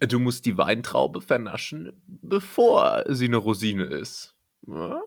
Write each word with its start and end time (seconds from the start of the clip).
Du 0.00 0.18
musst 0.18 0.44
die 0.44 0.58
Weintraube 0.58 1.20
vernaschen, 1.20 1.92
bevor 2.06 3.04
sie 3.08 3.26
eine 3.26 3.36
Rosine 3.36 3.84
ist. 3.84 4.34
Ja? 4.66 5.00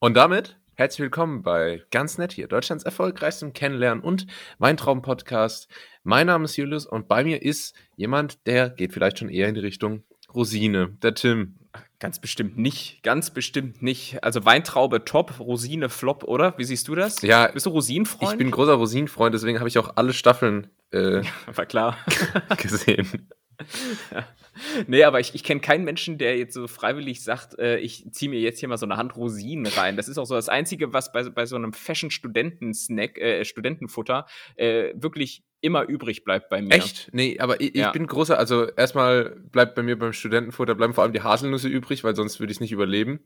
Und 0.00 0.14
damit 0.16 0.58
herzlich 0.74 1.00
willkommen 1.04 1.42
bei 1.42 1.84
Ganz 1.92 2.18
Nett 2.18 2.32
hier, 2.32 2.48
Deutschlands 2.48 2.82
erfolgreichstem 2.84 3.52
Kennenlernen 3.52 4.02
und 4.02 4.26
Weintrauben-Podcast. 4.58 5.68
Mein 6.02 6.26
Name 6.26 6.46
ist 6.46 6.56
Julius 6.56 6.84
und 6.84 7.06
bei 7.06 7.22
mir 7.22 7.42
ist 7.42 7.76
jemand, 7.96 8.44
der 8.46 8.70
geht 8.70 8.92
vielleicht 8.92 9.20
schon 9.20 9.28
eher 9.28 9.48
in 9.48 9.54
die 9.54 9.60
Richtung 9.60 10.02
Rosine, 10.34 10.88
der 11.00 11.14
Tim. 11.14 11.54
Ganz 12.00 12.20
bestimmt 12.20 12.58
nicht, 12.58 13.02
ganz 13.04 13.30
bestimmt 13.30 13.82
nicht. 13.82 14.22
Also 14.24 14.44
Weintraube 14.44 15.04
top, 15.04 15.38
Rosine 15.38 15.88
flop, 15.88 16.24
oder? 16.24 16.54
Wie 16.58 16.64
siehst 16.64 16.88
du 16.88 16.94
das? 16.96 17.22
Ja, 17.22 17.48
Bist 17.52 17.66
du 17.66 17.70
Rosinenfreund? 17.70 18.32
ich 18.32 18.38
bin 18.38 18.50
großer 18.50 18.74
Rosinenfreund, 18.74 19.32
deswegen 19.32 19.58
habe 19.60 19.68
ich 19.68 19.78
auch 19.78 19.92
alle 19.96 20.12
Staffeln 20.12 20.68
äh, 20.90 21.22
War 21.54 21.66
klar. 21.66 21.96
gesehen. 22.56 23.28
nee, 24.86 25.04
aber 25.04 25.20
ich, 25.20 25.34
ich 25.34 25.44
kenne 25.44 25.60
keinen 25.60 25.84
Menschen, 25.84 26.18
der 26.18 26.36
jetzt 26.38 26.54
so 26.54 26.66
freiwillig 26.66 27.22
sagt, 27.22 27.58
äh, 27.58 27.78
ich 27.78 28.04
ziehe 28.12 28.30
mir 28.30 28.40
jetzt 28.40 28.60
hier 28.60 28.68
mal 28.68 28.78
so 28.78 28.86
eine 28.86 28.96
Hand 28.96 29.16
Rosinen 29.16 29.66
rein. 29.66 29.96
Das 29.96 30.08
ist 30.08 30.18
auch 30.18 30.24
so 30.26 30.34
das 30.34 30.48
Einzige, 30.48 30.92
was 30.92 31.12
bei, 31.12 31.28
bei 31.28 31.46
so 31.46 31.56
einem 31.56 31.72
Fashion-Studenten-Snack, 31.72 33.18
äh, 33.18 33.44
Studentenfutter, 33.44 34.26
äh, 34.56 34.92
wirklich 34.94 35.42
immer 35.60 35.82
übrig 35.88 36.24
bleibt 36.24 36.48
bei 36.50 36.62
mir. 36.62 36.72
Echt? 36.74 37.10
Nee, 37.12 37.38
aber 37.40 37.60
ich, 37.60 37.74
ich 37.74 37.80
Ja. 37.80 37.90
bin 37.90 38.06
großer, 38.06 38.38
also 38.38 38.66
erstmal 38.66 39.30
bleibt 39.50 39.74
bei 39.74 39.82
mir 39.82 39.98
beim 39.98 40.12
Studentenfutter, 40.12 40.74
bleiben 40.74 40.94
vor 40.94 41.02
allem 41.04 41.12
die 41.12 41.22
Haselnüsse 41.22 41.68
übrig, 41.68 42.04
weil 42.04 42.14
sonst 42.14 42.38
würde 42.40 42.52
ich 42.52 42.58
es 42.58 42.60
nicht 42.60 42.72
überleben. 42.72 43.20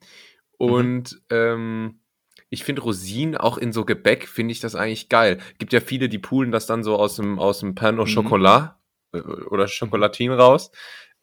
Und 0.59 1.21
ähm, 1.31 2.01
ich 2.49 2.65
finde 2.65 2.83
Rosinen 2.83 3.37
auch 3.37 3.59
in 3.59 3.73
so 3.73 3.85
Gebäck, 3.85 4.29
finde 4.29 4.53
ich 4.53 4.61
das 4.61 4.75
eigentlich 4.75 5.09
geil. 5.09 5.39
Gibt 5.59 5.73
ja 5.73 5.81
viele, 5.81 6.09
die 6.09 6.19
poolen 6.19 6.53
das 6.53 6.67
dann 6.67 6.83
so 6.85 6.97
aus 6.97 7.17
dem, 7.17 7.39
aus 7.39 7.61
dem 7.61 7.75
Pain 7.75 7.99
au 7.99 8.05
Mhm. 8.05 8.15
Chocolat 8.15 8.77
äh, 8.77 8.82
oder 9.13 9.67
Chocolatin 9.69 10.33
raus. 10.33 10.71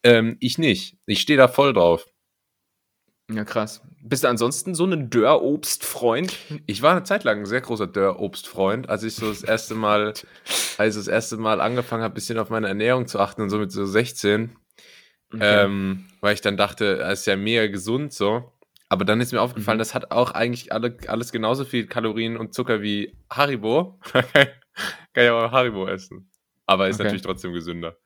Ähm, 0.02 0.36
ich 0.40 0.58
nicht. 0.58 0.96
Ich 1.06 1.20
stehe 1.20 1.36
da 1.36 1.48
voll 1.48 1.72
drauf. 1.72 2.06
Ja, 3.30 3.44
krass. 3.44 3.82
Bist 4.02 4.24
du 4.24 4.28
ansonsten 4.28 4.74
so 4.74 4.84
ein 4.86 5.08
Dörrobstfreund? 5.10 6.36
Ich 6.66 6.82
war 6.82 6.92
eine 6.92 7.04
Zeit 7.04 7.22
lang 7.22 7.40
ein 7.40 7.46
sehr 7.46 7.60
großer 7.60 7.86
Dörrobstfreund, 7.86 8.88
als 8.88 9.02
ich 9.04 9.14
so 9.14 9.28
das 9.28 9.42
erste 9.44 9.74
Mal, 9.74 10.14
als 10.78 10.96
ich 10.96 11.00
das 11.00 11.08
erste 11.08 11.36
Mal 11.36 11.60
angefangen 11.60 12.02
habe, 12.02 12.12
ein 12.12 12.14
bisschen 12.14 12.38
auf 12.38 12.50
meine 12.50 12.66
Ernährung 12.68 13.06
zu 13.06 13.20
achten 13.20 13.42
und 13.42 13.50
so 13.50 13.58
mit 13.58 13.70
so 13.70 13.84
16. 13.86 14.56
Ähm, 15.38 16.08
weil 16.20 16.34
ich 16.34 16.40
dann 16.40 16.56
dachte, 16.56 16.98
es 17.02 17.20
ist 17.20 17.26
ja 17.26 17.36
mega 17.36 17.68
gesund 17.68 18.12
so. 18.12 18.52
Aber 18.88 19.04
dann 19.04 19.20
ist 19.20 19.30
mir 19.32 19.40
aufgefallen, 19.40 19.76
Mhm. 19.76 19.80
das 19.80 19.94
hat 19.94 20.10
auch 20.10 20.32
eigentlich 20.32 20.72
alle, 20.72 20.96
alles 21.06 21.30
genauso 21.30 21.64
viel 21.64 21.86
Kalorien 21.86 22.36
und 22.36 22.52
Zucker 22.52 22.82
wie 22.82 23.16
Haribo. 23.30 24.00
Kann 25.12 25.24
ja 25.24 25.34
auch 25.34 25.52
Haribo 25.52 25.86
essen. 25.86 26.29
Aber 26.70 26.88
ist 26.88 26.96
Okay. 26.96 27.04
natürlich 27.04 27.22
trotzdem 27.22 27.52
gesünder. 27.52 27.96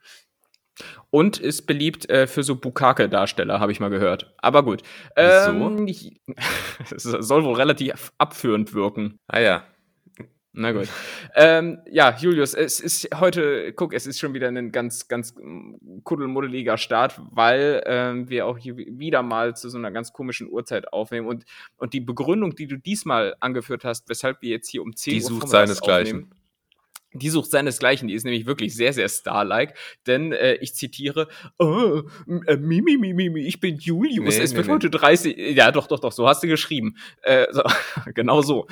Und 1.11 1.39
ist 1.39 1.67
beliebt 1.67 2.09
äh, 2.09 2.27
für 2.27 2.43
so 2.43 2.57
Bukake-Darsteller, 2.57 3.61
habe 3.61 3.71
ich 3.71 3.79
mal 3.79 3.91
gehört. 3.91 4.35
Aber 4.39 4.65
gut. 4.65 4.83
Ähm, 5.17 5.87
es 6.91 7.03
soll 7.05 7.45
wohl 7.45 7.55
relativ 7.55 8.13
abführend 8.19 8.75
wirken. 8.75 9.19
Ah 9.29 9.39
ja. 9.41 9.65
Na 10.57 10.71
gut. 10.73 10.89
ähm, 11.35 11.81
ja, 11.91 12.17
Julius, 12.17 12.55
es 12.55 12.79
ist 12.79 13.09
heute, 13.17 13.73
guck, 13.73 13.93
es 13.93 14.07
ist 14.07 14.21
schon 14.21 14.35
wieder 14.35 14.47
ein 14.49 14.71
ganz, 14.71 15.09
ganz 15.09 15.35
mm, 15.37 16.03
kuddelmuddeliger 16.05 16.79
Start, 16.79 17.21
weil 17.33 17.83
ähm, 17.87 18.31
wir 18.31 18.47
auch 18.47 18.57
hier 18.57 18.77
wieder 18.77 19.23
mal 19.25 19.57
zu 19.57 19.69
so 19.69 19.79
einer 19.79 19.91
ganz 19.91 20.13
komischen 20.13 20.49
Uhrzeit 20.49 20.93
aufnehmen. 20.93 21.27
Und, 21.27 21.45
und 21.77 21.93
die 21.93 22.01
Begründung, 22.01 22.55
die 22.55 22.69
du 22.69 22.77
diesmal 22.77 23.35
angeführt 23.41 23.85
hast, 23.85 24.09
weshalb 24.09 24.43
wir 24.43 24.51
jetzt 24.51 24.69
hier 24.71 24.83
um 24.83 24.95
10 24.95 25.13
Die 25.13 25.23
Uhr 25.25 25.29
sucht 25.29 25.49
seinesgleichen. 25.49 26.19
aufnehmen, 26.25 26.35
die 27.15 27.31
sucht 27.31 27.51
seinesgleichen, 27.51 28.09
die 28.09 28.15
ist 28.15 28.25
nämlich 28.25 28.47
wirklich 28.47 28.75
sehr, 28.75 28.93
sehr 28.93 29.09
star-like, 29.09 29.75
denn 30.07 30.33
äh, 30.33 30.55
ich 30.55 30.75
zitiere, 30.75 31.29
oh, 31.59 32.03
äh, 32.47 32.57
Mimi, 32.57 32.97
Mimi, 32.97 33.15
Mimi, 33.15 33.41
ich 33.41 33.61
bin 33.61 33.79
Julius, 33.79 34.37
Nee, 34.37 34.43
es 34.43 34.51
nee, 34.51 34.57
wird 34.59 34.67
nee. 34.67 34.73
heute 34.73 34.91
30, 34.91 35.37
ja 35.57 35.71
doch, 35.71 35.87
doch, 35.87 36.01
doch, 36.01 36.13
so 36.13 36.29
hast 36.29 36.43
du 36.43 36.49
geschrieben, 36.49 36.97
äh, 37.23 37.47
so, 37.51 37.63
genau 38.15 38.43
so, 38.43 38.67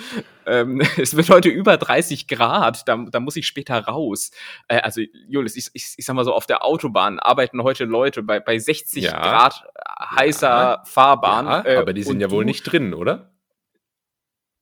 ähm, 0.47 0.81
es 0.99 1.17
wird 1.17 1.31
heute 1.31 1.49
über 1.49 1.77
30 1.77 2.27
Grad, 2.29 2.87
da, 2.89 2.97
da 3.11 3.21
muss 3.21 3.37
ich 3.37 3.47
später 3.47 3.79
raus. 3.79 4.31
Äh, 4.69 4.79
also 4.81 5.01
Julius, 5.29 5.57
ich, 5.57 5.71
ich, 5.73 5.95
ich 5.97 6.05
sag 6.05 6.15
mal 6.15 6.25
so, 6.25 6.33
auf 6.33 6.47
der 6.47 6.65
Autobahn 6.65 7.19
arbeiten 7.19 7.63
heute 7.63 7.85
Leute 7.85 8.23
bei, 8.23 8.41
bei 8.41 8.59
60 8.59 9.05
Ja. 9.05 9.21
Grad 9.21 9.65
heißer 10.01 10.83
Fahrbahn. 10.85 11.47
ja 11.47 11.65
äh, 11.65 11.77
aber 11.77 11.93
die 11.93 12.03
sind 12.03 12.21
ja 12.21 12.31
wohl 12.31 12.45
nicht 12.45 12.65
drin, 12.65 12.95
oder? 12.95 13.32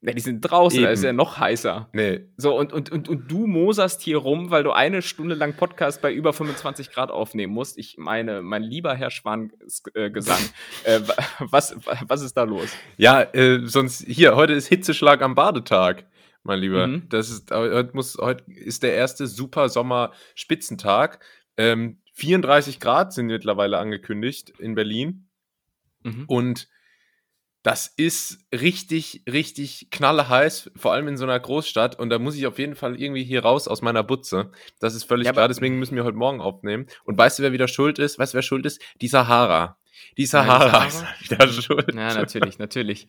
Ja, 0.03 0.13
die 0.15 0.21
sind 0.23 0.41
draußen, 0.41 0.83
da 0.83 0.89
ist 0.89 1.05
ja 1.05 1.13
noch 1.13 1.39
heißer. 1.39 1.91
Nee. 1.93 2.25
So, 2.39 2.59
und, 2.59 2.73
und, 2.73 2.91
und, 2.91 3.09
und 3.11 3.31
du 3.31 3.47
moserst 3.47 4.01
hier 4.01 4.17
rum, 4.17 4.51
weil 4.51 4.63
du 4.63 4.71
eine 4.73 5.03
Stunde 5.03 5.35
lang 5.35 5.53
Podcast 5.55 6.01
bei 6.01 6.11
über 6.11 6.33
25 6.33 6.91
Grad 6.91 7.11
aufnehmen 7.11 7.53
musst. 7.53 7.77
Ich 7.77 7.99
meine, 7.99 8.41
mein 8.41 8.63
lieber 8.63 8.95
Herr 8.95 9.11
Schwan-Gesang, 9.11 10.41
äh, 10.85 11.01
wa- 11.07 11.15
was, 11.41 11.77
was 12.09 12.23
ist 12.23 12.35
da 12.35 12.45
los? 12.45 12.71
Ja, 12.97 13.21
äh, 13.35 13.61
sonst 13.67 14.03
hier, 14.07 14.37
heute 14.37 14.55
ist 14.55 14.69
Hitzeschlag 14.69 15.21
am 15.21 15.35
Badetag, 15.35 16.07
mein 16.45 16.61
Lieber. 16.61 16.87
Mhm. 16.87 17.09
Das 17.11 17.29
ist, 17.29 17.51
heute, 17.51 17.91
muss, 17.93 18.17
heute 18.17 18.45
ist 18.51 18.83
der 18.83 18.95
erste 18.95 19.27
super 19.27 19.69
Sommer-Spitzentag. 19.69 21.21
Ähm, 21.57 21.99
34 22.15 22.81
Grad 22.81 23.13
sind 23.13 23.27
mittlerweile 23.27 23.77
angekündigt 23.79 24.51
in 24.59 24.75
Berlin. 24.75 25.29
Mhm. 26.03 26.25
Und 26.27 26.69
das 27.63 27.93
ist 27.97 28.39
richtig, 28.55 29.23
richtig 29.31 29.89
knallheiß, 29.91 30.71
vor 30.77 30.93
allem 30.93 31.09
in 31.09 31.17
so 31.17 31.25
einer 31.25 31.39
Großstadt. 31.39 31.99
Und 31.99 32.11
da 32.11 32.19
muss 32.19 32.37
ich 32.37 32.47
auf 32.47 32.59
jeden 32.59 32.75
Fall 32.75 33.01
irgendwie 33.01 33.25
hier 33.25 33.43
raus 33.43 33.69
aus 33.69 33.83
meiner 33.83 34.03
Butze. 34.03 34.51
Das 34.79 34.95
ist 34.95 35.05
völlig 35.05 35.27
Ja, 35.27 35.33
klar, 35.33 35.49
deswegen 35.49 35.79
müssen 35.79 35.97
wir 35.97 36.05
heute 36.05 36.17
Morgen 36.17 36.41
aufnehmen. 36.41 36.87
Und 37.05 37.19
weißt 37.19 37.39
du, 37.39 37.43
wer 37.43 37.53
wieder 37.53 37.69
schuld 37.69 37.99
ist? 37.99 38.19
Weißt 38.19 38.33
du, 38.33 38.37
wer 38.37 38.43
schuld 38.43 38.65
ist? 38.65 38.81
Die 39.01 39.09
Sahara. 39.09 39.80
Die 40.17 40.23
die 40.23 40.27
Sahara 40.27 40.85
ist 40.87 40.99
Sahara? 40.99 41.15
wieder 41.21 41.49
schuld. 41.49 41.95
Ja, 41.95 42.15
natürlich, 42.15 42.59
natürlich. 42.59 43.07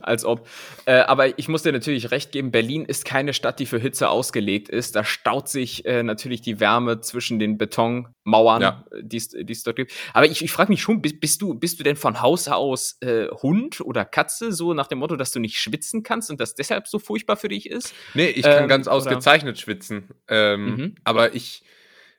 Als 0.00 0.24
ob. 0.24 0.48
Äh, 0.86 0.94
aber 1.00 1.38
ich 1.38 1.48
muss 1.48 1.62
dir 1.62 1.72
natürlich 1.72 2.10
recht 2.10 2.32
geben, 2.32 2.50
Berlin 2.50 2.84
ist 2.84 3.04
keine 3.04 3.32
Stadt, 3.32 3.58
die 3.60 3.66
für 3.66 3.78
Hitze 3.78 4.08
ausgelegt 4.08 4.68
ist. 4.68 4.96
Da 4.96 5.04
staut 5.04 5.48
sich 5.48 5.84
äh, 5.84 6.02
natürlich 6.02 6.40
die 6.40 6.58
Wärme 6.60 7.00
zwischen 7.00 7.38
den 7.38 7.58
Betonmauern, 7.58 8.62
Ja. 8.62 8.84
äh, 8.92 9.02
die 9.02 9.16
es 9.18 9.28
die 9.28 9.44
dort 9.64 9.76
gibt. 9.76 9.92
Aber 10.14 10.26
ich, 10.26 10.42
ich 10.42 10.50
frage 10.52 10.70
mich 10.72 10.82
schon, 10.82 11.00
bist, 11.02 11.20
bist, 11.20 11.42
du, 11.42 11.54
bist 11.54 11.78
du 11.78 11.84
denn 11.84 11.96
von 11.96 12.20
Haus 12.20 12.48
aus 12.48 12.96
äh, 13.00 13.28
Hund 13.42 13.80
oder 13.80 14.04
Katze, 14.04 14.52
so 14.52 14.74
nach 14.74 14.86
dem 14.86 14.98
Motto, 14.98 15.16
dass 15.16 15.32
du 15.32 15.40
nicht 15.40 15.58
schwitzen 15.58 16.02
kannst 16.02 16.30
und 16.30 16.40
das 16.40 16.54
deshalb 16.54 16.86
so 16.88 16.98
furchtbar 16.98 17.36
für 17.36 17.48
dich 17.48 17.68
ist? 17.70 17.94
Nee, 18.14 18.28
ich 18.28 18.42
kann 18.42 18.64
Ähm, 18.64 18.68
ganz 18.68 18.86
oder- 18.86 18.96
ausgezeichnet 18.96 19.58
schwitzen. 19.60 20.08
Ähm, 20.28 20.66
Mhm. 20.66 20.94
Aber 21.04 21.34
ich. 21.34 21.62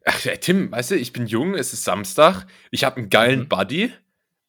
Ach, 0.09 0.23
ja, 0.23 0.35
Tim, 0.38 0.72
weißt 0.72 0.91
du, 0.91 0.95
ich 0.95 1.12
bin 1.13 1.28
jung, 1.28 1.53
es 1.56 1.73
ist 1.73 1.84
Samstag, 1.84 2.45
ich 2.72 2.84
habe 2.84 2.97
einen 2.97 3.09
geilen 3.09 3.41
Mhm. 3.41 3.47
Buddy. 3.50 3.91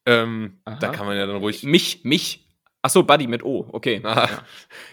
Ähm, 0.07 0.59
da 0.65 0.89
kann 0.91 1.07
man 1.07 1.17
ja 1.17 1.27
dann 1.27 1.37
ruhig. 1.37 1.63
Mich, 1.65 2.05
mich. 2.05 2.47
Ach 2.81 2.91
so, 2.91 3.03
Buddy 3.03 3.27
mit 3.27 3.43
O, 3.43 3.69
okay. 3.73 4.01
Ah, 4.05 4.29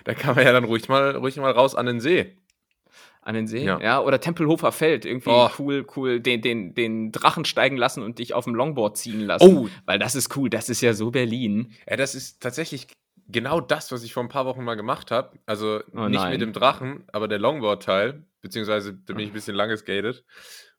Da 0.04 0.14
kann 0.14 0.36
man 0.36 0.44
ja 0.46 0.52
dann 0.52 0.64
ruhig 0.66 0.90
mal, 0.90 1.16
ruhig 1.16 1.38
mal 1.38 1.52
raus 1.52 1.75
an 1.75 1.86
den 1.86 2.00
See. 2.00 2.36
An 3.22 3.36
den 3.36 3.48
See, 3.48 3.64
Ja. 3.64 3.80
ja. 3.80 4.02
Oder 4.02 4.20
Tempelhofer 4.20 4.72
Feld, 4.72 5.06
irgendwie 5.06 5.30
Oh. 5.30 5.50
cool, 5.59 5.86
cool, 5.96 6.20
den, 6.20 6.42
den, 6.42 6.74
den 6.75 7.12
Drachen 7.12 7.46
steigen 7.46 7.78
lassen 7.78 8.04
und 8.04 8.20
dich 8.20 8.34
auf 8.34 8.44
dem 8.46 8.56
Longboard 8.56 8.98
ziehen 8.98 9.22
lassen. 9.22 9.58
Oh. 9.58 9.70
Weil 9.86 10.00
das 10.00 10.16
ist 10.16 10.36
cool, 10.36 10.50
das 10.50 10.70
ist 10.70 10.81
ja 10.81 10.94
so 10.94 11.12
Berlin. 11.12 11.72
Ja, 11.90 11.96
das 11.96 12.16
ist 12.16 12.42
tatsächlich 12.42 12.88
genau 13.28 13.59
das, 13.62 13.91
was 13.91 14.03
ich 14.03 14.13
vor 14.13 14.24
ein 14.24 14.30
paar 14.30 14.46
Wochen 14.46 14.63
mal 14.63 14.75
gemacht 14.75 15.12
habe. 15.12 15.38
Also 15.46 15.81
Oh 15.94 16.08
nicht 16.08 16.22
nein. 16.22 16.31
mit 16.31 16.41
dem 16.41 16.53
Drachen, 16.53 17.06
aber 17.12 17.28
der 17.28 17.40
Longboard-Teil, 17.40 18.24
beziehungsweise 18.41 18.94
da 18.94 19.13
bin 19.13 19.24
ich 19.24 19.31
ein 19.31 19.34
bisschen 19.34 19.56
lang 19.56 19.69
geskatet. 19.69 20.24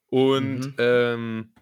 Und 0.09 0.61
Mhm. 0.61 0.75
ähm, 0.79 1.53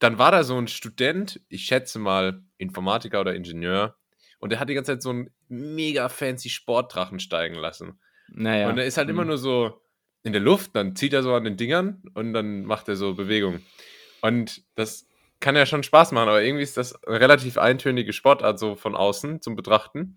dann 0.00 0.18
war 0.18 0.32
da 0.32 0.42
so 0.44 0.56
ein 0.58 0.68
Student, 0.68 1.40
ich 1.48 1.64
schätze 1.64 1.98
mal 1.98 2.42
Informatiker 2.58 3.20
oder 3.20 3.34
Ingenieur, 3.34 3.96
und 4.40 4.50
der 4.50 4.60
hat 4.60 4.68
die 4.68 4.74
ganze 4.74 4.92
Zeit 4.92 5.02
so 5.02 5.10
einen 5.10 5.30
mega 5.48 6.08
fancy 6.08 6.50
Sportdrachen 6.50 7.18
steigen 7.20 7.54
lassen. 7.54 8.00
Naja. 8.28 8.68
Und 8.68 8.76
er 8.78 8.84
ist 8.86 8.96
halt 8.98 9.08
immer 9.08 9.22
Mhm. 9.22 9.28
nur 9.28 9.38
so 9.38 9.80
in 10.22 10.32
der 10.32 10.42
Luft, 10.42 10.74
dann 10.74 10.96
zieht 10.96 11.12
er 11.12 11.22
so 11.22 11.34
an 11.34 11.44
den 11.44 11.56
Dingern 11.56 12.02
und 12.14 12.32
dann 12.32 12.64
macht 12.64 12.88
er 12.88 12.96
so 12.96 13.14
Bewegungen. 13.14 13.64
Und 14.20 14.62
das 14.74 15.06
kann 15.40 15.56
ja 15.56 15.66
schon 15.66 15.82
Spaß 15.82 16.12
machen, 16.12 16.28
aber 16.28 16.42
irgendwie 16.42 16.62
ist 16.62 16.76
das 16.76 17.02
eine 17.04 17.20
relativ 17.20 17.58
eintönige 17.58 18.12
Sportart 18.12 18.58
so 18.58 18.76
von 18.76 18.94
außen 18.94 19.42
zum 19.42 19.56
Betrachten. 19.56 20.16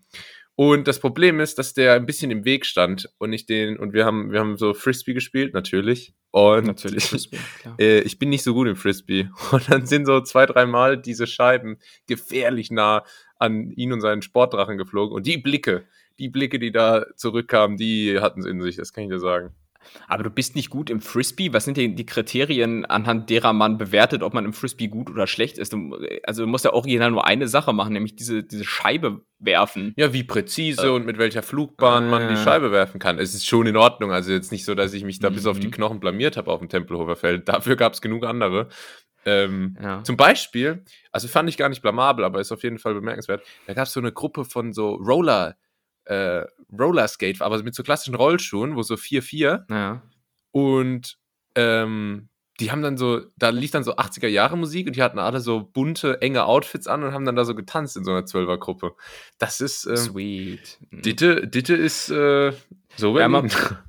Und 0.54 0.88
das 0.88 0.98
Problem 0.98 1.38
ist, 1.38 1.58
dass 1.58 1.72
der 1.72 1.94
ein 1.94 2.04
bisschen 2.04 2.32
im 2.32 2.44
Weg 2.44 2.66
stand 2.66 3.08
und 3.18 3.32
ich 3.32 3.46
den, 3.46 3.78
und 3.78 3.92
wir 3.92 4.04
haben, 4.04 4.32
wir 4.32 4.40
haben 4.40 4.56
so 4.56 4.74
Frisbee 4.74 5.14
gespielt, 5.14 5.54
natürlich. 5.54 6.14
Und 6.30 6.66
Natürlich. 6.66 7.04
Frisbee, 7.04 7.38
äh, 7.78 8.00
ich 8.00 8.18
bin 8.18 8.28
nicht 8.28 8.42
so 8.42 8.54
gut 8.54 8.68
im 8.68 8.76
Frisbee. 8.76 9.30
Und 9.52 9.70
dann 9.70 9.86
sind 9.86 10.04
so 10.04 10.20
zwei, 10.20 10.46
dreimal 10.46 11.00
diese 11.00 11.26
Scheiben 11.26 11.78
gefährlich 12.06 12.70
nah 12.70 13.04
an 13.38 13.70
ihn 13.70 13.92
und 13.92 14.00
seinen 14.00 14.20
Sportdrachen 14.20 14.78
geflogen. 14.78 15.14
Und 15.14 15.26
die 15.26 15.38
Blicke, 15.38 15.86
die 16.18 16.28
Blicke, 16.28 16.58
die 16.58 16.72
da 16.72 17.06
zurückkamen, 17.16 17.76
die 17.76 18.18
hatten 18.20 18.40
es 18.40 18.46
in 18.46 18.60
sich, 18.60 18.76
das 18.76 18.92
kann 18.92 19.04
ich 19.04 19.10
dir 19.10 19.20
sagen. 19.20 19.54
Aber 20.06 20.22
du 20.22 20.30
bist 20.30 20.56
nicht 20.56 20.70
gut 20.70 20.90
im 20.90 21.00
Frisbee. 21.00 21.52
Was 21.52 21.64
sind 21.64 21.76
denn 21.76 21.96
die 21.96 22.06
Kriterien, 22.06 22.84
anhand 22.86 23.30
derer 23.30 23.52
man 23.52 23.78
bewertet, 23.78 24.22
ob 24.22 24.34
man 24.34 24.44
im 24.44 24.52
Frisbee 24.52 24.88
gut 24.88 25.10
oder 25.10 25.26
schlecht 25.26 25.58
ist? 25.58 25.72
Du, 25.72 25.96
also 26.24 26.42
du 26.42 26.48
musst 26.48 26.64
ja 26.64 26.72
original 26.72 27.10
nur 27.10 27.26
eine 27.26 27.48
Sache 27.48 27.72
machen, 27.72 27.92
nämlich 27.92 28.16
diese, 28.16 28.42
diese 28.42 28.64
Scheibe 28.64 29.22
werfen. 29.38 29.92
Ja, 29.96 30.12
wie 30.12 30.24
präzise 30.24 30.92
und 30.92 31.06
mit 31.06 31.18
welcher 31.18 31.42
Flugbahn 31.42 32.08
man 32.10 32.28
die 32.28 32.34
Äh. 32.34 32.44
Scheibe 32.44 32.72
werfen 32.72 32.98
kann. 32.98 33.18
Es 33.18 33.34
ist 33.34 33.46
schon 33.46 33.66
in 33.66 33.76
Ordnung. 33.76 34.12
Also 34.12 34.32
jetzt 34.32 34.52
nicht 34.52 34.64
so, 34.64 34.74
dass 34.74 34.92
ich 34.94 35.04
mich 35.04 35.18
da 35.18 35.30
bis 35.30 35.46
auf 35.46 35.58
die 35.60 35.68
Mhm. 35.68 35.72
Knochen 35.72 36.00
blamiert 36.00 36.36
habe 36.36 36.50
auf 36.50 36.58
dem 36.60 36.68
Tempelhofer 36.68 37.16
Feld. 37.16 37.48
Dafür 37.48 37.76
gab 37.76 37.92
es 37.94 38.00
genug 38.00 38.24
andere. 38.24 38.68
Ähm, 39.24 39.76
Ja. 39.82 40.02
Zum 40.04 40.16
Beispiel, 40.16 40.84
also 41.12 41.28
fand 41.28 41.48
ich 41.48 41.56
gar 41.56 41.68
nicht 41.68 41.82
blamabel, 41.82 42.24
aber 42.24 42.40
ist 42.40 42.52
auf 42.52 42.62
jeden 42.62 42.78
Fall 42.78 42.94
bemerkenswert. 42.94 43.42
Da 43.66 43.74
gab 43.74 43.86
es 43.86 43.92
so 43.92 44.00
eine 44.00 44.12
Gruppe 44.12 44.44
von 44.44 44.72
so 44.72 44.94
Roller, 44.94 45.56
äh, 46.08 46.44
Rollerskate, 46.78 47.44
aber 47.44 47.62
mit 47.62 47.74
so 47.74 47.82
klassischen 47.82 48.14
Rollschuhen, 48.14 48.76
wo 48.76 48.82
so 48.82 48.94
4-4 48.94 49.64
Ja. 49.70 50.02
und 50.52 51.18
ähm, 51.54 52.28
die 52.60 52.72
haben 52.72 52.82
dann 52.82 52.96
so, 52.96 53.20
da 53.36 53.50
lief 53.50 53.70
dann 53.70 53.84
so 53.84 53.94
80er 53.94 54.26
Jahre 54.26 54.56
Musik 54.58 54.88
und 54.88 54.96
die 54.96 55.02
hatten 55.02 55.20
alle 55.20 55.40
so 55.40 55.60
bunte, 55.62 56.20
enge 56.22 56.44
Outfits 56.44 56.88
an 56.88 57.04
und 57.04 57.12
haben 57.12 57.24
dann 57.24 57.36
da 57.36 57.44
so 57.44 57.54
getanzt 57.54 57.96
in 57.96 58.02
so 58.04 58.10
einer 58.10 58.26
Zwölfergruppe. 58.26 58.96
Das 59.38 59.60
ist, 59.60 59.86
ähm, 59.86 59.96
Sweet. 59.96 60.78
Mhm. 60.90 61.02
Ditte, 61.02 61.46
Ditte 61.46 61.74
ist 61.76 62.10
äh, 62.10 62.52
so 62.96 63.16
Ja, 63.18 63.28
Berlin. 63.28 63.50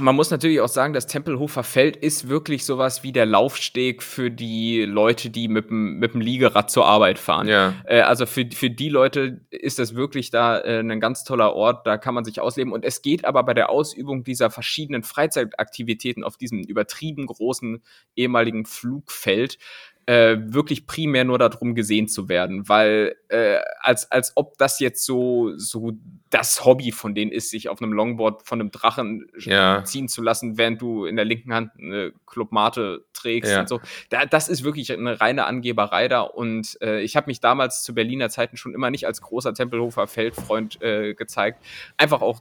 Man 0.00 0.16
muss 0.16 0.30
natürlich 0.30 0.60
auch 0.60 0.68
sagen, 0.68 0.92
das 0.92 1.06
Tempelhofer 1.06 1.62
Feld 1.62 1.96
ist 1.96 2.28
wirklich 2.28 2.64
sowas 2.64 3.02
wie 3.02 3.12
der 3.12 3.26
Laufsteg 3.26 4.02
für 4.02 4.30
die 4.30 4.84
Leute, 4.84 5.30
die 5.30 5.48
mit 5.48 5.70
dem, 5.70 5.98
mit 5.98 6.14
dem 6.14 6.20
Liegerad 6.20 6.70
zur 6.70 6.86
Arbeit 6.86 7.18
fahren. 7.18 7.48
ja. 7.48 7.74
Äh, 7.84 8.00
also 8.00 8.26
für, 8.26 8.48
für 8.52 8.70
die 8.70 8.88
Leute 8.88 9.40
ist 9.50 9.78
das 9.78 9.94
wirklich 9.94 10.30
da 10.30 10.58
äh, 10.58 10.80
ein 10.80 11.00
ganz 11.00 11.24
toller 11.24 11.54
Ort, 11.54 11.86
da 11.86 11.98
kann 11.98 12.14
man 12.14 12.24
sich 12.24 12.40
ausleben. 12.40 12.72
Und 12.72 12.84
es 12.84 13.02
geht 13.02 13.24
aber 13.24 13.42
bei 13.42 13.54
der 13.54 13.70
Ausübung 13.70 14.24
dieser 14.24 14.50
verschiedenen 14.50 15.02
Freizeitaktivitäten 15.02 16.24
auf 16.24 16.36
diesem 16.36 16.62
übertrieben 16.62 17.26
großen 17.26 17.82
ehemaligen 18.16 18.64
Flugfeld 18.64 19.58
äh, 20.06 20.36
wirklich 20.40 20.86
primär 20.86 21.24
nur 21.24 21.38
darum 21.38 21.74
gesehen 21.74 22.08
zu 22.08 22.28
werden, 22.28 22.68
weil 22.68 23.14
äh, 23.28 23.58
als, 23.80 24.10
als 24.10 24.32
ob 24.36 24.58
das 24.58 24.80
jetzt 24.80 25.04
so, 25.04 25.52
so 25.56 25.92
das 26.30 26.64
Hobby 26.64 26.92
von 26.92 27.14
denen 27.14 27.30
ist, 27.30 27.50
sich 27.50 27.68
auf 27.68 27.80
einem 27.80 27.92
Longboard 27.92 28.42
von 28.42 28.60
einem 28.60 28.70
Drachen 28.70 29.26
Ja. 29.38 29.84
ziehen 29.84 30.08
zu 30.08 30.22
lassen, 30.22 30.58
während 30.58 30.82
du 30.82 31.04
in 31.04 31.16
der 31.16 31.24
linken 31.24 31.54
Hand 31.54 31.70
eine 31.78 32.12
Clubmate 32.26 33.04
trägst 33.12 33.52
Ja. 33.52 33.60
und 33.60 33.68
so. 33.68 33.80
Da, 34.10 34.26
das 34.26 34.48
ist 34.48 34.64
wirklich 34.64 34.92
eine 34.92 35.20
reine 35.20 35.46
Angeberei 35.46 36.08
da. 36.08 36.22
Und 36.22 36.78
äh, 36.80 37.00
ich 37.02 37.14
habe 37.16 37.28
mich 37.28 37.40
damals 37.40 37.82
zu 37.82 37.94
Berliner 37.94 38.28
Zeiten 38.28 38.56
schon 38.56 38.74
immer 38.74 38.90
nicht 38.90 39.06
als 39.06 39.20
großer 39.20 39.54
Tempelhofer 39.54 40.06
Feldfreund 40.06 40.82
äh, 40.82 41.14
gezeigt. 41.14 41.62
Einfach 41.96 42.22
auch 42.22 42.40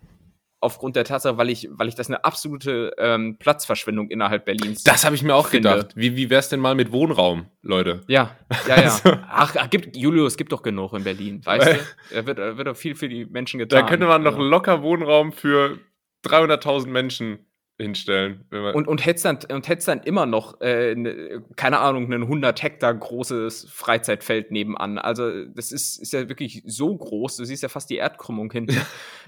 aufgrund 0.61 0.95
der 0.95 1.03
Tatsache, 1.03 1.37
weil 1.37 1.49
ich, 1.49 1.67
weil 1.71 1.87
ich 1.87 1.95
das 1.95 2.07
eine 2.07 2.23
absolute 2.23 2.93
ähm, 2.97 3.37
Platzverschwendung 3.39 4.09
innerhalb 4.09 4.45
Berlins. 4.45 4.83
Das 4.83 5.03
habe 5.03 5.15
ich 5.15 5.23
mir 5.23 5.35
auch 5.35 5.47
Finde. 5.47 5.69
gedacht. 5.69 5.91
Wie, 5.95 6.15
wie 6.15 6.29
wär's 6.29 6.49
denn 6.49 6.59
mal 6.59 6.75
mit 6.75 6.91
Wohnraum, 6.91 7.47
Leute? 7.63 8.01
ja, 8.07 8.35
ja, 8.67 8.75
ja. 8.79 8.83
Also- 8.85 9.09
Ach, 9.27 9.55
ach, 9.57 9.69
gibt, 9.69 9.97
Julius, 9.97 10.37
gibt 10.37 10.51
doch 10.51 10.61
genug 10.61 10.93
in 10.93 11.03
Berlin, 11.03 11.41
weißt 11.43 11.67
du? 11.73 11.79
Da 12.15 12.25
wird, 12.25 12.37
da 12.39 12.57
wird 12.57 12.67
doch 12.67 12.77
viel 12.77 12.95
für 12.95 13.09
die 13.09 13.25
Menschen 13.25 13.57
Da 13.59 13.65
getan. 13.65 13.85
könnte 13.87 14.05
man 14.05 14.21
noch 14.23 14.33
Also. 14.35 14.43
locker 14.47 14.81
Wohnraum 14.83 15.31
für 15.33 15.79
300.000 16.25 16.87
Menschen 16.87 17.39
hinstellen. 17.81 18.45
Und, 18.51 18.87
und 18.87 19.05
hättest 19.05 19.25
dann, 19.25 19.39
und 19.51 19.87
dann 19.87 20.01
immer 20.03 20.25
noch, 20.25 20.61
äh, 20.61 20.95
ne, 20.95 21.43
keine 21.55 21.79
Ahnung, 21.79 22.11
ein 22.11 22.23
100 22.23 22.61
Hektar 22.61 22.93
großes 22.93 23.67
Freizeitfeld 23.69 24.51
nebenan. 24.51 24.97
Also, 24.97 25.45
das 25.45 25.71
ist, 25.71 25.97
ist 25.97 26.13
ja 26.13 26.29
wirklich 26.29 26.63
so 26.65 26.95
groß, 26.95 27.37
du 27.37 27.45
siehst 27.45 27.63
ja 27.63 27.69
fast 27.69 27.89
die 27.89 27.97
Erdkrümmung 27.97 28.51
hinten. 28.51 28.77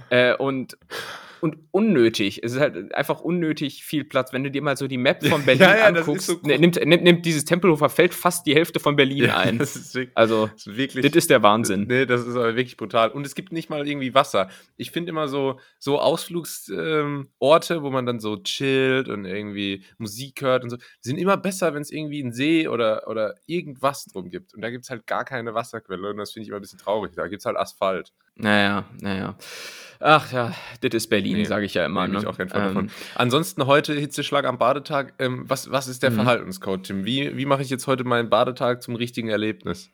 äh, 0.09 0.35
und, 0.35 0.77
und 1.43 1.57
unnötig. 1.71 2.41
Es 2.41 2.53
ist 2.53 2.61
halt 2.61 2.95
einfach 2.95 3.19
unnötig 3.19 3.83
viel 3.83 4.05
Platz. 4.05 4.31
Wenn 4.31 4.45
du 4.45 4.49
dir 4.49 4.61
mal 4.61 4.77
so 4.77 4.87
die 4.87 4.97
Map 4.97 5.27
von 5.27 5.43
Berlin 5.45 5.63
Ja, 5.63 5.77
ja, 5.77 5.85
anguckst, 5.87 6.27
so 6.27 6.39
ne, 6.41 6.57
nimmt, 6.57 6.79
nimmt, 6.85 7.03
nimmt 7.03 7.25
dieses 7.25 7.43
Tempelhofer 7.43 7.89
Feld 7.89 8.13
fast 8.13 8.47
die 8.47 8.55
Hälfte 8.55 8.79
von 8.79 8.95
Berlin 8.95 9.29
ein. 9.29 9.57
das 9.57 9.75
ist 9.75 9.93
wirklich, 9.93 10.15
Also, 10.17 10.47
das 10.47 10.67
ist 10.67 10.77
wirklich 10.77 11.05
das 11.05 11.15
ist 11.15 11.29
der 11.29 11.43
Wahnsinn. 11.43 11.83
Nee, 11.89 12.05
das 12.05 12.21
ist 12.21 12.37
aber 12.37 12.55
wirklich 12.55 12.77
brutal. 12.77 13.11
Und 13.11 13.25
es 13.25 13.35
gibt 13.35 13.51
nicht 13.51 13.69
mal 13.69 13.85
irgendwie 13.85 14.13
Wasser. 14.13 14.49
Ich 14.77 14.91
finde 14.91 15.09
immer 15.09 15.27
so, 15.27 15.59
so 15.79 15.99
Ausflugsorte, 15.99 17.73
ähm, 17.73 17.83
wo 17.83 17.89
man 17.89 18.05
dann 18.05 18.21
so 18.21 18.37
chillt 18.37 19.09
und 19.09 19.25
irgendwie 19.25 19.83
Musik 19.97 20.41
hört 20.43 20.63
und 20.63 20.69
so, 20.69 20.77
sind 21.01 21.17
immer 21.17 21.35
besser, 21.35 21.73
wenn 21.73 21.81
es 21.81 21.91
irgendwie 21.91 22.23
einen 22.23 22.31
See 22.31 22.69
oder, 22.69 23.09
oder 23.09 23.35
irgendwas 23.47 24.05
drum 24.05 24.29
gibt. 24.29 24.53
Und 24.53 24.61
da 24.61 24.69
gibt 24.69 24.85
es 24.85 24.89
halt 24.89 25.05
gar 25.07 25.25
keine 25.25 25.53
Wasserquelle. 25.53 26.11
Und 26.11 26.17
das 26.19 26.31
finde 26.31 26.43
ich 26.43 26.47
immer 26.47 26.59
ein 26.59 26.61
bisschen 26.61 26.79
traurig. 26.79 27.11
Da 27.17 27.27
gibt 27.27 27.41
es 27.41 27.45
halt 27.45 27.57
Asphalt. 27.57 28.13
Naja, 28.35 28.85
naja. 29.01 29.35
Ach 29.99 30.31
ja, 30.33 30.53
das 30.81 30.93
ist 30.93 31.07
Berlin, 31.07 31.32
Nee, 31.33 31.45
sage 31.45 31.65
ich 31.65 31.73
ja 31.73 31.85
immer. 31.85 32.01
Nee, 32.01 32.11
bin 32.11 32.17
ich 32.19 32.23
ne? 32.23 32.29
auch 32.29 32.37
kein 32.37 32.49
Fan 32.49 32.61
Ähm, 32.61 32.67
davon. 32.67 32.91
Ansonsten 33.15 33.65
heute 33.65 33.93
Hitzeschlag 33.93 34.45
am 34.45 34.57
Badetag. 34.57 35.13
Ähm, 35.19 35.43
was, 35.47 35.71
was 35.71 35.87
ist 35.87 36.03
der 36.03 36.11
Mhm. 36.11 36.15
Verhaltenscode, 36.15 36.83
Tim? 36.83 37.05
Wie, 37.05 37.35
wie 37.37 37.45
mache 37.45 37.61
ich 37.61 37.69
jetzt 37.69 37.87
heute 37.87 38.03
meinen 38.03 38.29
Badetag 38.29 38.81
zum 38.81 38.95
richtigen 38.95 39.29
Erlebnis? 39.29 39.89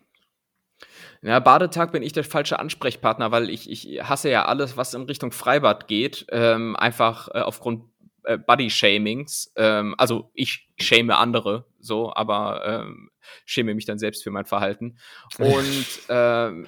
Ja, 1.22 1.40
Badetag 1.40 1.92
bin 1.92 2.04
ich 2.04 2.14
der 2.14 2.24
falsche 2.24 2.60
Ansprechpartner, 2.60 3.32
weil 3.32 3.50
ich, 3.50 3.70
ich 3.70 4.02
hasse 4.04 4.30
ja 4.30 4.46
alles, 4.46 4.78
was 4.78 4.94
in 4.94 5.02
Richtung 5.04 5.32
Freibad 5.34 5.88
geht, 5.88 6.26
ähm, 6.30 6.76
einfach 6.78 7.28
äh, 7.34 7.40
aufgrund 7.42 7.84
äh, 8.24 8.38
Body-Shamings. 8.38 9.52
Ähm, 9.58 9.96
also 9.98 10.32
ich 10.34 10.70
schäme 10.80 11.18
andere 11.18 11.66
so, 11.80 12.14
aber 12.14 12.64
ähm, 12.66 13.10
schäme 13.46 13.74
mich 13.74 13.86
dann 13.86 14.00
selbst 14.00 14.24
für 14.24 14.32
mein 14.32 14.46
Verhalten. 14.46 14.98
Und 15.38 15.86
ähm, 16.10 16.68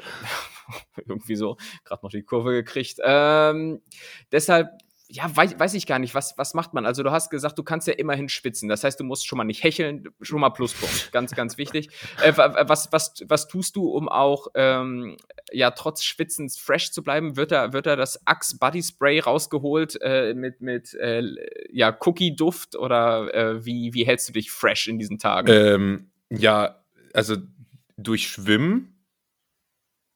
irgendwie 1.07 1.35
so, 1.35 1.57
gerade 1.83 2.05
noch 2.05 2.11
die 2.11 2.23
Kurve 2.23 2.51
gekriegt. 2.51 2.99
Ähm, 3.03 3.81
deshalb 4.31 4.69
ja, 5.13 5.29
weiß, 5.35 5.59
weiß 5.59 5.73
ich 5.73 5.87
gar 5.87 5.99
nicht, 5.99 6.15
was, 6.15 6.37
was 6.37 6.53
macht 6.53 6.73
man? 6.73 6.85
Also 6.85 7.03
du 7.03 7.11
hast 7.11 7.29
gesagt, 7.29 7.57
du 7.59 7.63
kannst 7.63 7.85
ja 7.85 7.93
immerhin 7.93 8.29
schwitzen. 8.29 8.69
Das 8.69 8.85
heißt, 8.85 8.97
du 8.97 9.03
musst 9.03 9.27
schon 9.27 9.35
mal 9.35 9.43
nicht 9.43 9.61
hecheln, 9.61 10.07
schon 10.21 10.39
mal 10.39 10.51
Pluspunkt. 10.51 11.11
Ganz, 11.11 11.35
ganz 11.35 11.57
wichtig. 11.57 11.89
Äh, 12.23 12.37
wa- 12.37 12.63
was, 12.69 12.93
was, 12.93 13.15
was 13.27 13.49
tust 13.49 13.75
du, 13.75 13.89
um 13.89 14.07
auch 14.07 14.47
ähm, 14.55 15.17
ja 15.51 15.71
trotz 15.71 16.03
Schwitzens 16.03 16.57
fresh 16.57 16.91
zu 16.91 17.03
bleiben? 17.03 17.35
Wird 17.35 17.51
da, 17.51 17.73
wird 17.73 17.87
da 17.87 17.97
das 17.97 18.25
Axe 18.25 18.57
Body 18.57 18.81
Spray 18.81 19.19
rausgeholt 19.19 19.99
äh, 20.01 20.33
mit, 20.33 20.61
mit 20.61 20.93
äh, 20.93 21.23
ja, 21.71 21.93
Cookie-Duft 22.05 22.77
oder 22.77 23.33
äh, 23.33 23.65
wie, 23.65 23.93
wie 23.93 24.05
hältst 24.05 24.29
du 24.29 24.33
dich 24.33 24.49
fresh 24.49 24.87
in 24.87 24.97
diesen 24.97 25.19
Tagen? 25.19 25.49
Ähm, 25.51 26.11
ja, 26.29 26.81
also 27.13 27.35
durch 27.97 28.29
Schwimmen 28.29 29.00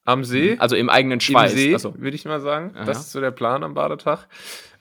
am 0.06 0.24
See. 0.24 0.56
also 0.60 0.76
im 0.76 0.90
eigenen 0.90 1.20
Schweiß. 1.20 1.52
Im 1.52 1.58
See, 1.58 1.74
Also, 1.74 1.94
würde 2.00 2.16
ich 2.16 2.24
mal 2.26 2.40
sagen. 2.40 2.72
Aha. 2.76 2.86
Das 2.86 3.02
ist 3.02 3.12
so 3.12 3.20
der 3.20 3.32
Plan 3.32 3.64
am 3.64 3.74
Badetag. 3.74 4.28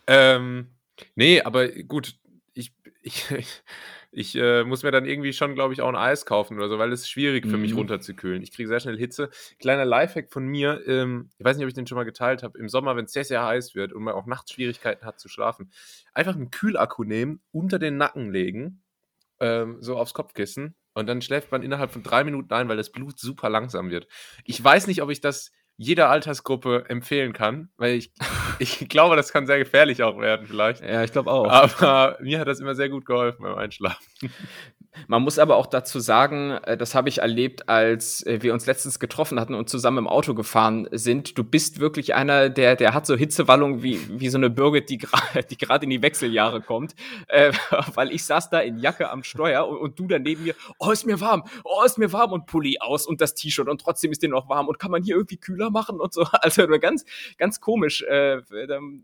Ähm, 0.06 0.68
nee, 1.16 1.40
aber 1.40 1.68
gut, 1.68 2.14
ich, 2.52 2.72
ich, 3.02 3.24
ich 4.12 4.36
äh, 4.36 4.62
muss 4.64 4.82
mir 4.84 4.90
dann 4.92 5.06
irgendwie 5.06 5.32
schon, 5.32 5.54
glaube 5.54 5.72
ich, 5.74 5.80
auch 5.80 5.88
ein 5.88 5.96
Eis 5.96 6.24
kaufen 6.26 6.56
oder 6.56 6.68
so, 6.68 6.78
weil 6.78 6.92
es 6.92 7.00
ist 7.00 7.10
schwierig 7.10 7.46
für 7.46 7.56
mich 7.56 7.72
Mhm. 7.72 7.78
runterzukühlen. 7.78 8.42
Ich 8.42 8.52
kriege 8.52 8.68
sehr 8.68 8.78
schnell 8.80 8.98
Hitze. 8.98 9.30
Kleiner 9.58 9.84
Lifehack 9.84 10.30
von 10.30 10.46
mir, 10.46 10.82
ähm, 10.86 11.30
ich 11.38 11.44
weiß 11.44 11.56
nicht, 11.56 11.64
ob 11.64 11.68
ich 11.68 11.74
den 11.74 11.86
schon 11.86 11.96
mal 11.96 12.04
geteilt 12.04 12.42
habe, 12.42 12.56
im 12.58 12.68
Sommer, 12.68 12.94
wenn 12.96 13.06
es 13.06 13.12
sehr, 13.12 13.24
sehr 13.24 13.44
heiß 13.44 13.74
wird 13.74 13.92
und 13.92 14.04
man 14.04 14.14
auch 14.14 14.26
nachts 14.26 14.52
Schwierigkeiten 14.52 15.04
hat 15.06 15.18
zu 15.18 15.28
schlafen, 15.28 15.70
einfach 16.12 16.34
einen 16.36 16.50
Kühlakku 16.50 17.02
nehmen, 17.04 17.40
unter 17.50 17.78
den 17.78 17.96
Nacken 17.96 18.30
legen, 18.30 18.82
ähm, 19.40 19.78
so 19.80 19.96
aufs 19.96 20.14
Kopfkissen 20.14 20.74
und 20.94 21.06
dann 21.06 21.22
schläft 21.22 21.52
man 21.52 21.62
innerhalb 21.62 21.90
von 21.90 22.02
drei 22.02 22.24
Minuten 22.24 22.52
ein, 22.52 22.68
weil 22.68 22.76
das 22.76 22.90
Blut 22.90 23.18
super 23.18 23.50
langsam 23.50 23.90
wird. 23.90 24.06
Ich 24.44 24.62
weiß 24.62 24.86
nicht, 24.86 25.02
ob 25.02 25.10
ich 25.10 25.20
das 25.20 25.52
jeder 25.76 26.08
Altersgruppe 26.08 26.84
empfehlen 26.88 27.32
kann, 27.32 27.68
weil 27.76 27.94
ich, 27.94 28.12
ich 28.58 28.88
glaube, 28.88 29.16
das 29.16 29.32
kann 29.32 29.46
sehr 29.46 29.58
gefährlich 29.58 30.02
auch 30.02 30.18
werden 30.18 30.46
vielleicht. 30.46 30.82
ja, 30.82 31.02
ich 31.02 31.12
glaube 31.12 31.30
auch. 31.30 31.48
Aber 31.48 32.18
mir 32.20 32.38
hat 32.38 32.48
das 32.48 32.60
immer 32.60 32.74
sehr 32.74 32.88
gut 32.88 33.04
geholfen 33.04 33.42
beim 33.42 33.56
Einschlafen. 33.56 34.04
Man 35.08 35.22
muss 35.22 35.38
aber 35.38 35.56
auch 35.56 35.66
dazu 35.66 36.00
sagen, 36.00 36.52
äh, 36.64 36.76
das 36.76 36.94
habe 36.94 37.08
ich 37.08 37.18
erlebt, 37.18 37.68
als 37.68 38.24
äh, 38.26 38.42
wir 38.42 38.52
uns 38.52 38.66
letztens 38.66 38.98
getroffen 38.98 39.40
hatten 39.40 39.54
und 39.54 39.68
zusammen 39.68 39.98
im 39.98 40.08
Auto 40.08 40.34
gefahren 40.34 40.88
sind. 40.92 41.36
Du 41.38 41.44
bist 41.44 41.80
wirklich 41.80 42.14
einer, 42.14 42.48
der, 42.48 42.76
der 42.76 42.94
hat 42.94 43.06
so 43.06 43.16
Hitzewallung 43.16 43.82
wie, 43.82 44.00
wie 44.20 44.28
so 44.28 44.38
eine 44.38 44.50
Birgit, 44.50 44.88
die 44.90 44.98
gerade 44.98 45.42
die 45.50 45.56
gerade 45.56 45.84
in 45.84 45.90
die 45.90 46.02
Wechseljahre 46.02 46.60
kommt. 46.60 46.94
Äh, 47.28 47.52
weil 47.94 48.12
ich 48.12 48.24
saß 48.24 48.50
da 48.50 48.60
in 48.60 48.78
Jacke 48.78 49.10
am 49.10 49.22
Steuer 49.22 49.66
und, 49.66 49.78
und 49.78 49.98
du 49.98 50.06
dann 50.06 50.22
neben 50.22 50.44
mir, 50.44 50.54
oh, 50.78 50.90
ist 50.90 51.06
mir 51.06 51.20
warm, 51.20 51.44
oh, 51.64 51.82
ist 51.84 51.98
mir 51.98 52.12
warm 52.12 52.32
und 52.32 52.46
Pulli 52.46 52.78
aus 52.80 53.06
und 53.06 53.20
das 53.20 53.34
T-Shirt 53.34 53.68
und 53.68 53.80
trotzdem 53.80 54.12
ist 54.12 54.22
dir 54.22 54.28
noch 54.28 54.48
warm 54.48 54.68
und 54.68 54.78
kann 54.78 54.90
man 54.90 55.02
hier 55.02 55.16
irgendwie 55.16 55.36
kühler 55.36 55.70
machen 55.70 56.00
und 56.00 56.12
so. 56.12 56.26
Also 56.44 56.66
ganz, 56.78 57.04
ganz 57.38 57.60
komisch. 57.60 58.02
Äh, 58.02 58.42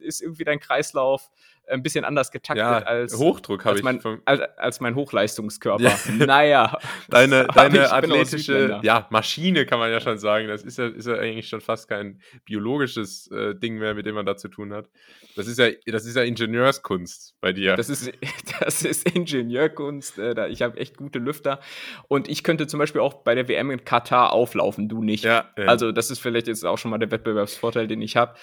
ist 0.00 0.20
irgendwie 0.20 0.44
dein 0.44 0.60
Kreislauf 0.60 1.30
ein 1.68 1.82
bisschen 1.82 2.04
anders 2.04 2.30
getaktet 2.32 2.58
Ja, 2.64 2.78
als, 2.78 3.16
Hochdruck 3.16 3.64
habe 3.64 3.76
ich. 3.78 3.84
mein, 3.84 4.00
als, 4.24 4.40
als 4.56 4.80
mein 4.80 4.94
Hochleistungskörper. 4.96 5.82
Ja. 5.84 5.98
Naja. 6.26 6.78
deine 7.08 7.46
deine 7.54 7.84
ich 7.84 7.92
athletische 7.92 8.80
ja, 8.82 9.06
Maschine 9.10 9.66
kann 9.66 9.78
man 9.78 9.90
ja 9.90 10.00
schon 10.00 10.18
sagen. 10.18 10.48
Das 10.48 10.62
ist 10.62 10.78
ja, 10.78 10.86
ist 10.88 11.06
ja 11.06 11.14
eigentlich 11.14 11.48
schon 11.48 11.60
fast 11.60 11.88
kein 11.88 12.20
biologisches 12.44 13.30
äh, 13.30 13.54
Ding 13.54 13.76
mehr, 13.78 13.94
mit 13.94 14.06
dem 14.06 14.14
man 14.16 14.26
da 14.26 14.36
zu 14.36 14.48
tun 14.48 14.72
hat. 14.72 14.88
Das 15.36 15.46
ist 15.46 15.58
ja, 15.60 15.68
das 15.86 16.06
ist 16.06 16.16
ja 16.16 16.22
Ingenieurskunst 16.22 17.36
bei 17.40 17.52
dir. 17.52 17.76
Das 17.76 17.88
ist, 17.88 18.10
das 18.60 18.82
ist 18.82 19.08
Ingenieurkunst. 19.14 20.18
Äh, 20.18 20.34
da- 20.34 20.48
ich 20.48 20.62
habe 20.62 20.76
echt 20.78 20.96
gute 20.96 21.18
Lüfter. 21.20 21.60
Und 22.08 22.28
ich 22.28 22.42
könnte 22.42 22.66
zum 22.66 22.78
Beispiel 22.78 23.00
auch 23.00 23.14
bei 23.22 23.34
der 23.36 23.48
WM 23.48 23.70
in 23.70 23.84
Katar 23.84 24.32
auflaufen, 24.32 24.88
du 24.88 25.02
nicht. 25.02 25.24
ja, 25.24 25.44
ja. 25.56 25.66
Also, 25.66 25.92
das 25.92 26.10
ist 26.10 26.18
vielleicht 26.20 26.48
jetzt 26.48 26.64
auch 26.66 26.78
schon 26.78 26.90
mal 26.90 26.98
der 26.98 27.10
Wettbewerbsvorteil, 27.12 27.86
den 27.86 28.02
ich 28.02 28.16
habe. 28.16 28.34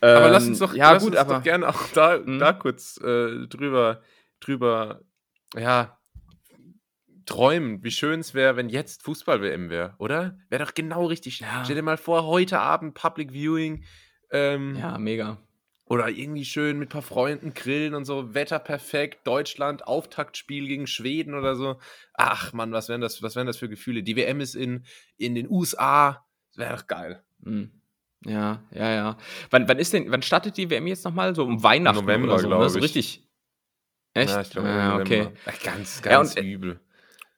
Aber 0.00 0.30
lass 0.30 0.46
uns 0.46 0.60
doch, 0.60 0.74
ja, 0.74 0.92
lass 0.92 1.02
gut, 1.02 1.12
uns 1.12 1.20
aber 1.20 1.34
doch 1.34 1.42
gerne 1.42 1.68
auch 1.68 1.88
da, 1.94 2.18
Mhm. 2.18 2.38
da 2.38 2.52
kurz 2.52 2.67
äh, 2.70 3.46
drüber, 3.48 4.02
drüber, 4.40 5.02
ja, 5.56 5.98
träumen, 7.28 7.84
wie 7.84 7.90
schön 7.90 8.20
es 8.20 8.34
wäre, 8.34 8.56
wenn 8.56 8.68
jetzt 8.68 9.02
Fußball-WM 9.02 9.70
wäre, 9.70 9.94
oder? 9.98 10.38
Wäre 10.48 10.64
doch 10.64 10.74
genau 10.74 11.06
richtig. 11.06 11.40
Ja. 11.40 11.62
Stell 11.64 11.76
dir 11.76 11.82
mal 11.82 11.98
vor, 11.98 12.24
heute 12.24 12.58
Abend 12.58 12.94
Public 12.94 13.32
Viewing. 13.32 13.84
Ähm, 14.30 14.76
ja, 14.76 14.98
mega. 14.98 15.38
Oder 15.84 16.08
irgendwie 16.08 16.44
schön 16.44 16.78
mit 16.78 16.88
ein 16.88 16.90
paar 16.90 17.02
Freunden 17.02 17.54
grillen 17.54 17.94
und 17.94 18.04
so, 18.04 18.34
Wetter 18.34 18.58
perfekt, 18.58 19.26
Deutschland, 19.26 19.86
Auftaktspiel 19.86 20.68
gegen 20.68 20.86
Schweden 20.86 21.34
oder 21.34 21.56
so. 21.56 21.78
Ach 22.14 22.52
Mann, 22.52 22.72
was 22.72 22.88
wären 22.88 23.00
das, 23.00 23.22
was 23.22 23.36
wären 23.36 23.46
das 23.46 23.56
für 23.56 23.70
Gefühle? 23.70 24.02
Die 24.02 24.16
WM 24.16 24.40
ist 24.40 24.54
in, 24.54 24.84
in 25.16 25.34
den 25.34 25.48
USA. 25.48 26.26
Wäre 26.56 26.76
doch 26.76 26.86
geil. 26.86 27.22
Mhm. 27.40 27.77
Ja, 28.24 28.62
ja, 28.72 28.90
ja. 28.90 29.18
Wann, 29.50 29.68
wann 29.68 29.78
ist 29.78 29.92
denn, 29.92 30.10
wann 30.10 30.22
startet 30.22 30.56
die 30.56 30.70
WM 30.70 30.86
jetzt 30.86 31.04
nochmal? 31.04 31.34
So 31.34 31.44
um 31.44 31.62
Weihnachten 31.62 32.00
November, 32.04 32.34
oder 32.34 32.38
so, 32.38 32.48
ne? 32.48 32.54
glaube 32.56 32.70
So 32.70 32.78
ich. 32.78 32.84
richtig. 32.84 33.24
Echt? 34.14 34.30
Ja, 34.30 34.40
ich 34.40 34.50
glaube, 34.50 34.68
ah, 34.68 34.96
okay. 34.96 35.28
Ach, 35.46 35.62
ganz, 35.62 36.02
Ja, 36.04 36.10
ganz 36.10 36.34
und, 36.34 36.42
äh, 36.42 36.46
übel. 36.46 36.80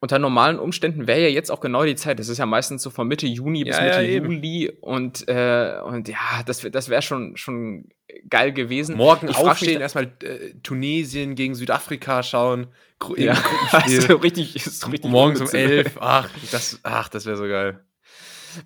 Unter 0.02 0.18
normalen 0.18 0.58
Umständen 0.58 1.06
wäre 1.06 1.20
ja 1.20 1.28
jetzt 1.28 1.50
auch 1.50 1.60
genau 1.60 1.84
die 1.84 1.94
Zeit. 1.94 2.18
Das 2.18 2.28
ist 2.28 2.38
ja 2.38 2.46
meistens 2.46 2.82
so 2.82 2.88
von 2.88 3.06
Mitte 3.06 3.26
Juni 3.26 3.64
bis 3.64 3.76
Ja, 3.76 3.84
Mitte 3.84 4.00
ja. 4.00 4.22
Juli. 4.22 4.72
Und, 4.80 5.28
äh, 5.28 5.78
und 5.84 6.08
ja, 6.08 6.42
das, 6.46 6.66
das 6.72 6.88
wäre 6.88 7.02
schon, 7.02 7.36
schon 7.36 7.90
geil 8.30 8.52
gewesen. 8.52 8.96
Morgen 8.96 9.28
ich 9.28 9.36
aufstehen, 9.36 9.82
erstmal 9.82 10.10
äh, 10.22 10.54
Tunesien 10.62 11.34
gegen 11.34 11.54
Südafrika 11.54 12.22
schauen. 12.22 12.68
Gru 12.98 13.14
Ja, 13.16 13.34
also 13.72 14.16
richtig, 14.16 14.56
ist 14.56 14.90
richtig 14.90 15.10
Morgens 15.10 15.40
um. 15.42 15.48
11. 15.54 15.98
Ach, 16.00 16.30
das, 16.50 16.80
ach, 16.82 17.10
das 17.10 17.26
wäre 17.26 17.36
so 17.36 17.44
geil. 17.44 17.84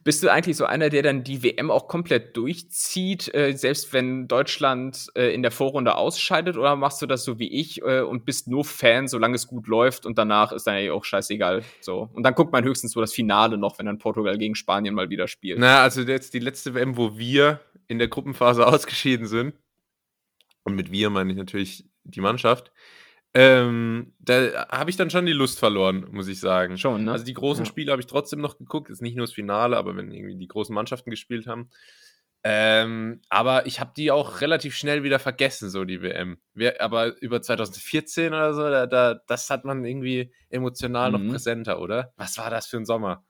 Bist 0.02 0.22
du 0.22 0.30
eigentlich 0.30 0.56
so 0.56 0.64
einer, 0.64 0.90
der 0.90 1.02
dann 1.02 1.24
die 1.24 1.42
WM 1.42 1.70
auch 1.70 1.88
komplett 1.88 2.36
durchzieht, 2.36 3.32
äh, 3.34 3.52
selbst 3.56 3.92
wenn 3.92 4.28
Deutschland 4.28 5.08
äh, 5.14 5.34
in 5.34 5.42
der 5.42 5.50
Vorrunde 5.50 5.96
ausscheidet? 5.96 6.56
Oder 6.56 6.76
machst 6.76 7.02
du 7.02 7.06
das 7.06 7.24
so 7.24 7.38
wie 7.38 7.52
ich 7.52 7.82
äh, 7.82 8.00
und 8.00 8.24
bist 8.24 8.48
nur 8.48 8.64
Fan, 8.64 9.08
solange 9.08 9.34
es 9.34 9.46
gut 9.46 9.66
läuft 9.66 10.06
und 10.06 10.18
danach 10.18 10.52
ist 10.52 10.66
dann 10.66 10.82
ja 10.82 10.92
auch 10.92 11.04
scheißegal. 11.04 11.62
So. 11.80 12.08
Und 12.12 12.22
dann 12.22 12.34
guckt 12.34 12.52
man 12.52 12.64
höchstens 12.64 12.92
so 12.92 13.00
das 13.00 13.12
Finale 13.12 13.58
noch, 13.58 13.78
wenn 13.78 13.86
dann 13.86 13.98
Portugal 13.98 14.38
gegen 14.38 14.54
Spanien 14.54 14.94
mal 14.94 15.10
wieder 15.10 15.28
spielt. 15.28 15.58
Na, 15.58 15.82
also 15.82 16.02
jetzt 16.02 16.34
die 16.34 16.38
letzte 16.38 16.74
WM, 16.74 16.96
wo 16.96 17.18
wir 17.18 17.60
in 17.86 17.98
der 17.98 18.08
Gruppenphase 18.08 18.66
ausgeschieden 18.66 19.26
sind. 19.26 19.54
Und 20.64 20.74
mit 20.74 20.90
wir 20.90 21.10
meine 21.10 21.30
ich 21.30 21.36
natürlich 21.36 21.84
die 22.04 22.20
Mannschaft. 22.20 22.72
Ähm, 23.36 24.12
da 24.20 24.68
habe 24.70 24.90
ich 24.90 24.96
dann 24.96 25.10
schon 25.10 25.26
die 25.26 25.32
Lust 25.32 25.58
verloren, 25.58 26.06
muss 26.12 26.28
ich 26.28 26.38
sagen. 26.38 26.78
Schon, 26.78 27.04
ne? 27.04 27.12
Also 27.12 27.24
die 27.24 27.34
großen 27.34 27.64
Ja. 27.64 27.68
Spiele 27.68 27.90
habe 27.90 28.00
ich 28.00 28.06
trotzdem 28.06 28.40
noch 28.40 28.58
geguckt. 28.58 28.90
Ist 28.90 29.02
nicht 29.02 29.16
nur 29.16 29.26
das 29.26 29.34
Finale, 29.34 29.76
aber 29.76 29.96
wenn 29.96 30.12
irgendwie 30.12 30.36
die 30.36 30.46
großen 30.46 30.74
Mannschaften 30.74 31.10
gespielt 31.10 31.46
haben. 31.48 31.68
Ähm, 32.46 33.22
aber 33.30 33.66
ich 33.66 33.80
habe 33.80 33.92
die 33.96 34.10
auch 34.10 34.42
relativ 34.42 34.76
schnell 34.76 35.02
wieder 35.02 35.18
vergessen, 35.18 35.70
so 35.70 35.84
die 35.84 36.02
WM. 36.02 36.36
Wir, 36.52 36.80
aber 36.82 37.20
über 37.22 37.40
2014 37.40 38.28
oder 38.34 38.52
so, 38.52 38.62
da, 38.68 38.86
da, 38.86 39.14
das 39.26 39.48
hat 39.48 39.64
man 39.64 39.82
irgendwie 39.84 40.30
emotional 40.50 41.10
Mhm. 41.10 41.26
noch 41.26 41.32
präsenter, 41.32 41.80
oder? 41.80 42.12
Was 42.16 42.36
war 42.38 42.50
das 42.50 42.66
für 42.66 42.76
ein 42.76 42.84
Sommer? 42.84 43.24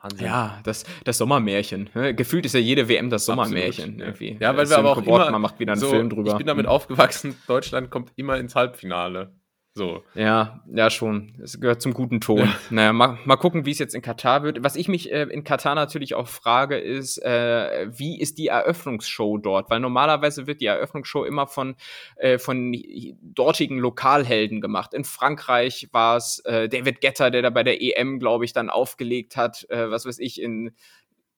Wahnsinn. 0.00 0.26
Ja, 0.26 0.60
das, 0.64 0.84
das 1.04 1.18
Sommermärchen. 1.18 1.90
ne? 1.94 2.14
Gefühlt 2.14 2.46
ist 2.46 2.54
ja 2.54 2.60
jede 2.60 2.88
WM 2.88 3.10
das 3.10 3.24
Sommermärchen. 3.26 4.00
Absolut. 4.00 4.00
Irgendwie. 4.20 4.36
Ja, 4.40 4.56
weil 4.56 4.62
Ist 4.64 4.70
wir 4.70 4.78
aber 4.78 4.92
auch 4.92 4.96
Report, 4.96 5.22
immer 5.22 5.30
man 5.32 5.42
macht 5.42 5.58
wieder 5.58 5.72
einen 5.72 5.80
so, 5.80 5.90
Film 5.90 6.08
drüber. 6.08 6.30
Ich 6.32 6.38
bin 6.38 6.46
damit 6.46 6.66
Mhm. 6.66 6.70
aufgewachsen, 6.72 7.34
Deutschland 7.48 7.90
kommt 7.90 8.12
immer 8.16 8.36
ins 8.38 8.54
Halbfinale. 8.54 9.34
So. 9.74 10.02
Ja, 10.14 10.62
ja, 10.70 10.90
schon. 10.90 11.32
Es 11.42 11.58
gehört 11.58 11.80
zum 11.80 11.94
guten 11.94 12.20
Ton. 12.20 12.52
Naja, 12.68 12.92
mal, 12.92 13.18
mal 13.24 13.36
gucken, 13.36 13.64
wie 13.64 13.70
es 13.70 13.78
jetzt 13.78 13.94
in 13.94 14.02
Katar 14.02 14.42
wird. 14.42 14.62
Was 14.62 14.76
ich 14.76 14.86
mich 14.86 15.10
äh, 15.10 15.22
in 15.22 15.44
Katar 15.44 15.74
natürlich 15.74 16.14
auch 16.14 16.28
frage, 16.28 16.76
ist, 16.76 17.16
äh, 17.18 17.86
wie 17.90 18.20
ist 18.20 18.36
die 18.36 18.48
Eröffnungsshow 18.48 19.38
dort? 19.38 19.70
Weil 19.70 19.80
normalerweise 19.80 20.46
wird 20.46 20.60
die 20.60 20.66
Eröffnungsshow 20.66 21.24
immer 21.24 21.46
von, 21.46 21.76
äh, 22.16 22.38
von 22.38 22.76
dortigen 23.22 23.78
Lokalhelden 23.78 24.60
gemacht. 24.60 24.92
In 24.92 25.04
Frankreich 25.04 25.88
war 25.92 26.18
es 26.18 26.40
äh, 26.40 26.68
David 26.68 27.00
Getter, 27.00 27.30
der 27.30 27.40
da 27.40 27.48
bei 27.48 27.62
der 27.62 27.80
EM, 27.80 28.18
glaube 28.18 28.44
ich, 28.44 28.52
dann 28.52 28.68
aufgelegt 28.68 29.38
hat. 29.38 29.66
Äh, 29.70 29.90
was 29.90 30.04
weiß 30.04 30.18
ich, 30.18 30.40
in 30.40 30.74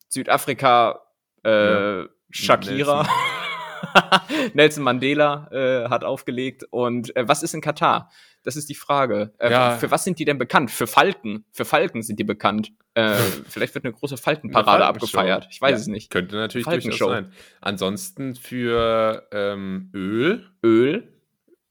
Südafrika 0.09 0.99
äh, 1.45 2.01
Ja. 2.01 2.07
Shakira. 2.31 3.03
Nelson 3.03 3.44
Mandela 4.79 5.47
äh, 5.51 5.89
hat 5.89 6.03
aufgelegt. 6.03 6.65
Und 6.69 7.15
äh, 7.15 7.27
was 7.27 7.43
ist 7.43 7.53
in 7.53 7.61
Katar? 7.61 8.09
Das 8.43 8.55
ist 8.55 8.69
die 8.69 8.75
Frage. 8.75 9.33
Äh, 9.39 9.51
Ja. 9.51 9.71
Für 9.77 9.89
was 9.91 10.03
sind 10.03 10.19
die 10.19 10.25
denn 10.25 10.37
bekannt? 10.37 10.69
Für 10.71 10.87
Falken. 10.87 11.45
Für 11.51 11.65
Falken 11.65 12.03
sind 12.03 12.19
die 12.19 12.23
bekannt. 12.23 12.71
Äh, 12.93 13.13
vielleicht 13.49 13.73
wird 13.75 13.85
eine 13.85 13.93
große 13.93 14.17
Falkenparade 14.17 14.77
Eine 14.83 14.85
abgefeiert. 14.85 15.47
Ich 15.49 15.59
weiß 15.61 15.71
Ja, 15.71 15.77
es 15.77 15.87
nicht. 15.87 16.11
Könnte 16.11 16.35
natürlich 16.35 16.65
durchaus 16.67 16.97
sein. 16.99 17.31
Ansonsten 17.61 18.35
für 18.35 19.27
ähm, 19.31 19.89
Öl, 19.93 20.45
Öl, 20.63 21.11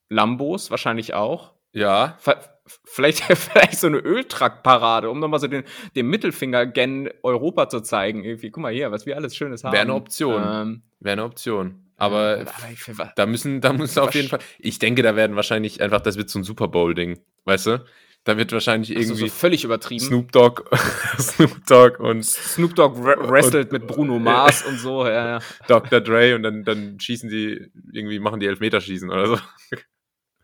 Lambos 0.09 0.71
wahrscheinlich 0.71 1.14
auch. 1.14 1.52
ja. 1.73 2.16
Ver- 2.18 2.50
Vielleicht, 2.87 3.18
vielleicht 3.37 3.78
so 3.78 3.88
eine 3.88 3.99
Öltrackparade, 3.99 5.11
um 5.11 5.18
nochmal 5.21 5.38
so 5.38 5.47
den, 5.49 5.64
den 5.97 6.06
Mittelfinger 6.06 6.64
gen 6.64 7.11
Europa 7.23 7.68
zu 7.68 7.80
zeigen. 7.83 8.25
Irgendwie, 8.25 8.50
guck 8.50 8.62
mal 8.62 8.73
hier, 8.73 8.90
was 8.90 9.04
wir 9.04 9.16
alles 9.16 9.37
Schönes 9.37 9.64
haben. 9.64 9.75
Wäre 9.75 9.83
eine 9.83 9.92
Option. 9.92 10.42
Ähm, 10.42 10.83
Wäre 10.99 11.12
eine 11.12 11.25
Option. 11.25 11.84
Aber 11.97 12.45
wa- 12.47 13.13
da 13.15 13.27
müssen, 13.27 13.61
da 13.61 13.73
muss 13.73 13.97
auf 13.99 14.15
jeden 14.15 14.29
Fall. 14.29 14.41
Ich 14.59 14.79
denke, 14.79 15.03
da 15.03 15.15
werden 15.17 15.37
wahrscheinlich 15.37 15.81
einfach, 15.81 16.01
das 16.01 16.17
wird 16.17 16.29
so 16.31 16.39
ein 16.41 16.45
Super 16.45 16.69
Bowl-Ding. 16.69 17.21
Weißt 17.45 17.67
du? 17.67 17.85
Da 18.25 18.39
wird 18.39 18.53
wahrscheinlich 18.53 18.91
also 18.97 19.13
irgendwie 19.13 19.29
so 19.29 19.35
völlig 19.35 19.65
übertrieben. 19.65 20.05
Snoop 20.05 20.33
Dogg, 20.33 20.63
Snoop 21.21 21.67
Dogg 21.67 22.01
und 22.03 22.25
Snoop 22.25 22.75
Dogg 22.75 22.97
wre- 22.99 23.29
wrestelt 23.29 23.71
mit 23.71 23.87
Bruno 23.87 24.19
Mars 24.19 24.63
und 24.65 24.79
so, 24.79 25.07
ja, 25.07 25.27
ja. 25.27 25.39
Dr. 25.69 26.01
Dre 26.01 26.35
und 26.35 26.43
dann, 26.43 26.65
dann 26.65 26.99
schießen 26.99 27.29
die, 27.29 27.71
irgendwie 27.93 28.19
machen 28.19 28.41
die 28.41 28.47
Elfmeterschießen 28.47 29.11
oder 29.11 29.27
so. 29.27 29.39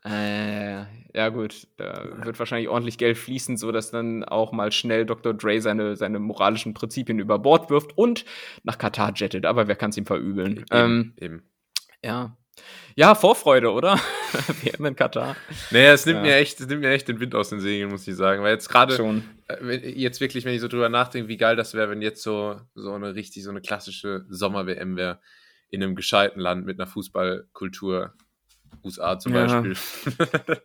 Äh, 0.05 0.85
ja, 1.15 1.29
gut, 1.29 1.67
da 1.77 2.05
wird 2.25 2.39
wahrscheinlich 2.39 2.69
ordentlich 2.69 2.99
Geld 2.99 3.19
fließen, 3.19 3.57
sodass 3.57 3.91
dann 3.91 4.25
auch 4.25 4.53
mal 4.53 4.71
schnell 4.73 5.07
Dr. 5.07 5.35
Dre 5.35 5.61
seine, 5.61 5.97
seine 5.97 6.19
moralischen 6.19 6.75
Prinzipien 6.75 7.19
über 7.19 7.39
Bord 7.39 7.71
wirft 7.71 7.97
und 7.99 8.25
nach 8.63 8.79
Katar 8.79 9.13
jettet. 9.17 9.47
Aber 9.47 9.69
wer 9.69 9.77
kann 9.77 9.91
es 9.91 9.97
ihm 9.97 10.07
verübeln? 10.07 10.65
Ähm, 10.71 11.15
eben, 11.17 11.25
eben. 11.35 11.43
ja. 12.05 12.37
Ja, 12.95 13.15
Vorfreude, 13.15 13.73
oder? 13.73 13.95
WM 14.63 14.85
in 14.85 14.97
Katar. 14.97 15.35
Naja, 15.71 15.93
es 15.95 16.05
nimmt, 16.05 16.19
Ja. 16.19 16.23
mir 16.25 16.35
echt, 16.37 16.61
es 16.61 16.67
nimmt 16.67 16.83
mir 16.83 16.91
echt 16.91 17.09
den 17.09 17.19
Wind 17.19 17.35
aus 17.35 17.49
den 17.49 17.61
Segeln, 17.61 17.91
muss 17.91 18.07
ich 18.07 18.17
sagen. 18.17 18.43
Weil 18.43 18.53
jetzt 18.53 18.69
gerade, 18.69 18.97
Schon. 18.97 19.25
äh, 19.49 19.77
jetzt 19.77 20.21
wirklich, 20.21 20.45
wenn 20.45 20.53
ich 20.55 20.61
so 20.61 20.69
drüber 20.69 20.91
nachdenke, 20.91 21.29
wie 21.29 21.39
geil 21.39 21.57
das 21.57 21.73
wäre, 21.73 21.89
wenn 21.89 22.03
jetzt 22.03 22.23
so, 22.23 22.61
so 22.75 22.93
eine 22.93 23.15
richtig, 23.15 23.45
so 23.45 23.51
eine 23.51 23.63
klassische 23.63 24.27
Sommer-WM 24.29 24.97
wäre, 24.97 25.21
in 25.71 25.83
einem 25.83 25.95
gescheiten 25.95 26.39
Land 26.41 26.67
mit 26.67 26.79
einer 26.79 26.87
Fußballkultur, 26.89 28.13
USA 28.85 29.19
zum 29.19 29.35
Ja. 29.35 29.47
Beispiel. 29.47 29.77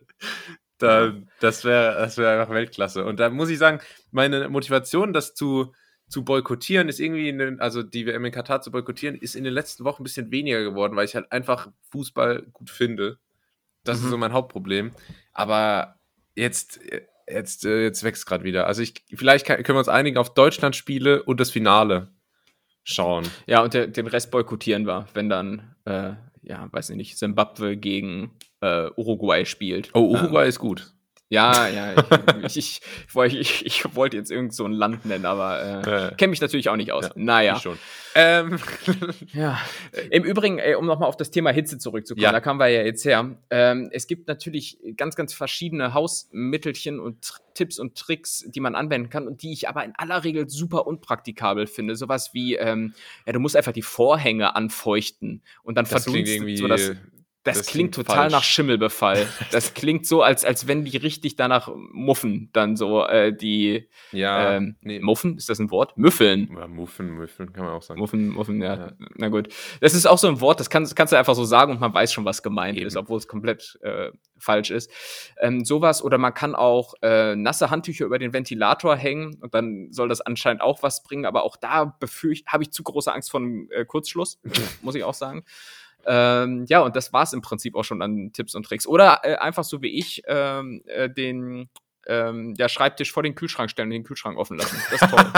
da, 0.78 1.12
das 1.40 1.64
wäre 1.64 1.94
das 1.94 2.18
wär 2.18 2.30
einfach 2.40 2.52
Weltklasse. 2.54 3.04
Und 3.04 3.18
da 3.20 3.30
muss 3.30 3.48
ich 3.48 3.58
sagen, 3.58 3.80
meine 4.10 4.48
Motivation, 4.48 5.12
das 5.12 5.34
zu, 5.34 5.72
zu 6.08 6.24
boykottieren, 6.24 6.88
ist 6.88 7.00
irgendwie, 7.00 7.28
in 7.28 7.38
den, 7.38 7.60
also 7.60 7.82
die 7.82 8.06
WM 8.06 8.24
in 8.24 8.32
Katar 8.32 8.60
zu 8.60 8.70
boykottieren, 8.70 9.16
ist 9.16 9.34
in 9.36 9.44
den 9.44 9.52
letzten 9.54 9.84
Wochen 9.84 10.02
ein 10.02 10.04
bisschen 10.04 10.30
weniger 10.30 10.62
geworden, 10.62 10.96
weil 10.96 11.06
ich 11.06 11.14
halt 11.14 11.30
einfach 11.32 11.68
Fußball 11.90 12.42
gut 12.52 12.70
finde. 12.70 13.18
Das 13.84 13.98
Mhm. 14.00 14.04
ist 14.04 14.10
so 14.10 14.16
mein 14.18 14.32
Hauptproblem. 14.32 14.92
Aber 15.32 15.96
jetzt, 16.34 16.80
jetzt, 17.28 17.64
äh, 17.64 17.82
jetzt 17.82 18.02
wächst 18.04 18.26
gerade 18.26 18.44
wieder. 18.44 18.66
Also 18.66 18.82
ich, 18.82 18.94
vielleicht 19.14 19.46
kann, 19.46 19.62
können 19.62 19.76
wir 19.76 19.80
uns 19.80 19.88
einigen 19.88 20.18
auf 20.18 20.34
Deutschland-Spiele 20.34 21.22
und 21.22 21.40
das 21.40 21.50
Finale 21.50 22.08
schauen. 22.84 23.26
Ja, 23.46 23.62
und 23.62 23.74
der, 23.74 23.86
den 23.88 24.06
Rest 24.06 24.30
boykottieren 24.30 24.86
wir, 24.86 25.06
wenn 25.14 25.28
dann, 25.28 25.74
äh, 25.86 26.12
ja, 26.46 26.68
weiß 26.72 26.90
ich 26.90 26.96
nicht, 26.96 27.18
Zimbabwe 27.18 27.76
gegen 27.76 28.30
äh, 28.60 28.88
Uruguay 28.96 29.44
spielt. 29.44 29.90
Oh, 29.94 30.10
Uruguay 30.10 30.48
ist 30.48 30.58
gut. 30.58 30.92
Ja, 31.28 31.66
ja, 31.66 31.92
ich, 32.44 32.56
ich, 32.56 32.80
ich, 32.80 33.14
wollte- 33.14 33.36
ich, 33.36 33.94
wollte 33.96 34.16
jetzt 34.16 34.30
irgend 34.30 34.54
so 34.54 34.64
ein 34.64 34.70
Land 34.72 35.04
nennen, 35.06 35.26
aber 35.26 35.60
äh, 35.84 36.06
Äh, 36.10 36.14
kenne 36.14 36.30
mich 36.30 36.40
natürlich 36.40 36.68
auch 36.68 36.76
nicht 36.76 36.92
aus. 36.92 37.06
Ja, 37.06 37.12
naja. 37.16 37.58
schon. 37.58 37.76
Ähm, 38.14 38.58
Ja. 39.32 39.58
Im 40.10 40.22
Übrigen, 40.22 40.58
ey, 40.60 40.76
um 40.76 40.86
nochmal 40.86 41.08
auf 41.08 41.16
das 41.16 41.32
Thema 41.32 41.50
Hitze 41.50 41.78
zurückzukommen, 41.78 42.22
Ja. 42.22 42.30
da 42.30 42.40
kamen 42.40 42.60
wir 42.60 42.68
ja 42.68 42.82
jetzt 42.82 43.04
her. 43.04 43.36
Ähm, 43.50 43.88
es 43.92 44.06
gibt 44.06 44.28
natürlich 44.28 44.78
ganz, 44.96 45.16
ganz 45.16 45.34
verschiedene 45.34 45.94
Hausmittelchen 45.94 47.00
und 47.00 47.32
Tipps 47.54 47.80
und 47.80 47.96
Tricks, 47.96 48.44
die 48.46 48.60
man 48.60 48.76
anwenden 48.76 49.10
kann 49.10 49.26
und 49.26 49.42
die 49.42 49.52
ich 49.52 49.68
aber 49.68 49.84
in 49.84 49.94
aller 49.96 50.22
Regel 50.22 50.48
super 50.48 50.86
unpraktikabel 50.86 51.66
finde. 51.66 51.96
Sowas 51.96 52.34
wie, 52.34 52.54
ähm, 52.54 52.94
ja, 53.26 53.32
du 53.32 53.40
musst 53.40 53.56
einfach 53.56 53.72
die 53.72 53.82
Vorhänge 53.82 54.54
anfeuchten 54.54 55.42
und 55.64 55.74
dann 55.76 55.86
irgendwie. 55.86 56.56
so 56.56 56.68
das, 56.68 56.92
das, 57.46 57.58
das 57.58 57.66
klingt 57.66 57.92
klingt 57.92 57.94
total 57.94 58.16
falsch. 58.16 58.32
nach 58.32 58.42
Schimmelbefall. 58.42 59.26
Das 59.52 59.74
klingt 59.74 60.06
so, 60.06 60.22
als, 60.22 60.44
als 60.44 60.66
wenn 60.66 60.84
die 60.84 60.96
richtig 60.96 61.36
danach 61.36 61.70
muffen, 61.92 62.50
dann 62.52 62.76
so 62.76 63.04
äh, 63.06 63.32
die 63.34 63.88
ja, 64.10 64.56
ähm, 64.56 64.76
nee. 64.80 64.98
Muffen, 64.98 65.36
ist 65.36 65.48
das 65.48 65.60
ein 65.60 65.70
Wort? 65.70 65.96
Müffeln. 65.96 66.50
Ja, 66.52 66.66
Muffen, 66.66 67.16
Muffen, 67.16 67.52
kann 67.52 67.64
man 67.64 67.74
auch 67.74 67.82
sagen. 67.82 68.00
Muffen, 68.00 68.30
Muffen, 68.30 68.60
ja. 68.60 68.74
Ja. 68.74 68.92
Na 69.14 69.28
gut. 69.28 69.48
Das 69.80 69.94
ist 69.94 70.06
auch 70.06 70.18
so 70.18 70.26
ein 70.26 70.40
Wort, 70.40 70.58
das, 70.58 70.68
kann, 70.68 70.82
das 70.82 70.94
kannst 70.94 71.12
du 71.12 71.16
einfach 71.16 71.34
so 71.34 71.44
sagen 71.44 71.72
und 71.72 71.80
man 71.80 71.94
weiß 71.94 72.12
schon, 72.12 72.24
was 72.24 72.42
gemeint 72.42 72.76
Eben. 72.76 72.86
ist, 72.88 72.96
obwohl 72.96 73.18
es 73.18 73.28
komplett 73.28 73.78
äh, 73.82 74.10
falsch 74.38 74.70
ist. 74.70 74.90
Ähm, 75.40 75.64
sowas, 75.64 76.02
oder 76.02 76.18
man 76.18 76.34
kann 76.34 76.54
auch 76.54 76.94
äh, 77.02 77.36
nasse 77.36 77.70
Handtücher 77.70 78.04
über 78.04 78.18
den 78.18 78.32
Ventilator 78.32 78.96
hängen 78.96 79.36
und 79.40 79.54
dann 79.54 79.92
soll 79.92 80.08
das 80.08 80.20
anscheinend 80.20 80.62
auch 80.62 80.82
was 80.82 81.04
bringen, 81.04 81.24
aber 81.24 81.44
auch 81.44 81.56
da 81.56 81.84
befürchte, 81.84 82.50
habe 82.50 82.64
ich 82.64 82.72
zu 82.72 82.82
große 82.82 83.12
Angst 83.12 83.30
vor 83.30 83.40
einem 83.40 83.68
äh, 83.70 83.84
Kurzschluss, 83.84 84.40
muss 84.82 84.96
ich 84.96 85.04
auch 85.04 85.14
sagen. 85.14 85.44
Ähm, 86.04 86.66
ja, 86.68 86.80
und 86.80 86.94
das 86.94 87.12
war 87.12 87.22
es 87.22 87.32
im 87.32 87.42
Prinzip 87.42 87.74
auch 87.74 87.84
schon 87.84 88.02
an 88.02 88.32
Tipps 88.32 88.54
und 88.54 88.64
Tricks. 88.64 88.86
Oder 88.86 89.20
äh, 89.22 89.36
einfach 89.36 89.64
so 89.64 89.82
wie 89.82 89.98
ich 89.98 90.22
ähm, 90.26 90.82
äh, 90.86 91.10
den 91.10 91.68
ähm, 92.06 92.54
ja, 92.56 92.68
Schreibtisch 92.68 93.12
vor 93.12 93.22
den 93.22 93.34
Kühlschrank 93.34 93.70
stellen 93.70 93.88
und 93.88 93.94
den 93.94 94.04
Kühlschrank 94.04 94.38
offen 94.38 94.56
lassen. 94.56 94.78
Das 94.90 95.02
ist 95.02 95.10
toll. 95.10 95.26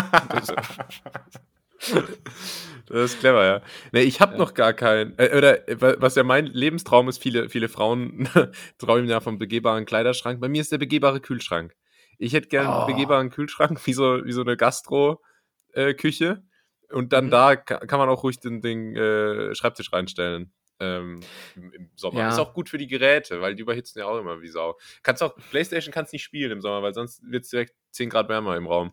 Das 2.86 3.12
ist- 3.12 3.20
clever, 3.20 3.44
ja. 3.44 3.62
Nee, 3.92 4.00
ich 4.00 4.20
habe 4.20 4.32
ja. 4.32 4.38
noch 4.38 4.54
gar 4.54 4.72
keinen. 4.72 5.16
Äh, 5.18 5.36
oder 5.36 5.68
äh, 5.68 6.00
was 6.00 6.16
ja 6.16 6.24
mein 6.24 6.46
Lebenstraum 6.46 7.08
ist, 7.08 7.22
viele, 7.22 7.48
viele 7.48 7.68
Frauen 7.68 8.28
träumen 8.78 9.08
ja 9.08 9.20
vom 9.20 9.38
begehbaren 9.38 9.84
Kleiderschrank. 9.84 10.40
Bei 10.40 10.48
mir 10.48 10.60
ist 10.60 10.72
der 10.72 10.78
begehbare 10.78 11.20
Kühlschrank. 11.20 11.76
Ich 12.18 12.32
hätte 12.32 12.48
gerne 12.48 12.70
oh. 12.70 12.72
einen 12.72 12.86
begehbaren 12.86 13.30
Kühlschrank, 13.30 13.80
wie 13.86 13.92
so, 13.92 14.24
wie 14.24 14.32
so 14.32 14.40
eine 14.40 14.56
Gastro-Küche. 14.56 16.42
Und 16.90 17.12
dann 17.12 17.26
mhm. 17.26 17.30
da 17.30 17.56
kann 17.56 17.98
man 17.98 18.08
auch 18.08 18.22
ruhig 18.22 18.40
den, 18.40 18.60
den 18.60 18.96
äh, 18.96 19.54
Schreibtisch 19.54 19.92
reinstellen. 19.92 20.52
Ähm, 20.80 21.20
im, 21.56 21.90
Sommer. 21.96 22.20
Ja. 22.20 22.28
Ist 22.28 22.38
auch 22.38 22.54
gut 22.54 22.68
für 22.68 22.78
die 22.78 22.86
Geräte, 22.86 23.40
weil 23.40 23.56
die 23.56 23.62
überhitzen 23.62 23.98
ja 23.98 24.06
auch 24.06 24.18
immer 24.18 24.40
wie 24.40 24.48
Sau. 24.48 24.78
Kannst 25.02 25.24
auch, 25.24 25.34
PlayStation 25.50 25.92
kannst 25.92 26.12
nicht 26.12 26.22
spielen 26.22 26.52
im 26.52 26.60
Sommer, 26.60 26.82
weil 26.82 26.94
sonst 26.94 27.20
wird 27.28 27.44
es 27.44 27.50
direkt 27.50 27.74
10 27.90 28.10
Grad 28.10 28.28
wärmer 28.28 28.56
im 28.56 28.68
Raum. 28.68 28.92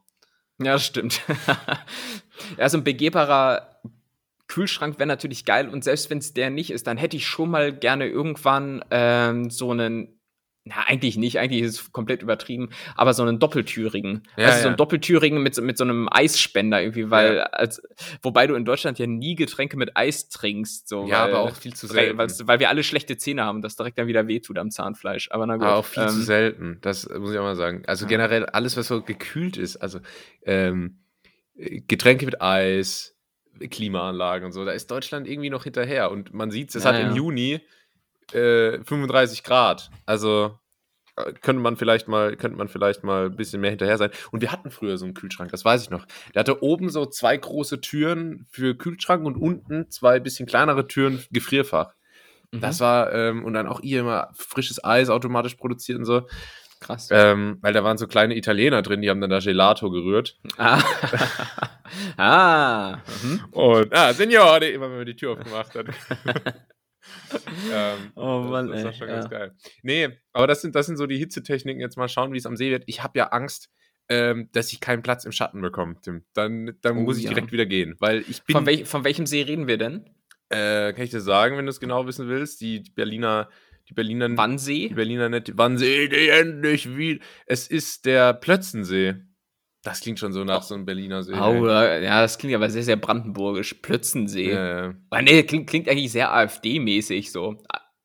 Ja, 0.58 0.74
das 0.74 0.86
stimmt. 0.86 1.22
ja, 2.58 2.70
so 2.70 2.78
ein 2.78 2.84
begehbarer 2.84 3.82
Kühlschrank 4.48 4.98
wäre 4.98 5.08
natürlich 5.08 5.46
geil 5.46 5.70
und 5.70 5.84
selbst 5.84 6.10
wenn 6.10 6.20
es 6.20 6.34
der 6.34 6.50
nicht 6.50 6.72
ist, 6.72 6.88
dann 6.88 6.98
hätte 6.98 7.18
ich 7.18 7.28
schon 7.28 7.52
mal 7.52 7.72
gerne 7.72 8.08
irgendwann 8.08 8.84
ähm, 8.90 9.50
so 9.50 9.72
einen 9.72 10.20
na, 10.68 10.78
eigentlich 10.88 11.16
nicht, 11.16 11.38
eigentlich 11.38 11.62
ist 11.62 11.80
es 11.80 11.92
komplett 11.92 12.24
übertrieben, 12.24 12.70
aber 12.96 13.14
so 13.14 13.22
einen 13.22 13.38
doppeltürigen. 13.38 14.24
Ja, 14.36 14.48
also 14.48 14.64
so 14.64 14.68
einen 14.70 14.78
doppeltürigen 14.78 15.44
mit, 15.44 15.56
mit 15.62 15.78
so 15.78 15.84
einem 15.84 16.10
Eisspender 16.12 16.82
irgendwie, 16.82 17.12
weil, 17.12 17.36
ja. 17.36 17.44
als, 17.44 17.84
wobei 18.24 18.48
du 18.48 18.56
in 18.56 18.66
Deutschland 18.66 18.98
ja 18.98 19.06
nie 19.06 19.36
Getränke 19.36 19.78
mit 19.78 19.96
Eis 19.96 20.28
trinkst. 20.30 20.88
So, 20.90 21.06
ja, 21.06 21.26
weil, 21.26 21.34
aber 21.36 21.40
auch 21.42 21.56
viel 21.56 21.76
zu 21.76 21.86
selten. 21.86 22.18
Weil, 22.18 22.30
weil 22.46 22.60
wir 22.60 22.70
alle 22.70 22.84
schlechte 22.84 23.16
Zähne 23.16 23.44
haben, 23.44 23.62
das 23.62 23.76
direkt 23.76 24.00
dann 24.00 24.08
wieder 24.08 24.28
wehtut 24.28 24.58
am 24.58 24.72
Zahnfleisch. 24.72 25.30
Aber 25.30 25.46
na 25.46 25.58
gut. 25.58 25.66
Aber 25.66 25.76
auch 25.76 25.86
viel 25.86 26.02
ähm, 26.02 26.10
zu 26.10 26.22
selten, 26.24 26.80
das 26.82 27.08
muss 27.08 27.32
ich 27.32 27.38
auch 27.38 27.44
mal 27.44 27.56
sagen. 27.56 27.84
Also 27.86 28.08
generell 28.08 28.48
alles, 28.48 28.76
was 28.76 28.88
so 28.88 29.04
gekühlt 29.04 29.58
ist, 29.58 29.78
also 29.78 30.00
ähm, 30.46 30.98
Getränke 31.56 32.26
mit 32.26 32.42
Eis, 32.42 33.16
Klimaanlagen 33.70 34.48
und 34.48 34.52
so, 34.52 34.66
da 34.66 34.72
ist 34.72 34.90
Deutschland 34.90 35.28
irgendwie 35.28 35.52
noch 35.52 35.64
hinterher. 35.64 36.10
Und 36.10 36.34
man 36.34 36.50
sieht 36.50 36.70
es, 36.70 36.76
es 36.76 36.86
hat 36.86 37.00
im 37.00 37.16
Juni 37.16 37.62
35 38.32 39.40
äh, 39.40 39.42
Grad. 39.44 39.90
Also 40.06 40.58
äh, 41.18 41.34
könnte 41.34 41.62
man 41.62 41.78
vielleicht 41.78 42.08
mal, 42.08 42.36
könnte 42.36 42.58
man 42.58 42.68
vielleicht 42.68 43.04
mal 43.04 43.28
ein 43.28 43.36
bisschen 43.36 43.62
mehr 43.62 43.70
hinterher 43.70 43.98
sein. 43.98 44.12
Und 44.32 44.42
wir 44.42 44.52
hatten 44.52 44.72
früher 44.72 44.98
so 44.98 45.06
einen 45.06 45.14
Kühlschrank, 45.14 45.52
das 45.52 45.64
weiß 45.66 45.84
ich 45.84 45.90
noch. 45.90 46.06
Der 46.34 46.42
hatte 46.42 46.64
oben 46.64 46.90
so 46.90 47.06
zwei 47.06 47.38
große 47.38 47.82
Türen 47.82 48.48
für 48.50 48.76
Kühlschrank 48.76 49.26
und 49.26 49.38
unten 49.38 49.90
zwei 49.90 50.20
bisschen 50.20 50.48
kleinere 50.48 50.88
Türen 50.88 51.24
Gefrierfach. 51.32 51.94
Mhm. 52.52 52.62
Das 52.62 52.80
war, 52.80 53.14
ähm, 53.14 53.46
und 53.46 53.54
dann 53.54 53.68
auch 53.68 53.82
ihr 53.82 54.02
immer 54.02 54.30
frisches 54.34 54.84
Eis 54.84 55.10
automatisch 55.10 55.56
produziert 55.56 55.98
und 55.98 56.06
so. 56.06 56.28
Krass. 56.82 57.08
Ähm, 57.10 57.58
weil 57.62 57.74
da 57.74 57.84
waren 57.84 57.98
so 57.98 58.06
kleine 58.06 58.36
Italiener 58.36 58.82
drin, 58.82 59.02
die 59.02 59.10
haben 59.10 59.22
dann 59.22 59.30
da 59.30 59.40
Gelato 59.40 59.90
gerührt. 59.90 60.38
Ah. 60.58 60.84
ah. 62.18 62.98
Mhm. 63.24 63.46
Und, 63.52 63.96
ah, 63.96 64.14
Signore, 64.14 64.68
immer 64.68 64.90
wenn 64.90 64.98
man 64.98 65.06
die 65.06 65.16
Tür 65.16 65.32
aufgemacht 65.32 65.74
hat. 65.74 65.86
ähm, 67.74 68.12
oh 68.16 68.40
Mann, 68.42 68.68
das, 68.68 68.78
das 68.78 68.86
war 68.86 68.94
schon 68.94 69.08
ey, 69.08 69.14
ganz 69.16 69.26
ja. 69.26 69.38
geil. 69.38 69.56
Nee, 69.84 70.10
aber 70.34 70.48
das 70.48 70.62
sind, 70.62 70.76
das 70.76 70.86
sind 70.86 70.98
so 70.98 71.08
die 71.08 71.18
Hitzetechniken. 71.18 71.82
Jetzt 71.82 71.98
mal 71.98 72.08
schauen, 72.08 72.34
wie 72.34 72.38
es 72.38 72.46
am 72.46 72.56
See 72.56 72.72
wird. 72.72 72.84
Ich 72.88 73.04
habe 73.04 73.18
ja 73.18 73.28
Angst, 73.28 73.70
ähm, 74.10 74.50
dass 74.52 74.72
ich 74.72 74.80
keinen 74.80 75.02
Platz 75.02 75.26
im 75.26 75.32
Schatten 75.32 75.62
bekomme, 75.62 75.96
Tim. 76.02 76.24
Dann, 76.34 76.78
dann 76.82 76.98
oh, 76.98 77.02
muss 77.02 77.18
ich 77.18 77.24
ja. 77.24 77.30
direkt 77.30 77.52
wieder 77.52 77.66
gehen, 77.66 77.96
weil 78.00 78.24
ich 78.30 78.44
bin. 78.44 78.56
Von, 78.56 78.66
welch, 78.66 78.86
von 78.86 79.04
welchem 79.04 79.26
See 79.26 79.42
reden 79.42 79.68
wir 79.68 79.78
denn? 79.78 80.06
Äh, 80.50 80.94
kann 80.94 81.04
ich 81.04 81.10
dir 81.10 81.22
sagen, 81.22 81.58
wenn 81.58 81.66
du 81.66 81.72
es 81.72 81.80
genau 81.80 82.06
wissen 82.06 82.28
willst? 82.28 82.62
Die, 82.62 82.84
die 82.84 82.92
Berliner 82.92 83.50
die 83.90 83.94
Berliner. 83.94 84.36
Wannsee? 84.36 84.90
Die 84.90 84.96
Berliner 84.96 85.30
nicht. 85.30 85.58
Wannsee, 85.58 86.08
die 86.08 86.30
endlich 86.30 86.98
wie. 86.98 87.20
Es 87.46 87.68
ist 87.68 88.06
der 88.06 88.34
Plötzensee. 88.34 89.16
Das 89.86 90.02
klingt 90.02 90.18
schon 90.18 90.34
so 90.34 90.44
nach 90.44 90.64
so 90.64 90.74
einem 90.74 90.84
Berliner 90.84 91.22
See. 91.22 91.34
Oh, 91.34 91.68
ja, 91.68 92.22
das 92.22 92.40
klingt 92.40 92.56
aber 92.56 92.72
sehr, 92.72 92.82
sehr 92.82 92.96
brandenburgisch. 92.96 93.76
Plötzensee. 93.76 94.52
Ja, 94.52 94.86
ja. 94.88 94.94
Aber 95.12 95.22
nee, 95.22 95.44
klingt, 95.44 95.70
klingt 95.70 95.88
eigentlich 95.88 96.12
sehr 96.12 96.34
AfD-mäßig 96.34 97.32
so. 97.32 97.58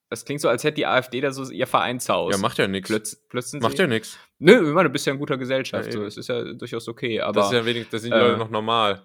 Das 0.07 0.23
klingt 0.23 0.41
so, 0.41 0.49
als 0.49 0.63
hätte 0.63 0.75
die 0.75 0.85
AfD 0.85 1.21
da 1.21 1.31
so 1.31 1.49
ihr 1.49 1.65
Vereinshaus. 1.65 2.35
Ja, 2.35 2.37
macht 2.37 2.59
ja 2.59 2.67
nichts. 2.67 2.87
Plötz, 2.87 3.15
Plötzensee. 3.29 3.67
Macht 3.67 3.79
ja 3.79 3.87
nichts. 3.87 4.19
Nö, 4.37 4.67
ich 4.67 4.73
meine, 4.75 4.89
du 4.89 4.93
bist 4.93 5.07
ja 5.07 5.13
in 5.13 5.17
guter 5.17 5.37
Gesellschaft. 5.37 5.87
Ja, 5.87 5.91
so. 5.91 6.03
Das 6.03 6.17
ist 6.17 6.27
ja 6.29 6.53
durchaus 6.53 6.87
okay. 6.87 7.19
Aber, 7.19 7.39
das 7.39 7.47
ist 7.47 7.53
ja 7.53 7.65
wenig, 7.65 7.89
das 7.89 8.03
sind 8.03 8.13
die 8.13 8.17
äh, 8.19 8.21
Leute 8.21 8.37
noch 8.37 8.51
normal. 8.51 9.01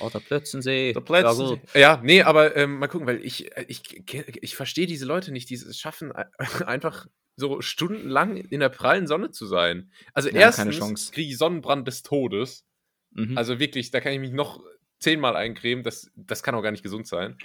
Oh, 0.00 0.08
der 0.08 0.20
Plötzensee. 0.20 0.92
Der 0.92 1.00
Plötzensee. 1.00 1.60
Ja, 1.74 1.80
ja, 1.80 2.00
nee, 2.02 2.22
aber 2.22 2.56
ähm, 2.56 2.78
mal 2.78 2.88
gucken, 2.88 3.06
weil 3.06 3.24
ich, 3.24 3.50
ich, 3.68 3.82
ich, 3.96 4.42
ich 4.42 4.56
verstehe 4.56 4.86
diese 4.86 5.04
Leute 5.04 5.32
nicht, 5.32 5.50
die 5.50 5.54
es 5.54 5.78
schaffen, 5.78 6.12
einfach 6.66 7.06
so 7.36 7.60
stundenlang 7.60 8.36
in 8.36 8.60
der 8.60 8.68
prallen 8.68 9.06
Sonne 9.06 9.30
zu 9.30 9.46
sein. 9.46 9.90
Also 10.12 10.28
ja, 10.28 10.36
erstens 10.36 11.10
kriege 11.10 11.28
ich 11.28 11.38
Sonnenbrand 11.38 11.86
des 11.86 12.02
Todes. 12.02 12.64
Mhm. 13.10 13.36
Also 13.36 13.58
wirklich, 13.58 13.90
da 13.90 14.00
kann 14.00 14.12
ich 14.12 14.20
mich 14.20 14.32
noch 14.32 14.62
zehnmal 15.00 15.36
eincremen. 15.36 15.84
Das, 15.84 16.10
das 16.14 16.42
kann 16.42 16.54
auch 16.54 16.62
gar 16.62 16.70
nicht 16.70 16.82
gesund 16.82 17.06
sein. 17.06 17.36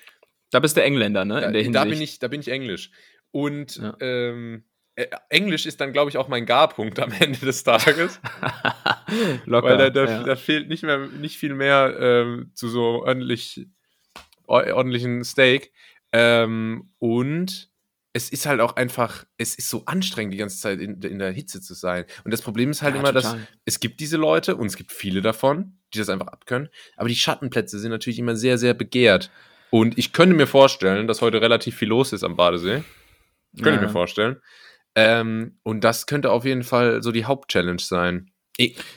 Da 0.52 0.60
bist 0.60 0.78
du 0.78 0.82
Engländer, 0.82 1.26
ne? 1.26 1.46
In 1.46 1.54
der 1.54 1.84
da, 1.84 1.86
bin 1.86 2.02
ich, 2.02 2.20
da 2.20 2.28
bin 2.28 2.42
ich 2.42 2.48
Englisch. 2.48 2.92
Und 3.32 3.78
ja. 3.78 3.96
ähm, 4.00 4.63
äh, 4.63 4.69
Englisch 5.30 5.66
ist 5.66 5.80
dann, 5.82 5.94
glaube 5.94 6.10
ich, 6.10 6.18
auch 6.18 6.28
mein 6.28 6.46
Garpunkt 6.46 7.00
am 7.00 7.12
Ende 7.12 7.40
des 7.40 7.64
Tages. 7.64 8.20
Locker, 9.46 9.68
Weil 9.68 9.78
da, 9.78 9.90
da, 9.90 10.06
ja. 10.06 10.24
da, 10.24 10.36
fehlt 10.36 10.70
nicht, 10.70 10.84
mehr, 10.84 11.08
nicht 11.08 11.38
viel 11.38 11.54
mehr 11.54 11.96
ähm, 12.00 12.52
zu 12.54 12.70
so 12.70 13.04
ordentlich, 13.04 13.68
ordentlichen 14.48 15.24
Steak. 15.24 15.72
Ähm, 16.12 16.92
und 17.00 17.70
es 18.14 18.30
ist 18.30 18.46
halt 18.46 18.60
auch 18.60 18.76
einfach, 18.76 19.26
es 19.38 19.56
ist 19.56 19.70
so 19.70 19.84
anstrengend, 19.86 20.34
die 20.34 20.38
ganze 20.38 20.60
Zeit 20.60 20.80
in, 20.80 21.02
in 21.02 21.20
der 21.20 21.32
Hitze 21.32 21.62
zu 21.62 21.74
sein. 21.74 22.06
Und 22.24 22.32
das 22.32 22.42
Problem 22.42 22.72
ist 22.72 22.82
halt 22.82 22.96
ja, 22.96 23.02
immer, 23.02 23.14
total. 23.14 23.38
dass 23.38 23.48
es 23.66 23.80
gibt 23.80 24.00
diese 24.00 24.18
Leute 24.18 24.56
und 24.56 24.68
es 24.68 24.76
gibt 24.76 24.92
viele 24.92 25.22
davon, 25.22 25.78
die 25.94 26.00
das 26.00 26.10
einfach 26.10 26.28
abkönnen. 26.28 26.70
Aber 26.98 27.08
die 27.08 27.16
Schattenplätze 27.16 27.80
sind 27.80 27.92
natürlich 27.92 28.20
immer 28.20 28.36
sehr, 28.36 28.58
sehr 28.58 28.74
begehrt. 28.74 29.30
Und 29.70 29.98
ich 29.98 30.14
könnte 30.14 30.36
mir 30.36 30.48
vorstellen, 30.48 31.08
dass 31.08 31.22
heute 31.22 31.42
relativ 31.42 31.78
viel 31.78 31.90
los 31.90 32.12
ist 32.12 32.24
am 32.24 32.36
Badesee. 32.36 32.84
Könnte 33.56 33.70
ja. 33.70 33.76
ich 33.76 33.82
mir 33.82 33.90
vorstellen. 33.90 34.42
Ähm, 35.00 35.58
und 35.64 35.84
das 35.84 36.08
könnte 36.08 36.32
auf 36.32 36.46
jeden 36.46 36.64
Fall 36.64 37.02
so 37.02 37.12
die 37.12 37.26
Hauptchallenge 37.26 37.80
sein. 37.80 38.32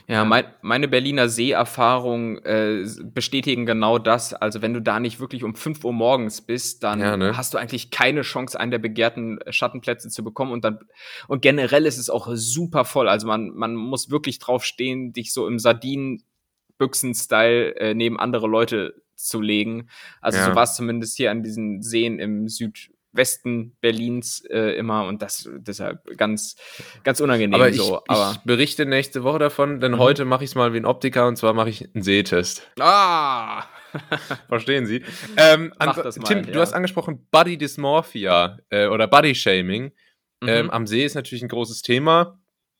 Ja, 0.08 0.24
mein, 0.24 0.46
meine 0.60 0.88
Berliner 0.88 1.28
Seeerfahrung 1.28 2.38
äh, 2.38 2.84
bestätigen 3.04 3.64
genau 3.64 3.98
das. 3.98 4.34
Also 4.34 4.60
wenn 4.60 4.74
du 4.74 4.82
da 4.82 4.98
nicht 4.98 5.20
wirklich 5.20 5.44
um 5.44 5.54
5 5.54 5.84
Uhr 5.84 5.92
morgens 5.92 6.40
bist, 6.40 6.82
dann 6.82 6.98
ja, 6.98 7.16
ne? 7.16 7.36
hast 7.36 7.54
du 7.54 7.58
eigentlich 7.58 7.92
keine 7.92 8.22
Chance, 8.22 8.58
einen 8.58 8.72
der 8.72 8.80
begehrten 8.80 9.38
Schattenplätze 9.50 10.08
zu 10.08 10.24
bekommen. 10.24 10.50
Und 10.50 10.64
dann 10.64 10.80
und 11.28 11.42
generell 11.42 11.86
ist 11.86 11.98
es 11.98 12.10
auch 12.10 12.28
super 12.34 12.84
voll. 12.84 13.08
Also 13.08 13.28
man, 13.28 13.50
man 13.50 13.76
muss 13.76 14.10
wirklich 14.10 14.40
drauf 14.40 14.64
stehen, 14.64 15.12
dich 15.12 15.32
so 15.32 15.46
im 15.46 15.60
Sardinenbüchsen-Style 15.60 17.76
äh, 17.76 17.94
neben 17.94 18.18
andere 18.18 18.48
Leute 18.48 19.00
zu 19.14 19.40
legen. 19.40 19.88
Also 20.20 20.38
ja. 20.38 20.46
so 20.46 20.56
war 20.56 20.64
es 20.64 20.74
zumindest 20.74 21.16
hier 21.16 21.30
an 21.30 21.44
diesen 21.44 21.82
Seen 21.82 22.18
im 22.18 22.48
Süd 22.48 22.90
Westen 23.12 23.76
Berlins 23.80 24.44
äh, 24.50 24.76
immer 24.76 25.06
und 25.06 25.22
das 25.22 25.48
deshalb 25.56 26.16
ganz, 26.16 26.56
ganz 27.04 27.20
unangenehm 27.20 27.54
aber 27.54 27.68
ich, 27.68 27.76
so. 27.76 28.02
Aber 28.08 28.32
ich 28.32 28.38
berichte 28.44 28.86
nächste 28.86 29.22
Woche 29.22 29.38
davon, 29.38 29.80
denn 29.80 29.92
mhm. 29.92 29.98
heute 29.98 30.24
mache 30.24 30.44
ich 30.44 30.50
es 30.50 30.54
mal 30.54 30.72
wie 30.72 30.78
ein 30.78 30.86
Optiker 30.86 31.26
und 31.26 31.36
zwar 31.36 31.52
mache 31.52 31.68
ich 31.68 31.94
einen 31.94 32.02
Sehtest. 32.02 32.70
Ah! 32.80 33.64
Verstehen 34.48 34.86
Sie? 34.86 35.02
Ähm, 35.36 35.72
Mach 35.78 35.96
das 36.02 36.18
mal, 36.18 36.24
Tim, 36.24 36.44
ja. 36.44 36.50
du 36.50 36.60
hast 36.60 36.72
angesprochen 36.72 37.26
Body 37.30 37.58
Dysmorphia 37.58 38.58
äh, 38.70 38.86
oder 38.86 39.06
Body 39.06 39.34
Shaming. 39.34 39.92
Mhm. 40.40 40.48
Ähm, 40.48 40.70
am 40.70 40.86
See 40.86 41.04
ist 41.04 41.14
natürlich 41.14 41.42
ein 41.42 41.48
großes 41.48 41.82
Thema. 41.82 42.38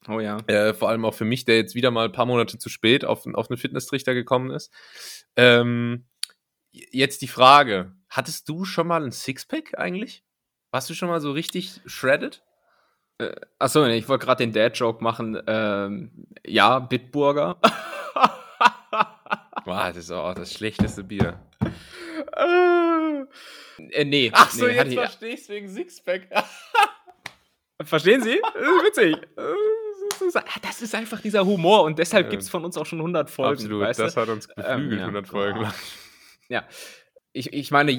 Oh 0.09 0.21
ja. 0.21 0.39
Äh, 0.49 0.75
vor 0.75 0.89
allem 0.89 1.05
auch 1.05 1.15
für 1.15 1.25
mich, 1.25 1.45
der 1.45 1.57
jetzt 1.57 1.75
wieder 1.75 1.91
mal 1.91 2.07
ein 2.07 2.13
paar 2.13 2.27
Monate 2.27 2.59
zu 2.59 2.69
spät 2.69 3.05
auf, 3.05 3.27
auf 3.35 3.51
einen 3.51 3.59
Fitnesstrichter 3.59 4.15
gekommen 4.15 4.51
ist. 4.51 4.73
Ähm, 5.37 6.07
jetzt 6.73 7.23
die 7.23 7.29
Frage: 7.29 7.93
Hattest 8.13 8.49
du 8.51 8.67
schon 8.67 8.89
mal 8.89 9.03
ein 9.03 9.11
Sixpack 9.11 9.79
eigentlich? 9.79 10.23
Warst 10.71 10.91
du 10.91 10.95
schon 10.95 11.09
mal 11.09 11.23
so 11.23 11.33
richtig 11.33 11.81
shredded? 11.87 12.43
Äh, 13.17 13.35
achso, 13.59 13.87
ich 13.87 14.07
wollte 14.07 14.27
gerade 14.27 14.45
den 14.45 14.53
Dad-Joke 14.53 15.03
machen. 15.03 15.43
Ähm, 15.47 16.27
ja, 16.47 16.79
Bitburger. 16.79 17.59
Boah, 19.65 19.89
das 19.89 19.97
ist 19.97 20.11
auch 20.11 20.35
das 20.35 20.53
schlechteste 20.53 21.05
Bier. 21.05 21.41
Äh, 22.37 24.05
nee. 24.05 24.31
Ach 24.35 24.51
so, 24.51 24.67
nee, 24.67 24.75
jetzt 24.75 24.93
verstehe 24.93 25.33
ich 25.33 25.49
wegen 25.49 25.69
Sixpack. 25.69 26.29
Verstehen 27.83 28.23
Sie? 28.23 28.43
Das 28.43 28.63
ist 28.63 28.85
witzig. 28.85 29.17
Das 30.63 30.83
ist 30.83 30.95
einfach 30.95 31.21
dieser 31.21 31.45
Humor 31.45 31.83
und 31.83 31.99
deshalb 31.99 32.31
gibt 32.31 32.43
es 32.43 32.49
von 32.49 32.65
uns 32.65 32.77
auch 32.77 32.87
schon 32.87 33.01
100 33.01 33.29
Folgen. 33.29 33.55
Absolut, 33.55 33.83
weißt 33.83 33.99
du? 33.99 34.05
das 34.05 34.17
hat 34.17 34.29
uns 34.29 34.47
beflügelt, 34.47 34.93
ähm, 34.93 34.99
ja. 34.99 35.07
100 35.07 35.27
Folgen. 35.27 35.73
Ja, 36.49 36.65
ich, 37.35 37.53
ich 37.53 37.71
meine, 37.71 37.93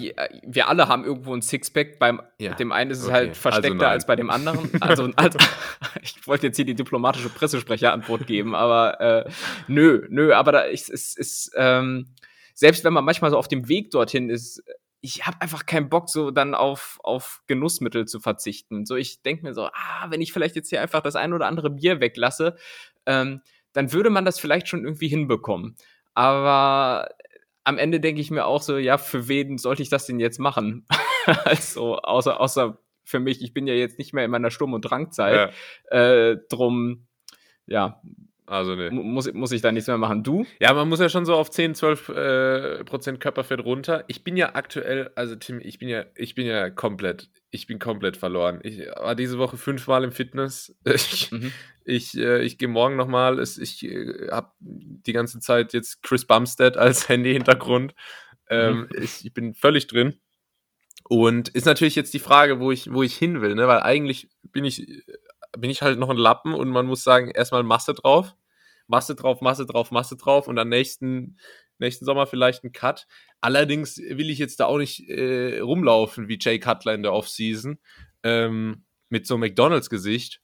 wir 0.43 0.67
alle 0.67 0.87
haben 0.87 1.03
irgendwo 1.05 1.33
ein 1.33 1.41
Sixpack. 1.41 1.97
Beim 1.97 2.21
ja. 2.37 2.53
dem 2.53 2.71
einen 2.71 2.91
ist 2.91 2.99
es 2.99 3.05
okay. 3.05 3.13
halt 3.13 3.29
also 3.29 3.41
versteckter 3.41 3.85
also 3.87 3.93
als 3.93 4.05
bei 4.05 4.15
dem 4.15 4.29
anderen. 4.29 4.69
Also, 4.79 5.09
also 5.15 5.39
ich 6.01 6.27
wollte 6.27 6.47
jetzt 6.47 6.55
hier 6.55 6.65
die 6.65 6.75
diplomatische 6.75 7.29
Pressesprecherantwort 7.29 8.27
geben, 8.27 8.53
aber 8.53 8.99
äh, 9.01 9.29
nö, 9.67 10.05
nö, 10.09 10.33
aber 10.33 10.51
da 10.51 10.61
ist, 10.61 10.89
ist, 10.89 11.17
ist 11.17 11.51
ähm, 11.55 12.07
selbst 12.53 12.83
wenn 12.83 12.93
man 12.93 13.05
manchmal 13.05 13.31
so 13.31 13.37
auf 13.37 13.47
dem 13.47 13.67
Weg 13.69 13.91
dorthin 13.91 14.29
ist, 14.29 14.63
ich 15.01 15.25
habe 15.25 15.41
einfach 15.41 15.65
keinen 15.65 15.89
Bock, 15.89 16.09
so 16.09 16.31
dann 16.31 16.53
auf, 16.53 16.99
auf 17.03 17.41
Genussmittel 17.47 18.05
zu 18.05 18.19
verzichten. 18.19 18.85
So, 18.85 18.95
ich 18.95 19.21
denke 19.21 19.43
mir 19.43 19.53
so, 19.53 19.65
ah, 19.65 20.05
wenn 20.09 20.21
ich 20.21 20.31
vielleicht 20.31 20.55
jetzt 20.55 20.69
hier 20.69 20.81
einfach 20.81 21.01
das 21.01 21.15
ein 21.15 21.33
oder 21.33 21.47
andere 21.47 21.69
Bier 21.69 21.99
weglasse, 21.99 22.55
ähm, 23.05 23.41
dann 23.73 23.91
würde 23.91 24.09
man 24.09 24.25
das 24.25 24.39
vielleicht 24.39 24.67
schon 24.67 24.83
irgendwie 24.83 25.07
hinbekommen. 25.09 25.75
Aber 26.13 27.09
am 27.63 27.77
Ende 27.77 27.99
denke 27.99 28.21
ich 28.21 28.31
mir 28.31 28.45
auch 28.45 28.61
so, 28.61 28.77
ja, 28.77 28.97
für 28.97 29.27
wen 29.27 29.57
sollte 29.57 29.81
ich 29.81 29.89
das 29.89 30.05
denn 30.05 30.19
jetzt 30.19 30.39
machen? 30.39 30.85
also, 31.45 31.97
außer, 31.97 32.39
außer 32.39 32.77
für 33.03 33.19
mich, 33.19 33.41
ich 33.41 33.53
bin 33.53 33.67
ja 33.67 33.73
jetzt 33.73 33.97
nicht 33.97 34.13
mehr 34.13 34.25
in 34.25 34.31
meiner 34.31 34.51
Sturm- 34.51 34.73
und 34.73 34.81
Drangzeit. 34.81 35.53
Ja. 35.91 35.97
Äh, 36.31 36.37
drum, 36.49 37.07
ja, 37.65 38.01
also 38.45 38.75
nee. 38.75 38.89
muss, 38.89 39.31
muss 39.33 39.51
ich 39.51 39.61
da 39.61 39.71
nichts 39.71 39.87
mehr 39.87 39.97
machen. 39.97 40.23
Du? 40.23 40.45
Ja, 40.59 40.73
man 40.73 40.89
muss 40.89 40.99
ja 40.99 41.07
schon 41.07 41.25
so 41.25 41.35
auf 41.35 41.49
10, 41.49 41.75
12 41.75 42.09
äh, 42.09 42.83
Prozent 42.83 43.19
Körperfett 43.19 43.61
runter. 43.61 44.03
Ich 44.07 44.23
bin 44.23 44.35
ja 44.35 44.55
aktuell, 44.55 45.11
also 45.15 45.35
Tim, 45.35 45.61
ich 45.61 45.79
bin 45.79 45.87
ja, 45.87 46.05
ich 46.15 46.35
bin 46.35 46.45
ja 46.45 46.69
komplett, 46.69 47.29
ich 47.51 47.67
bin 47.67 47.79
komplett 47.79 48.17
verloren. 48.17 48.59
Ich 48.63 48.79
war 48.79 49.15
diese 49.15 49.37
Woche 49.37 49.57
fünfmal 49.57 50.03
im 50.03 50.11
Fitness. 50.11 50.75
Ich, 50.85 51.31
mhm. 51.31 51.51
ich, 51.85 52.17
äh, 52.17 52.43
ich 52.43 52.57
gehe 52.57 52.67
morgen 52.67 52.95
nochmal. 52.95 53.39
Ich 53.41 53.83
äh, 53.83 54.29
habe 54.29 54.51
die 54.59 55.13
ganze 55.13 55.39
Zeit 55.39 55.73
jetzt 55.73 56.03
Chris 56.03 56.25
Bumstead 56.25 56.77
als 56.77 57.07
Handy-Hintergrund. 57.09 57.95
Ähm, 58.49 58.77
mhm. 58.77 58.89
ich, 59.01 59.25
ich 59.25 59.33
bin 59.33 59.53
völlig 59.53 59.87
drin. 59.87 60.19
Und 61.05 61.49
ist 61.49 61.65
natürlich 61.65 61.95
jetzt 61.95 62.13
die 62.13 62.19
Frage, 62.19 62.59
wo 62.59 62.71
ich, 62.71 62.91
wo 62.91 63.03
ich 63.03 63.15
hin 63.15 63.41
will, 63.41 63.55
ne? 63.55 63.67
Weil 63.67 63.81
eigentlich 63.81 64.29
bin 64.43 64.63
ich 64.63 64.87
bin 65.57 65.69
ich 65.69 65.81
halt 65.81 65.99
noch 65.99 66.09
ein 66.09 66.17
Lappen 66.17 66.53
und 66.53 66.69
man 66.69 66.85
muss 66.85 67.03
sagen, 67.03 67.29
erstmal 67.31 67.63
Masse 67.63 67.93
drauf. 67.93 68.35
Masse 68.87 69.15
drauf, 69.15 69.41
Masse 69.41 69.65
drauf, 69.65 69.91
Masse 69.91 70.17
drauf 70.17 70.47
und 70.47 70.55
dann 70.55 70.69
nächsten, 70.69 71.37
nächsten 71.79 72.05
Sommer 72.05 72.27
vielleicht 72.27 72.63
ein 72.63 72.73
Cut. 72.73 73.07
Allerdings 73.41 73.97
will 73.97 74.29
ich 74.29 74.39
jetzt 74.39 74.59
da 74.59 74.65
auch 74.65 74.77
nicht 74.77 75.09
äh, 75.09 75.59
rumlaufen 75.59 76.27
wie 76.27 76.37
Jay 76.39 76.59
Cutler 76.59 76.93
in 76.93 77.03
der 77.03 77.13
Offseason 77.13 77.79
ähm, 78.23 78.83
mit 79.09 79.25
so 79.25 79.35
einem 79.35 79.41
McDonalds-Gesicht 79.41 80.41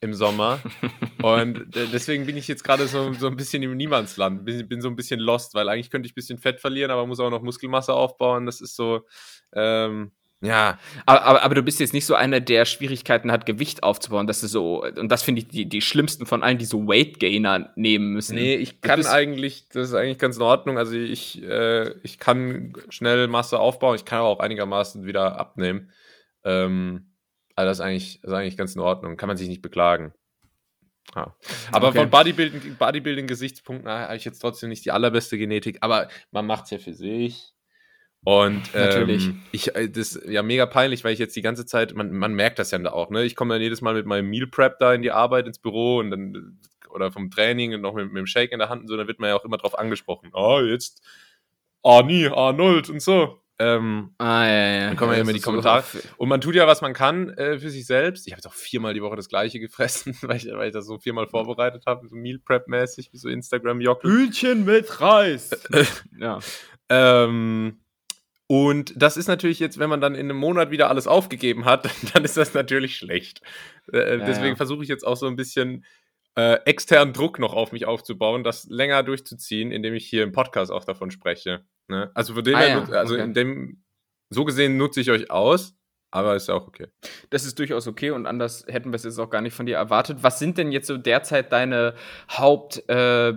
im 0.00 0.14
Sommer. 0.14 0.60
und 1.22 1.66
deswegen 1.74 2.26
bin 2.26 2.36
ich 2.36 2.48
jetzt 2.48 2.64
gerade 2.64 2.86
so, 2.86 3.12
so 3.14 3.26
ein 3.26 3.36
bisschen 3.36 3.62
im 3.62 3.76
Niemandsland, 3.76 4.44
bin, 4.44 4.68
bin 4.68 4.80
so 4.80 4.88
ein 4.88 4.96
bisschen 4.96 5.20
lost, 5.20 5.54
weil 5.54 5.68
eigentlich 5.68 5.90
könnte 5.90 6.06
ich 6.06 6.12
ein 6.12 6.16
bisschen 6.16 6.38
Fett 6.38 6.60
verlieren, 6.60 6.90
aber 6.90 7.06
muss 7.06 7.20
auch 7.20 7.30
noch 7.30 7.42
Muskelmasse 7.42 7.94
aufbauen. 7.94 8.46
Das 8.46 8.60
ist 8.60 8.76
so, 8.76 9.06
ähm, 9.52 10.12
ja. 10.44 10.78
Aber, 11.06 11.22
aber, 11.22 11.42
aber, 11.42 11.54
du 11.54 11.62
bist 11.62 11.80
jetzt 11.80 11.94
nicht 11.94 12.06
so 12.06 12.14
einer, 12.14 12.40
der 12.40 12.64
Schwierigkeiten 12.66 13.32
hat, 13.32 13.46
Gewicht 13.46 13.82
aufzubauen. 13.82 14.26
Das 14.26 14.42
ist 14.42 14.52
so, 14.52 14.84
und 14.84 15.10
das 15.10 15.22
finde 15.22 15.40
ich 15.40 15.48
die, 15.48 15.66
die 15.66 15.80
schlimmsten 15.80 16.26
von 16.26 16.42
allen, 16.42 16.58
die 16.58 16.64
so 16.64 16.86
Weight 16.86 17.18
Gainer 17.18 17.72
nehmen 17.76 18.12
müssen. 18.12 18.34
Nee, 18.34 18.56
ich 18.56 18.80
kann 18.80 19.06
eigentlich, 19.06 19.68
das 19.70 19.88
ist 19.88 19.94
eigentlich 19.94 20.18
ganz 20.18 20.36
in 20.36 20.42
Ordnung. 20.42 20.78
Also 20.78 20.94
ich, 20.96 21.42
äh, 21.42 21.90
ich 22.02 22.18
kann 22.18 22.74
schnell 22.90 23.26
Masse 23.28 23.58
aufbauen, 23.58 23.96
ich 23.96 24.04
kann 24.04 24.18
aber 24.18 24.28
auch 24.28 24.40
einigermaßen 24.40 25.04
wieder 25.06 25.38
abnehmen. 25.38 25.90
Ähm, 26.44 27.12
also 27.56 27.68
das 27.70 27.78
ist 27.78 27.84
eigentlich, 27.84 28.20
das 28.22 28.30
ist 28.32 28.36
eigentlich 28.36 28.56
ganz 28.56 28.74
in 28.74 28.80
Ordnung. 28.80 29.16
Kann 29.16 29.28
man 29.28 29.36
sich 29.36 29.48
nicht 29.48 29.62
beklagen. 29.62 30.12
Ja. 31.14 31.34
Aber 31.70 31.88
okay. 31.88 31.98
von 32.00 32.10
Bodybuilding, 32.10 32.76
Bodybuilding-Gesichtspunkten 32.76 33.90
habe 33.90 34.16
ich 34.16 34.24
jetzt 34.24 34.40
trotzdem 34.40 34.68
nicht 34.68 34.84
die 34.84 34.90
allerbeste 34.90 35.38
Genetik, 35.38 35.78
aber 35.80 36.08
man 36.30 36.46
macht 36.46 36.64
es 36.64 36.70
ja 36.70 36.78
für 36.78 36.94
sich. 36.94 37.53
Und 38.24 38.62
ähm, 38.74 39.42
ich, 39.52 39.74
äh, 39.76 39.88
das 39.88 40.16
ist 40.16 40.28
ja 40.28 40.42
mega 40.42 40.64
peinlich, 40.64 41.04
weil 41.04 41.12
ich 41.12 41.18
jetzt 41.18 41.36
die 41.36 41.42
ganze 41.42 41.66
Zeit, 41.66 41.94
man, 41.94 42.10
man 42.10 42.32
merkt 42.32 42.58
das 42.58 42.70
ja 42.70 42.82
auch, 42.90 43.10
ne? 43.10 43.24
Ich 43.24 43.36
komme 43.36 43.54
dann 43.54 43.62
jedes 43.62 43.82
Mal 43.82 43.92
mit 43.94 44.06
meinem 44.06 44.30
Meal 44.30 44.46
Prep 44.46 44.78
da 44.78 44.94
in 44.94 45.02
die 45.02 45.10
Arbeit, 45.10 45.46
ins 45.46 45.58
Büro 45.58 45.98
und 45.98 46.10
dann, 46.10 46.58
oder 46.88 47.12
vom 47.12 47.30
Training 47.30 47.74
und 47.74 47.82
noch 47.82 47.92
mit, 47.92 48.06
mit 48.06 48.16
dem 48.16 48.26
Shake 48.26 48.52
in 48.52 48.60
der 48.60 48.70
Hand 48.70 48.82
und 48.82 48.88
so, 48.88 48.96
dann 48.96 49.06
wird 49.06 49.20
man 49.20 49.28
ja 49.28 49.36
auch 49.36 49.44
immer 49.44 49.58
drauf 49.58 49.78
angesprochen. 49.78 50.30
Oh, 50.32 50.60
jetzt 50.60 51.02
A9, 51.84 52.30
A0 52.30 52.90
und 52.90 53.02
so. 53.02 53.40
Ähm, 53.58 54.14
ah, 54.18 54.46
ja, 54.46 54.52
ja. 54.52 54.86
Dann 54.86 54.96
kommen 54.96 55.12
ja, 55.12 55.18
ja 55.18 55.22
immer 55.22 55.32
die 55.32 55.40
Kommentare. 55.40 55.82
So 55.82 55.98
und 56.16 56.28
man 56.28 56.40
tut 56.40 56.54
ja, 56.54 56.66
was 56.66 56.80
man 56.80 56.92
kann 56.92 57.28
äh, 57.30 57.58
für 57.58 57.70
sich 57.70 57.86
selbst. 57.86 58.26
Ich 58.26 58.32
habe 58.32 58.38
jetzt 58.38 58.46
auch 58.46 58.54
viermal 58.54 58.94
die 58.94 59.02
Woche 59.02 59.16
das 59.16 59.28
gleiche 59.28 59.60
gefressen, 59.60 60.16
weil 60.22 60.38
ich, 60.38 60.46
weil 60.46 60.68
ich 60.68 60.72
das 60.72 60.86
so 60.86 60.98
viermal 60.98 61.26
vorbereitet 61.26 61.84
habe, 61.86 62.08
so 62.08 62.16
Meal 62.16 62.38
Prep-mäßig, 62.38 63.12
wie 63.12 63.18
so 63.18 63.28
Instagram-Jockel. 63.28 64.10
Hühnchen 64.10 64.64
mit 64.64 65.00
Reis. 65.00 65.50
ja. 66.18 66.40
Ähm, 66.88 67.83
und 68.46 68.92
das 68.96 69.16
ist 69.16 69.26
natürlich 69.26 69.58
jetzt, 69.58 69.78
wenn 69.78 69.88
man 69.88 70.00
dann 70.00 70.14
in 70.14 70.30
einem 70.30 70.36
Monat 70.36 70.70
wieder 70.70 70.88
alles 70.90 71.06
aufgegeben 71.06 71.64
hat, 71.64 71.88
dann 72.14 72.24
ist 72.24 72.36
das 72.36 72.54
natürlich 72.54 72.96
schlecht. 72.96 73.40
Äh, 73.92 74.18
ja, 74.18 74.24
deswegen 74.24 74.50
ja. 74.50 74.56
versuche 74.56 74.82
ich 74.82 74.88
jetzt 74.88 75.06
auch 75.06 75.16
so 75.16 75.26
ein 75.26 75.36
bisschen 75.36 75.84
äh, 76.36 76.58
externen 76.64 77.14
Druck 77.14 77.38
noch 77.38 77.54
auf 77.54 77.72
mich 77.72 77.86
aufzubauen, 77.86 78.44
das 78.44 78.64
länger 78.68 79.02
durchzuziehen, 79.02 79.70
indem 79.70 79.94
ich 79.94 80.06
hier 80.06 80.24
im 80.24 80.32
Podcast 80.32 80.70
auch 80.72 80.84
davon 80.84 81.10
spreche. 81.10 81.64
Ne? 81.88 82.10
Also, 82.14 82.34
ah, 82.34 82.42
ja. 82.44 82.84
also 82.84 83.14
okay. 83.14 83.24
in 83.24 83.34
dem, 83.34 83.84
so 84.30 84.44
gesehen 84.44 84.76
nutze 84.76 85.00
ich 85.00 85.10
euch 85.10 85.30
aus, 85.30 85.74
aber 86.10 86.34
ist 86.34 86.50
auch 86.50 86.66
okay. 86.66 86.88
Das 87.30 87.44
ist 87.44 87.58
durchaus 87.58 87.86
okay 87.86 88.10
und 88.10 88.26
anders 88.26 88.64
hätten 88.68 88.90
wir 88.90 88.96
es 88.96 89.04
jetzt 89.04 89.18
auch 89.18 89.30
gar 89.30 89.40
nicht 89.40 89.54
von 89.54 89.66
dir 89.66 89.76
erwartet. 89.76 90.18
Was 90.22 90.38
sind 90.38 90.58
denn 90.58 90.72
jetzt 90.72 90.86
so 90.86 90.96
derzeit 90.96 91.52
deine 91.52 91.94
Haupt- 92.30 92.88
äh, 92.88 93.34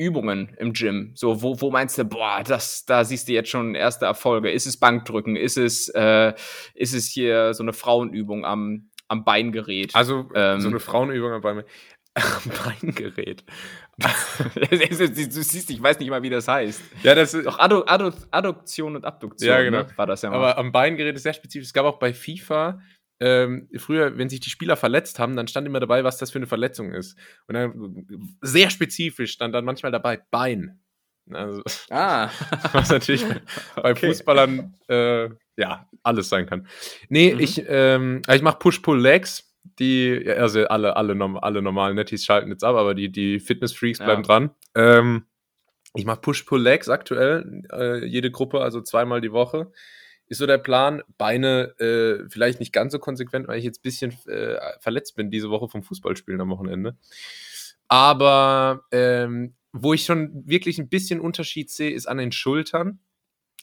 Übungen 0.00 0.56
im 0.58 0.72
Gym? 0.72 1.12
So, 1.14 1.42
wo, 1.42 1.60
wo 1.60 1.70
meinst 1.70 1.98
du, 1.98 2.04
boah, 2.04 2.42
das, 2.42 2.86
da 2.86 3.04
siehst 3.04 3.28
du 3.28 3.32
jetzt 3.32 3.50
schon 3.50 3.74
erste 3.74 4.06
Erfolge? 4.06 4.50
Ist 4.50 4.66
es 4.66 4.78
Bankdrücken? 4.78 5.36
Ist 5.36 5.58
es, 5.58 5.88
äh, 5.90 6.32
ist 6.74 6.94
es 6.94 7.06
hier 7.06 7.52
so 7.52 7.62
eine 7.62 7.74
Frauenübung 7.74 8.44
am, 8.44 8.90
am 9.08 9.24
Beingerät? 9.24 9.94
Also, 9.94 10.30
ähm, 10.34 10.60
so 10.60 10.68
eine 10.68 10.80
Frauenübung 10.80 11.32
am 11.32 11.42
Bein, 11.42 11.64
Beingerät. 12.80 13.44
du 13.98 15.42
siehst, 15.42 15.70
ich 15.70 15.82
weiß 15.82 15.98
nicht 15.98 16.10
mal, 16.10 16.22
wie 16.22 16.30
das 16.30 16.48
heißt. 16.48 16.82
Ja, 17.02 17.14
das 17.14 17.34
ist. 17.34 17.46
Doch 17.46 17.58
Addu 17.58 17.84
Addu 17.86 18.10
Adduktion 18.30 18.96
und 18.96 19.04
Abduktion. 19.04 19.48
Ja, 19.48 19.62
genau. 19.62 19.82
Ne? 19.82 19.86
War 19.96 20.06
das 20.06 20.22
ja 20.22 20.30
mal. 20.30 20.36
Aber 20.36 20.58
am 20.58 20.72
Beingerät 20.72 21.14
ist 21.14 21.22
sehr 21.22 21.34
spezifisch. 21.34 21.68
Es 21.68 21.72
gab 21.72 21.84
auch 21.84 21.98
bei 21.98 22.12
FIFA 22.12 22.80
ähm, 23.20 23.68
früher, 23.76 24.16
wenn 24.16 24.30
sich 24.30 24.40
die 24.40 24.50
Spieler 24.50 24.76
verletzt 24.76 25.18
haben, 25.18 25.36
dann 25.36 25.46
stand 25.46 25.66
immer 25.66 25.80
dabei, 25.80 26.04
was 26.04 26.16
das 26.16 26.30
für 26.30 26.38
eine 26.38 26.46
Verletzung 26.46 26.92
ist. 26.92 27.18
Und 27.46 27.54
dann 27.54 28.06
sehr 28.40 28.70
spezifisch 28.70 29.32
stand 29.32 29.54
dann 29.54 29.64
manchmal 29.64 29.92
dabei 29.92 30.20
Bein. 30.30 30.80
Also, 31.30 31.62
ah. 31.90 32.30
was 32.72 32.90
natürlich 32.90 33.24
bei 33.76 33.90
okay. 33.92 34.08
Fußballern 34.08 34.74
äh, 34.88 35.28
ja 35.56 35.88
alles 36.02 36.30
sein 36.30 36.46
kann. 36.46 36.66
Nee, 37.08 37.34
mhm. 37.34 37.40
ich, 37.40 37.62
ähm, 37.68 38.22
also 38.26 38.36
ich 38.36 38.42
mache 38.42 38.58
Push-Pull-Legs. 38.58 39.46
Die, 39.78 40.26
also 40.26 40.66
alle, 40.68 40.96
alle, 40.96 41.42
alle 41.42 41.62
normalen 41.62 41.94
Netties 41.94 42.24
schalten 42.24 42.50
jetzt 42.50 42.64
ab, 42.64 42.76
aber 42.76 42.94
die, 42.94 43.12
die 43.12 43.40
Fitness-Freaks 43.40 43.98
bleiben 43.98 44.22
ja. 44.22 44.26
dran. 44.26 44.50
Ähm, 44.74 45.26
ich 45.94 46.06
mache 46.06 46.22
Push-Pull-Legs 46.22 46.88
aktuell, 46.88 47.62
äh, 47.70 48.04
jede 48.06 48.30
Gruppe, 48.30 48.62
also 48.62 48.80
zweimal 48.80 49.20
die 49.20 49.32
Woche 49.32 49.70
ist 50.30 50.38
so 50.38 50.46
der 50.46 50.58
Plan. 50.58 51.02
Beine 51.18 51.78
äh, 51.80 52.28
vielleicht 52.30 52.60
nicht 52.60 52.72
ganz 52.72 52.92
so 52.92 52.98
konsequent, 52.98 53.48
weil 53.48 53.58
ich 53.58 53.64
jetzt 53.64 53.80
ein 53.80 53.82
bisschen 53.82 54.12
äh, 54.26 54.56
verletzt 54.78 55.16
bin 55.16 55.30
diese 55.30 55.50
Woche 55.50 55.68
vom 55.68 55.82
Fußballspielen 55.82 56.40
am 56.40 56.50
Wochenende. 56.50 56.96
Aber 57.88 58.84
ähm, 58.92 59.54
wo 59.72 59.92
ich 59.92 60.04
schon 60.04 60.46
wirklich 60.46 60.78
ein 60.78 60.88
bisschen 60.88 61.20
Unterschied 61.20 61.68
sehe, 61.70 61.90
ist 61.90 62.06
an 62.06 62.18
den 62.18 62.30
Schultern. 62.30 63.00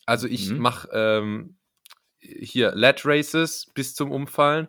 Also 0.05 0.27
ich 0.27 0.49
mhm. 0.49 0.59
mache 0.59 0.89
ähm, 0.91 1.57
hier 2.19 2.73
Lat 2.75 3.05
Races 3.05 3.67
bis 3.73 3.95
zum 3.95 4.11
Umfallen, 4.11 4.67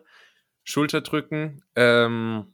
Schulterdrücken, 0.63 1.63
ähm, 1.75 2.53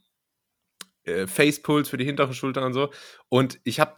äh, 1.06 1.26
Facepulse 1.26 1.90
für 1.90 1.96
die 1.96 2.04
hintere 2.04 2.34
Schulter 2.34 2.64
und 2.64 2.72
so. 2.72 2.90
Und 3.28 3.60
ich 3.64 3.80
habe 3.80 3.94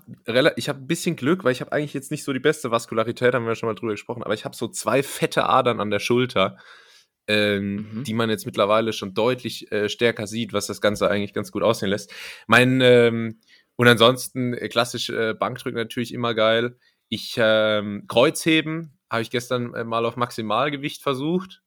ich 0.56 0.68
hab 0.68 0.76
ein 0.76 0.86
bisschen 0.86 1.16
Glück, 1.16 1.44
weil 1.44 1.52
ich 1.52 1.60
habe 1.60 1.72
eigentlich 1.72 1.94
jetzt 1.94 2.10
nicht 2.10 2.24
so 2.24 2.32
die 2.32 2.40
beste 2.40 2.70
Vaskularität, 2.70 3.34
haben 3.34 3.44
wir 3.44 3.50
ja 3.50 3.54
schon 3.54 3.68
mal 3.68 3.74
drüber 3.74 3.92
gesprochen, 3.92 4.22
aber 4.22 4.34
ich 4.34 4.44
habe 4.44 4.56
so 4.56 4.68
zwei 4.68 5.02
fette 5.02 5.48
Adern 5.48 5.80
an 5.80 5.90
der 5.90 6.00
Schulter, 6.00 6.58
ähm, 7.26 7.88
mhm. 7.92 8.04
die 8.04 8.14
man 8.14 8.30
jetzt 8.30 8.46
mittlerweile 8.46 8.92
schon 8.92 9.14
deutlich 9.14 9.70
äh, 9.72 9.88
stärker 9.88 10.26
sieht, 10.26 10.52
was 10.52 10.66
das 10.66 10.80
Ganze 10.80 11.10
eigentlich 11.10 11.34
ganz 11.34 11.52
gut 11.52 11.62
aussehen 11.62 11.90
lässt. 11.90 12.12
Mein, 12.46 12.80
ähm, 12.80 13.40
und 13.76 13.86
ansonsten 13.86 14.54
äh, 14.54 14.68
klassisch 14.68 15.10
äh, 15.10 15.34
Bankdrücken 15.34 15.78
natürlich 15.78 16.12
immer 16.12 16.34
geil. 16.34 16.78
Ich 17.08 17.36
ähm, 17.38 18.04
Kreuzheben 18.08 18.98
habe 19.10 19.22
ich 19.22 19.30
gestern 19.30 19.74
äh, 19.74 19.84
mal 19.84 20.04
auf 20.04 20.16
Maximalgewicht 20.16 21.02
versucht. 21.02 21.62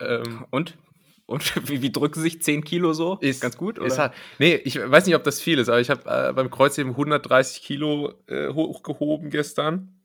Ähm, 0.00 0.44
und? 0.50 0.76
Und 1.32 1.52
wie, 1.68 1.82
wie 1.82 1.90
drücken 1.90 2.20
sich 2.20 2.42
10 2.42 2.64
Kilo 2.64 2.92
so? 2.92 3.18
Ist 3.20 3.40
ganz 3.40 3.56
gut, 3.56 3.78
oder? 3.78 3.86
Ist 3.86 3.98
halt, 3.98 4.12
nee, 4.38 4.54
ich 4.54 4.78
weiß 4.78 5.06
nicht, 5.06 5.16
ob 5.16 5.24
das 5.24 5.40
viel 5.40 5.58
ist, 5.58 5.68
aber 5.68 5.80
ich 5.80 5.90
habe 5.90 6.02
äh, 6.08 6.32
beim 6.32 6.50
Kreuzheben 6.50 6.92
130 6.92 7.62
Kilo 7.62 8.14
äh, 8.26 8.48
hochgehoben 8.48 9.30
gestern. 9.30 10.00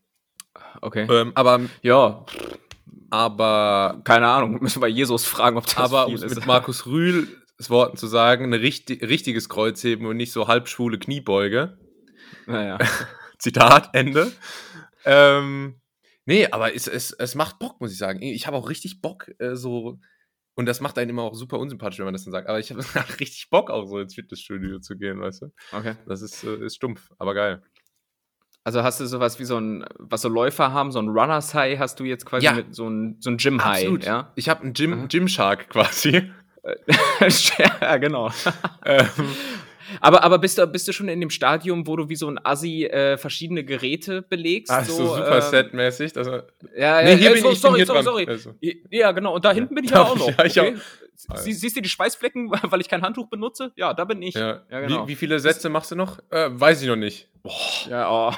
Okay. 0.82 1.08
Ähm, 1.10 1.32
aber 1.36 1.62
ja, 1.82 2.26
aber 3.10 4.02
keine 4.04 4.28
Ahnung, 4.28 4.58
müssen 4.62 4.82
wir 4.82 4.88
Jesus 4.88 5.26
fragen, 5.26 5.58
ob 5.58 5.66
das 5.66 5.78
aber 5.78 6.06
viel 6.08 6.18
um 6.18 6.24
ist. 6.24 6.36
mit 6.36 6.46
Markus 6.46 6.86
Rühl 6.86 7.28
Worten 7.70 7.98
zu 7.98 8.06
sagen, 8.06 8.46
ein 8.46 8.54
richtig, 8.54 9.02
richtiges 9.02 9.50
Kreuzheben 9.50 10.06
und 10.06 10.16
nicht 10.18 10.32
so 10.32 10.48
halbschwule 10.48 11.00
Kniebeuge. 11.00 11.78
Naja. 12.46 12.78
Zitat, 13.40 13.90
Ende. 13.94 14.32
Ähm, 15.06 15.82
nee, 16.26 16.48
aber 16.52 16.76
es, 16.76 16.88
es, 16.88 17.12
es 17.12 17.34
macht 17.34 17.58
Bock, 17.58 17.82
muss 17.82 17.92
ich 17.92 17.98
sagen. 17.98 18.22
Ich 18.22 18.46
habe 18.46 18.58
auch 18.58 18.70
richtig 18.70 19.02
Bock, 19.02 19.32
äh, 19.40 19.56
so 19.56 20.00
und 20.58 20.66
das 20.66 20.82
macht 20.82 20.98
einen 20.98 21.12
immer 21.12 21.22
auch 21.22 21.36
super 21.36 21.60
unsympathisch, 21.60 22.00
wenn 22.00 22.06
man 22.06 22.16
das 22.16 22.24
dann 22.24 22.32
sagt. 22.32 22.50
Aber 22.50 22.60
ich 22.60 22.72
habe 22.72 22.82
richtig 23.20 23.50
Bock, 23.52 23.70
auch 23.70 23.86
so 23.86 24.00
ins 24.00 24.16
Fitnessstudio 24.16 24.80
zu 24.80 24.98
gehen, 24.98 25.22
weißt 25.22 25.44
du? 25.44 25.54
Okay. 25.72 25.96
Das 26.08 26.24
ist, 26.24 26.44
äh, 26.44 26.66
ist 26.66 26.76
stumpf, 26.76 27.12
aber 27.20 27.36
geil. 27.36 27.62
Also 28.64 28.82
hast 28.84 29.00
du 29.00 29.06
sowas 29.06 29.40
wie 29.40 29.46
so 29.46 29.58
ein, 29.60 29.86
was 29.98 30.24
so 30.24 30.30
Läufer 30.30 30.74
haben, 30.74 30.92
so 30.92 31.00
ein 31.00 31.10
Runners 31.10 31.54
High 31.54 31.80
hast 31.80 32.00
du 32.00 32.06
jetzt 32.06 32.26
quasi 32.26 32.46
ja. 32.46 32.54
mit 32.54 32.76
so 32.76 32.90
ein, 32.90 33.18
so 33.20 33.30
ein 33.30 33.38
Gym 33.38 33.64
High, 33.64 33.84
Absolut. 33.84 34.04
ja? 34.04 34.34
Ich 34.36 34.50
habe 34.50 34.64
einen 34.64 34.74
Gym, 34.74 35.08
Gym 35.08 35.28
Shark 35.28 35.70
quasi. 35.70 36.32
ja, 37.80 37.98
genau. 37.98 38.32
ähm, 38.84 39.08
Aber, 40.02 40.24
aber 40.24 40.38
bist, 40.40 40.58
du, 40.58 40.68
bist 40.68 40.88
du 40.88 40.92
schon 40.94 41.08
in 41.10 41.20
dem 41.20 41.30
Stadium, 41.30 41.88
wo 41.88 41.96
du 41.96 42.10
wie 42.10 42.16
so 42.16 42.28
ein 42.30 42.40
Assi 42.44 42.86
äh, 42.86 43.18
verschiedene 43.18 43.64
Geräte 43.64 44.22
belegst? 44.22 44.72
Ach, 44.72 44.84
so, 44.86 44.94
so 44.94 45.16
super 45.16 45.36
ähm, 45.38 45.42
Set-mäßig. 45.42 46.14
dass 46.14 46.28
er- 46.28 46.48
Ja, 46.78 47.02
ja, 47.02 47.04
Nee, 47.06 47.18
hier 47.18 47.28
ja, 47.30 47.34
bin 47.34 47.44
so, 47.44 47.52
ich, 47.52 47.60
sorry, 47.60 47.72
bin 47.74 47.78
hier 47.78 47.86
sorry, 48.04 48.26
dran. 48.26 48.38
sorry. 48.40 48.52
Also. 48.62 48.82
Ja, 48.92 49.12
genau. 49.12 49.36
Und 49.36 49.46
da 49.46 49.52
hinten 49.54 49.76
bin 49.76 49.84
ich 49.86 49.92
ja 49.92 49.98
Ja, 49.98 50.04
auch 50.04 50.16
noch. 50.16 50.28
ja, 50.38 50.46
ich 50.46 50.60
okay? 50.60 50.76
Sie, 51.36 51.54
siehst 51.54 51.76
du 51.76 51.82
die 51.82 51.90
Schweißflecken, 51.90 52.52
weil 52.64 52.82
ich 52.82 52.90
kein 52.90 53.02
Handtuch 53.02 53.28
benutze? 53.28 53.72
Ja, 53.76 53.94
da 53.94 54.06
bin 54.06 54.22
ich. 54.22 54.36
Ja. 54.36 54.62
Ja, 54.70 54.82
genau. 54.82 55.04
wie, 55.04 55.10
wie 55.10 55.16
viele 55.16 55.40
Sätze 55.40 55.70
machst 55.70 55.92
du 55.92 55.96
noch? 55.96 56.20
Äh, 56.30 56.50
weiß 56.52 56.82
ich 56.82 56.88
noch 56.88 56.96
nicht. 56.96 57.30
Ja, 57.90 58.10
oh. 58.12 58.34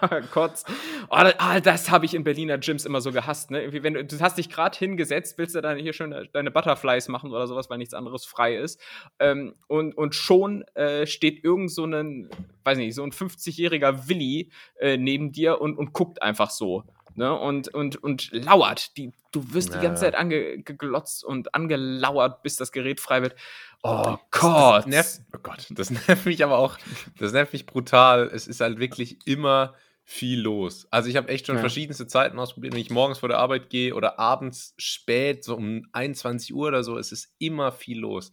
Kotz. 0.32 0.64
Oh, 1.08 1.18
das, 1.20 1.34
ah, 1.38 1.60
das 1.60 1.90
habe 1.90 2.04
ich 2.04 2.14
in 2.14 2.24
Berliner 2.24 2.58
Gyms 2.58 2.84
immer 2.84 3.00
so 3.00 3.12
gehasst. 3.12 3.50
Ne? 3.50 3.60
Irgendwie, 3.60 3.82
wenn 3.82 3.94
du, 3.94 4.04
du 4.04 4.20
hast 4.20 4.38
dich 4.38 4.48
gerade 4.48 4.76
hingesetzt, 4.76 5.38
willst 5.38 5.54
du 5.54 5.60
dann 5.60 5.78
hier 5.78 5.92
schon 5.92 6.14
deine 6.32 6.50
Butterflies 6.50 7.08
machen 7.08 7.30
oder 7.30 7.46
sowas, 7.46 7.70
weil 7.70 7.78
nichts 7.78 7.94
anderes 7.94 8.24
frei 8.24 8.56
ist. 8.56 8.80
Ähm, 9.18 9.54
und, 9.68 9.96
und 9.96 10.14
schon 10.14 10.62
äh, 10.74 11.06
steht 11.06 11.44
irgend 11.44 11.70
so 11.70 11.84
ein, 11.84 12.28
weiß 12.64 12.78
nicht, 12.78 12.94
so 12.94 13.02
ein 13.02 13.12
50-jähriger 13.12 14.08
Willi 14.08 14.50
äh, 14.78 14.96
neben 14.96 15.32
dir 15.32 15.60
und, 15.60 15.76
und 15.76 15.92
guckt 15.92 16.22
einfach 16.22 16.50
so. 16.50 16.84
Ne? 17.16 17.32
Und, 17.32 17.68
und, 17.68 18.02
und 18.02 18.30
lauert. 18.32 18.96
Die, 18.96 19.12
du 19.32 19.52
wirst 19.52 19.70
Ja, 19.72 19.78
die 19.80 19.86
ganze. 19.86 20.00
Zeit 20.02 20.14
angeglotzt 20.14 21.24
und 21.24 21.54
angelauert, 21.54 22.42
bis 22.42 22.56
das 22.56 22.72
Gerät 22.72 23.00
frei 23.00 23.22
wird. 23.22 23.34
Oh 23.82 24.16
Gott. 24.30 24.78
Das 24.78 24.86
nervt, 24.86 25.20
oh 25.34 25.38
Gott, 25.42 25.66
das 25.70 25.90
nervt 26.08 26.26
mich 26.26 26.42
aber 26.42 26.58
auch, 26.58 26.78
das 27.18 27.32
nervt 27.32 27.52
mich 27.52 27.66
brutal. 27.66 28.30
Es 28.32 28.46
ist 28.46 28.60
halt 28.60 28.78
wirklich 28.78 29.18
immer 29.26 29.74
viel 30.06 30.40
los. 30.40 30.86
Also 30.90 31.08
ich 31.08 31.16
habe 31.16 31.28
echt 31.28 31.46
schon 31.46 31.56
Ja. 31.56 31.60
verschiedenste 31.60 32.06
Zeiten 32.06 32.38
ausprobiert, 32.38 32.74
wenn 32.74 32.80
ich 32.80 32.90
morgens 32.90 33.18
vor 33.18 33.28
der 33.28 33.38
Arbeit 33.38 33.70
gehe 33.70 33.94
oder 33.94 34.18
abends 34.18 34.74
spät, 34.76 35.44
so 35.44 35.54
um 35.56 35.86
21 35.92 36.52
Uhr 36.54 36.68
oder 36.68 36.84
so, 36.84 36.98
es 36.98 37.10
ist 37.12 37.32
immer 37.38 37.72
viel 37.72 38.00
los. 38.00 38.32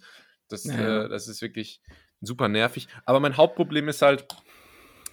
Das, 0.50 0.66
Ja. 0.66 1.06
äh, 1.06 1.10
das 1.10 1.28
ist 1.30 1.42
wirklich 1.42 1.82
super 2.20 2.50
nervig. 2.50 2.88
Aber 3.06 3.20
mein 3.22 3.38
Hauptproblem 3.38 3.88
ist 3.88 4.02
halt, 4.02 4.26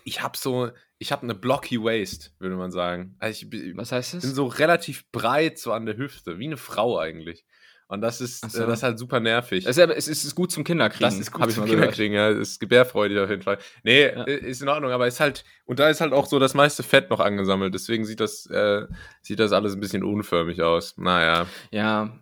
ich 0.05 0.21
habe 0.23 0.37
so, 0.37 0.71
ich 0.99 1.13
habe 1.13 1.23
eine 1.23 1.35
blocky 1.35 1.83
Waist, 1.83 2.35
würde 2.39 2.57
man 2.57 2.71
sagen. 2.71 3.17
Also 3.19 3.43
ich 3.45 3.51
bin 3.51 3.77
Was 3.77 3.93
heißt 3.93 4.13
bin 4.13 4.21
das? 4.21 4.31
so 4.35 4.47
relativ 4.47 5.11
breit 5.13 5.59
so 5.59 5.73
an 5.73 5.87
der 5.87 5.97
Hüfte, 5.97 6.39
wie 6.39 6.47
eine 6.47 6.57
Frau 6.57 6.99
eigentlich. 6.99 7.45
Und 7.91 8.03
das 8.03 8.21
ist, 8.21 8.45
Ach 8.45 8.51
so. 8.51 8.65
äh, 8.65 8.67
das 8.67 8.81
ist 8.81 8.83
halt 8.83 8.99
super 8.99 9.19
nervig. 9.19 9.65
Es 9.67 9.79
ist, 9.79 9.89
es 10.09 10.09
ist 10.25 10.35
gut 10.35 10.53
zum 10.53 10.63
Kinderkriegen. 10.63 11.07
Das 11.09 11.19
ist 11.19 11.33
gut 11.33 11.51
zum. 11.53 11.65
Kinderkriegen, 11.65 12.15
ja. 12.15 12.31
Das 12.35 12.51
ist 12.51 12.61
gebärfreudig 12.61 13.19
auf 13.19 13.31
jeden 13.31 13.41
Fall. 13.41 13.57
Nee, 13.83 14.03
Ja. 14.09 14.25
äh, 14.25 14.37
ist 14.37 14.61
in 14.61 14.69
Ordnung, 14.69 14.91
aber 14.91 15.07
ist 15.07 15.21
halt, 15.21 15.43
und 15.65 15.79
da 15.79 15.89
ist 15.89 16.03
halt 16.03 16.13
auch 16.13 16.27
so 16.27 16.39
das 16.39 16.53
meiste 16.53 16.83
Fett 16.83 17.09
noch 17.09 17.21
angesammelt, 17.21 17.73
deswegen 17.73 18.05
sieht 18.05 18.21
das, 18.21 18.45
äh, 18.51 18.87
sieht 19.23 19.39
das 19.41 19.53
alles 19.53 19.73
ein 19.75 19.81
bisschen 19.81 20.05
unförmig 20.05 20.61
aus. 20.61 20.99
Naja. 20.99 21.47
Ja. 21.71 22.19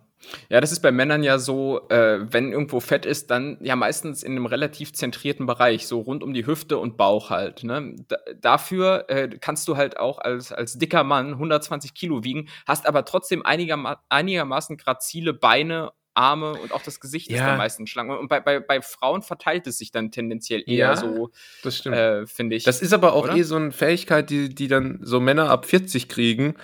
Ja, 0.49 0.59
das 0.61 0.71
ist 0.71 0.79
bei 0.81 0.91
Männern 0.91 1.23
ja 1.23 1.37
so, 1.39 1.87
äh, 1.89 2.19
wenn 2.33 2.51
irgendwo 2.51 2.79
Fett 2.79 3.05
ist, 3.05 3.29
dann 3.31 3.57
ja 3.61 3.75
meistens 3.75 4.23
in 4.23 4.33
einem 4.33 4.45
relativ 4.45 4.93
zentrierten 4.93 5.45
Bereich, 5.45 5.87
so 5.87 5.99
rund 6.01 6.23
um 6.23 6.33
die 6.33 6.45
Hüfte 6.45 6.77
und 6.77 6.97
Bauch 6.97 7.29
halt. 7.29 7.63
Ne? 7.63 7.95
Da, 8.07 8.17
dafür 8.41 9.05
äh, 9.09 9.29
kannst 9.39 9.67
du 9.67 9.77
halt 9.77 9.97
auch 9.97 10.17
als, 10.19 10.51
als 10.51 10.77
dicker 10.77 11.03
Mann 11.03 11.33
120 11.33 11.93
Kilo 11.93 12.23
wiegen, 12.23 12.49
hast 12.65 12.87
aber 12.87 13.05
trotzdem 13.05 13.45
einigerma 13.45 14.01
einigermaßen 14.09 14.77
grazile 14.77 15.33
Beine, 15.33 15.91
Arme 16.15 16.53
und 16.55 16.71
auch 16.71 16.81
das 16.81 16.99
Gesicht 16.99 17.27
ist 17.29 17.37
Ja. 17.37 17.45
dann 17.45 17.57
meistens 17.59 17.91
schlank. 17.91 18.09
Und 18.09 18.27
bei, 18.27 18.39
bei, 18.39 18.59
bei 18.59 18.81
Frauen 18.81 19.21
verteilt 19.21 19.67
es 19.67 19.77
sich 19.77 19.91
dann 19.91 20.09
tendenziell 20.11 20.63
eher 20.65 20.87
Ja, 20.89 20.95
so, 20.95 21.29
Das 21.63 21.77
stimmt. 21.77 21.95
äh, 21.95 22.25
finde 22.25 22.55
ich. 22.55 22.63
das 22.63 22.81
ist 22.81 22.91
aber 22.91 23.13
auch 23.13 23.25
oder? 23.25 23.35
eh 23.35 23.43
so 23.43 23.55
eine 23.55 23.71
Fähigkeit, 23.71 24.31
die, 24.31 24.49
die 24.53 24.67
dann 24.67 24.99
so 25.03 25.19
Männer 25.19 25.51
ab 25.51 25.67
40 25.67 26.09
kriegen, 26.09 26.55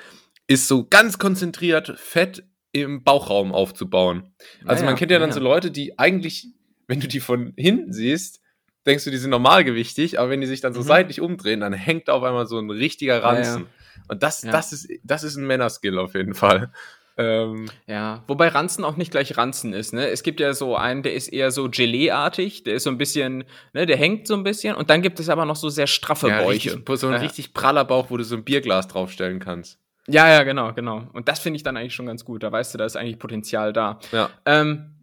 ist 0.48 0.68
so 0.68 0.86
ganz 0.90 1.20
konzentriert 1.20 1.94
Fett 2.00 2.44
im 2.74 3.04
Bauchraum 3.04 3.54
aufzubauen. 3.54 4.34
Also 4.66 4.84
Ja, 4.84 4.90
man 4.90 4.98
kennt 4.98 5.12
ja 5.12 5.20
dann 5.20 5.30
ja. 5.30 5.34
so 5.34 5.40
Leute, 5.40 5.72
die 5.72 5.98
eigentlich, 5.98 6.48
wenn 6.88 7.00
du 7.00 7.08
die 7.08 7.20
von 7.22 7.54
hinten 7.56 7.94
siehst, 7.94 8.42
denkst 8.86 9.06
du, 9.06 9.12
die 9.12 9.18
sind 9.18 9.30
normalgewichtig, 9.30 10.20
aber 10.20 10.30
wenn 10.32 10.42
die 10.42 10.48
sich 10.48 10.60
dann 10.60 10.74
so 10.74 10.82
Mhm. 10.82 10.86
seitlich 10.86 11.22
umdrehen, 11.22 11.62
dann 11.62 11.72
hängt 11.74 12.08
da 12.10 12.14
auf 12.14 12.24
einmal 12.24 12.48
so 12.48 12.60
ein 12.60 12.70
richtiger 12.70 13.14
Ja, 13.16 13.20
ja. 13.22 13.28
Ranzen. 13.30 13.68
Und 14.10 14.22
das, 14.24 14.42
das, 14.42 14.74
ist, 14.74 14.90
das 15.04 15.24
ist 15.24 15.38
ein 15.38 15.48
Männerskill 15.48 15.98
auf 15.98 16.14
jeden 16.16 16.34
Fall. 16.34 16.74
Ähm, 17.16 17.70
Ja, 17.86 18.24
wobei 18.28 18.48
Ranzen 18.48 18.84
auch 18.84 18.98
nicht 18.98 19.12
gleich 19.12 19.38
Ranzen 19.38 19.72
ist, 19.72 19.94
ne? 19.94 20.08
Es 20.10 20.24
gibt 20.24 20.40
ja 20.40 20.54
so 20.54 20.76
einen, 20.76 21.04
der 21.04 21.14
ist 21.14 21.28
eher 21.28 21.52
so 21.52 21.70
Gelee-artig, 21.70 22.64
der 22.64 22.74
ist 22.74 22.84
so 22.84 22.90
ein 22.90 22.98
bisschen, 22.98 23.44
ne, 23.74 23.86
der 23.86 23.98
hängt 23.98 24.28
so 24.28 24.34
ein 24.34 24.44
bisschen 24.44 24.76
und 24.76 24.90
dann 24.90 25.04
gibt 25.04 25.20
es 25.20 25.30
aber 25.30 25.46
noch 25.46 25.56
so 25.56 25.70
sehr 25.70 25.86
straffe 25.86 26.30
ja, 26.30 26.40
Bäuche. 26.42 26.74
richtig, 26.76 26.98
so 27.00 27.08
ein 27.08 27.14
Ja. 27.14 27.20
richtig 27.20 27.54
praller 27.54 27.86
Bauch, 27.86 28.10
wo 28.10 28.18
du 28.18 28.24
so 28.24 28.36
ein 28.36 28.44
Bierglas 28.44 28.88
draufstellen 28.88 29.40
kannst. 29.40 29.80
Ja, 30.08 30.28
ja, 30.28 30.44
genau, 30.44 30.74
genau. 30.74 31.08
Und 31.14 31.28
das 31.30 31.40
finde 31.40 31.58
ich 31.58 31.64
dann 31.64 31.78
eigentlich 31.78 31.96
schon 31.96 32.06
ganz 32.06 32.26
gut. 32.26 32.44
Da 32.44 32.52
weißt 32.52 32.74
du, 32.74 32.78
da 32.78 32.86
ist 32.86 32.98
eigentlich 32.98 33.20
Potenzial 33.20 33.72
da. 33.72 34.00
Ja. 34.12 34.30
Ähm, 34.46 34.94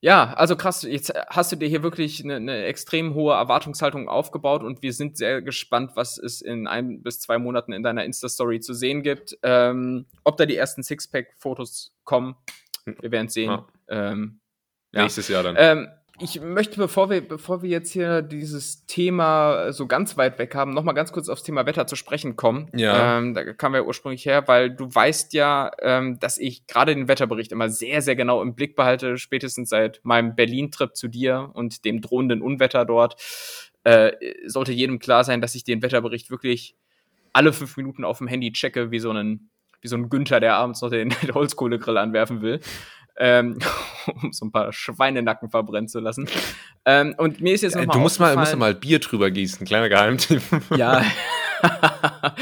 ja, 0.00 0.34
also 0.34 0.54
krass, 0.54 0.82
jetzt 0.82 1.14
hast 1.28 1.52
du 1.52 1.56
dir 1.56 1.66
hier 1.66 1.82
wirklich 1.82 2.22
eine, 2.22 2.36
eine 2.36 2.64
extrem 2.64 3.14
hohe 3.14 3.32
Erwartungshaltung 3.34 4.06
aufgebaut 4.06 4.62
und 4.62 4.82
wir 4.82 4.92
sind 4.92 5.16
sehr 5.16 5.40
gespannt, 5.40 5.92
was 5.94 6.18
es 6.18 6.42
in 6.42 6.66
ein 6.66 7.02
bis 7.02 7.20
zwei 7.20 7.38
Monaten 7.38 7.72
in 7.72 7.82
deiner 7.82 8.04
Insta-Story 8.04 8.60
zu 8.60 8.74
sehen 8.74 9.02
gibt. 9.02 9.38
Ähm, 9.42 10.04
ob 10.22 10.36
da 10.36 10.44
die 10.44 10.56
ersten 10.56 10.82
Sixpack-Fotos 10.82 11.96
kommen, 12.04 12.36
wir 12.84 13.10
werden 13.12 13.28
sehen. 13.30 13.50
Ja. 13.50 13.66
Ähm, 13.88 14.40
ja. 14.92 15.02
Nächstes 15.02 15.28
Jahr 15.28 15.42
dann. 15.42 15.88
Ich 16.20 16.40
möchte, 16.40 16.76
bevor 16.76 17.10
wir, 17.10 17.26
bevor 17.26 17.62
wir 17.62 17.70
jetzt 17.70 17.90
hier 17.90 18.22
dieses 18.22 18.86
Thema 18.86 19.72
so 19.72 19.88
ganz 19.88 20.16
weit 20.16 20.38
weg 20.38 20.54
haben, 20.54 20.72
noch 20.72 20.84
mal 20.84 20.92
ganz 20.92 21.10
kurz 21.10 21.28
aufs 21.28 21.42
Thema 21.42 21.66
Wetter 21.66 21.88
zu 21.88 21.96
sprechen 21.96 22.36
kommen. 22.36 22.70
Ja. 22.72 23.18
Ähm, 23.18 23.34
da 23.34 23.52
kamen 23.52 23.74
wir 23.74 23.86
ursprünglich 23.86 24.24
her, 24.24 24.46
weil 24.46 24.70
du 24.70 24.94
weißt 24.94 25.32
ja, 25.32 25.72
ähm, 25.80 26.20
dass 26.20 26.38
ich 26.38 26.68
gerade 26.68 26.94
den 26.94 27.08
Wetterbericht 27.08 27.50
immer 27.50 27.68
sehr, 27.68 28.00
sehr 28.00 28.14
genau 28.14 28.42
im 28.42 28.54
Blick 28.54 28.76
behalte, 28.76 29.18
spätestens 29.18 29.70
seit 29.70 30.00
meinem 30.04 30.36
Berlin-Trip 30.36 30.94
zu 30.94 31.08
dir 31.08 31.50
und 31.54 31.84
dem 31.84 32.00
drohenden 32.00 32.42
Unwetter 32.42 32.84
dort. 32.84 33.20
Äh, 33.82 34.12
sollte 34.46 34.72
jedem 34.72 35.00
klar 35.00 35.24
sein, 35.24 35.40
dass 35.40 35.56
ich 35.56 35.64
den 35.64 35.82
Wetterbericht 35.82 36.30
wirklich 36.30 36.76
alle 37.32 37.52
fünf 37.52 37.76
Minuten 37.76 38.04
auf 38.04 38.18
dem 38.18 38.28
Handy 38.28 38.52
checke, 38.52 38.92
wie 38.92 39.00
so 39.00 39.10
ein, 39.10 39.50
wie 39.80 39.88
so 39.88 39.96
ein 39.96 40.08
Günther, 40.08 40.38
der 40.38 40.54
abends 40.54 40.80
noch 40.80 40.90
den 40.90 41.10
Holzkohlegrill 41.34 41.98
anwerfen 41.98 42.40
will. 42.40 42.60
Ähm, 43.16 43.58
um 44.22 44.32
so 44.32 44.46
ein 44.46 44.52
paar 44.52 44.72
Schweinenacken 44.72 45.48
verbrennen 45.50 45.88
zu 45.88 46.00
lassen. 46.00 46.28
Ähm, 46.84 47.14
und 47.16 47.40
mir 47.40 47.54
ist 47.54 47.62
jetzt 47.62 47.74
noch 47.74 47.82
Äh, 47.82 47.86
mal 47.86 47.92
du 47.92 47.98
musst 48.00 48.20
mal, 48.20 48.36
musst 48.36 48.56
mal 48.56 48.74
Bier 48.74 48.98
drüber 48.98 49.30
gießen, 49.30 49.66
kleiner 49.66 49.88
Geheimtipp. 49.88 50.42
ja. 50.76 51.04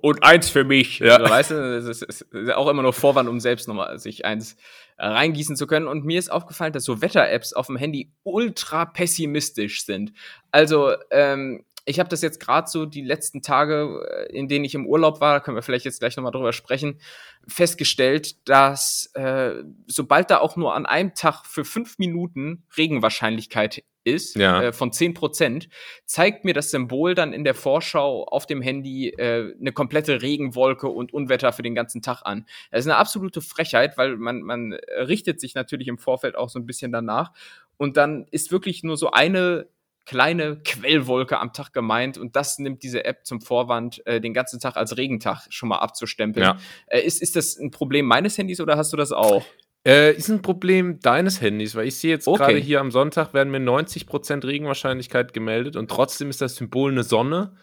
und 0.00 0.22
eins 0.22 0.50
für 0.50 0.64
mich. 0.64 0.98
Ja. 0.98 1.18
So, 1.18 1.30
weißt 1.30 1.50
du, 1.52 1.80
das 1.80 2.02
ist, 2.02 2.26
das 2.30 2.42
ist 2.42 2.54
auch 2.54 2.68
immer 2.68 2.82
nur 2.82 2.92
Vorwand, 2.92 3.28
um 3.28 3.40
selbst 3.40 3.68
nochmal 3.68 3.98
sich 3.98 4.24
eins 4.24 4.56
äh, 4.96 5.06
reingießen 5.06 5.56
zu 5.56 5.66
können. 5.66 5.86
Und 5.86 6.04
mir 6.04 6.18
ist 6.18 6.30
aufgefallen, 6.30 6.72
dass 6.72 6.84
so 6.84 7.00
Wetter-Apps 7.00 7.52
auf 7.52 7.66
dem 7.66 7.76
Handy 7.76 8.12
ultra 8.24 8.84
pessimistisch 8.84 9.84
sind. 9.84 10.12
Also, 10.50 10.92
ähm, 11.10 11.64
ich 11.88 12.00
habe 12.00 12.08
das 12.08 12.20
jetzt 12.20 12.40
gerade 12.40 12.68
so 12.68 12.84
die 12.84 13.02
letzten 13.02 13.40
Tage, 13.42 14.04
äh, 14.28 14.36
in 14.36 14.48
denen 14.48 14.64
ich 14.64 14.74
im 14.74 14.86
Urlaub 14.86 15.20
war, 15.20 15.34
da 15.34 15.40
können 15.40 15.56
wir 15.56 15.62
vielleicht 15.62 15.84
jetzt 15.84 16.00
gleich 16.00 16.16
nochmal 16.16 16.32
drüber 16.32 16.52
sprechen, 16.52 17.00
festgestellt, 17.46 18.48
dass 18.48 19.10
äh, 19.14 19.62
sobald 19.86 20.30
da 20.30 20.38
auch 20.38 20.56
nur 20.56 20.74
an 20.74 20.84
einem 20.84 21.14
Tag 21.14 21.46
für 21.46 21.64
fünf 21.64 21.98
Minuten 21.98 22.64
Regenwahrscheinlichkeit 22.76 23.84
ist, 24.04 24.36
Ja. 24.36 24.62
äh, 24.62 24.72
von 24.72 24.92
10 24.92 25.14
Prozent, 25.14 25.68
zeigt 26.04 26.44
mir 26.44 26.54
das 26.54 26.70
Symbol 26.70 27.14
dann 27.14 27.32
in 27.32 27.44
der 27.44 27.54
Vorschau 27.54 28.24
auf 28.24 28.46
dem 28.46 28.62
Handy 28.62 29.08
äh, 29.08 29.54
eine 29.60 29.72
komplette 29.72 30.22
Regenwolke 30.22 30.88
und 30.88 31.12
Unwetter 31.12 31.52
für 31.52 31.62
den 31.62 31.74
ganzen 31.74 32.02
Tag 32.02 32.22
an. 32.24 32.46
Das 32.70 32.80
ist 32.80 32.86
eine 32.90 32.96
absolute 32.98 33.40
Frechheit, 33.40 33.96
weil 33.96 34.16
man, 34.16 34.42
man 34.42 34.72
richtet 34.98 35.40
sich 35.40 35.54
natürlich 35.54 35.88
im 35.88 35.98
Vorfeld 35.98 36.36
auch 36.36 36.48
so 36.48 36.58
ein 36.58 36.66
bisschen 36.66 36.92
danach. 36.92 37.32
Und 37.76 37.96
dann 37.96 38.26
ist 38.30 38.52
wirklich 38.52 38.82
nur 38.84 38.96
so 38.96 39.10
eine 39.10 39.66
kleine 40.06 40.58
Quellwolke 40.64 41.38
am 41.38 41.52
Tag 41.52 41.72
gemeint 41.72 42.16
und 42.16 42.36
das 42.36 42.58
nimmt 42.58 42.82
diese 42.82 43.04
App 43.04 43.26
zum 43.26 43.40
Vorwand, 43.40 44.06
äh, 44.06 44.20
den 44.20 44.32
ganzen 44.32 44.60
Tag 44.60 44.76
als 44.76 44.96
Regentag 44.96 45.46
schon 45.50 45.68
mal 45.68 45.78
abzustempeln. 45.78 46.44
Ja. 46.46 46.56
Äh, 46.86 47.00
ist, 47.00 47.20
ist 47.20 47.36
das 47.36 47.56
ein 47.58 47.70
Problem 47.70 48.06
meines 48.06 48.38
Handys 48.38 48.60
oder 48.60 48.76
hast 48.76 48.92
du 48.92 48.96
das 48.96 49.12
auch? 49.12 49.44
Äh, 49.86 50.14
ist 50.16 50.28
ein 50.28 50.42
Problem 50.42 50.98
deines 51.00 51.40
Handys, 51.40 51.74
weil 51.74 51.86
ich 51.86 51.96
sehe 51.98 52.10
jetzt 52.10 52.26
Okay. 52.26 52.38
gerade 52.38 52.58
hier 52.58 52.80
am 52.80 52.90
Sonntag 52.90 53.34
werden 53.34 53.50
mir 53.50 53.60
90% 53.60 54.44
Regenwahrscheinlichkeit 54.46 55.32
gemeldet 55.32 55.76
und 55.76 55.90
trotzdem 55.90 56.30
ist 56.30 56.40
das 56.40 56.56
Symbol 56.56 56.90
eine 56.90 57.02
Sonne 57.04 57.56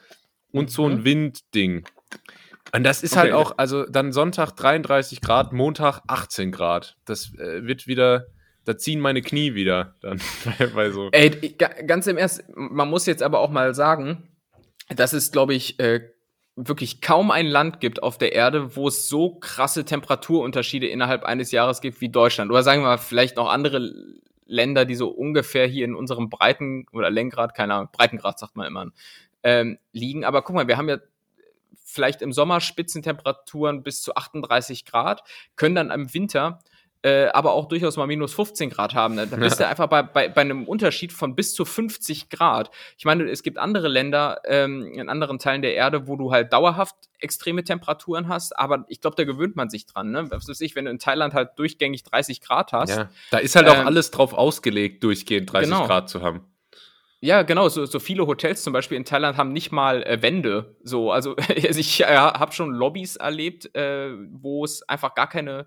und 0.52 0.70
so 0.70 0.88
ein 0.88 1.00
Mhm. 1.00 1.04
Windding. 1.06 1.86
Und 2.76 2.84
das 2.84 3.04
ist 3.04 3.12
Okay. 3.14 3.20
halt 3.22 3.34
auch, 3.34 3.54
also 3.58 3.86
dann 3.86 4.12
Sonntag 4.14 4.52
33 4.52 5.22
Grad, 5.22 5.54
Montag 5.54 6.02
18 6.08 6.52
Grad. 6.52 6.98
Das 7.06 7.34
äh, 7.38 7.66
wird 7.66 7.88
wieder, 7.88 8.28
da 8.66 8.78
ziehen 8.78 9.00
meine 9.00 9.22
Knie 9.22 9.56
wieder 9.56 9.96
dann. 10.02 10.20
weil 10.74 10.92
so. 10.92 11.10
Ey, 11.12 11.30
ga- 11.58 11.82
ganz 11.86 12.08
im 12.08 12.18
Ernst, 12.18 12.44
man 12.56 12.90
muss 12.90 13.06
jetzt 13.06 13.24
aber 13.24 13.40
auch 13.40 13.50
mal 13.50 13.74
sagen, 13.74 14.30
dass 14.90 15.14
es, 15.14 15.32
glaube 15.32 15.54
ich, 15.54 15.80
äh, 15.80 16.10
wirklich 16.56 17.02
kaum 17.02 17.32
ein 17.32 17.48
Land 17.48 17.80
gibt 17.80 18.04
auf 18.04 18.18
der 18.18 18.34
Erde, 18.34 18.76
wo 18.76 18.88
es 18.88 19.08
so 19.08 19.36
krasse 19.36 19.86
Temperaturunterschiede 19.86 20.88
innerhalb 20.88 21.24
eines 21.24 21.52
Jahres 21.52 21.82
gibt 21.82 22.00
wie 22.02 22.10
Deutschland. 22.10 22.52
Oder 22.52 22.64
sagen 22.64 22.82
wir 22.82 22.88
mal, 22.90 22.98
vielleicht 22.98 23.38
noch 23.38 23.50
andere 23.50 23.92
Länder, 24.46 24.86
die 24.86 24.96
so 24.96 25.10
ungefähr 25.10 25.66
hier 25.66 25.86
in 25.86 25.96
unserem 25.96 26.30
Breiten- 26.30 26.86
oder 26.92 27.10
Längengrad, 27.10 27.56
keine 27.56 27.74
Ahnung, 27.74 27.90
Breitengrad 27.92 28.38
sagt 28.38 28.56
man 28.56 28.68
immer, 28.68 28.92
ähm, 29.42 29.80
liegen. 29.94 30.26
Aber 30.26 30.42
guck 30.44 30.56
mal, 30.56 30.68
wir 30.68 30.78
haben 30.78 30.90
ja 30.90 30.98
vielleicht 31.84 32.22
im 32.22 32.32
Sommer 32.32 32.62
Spitzentemperaturen 32.62 33.82
bis 33.84 34.02
zu 34.02 34.16
38 34.16 34.86
Grad, 34.86 35.24
können 35.56 35.76
dann 35.76 35.92
im 35.92 36.14
Winter 36.14 36.60
äh, 37.04 37.26
aber 37.28 37.54
auch 37.54 37.68
durchaus 37.68 37.98
mal 37.98 38.08
minus 38.08 38.34
15 38.34 38.70
Grad 38.70 38.94
haben. 38.94 39.18
Da 39.18 39.26
bist 39.26 39.60
du 39.60 39.68
einfach 39.68 39.88
bei, 39.88 40.04
bei, 40.04 40.30
bei 40.30 40.42
einem 40.42 40.66
Unterschied 40.66 41.12
von 41.12 41.36
bis 41.36 41.54
zu 41.54 41.66
50 41.66 42.30
Grad. 42.30 42.72
Ich 42.98 43.04
meine, 43.04 43.30
es 43.30 43.44
gibt 43.44 43.58
andere 43.58 43.90
Länder 43.90 44.40
ähm, 44.46 44.86
in 44.94 45.10
anderen 45.10 45.38
Teilen 45.38 45.62
der 45.62 45.76
Erde, 45.76 46.08
wo 46.08 46.16
du 46.16 46.32
halt 46.32 46.54
dauerhaft 46.54 46.96
extreme 47.20 47.64
Temperaturen 47.64 48.28
hast, 48.30 48.58
aber 48.58 48.86
ich 48.88 49.02
glaube, 49.02 49.16
da 49.18 49.26
gewöhnt 49.26 49.56
man 49.56 49.70
sich 49.70 49.86
dran. 49.86 50.12
Ne? 50.12 50.32
Was 50.32 50.48
weiß 50.48 50.62
ich, 50.62 50.76
wenn 50.76 50.86
du 50.86 50.92
in 50.92 51.00
Thailand 51.00 51.34
halt 51.34 51.52
durchgängig 51.58 52.04
30 52.04 52.42
Grad 52.42 52.72
hast. 52.72 52.96
Ja, 52.96 53.10
da 53.32 53.38
ist 53.38 53.56
halt 53.56 53.68
auch 53.68 53.80
ähm, 53.80 53.88
alles 53.88 54.12
drauf 54.12 54.34
ausgelegt, 54.34 55.04
durchgehend 55.04 55.52
30 55.52 55.70
genau. 55.70 55.88
Grad 55.88 56.10
zu 56.10 56.22
haben. 56.22 56.42
Ja, 57.20 57.44
genau. 57.44 57.70
So, 57.70 57.86
so 57.86 58.00
viele 58.00 58.28
Hotels 58.28 58.64
zum 58.64 58.74
Beispiel 58.74 58.98
in 58.98 59.06
Thailand 59.06 59.38
haben 59.38 59.54
nicht 59.54 59.72
mal 59.72 60.04
äh, 60.04 60.22
Wände. 60.22 60.76
So, 60.84 61.12
also, 61.12 61.36
also 61.38 61.58
ich 61.80 62.02
äh, 62.02 62.06
habe 62.06 62.52
schon 62.52 62.72
Lobbys 62.72 63.16
erlebt, 63.16 63.74
äh, 63.76 64.10
wo 64.32 64.66
es 64.66 64.88
einfach 64.90 65.16
gar 65.16 65.30
keine 65.30 65.66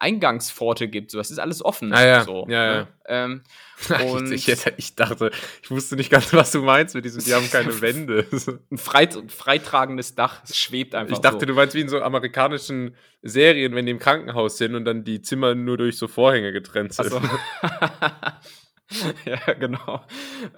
Eingangspforte 0.00 0.88
gibt. 0.88 1.10
So, 1.10 1.18
das 1.18 1.30
ist 1.30 1.38
alles 1.38 1.64
offen. 1.64 1.92
Ah, 1.92 2.04
ja. 2.04 2.24
So, 2.24 2.46
ja, 2.48 2.66
ne? 2.66 2.88
ja. 3.08 3.24
Ähm, 3.24 3.42
und 4.12 4.32
ich, 4.32 4.48
ich, 4.48 4.94
dachte, 4.94 5.30
ich 5.62 5.70
wusste 5.70 5.96
nicht 5.96 6.10
ganz, 6.10 6.32
was 6.32 6.52
du 6.52 6.62
meinst 6.62 6.94
mit 6.94 7.04
diesem, 7.04 7.22
die 7.22 7.34
haben 7.34 7.50
keine 7.50 7.80
Wände. 7.80 8.26
ein 8.70 8.78
freit, 8.78 9.16
freitragendes 9.28 10.14
Dach, 10.14 10.42
es 10.44 10.56
schwebt 10.56 10.94
einfach. 10.94 11.14
Ich 11.14 11.20
dachte, 11.20 11.40
so. 11.40 11.46
du 11.46 11.54
meinst 11.54 11.74
wie 11.74 11.80
in 11.80 11.88
so 11.88 12.00
amerikanischen 12.00 12.96
Serien, 13.22 13.74
wenn 13.74 13.86
die 13.86 13.92
im 13.92 13.98
Krankenhaus 13.98 14.58
sind 14.58 14.74
und 14.74 14.84
dann 14.84 15.04
die 15.04 15.22
Zimmer 15.22 15.54
nur 15.54 15.76
durch 15.76 15.98
so 15.98 16.08
Vorhänge 16.08 16.52
getrennt 16.52 16.94
sind. 16.94 17.10
So. 17.10 17.20
ja, 19.24 19.52
genau. 19.58 20.04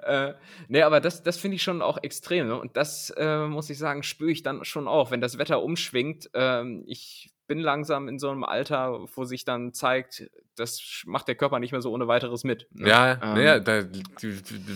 Äh, 0.02 0.34
nee, 0.68 0.82
aber 0.82 1.00
das, 1.00 1.22
das 1.22 1.38
finde 1.38 1.56
ich 1.56 1.62
schon 1.62 1.82
auch 1.82 1.98
extrem. 2.02 2.48
Ne? 2.48 2.60
Und 2.60 2.76
das, 2.76 3.10
äh, 3.16 3.46
muss 3.46 3.70
ich 3.70 3.78
sagen, 3.78 4.02
spüre 4.02 4.30
ich 4.30 4.42
dann 4.42 4.64
schon 4.64 4.86
auch, 4.86 5.10
wenn 5.10 5.20
das 5.20 5.38
Wetter 5.38 5.62
umschwingt. 5.62 6.30
Ähm, 6.34 6.84
ich 6.86 7.30
bin 7.48 7.58
langsam 7.58 8.06
in 8.06 8.18
so 8.18 8.30
einem 8.30 8.44
Alter, 8.44 9.00
wo 9.14 9.24
sich 9.24 9.44
dann 9.44 9.72
zeigt, 9.72 10.30
das 10.54 11.02
macht 11.06 11.26
der 11.26 11.34
Körper 11.34 11.58
nicht 11.58 11.72
mehr 11.72 11.82
so 11.82 11.90
ohne 11.90 12.06
weiteres 12.06 12.44
mit. 12.44 12.68
Ne? 12.72 12.88
Ja, 12.88 13.18
ähm, 13.20 13.42
ja 13.42 13.58
da 13.58 13.84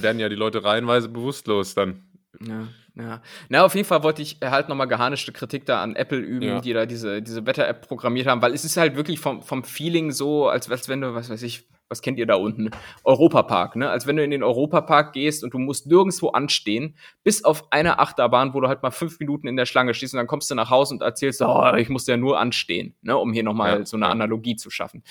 werden 0.01 0.19
ja 0.19 0.29
die 0.29 0.35
Leute 0.35 0.65
reihenweise 0.65 1.09
bewusstlos 1.09 1.75
dann. 1.75 2.03
Ja, 2.41 2.67
ja. 2.97 3.23
Na, 3.49 3.65
auf 3.65 3.75
jeden 3.75 3.87
Fall 3.87 4.03
wollte 4.03 4.23
ich 4.23 4.39
halt 4.43 4.69
nochmal 4.69 4.89
geharnischte 4.89 5.33
Kritik 5.33 5.67
da 5.67 5.83
an 5.83 5.95
Apple 5.95 6.19
üben, 6.19 6.49
ja. 6.49 6.61
die 6.61 6.73
da 6.73 6.87
diese, 6.87 7.23
diese 7.23 7.47
Wetter-App 7.47 7.87
programmiert 7.87 8.27
haben, 8.27 8.43
weil 8.43 8.55
es 8.55 8.65
ist 8.65 8.77
halt 8.77 8.97
wirklich 8.97 9.21
vom, 9.21 9.43
vom 9.43 9.65
Feeling 9.65 10.11
so, 10.11 10.49
als, 10.49 10.71
als 10.71 10.89
wenn 10.89 11.01
du, 11.01 11.15
was 11.15 11.31
weiß 11.31 11.43
ich, 11.43 11.69
was 11.93 12.01
kennt 12.01 12.19
ihr 12.19 12.27
da 12.27 12.35
unten? 12.35 12.71
Europapark, 13.05 13.77
ne? 13.77 13.91
Als 13.91 14.07
wenn 14.07 14.17
du 14.17 14.25
in 14.25 14.31
den 14.31 14.43
Europapark 14.43 15.13
gehst 15.13 15.45
und 15.45 15.53
du 15.53 15.59
musst 15.59 15.87
nirgendwo 15.87 16.31
anstehen, 16.31 16.97
bis 17.23 17.45
auf 17.45 17.71
eine 17.71 17.99
Achterbahn, 17.99 18.55
wo 18.55 18.61
du 18.61 18.69
halt 18.69 18.83
mal 18.83 18.91
fünf 18.91 19.21
Minuten 19.21 19.47
in 19.47 19.57
der 19.57 19.67
Schlange 19.67 19.93
stehst 19.93 20.15
und 20.15 20.19
dann 20.19 20.27
kommst 20.27 20.51
du 20.51 20.55
nach 20.55 20.71
Hause 20.71 20.95
und 20.95 21.03
erzählst, 21.03 21.43
oh, 21.43 21.75
ich 21.77 21.91
musste 21.91 22.13
ja 22.13 22.17
nur 22.17 22.41
anstehen, 22.41 22.97
ne? 23.03 23.17
Um 23.17 23.33
hier 23.33 23.45
nochmal 23.45 23.81
ja, 23.81 23.87
so 23.87 23.97
eine 23.97 24.07
ja. 24.07 24.11
Analogie 24.11 24.57
zu 24.57 24.71
schaffen. 24.71 25.05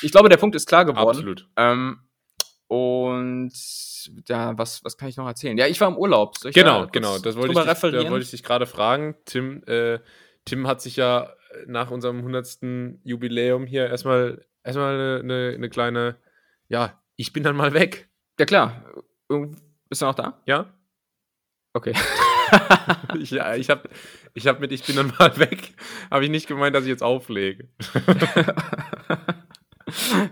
Ich 0.00 0.12
glaube, 0.12 0.28
der 0.28 0.36
Punkt 0.36 0.54
ist 0.54 0.68
klar 0.68 0.84
geworden. 0.84 1.08
Absolut. 1.08 1.48
Ähm, 1.56 1.98
und 2.68 3.52
ja, 4.28 4.56
was, 4.56 4.84
was 4.84 4.96
kann 4.96 5.08
ich 5.08 5.16
noch 5.16 5.26
erzählen? 5.26 5.58
Ja, 5.58 5.66
ich 5.66 5.80
war 5.80 5.88
im 5.88 5.96
Urlaub. 5.96 6.36
genau, 6.54 6.86
genau. 6.86 7.18
Das 7.18 7.34
wollte 7.36 7.52
ich, 7.52 7.66
dich, 7.66 7.80
da 7.80 8.10
wollte 8.10 8.24
ich 8.24 8.30
dich 8.30 8.44
gerade 8.44 8.66
fragen. 8.66 9.16
Tim, 9.24 9.64
äh, 9.66 9.98
Tim 10.44 10.68
hat 10.68 10.80
sich 10.80 10.96
ja 10.96 11.32
nach 11.66 11.90
unserem 11.90 12.18
100. 12.18 13.00
Jubiläum 13.02 13.66
hier 13.66 13.88
erstmal 13.88 14.44
erstmal 14.62 15.20
eine, 15.22 15.54
eine 15.54 15.68
kleine 15.68 16.16
ja, 16.68 17.02
ich 17.16 17.32
bin 17.32 17.42
dann 17.42 17.56
mal 17.56 17.74
weg. 17.74 18.08
Ja, 18.38 18.46
klar. 18.46 18.84
Bist 19.88 20.02
du 20.02 20.06
noch 20.06 20.14
da? 20.14 20.40
Ja. 20.46 20.72
Okay. 21.72 21.94
ich, 23.20 23.30
ja, 23.30 23.54
ich 23.54 23.70
habe 23.70 23.88
ich 24.34 24.46
hab 24.46 24.60
mit 24.60 24.72
Ich 24.72 24.84
bin 24.84 24.96
dann 24.96 25.12
mal 25.18 25.36
weg, 25.38 25.74
habe 26.10 26.24
ich 26.24 26.30
nicht 26.30 26.46
gemeint, 26.46 26.74
dass 26.74 26.84
ich 26.84 26.90
jetzt 26.90 27.02
auflege. 27.02 27.68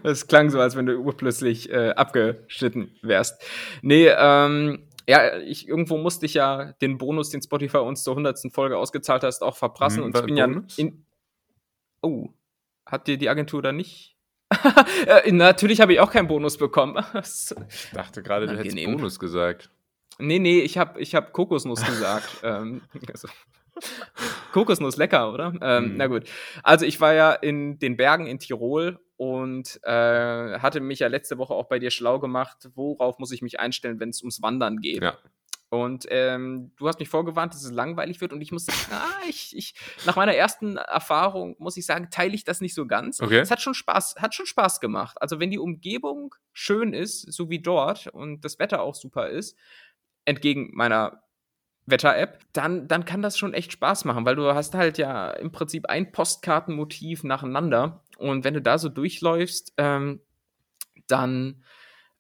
das 0.03 0.27
klang 0.27 0.51
so, 0.51 0.61
als 0.61 0.77
wenn 0.77 0.87
du 0.87 0.97
urplötzlich 0.97 1.71
äh, 1.71 1.91
abgeschnitten 1.91 2.97
wärst. 3.03 3.43
Nee, 3.83 4.09
ähm, 4.09 4.87
ja, 5.09 5.39
ich, 5.39 5.69
irgendwo 5.69 5.99
musste 5.99 6.27
ich 6.27 6.35
ja 6.35 6.73
den 6.81 6.99
Bonus, 6.99 7.31
den 7.31 7.43
Spotify 7.43 7.79
uns 7.79 8.03
zur 8.03 8.15
100. 8.15 8.53
Folge 8.53 8.77
ausgezahlt 8.77 9.23
hast, 9.23 9.43
auch 9.43 9.57
verprassen. 9.57 9.99
Hm, 9.99 10.05
und 10.05 10.17
ich 10.17 10.25
bin 10.25 10.37
Bonus? 10.37 10.77
ja 10.77 10.85
in. 10.85 11.07
Oh, 12.03 12.29
hat 12.85 13.07
dir 13.07 13.19
die 13.19 13.29
Agentur 13.29 13.63
da 13.63 13.73
nicht 13.73 14.16
natürlich 15.31 15.81
habe 15.81 15.93
ich 15.93 16.01
auch 16.01 16.11
keinen 16.11 16.29
Bonus 16.29 16.57
bekommen. 16.57 17.03
ich 17.15 17.91
dachte 17.93 18.23
gerade, 18.23 18.47
du 18.47 18.59
hättest 18.59 18.77
Bonus 18.85 19.19
gesagt. 19.19 19.71
Nee, 20.19 20.39
nee, 20.39 20.61
ich 20.61 20.79
habe 20.79 21.01
ich 21.01 21.15
hab 21.15 21.33
Kokosnuss 21.33 21.85
gesagt. 21.85 22.29
ähm, 22.43 22.83
also. 23.11 23.29
Kokosnuss, 24.53 24.97
lecker, 24.97 25.33
oder? 25.33 25.53
Ähm, 25.61 25.95
mm. 25.95 25.97
Na 25.97 26.07
gut. 26.07 26.25
Also 26.63 26.87
ich 26.87 27.01
war 27.01 27.13
ja 27.13 27.33
in 27.33 27.79
den 27.79 27.99
Bergen 27.99 28.27
in 28.27 28.39
Tirol 28.39 28.99
und 29.17 29.79
äh, 29.83 30.59
hatte 30.59 30.81
mich 30.81 31.01
ja 31.01 31.09
letzte 31.09 31.37
Woche 31.37 31.53
auch 31.53 31.69
bei 31.69 31.79
dir 31.79 31.91
schlau 31.91 32.19
gemacht, 32.19 32.71
worauf 32.75 33.19
muss 33.19 33.33
ich 33.33 33.43
mich 33.43 33.61
einstellen, 33.61 34.01
wenn 34.01 34.11
es 34.11 34.23
ums 34.23 34.41
Wandern 34.41 34.79
geht. 34.79 35.03
Ja. 35.03 35.19
Und 35.69 36.07
ähm, 36.11 36.73
du 36.77 36.87
hast 36.87 37.01
mich 37.01 37.09
vorgewarnt, 37.09 37.53
dass 37.53 37.65
es 37.65 37.73
langweilig 37.73 38.21
wird 38.21 38.33
und 38.33 38.41
ich 38.41 38.53
muss 38.53 38.67
sagen, 38.67 38.79
ah, 38.93 39.29
ich, 39.29 39.57
ich, 39.57 39.75
nach 40.05 40.17
meiner 40.17 40.35
ersten 40.35 40.77
Erfahrung 40.77 41.57
muss 41.59 41.77
ich 41.77 41.85
sagen, 41.85 42.09
teile 42.11 42.35
ich 42.35 42.45
das 42.45 42.61
nicht 42.61 42.75
so 42.75 42.87
ganz. 42.87 43.21
Okay. 43.21 43.39
Es 43.39 43.51
hat 43.51 43.61
schon 43.61 43.75
Spaß, 43.75 44.17
hat 44.19 44.35
schon 44.35 44.47
Spaß 44.47 44.81
gemacht. 44.81 45.17
Also 45.21 45.41
wenn 45.41 45.51
die 45.51 45.59
Umgebung 45.59 46.35
schön 46.53 46.93
ist, 46.93 47.33
so 47.33 47.51
wie 47.51 47.61
dort 47.61 48.07
und 48.09 48.45
das 48.45 48.59
Wetter 48.59 48.81
auch 48.81 48.95
super 48.95 49.29
ist, 49.29 49.57
entgegen 50.25 50.71
meiner 50.73 51.23
Wetter-App, 51.87 52.41
dann, 52.53 52.89
dann 52.89 53.05
kann 53.05 53.23
das 53.23 53.39
schon 53.39 53.55
echt 53.55 53.73
Spaß 53.73 54.05
machen, 54.05 54.25
weil 54.25 54.37
du 54.37 54.55
hast 54.55 54.75
halt 54.75 54.99
ja 54.99 55.31
im 55.31 55.53
Prinzip 55.53 55.87
ein 55.87 56.13
Postkartenmotiv 56.13 57.25
nacheinander 57.25 58.03
und 58.19 58.45
wenn 58.45 58.55
du 58.55 58.63
da 58.63 58.79
so 58.79 58.89
durchläufst, 58.89 59.73
ähm, 59.79 60.21
dann 61.07 61.63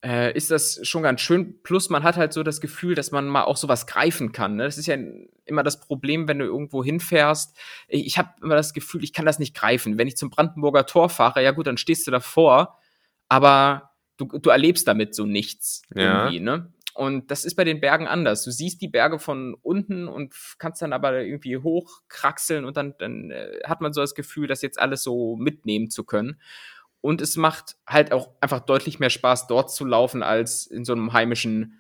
äh, 0.07 0.33
ist 0.37 0.53
das 0.53 0.79
schon 0.87 1.03
ganz 1.03 1.21
schön. 1.21 1.61
Plus 1.64 1.90
man 1.90 2.05
hat 2.05 2.16
halt 2.16 2.33
so 2.33 2.45
das 2.45 2.61
Gefühl, 2.61 2.95
dass 2.95 3.11
man 3.11 3.27
mal 3.27 3.42
auch 3.42 3.57
sowas 3.57 3.88
greifen 3.88 4.31
kann. 4.31 4.55
Ne? 4.55 4.62
Das 4.62 4.79
ist 4.79 4.87
ja 4.87 4.97
immer 5.45 5.64
das 5.64 5.81
Problem, 5.81 6.29
wenn 6.29 6.38
du 6.38 6.45
irgendwo 6.45 6.85
hinfährst. 6.85 7.57
Ich 7.88 8.16
habe 8.16 8.31
immer 8.40 8.55
das 8.55 8.73
Gefühl, 8.73 9.03
ich 9.03 9.12
kann 9.12 9.27
das 9.27 9.40
nicht 9.40 9.57
greifen. 9.57 9.99
Wenn 9.99 10.07
ich 10.07 10.16
zum 10.16 10.31
Brandenburger 10.31 10.87
Tor 10.87 11.09
fahre, 11.09 11.42
ja 11.42 11.51
gut, 11.51 11.66
dann 11.66 11.77
stehst 11.77 12.07
du 12.07 12.12
davor, 12.12 12.79
aber 13.29 13.90
du, 14.16 14.27
du 14.27 14.51
erlebst 14.51 14.87
damit 14.87 15.16
so 15.16 15.27
nichts 15.27 15.83
ja. 15.92 16.25
irgendwie, 16.25 16.40
ne? 16.40 16.73
Und 16.95 17.31
das 17.31 17.45
ist 17.45 17.57
bei 17.57 17.64
den 17.64 17.81
Bergen 17.81 18.07
anders. 18.07 18.42
Du 18.42 18.51
siehst 18.51 18.81
die 18.81 18.88
Berge 18.88 19.19
von 19.19 19.55
unten 19.61 20.09
und 20.09 20.35
kannst 20.59 20.81
dann 20.81 20.95
aber 20.95 21.21
irgendwie 21.21 21.59
hochkraxeln 21.59 22.64
und 22.64 22.79
dann, 22.79 22.95
dann 22.99 23.31
äh, 23.31 23.59
hat 23.64 23.83
man 23.83 23.92
so 23.92 24.01
das 24.01 24.14
Gefühl, 24.14 24.47
das 24.47 24.62
jetzt 24.62 24.81
alles 24.81 25.03
so 25.03 25.37
mitnehmen 25.37 25.90
zu 25.90 26.05
können. 26.05 26.40
Und 27.07 27.21
es 27.21 27.37
macht 27.37 27.77
halt 27.87 28.11
auch 28.11 28.31
einfach 28.40 28.59
deutlich 28.59 28.99
mehr 28.99 29.11
Spaß, 29.11 29.47
dort 29.47 29.71
zu 29.71 29.85
laufen, 29.85 30.25
als 30.25 30.66
in 30.66 30.85
so 30.85 30.92
einem 30.92 31.12
heimischen 31.12 31.79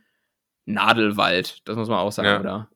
Nadelwald. 0.66 1.62
Das 1.64 1.74
muss 1.74 1.88
man 1.88 1.98
auch 1.98 2.12
sagen, 2.12 2.28
ja. 2.28 2.38
oder? 2.38 2.70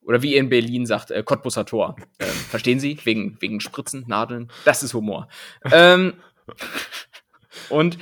Oder 0.00 0.20
wie 0.20 0.32
ihr 0.32 0.40
in 0.40 0.48
Berlin 0.48 0.84
sagt, 0.84 1.12
äh, 1.12 1.22
Cottbusser 1.22 1.64
Tor. 1.64 1.94
Ähm, 2.18 2.26
verstehen 2.50 2.80
Sie? 2.80 2.98
Wegen, 3.04 3.40
wegen 3.40 3.60
Spritzen, 3.60 4.02
Nadeln. 4.08 4.50
Das 4.64 4.82
ist 4.82 4.94
Humor. 4.94 5.28
ähm, 5.70 6.14
und 7.68 7.98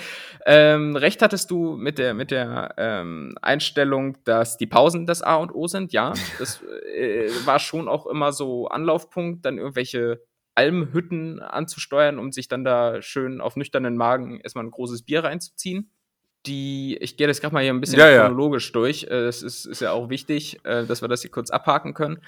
ähm, 0.47 0.97
recht 0.97 1.21
hattest 1.21 1.51
du 1.51 1.77
mit 1.77 1.99
der, 1.99 2.15
mit 2.15 2.31
der 2.31 2.75
ähm, 2.79 3.37
Einstellung, 3.43 4.17
dass 4.25 4.57
die 4.57 4.67
Pausen 4.67 5.05
das 5.05 5.21
A 5.21 5.35
und 5.35 5.55
O 5.55 5.67
sind. 5.67 5.93
Ja, 5.93 6.15
das 6.39 6.63
äh, 6.97 7.29
war 7.45 7.59
schon 7.59 7.87
auch 7.87 8.07
immer 8.07 8.33
so 8.33 8.67
Anlaufpunkt, 8.69 9.45
dann 9.45 9.59
irgendwelche 9.59 10.23
Almhütten 10.61 11.41
anzusteuern, 11.41 12.19
um 12.19 12.33
sich 12.33 12.49
dann 12.49 12.65
da 12.65 13.01
schön 13.01 13.41
auf 13.41 13.57
nüchternen 13.57 13.97
Magen 13.97 14.41
erstmal 14.41 14.65
ein 14.65 14.71
großes 14.71 15.03
Bier 15.03 15.25
reinzuziehen. 15.25 15.91
Die, 16.47 16.97
ich 17.01 17.17
gehe 17.17 17.27
das 17.27 17.41
gerade 17.41 17.55
mal 17.55 17.63
hier 17.63 17.73
ein 17.73 17.81
bisschen 17.81 17.99
ja, 17.99 18.23
chronologisch 18.23 18.69
ja. 18.69 18.73
durch. 18.73 19.05
Äh, 19.05 19.25
das 19.25 19.43
ist, 19.43 19.67
ist 19.67 19.81
ja 19.81 19.93
auch 19.93 20.09
wichtig, 20.09 20.61
äh, 20.65 20.87
dass 20.87 21.03
wir 21.03 21.09
das 21.09 21.23
hier 21.23 21.31
kurz 21.31 21.51
abhaken 21.51 21.95
können. 21.95 22.21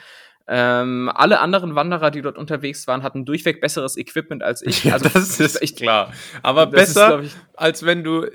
Ähm, 0.48 1.10
alle 1.14 1.40
anderen 1.40 1.76
Wanderer, 1.76 2.10
die 2.10 2.20
dort 2.20 2.36
unterwegs 2.36 2.86
waren, 2.88 3.02
hatten 3.02 3.24
durchweg 3.24 3.60
besseres 3.60 3.96
Equipment 3.96 4.42
als 4.42 4.62
ich. 4.62 4.84
Ja, 4.92 4.94
also, 4.94 5.08
das 5.08 5.38
ist 5.38 5.62
echt 5.62 5.76
klar. 5.76 6.12
Aber 6.42 6.66
besser, 6.66 7.20
ist, 7.20 7.26
ich, 7.26 7.40
als 7.54 7.86
wenn 7.86 8.02
du 8.02 8.26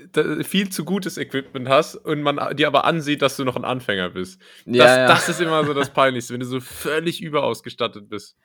viel 0.42 0.70
zu 0.70 0.84
gutes 0.84 1.18
Equipment 1.18 1.68
hast 1.68 1.96
und 1.96 2.22
man 2.22 2.56
dir 2.56 2.66
aber 2.66 2.84
ansieht, 2.84 3.20
dass 3.20 3.36
du 3.36 3.44
noch 3.44 3.56
ein 3.56 3.64
Anfänger 3.64 4.10
bist. 4.10 4.40
Ja, 4.64 4.84
das, 4.84 4.96
ja. 4.96 5.06
das 5.06 5.28
ist 5.28 5.40
immer 5.40 5.64
so 5.64 5.74
das 5.74 5.90
Peinlichste, 5.90 6.32
wenn 6.32 6.40
du 6.40 6.46
so 6.46 6.60
völlig 6.60 7.20
überausgestattet 7.20 8.08
bist. 8.08 8.36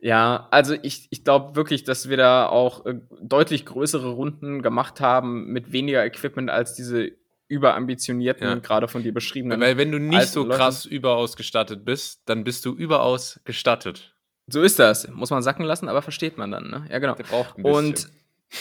Ja, 0.00 0.46
also 0.50 0.74
ich, 0.80 1.08
ich 1.10 1.24
glaube 1.24 1.56
wirklich, 1.56 1.84
dass 1.84 2.08
wir 2.08 2.16
da 2.16 2.46
auch 2.46 2.86
äh, 2.86 2.94
deutlich 3.20 3.66
größere 3.66 4.10
Runden 4.10 4.62
gemacht 4.62 5.00
haben 5.00 5.46
mit 5.46 5.72
weniger 5.72 6.04
Equipment 6.04 6.50
als 6.50 6.74
diese 6.74 7.12
überambitionierten, 7.48 8.46
ja. 8.46 8.54
gerade 8.56 8.88
von 8.88 9.02
dir 9.02 9.12
beschriebenen. 9.12 9.60
Weil 9.60 9.76
wenn 9.76 9.90
du 9.90 9.98
nicht 9.98 10.28
so 10.28 10.46
krass 10.46 10.84
Leute. 10.84 10.94
überausgestattet 10.94 11.84
bist, 11.84 12.20
dann 12.26 12.44
bist 12.44 12.64
du 12.64 12.74
überaus 12.74 13.40
gestattet. 13.44 14.14
So 14.46 14.62
ist 14.62 14.78
das. 14.78 15.08
Muss 15.08 15.30
man 15.30 15.42
sacken 15.42 15.64
lassen, 15.64 15.88
aber 15.88 16.02
versteht 16.02 16.38
man 16.38 16.50
dann, 16.50 16.70
ne? 16.70 16.86
Ja, 16.90 16.98
genau. 16.98 17.14
Der 17.14 17.24
braucht 17.24 17.58
ein 17.58 17.62
bisschen. 17.62 17.86
Und 17.86 18.08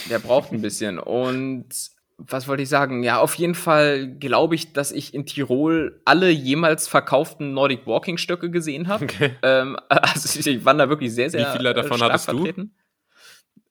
der 0.10 0.20
braucht 0.20 0.52
ein 0.52 0.62
bisschen. 0.62 1.00
Und 1.00 1.68
was 2.18 2.48
wollte 2.48 2.64
ich 2.64 2.70
sagen? 2.70 3.04
Ja, 3.04 3.20
auf 3.20 3.36
jeden 3.36 3.56
Fall 3.56 4.08
glaube 4.08 4.56
ich, 4.56 4.74
dass 4.74 4.92
ich 4.92 5.14
in 5.14 5.26
Tirol 5.26 6.02
alle 6.06 6.30
jemals 6.30 6.88
verkauften 6.88 7.54
Nordic 7.54 7.86
Walking 7.86 8.18
Stöcke 8.18 8.50
gesehen 8.50 8.88
habe. 8.88 9.06
Okay. 9.06 9.36
Ähm, 9.44 9.78
also 9.90 10.40
ich 10.50 10.66
war 10.66 10.74
da 10.74 10.90
wirklich 10.90 11.14
sehr, 11.14 11.30
sehr 11.30 11.48
Wie 11.54 11.58
viele 11.58 11.74
davon 11.74 12.02
hattest 12.02 12.26
vertreten. 12.26 12.74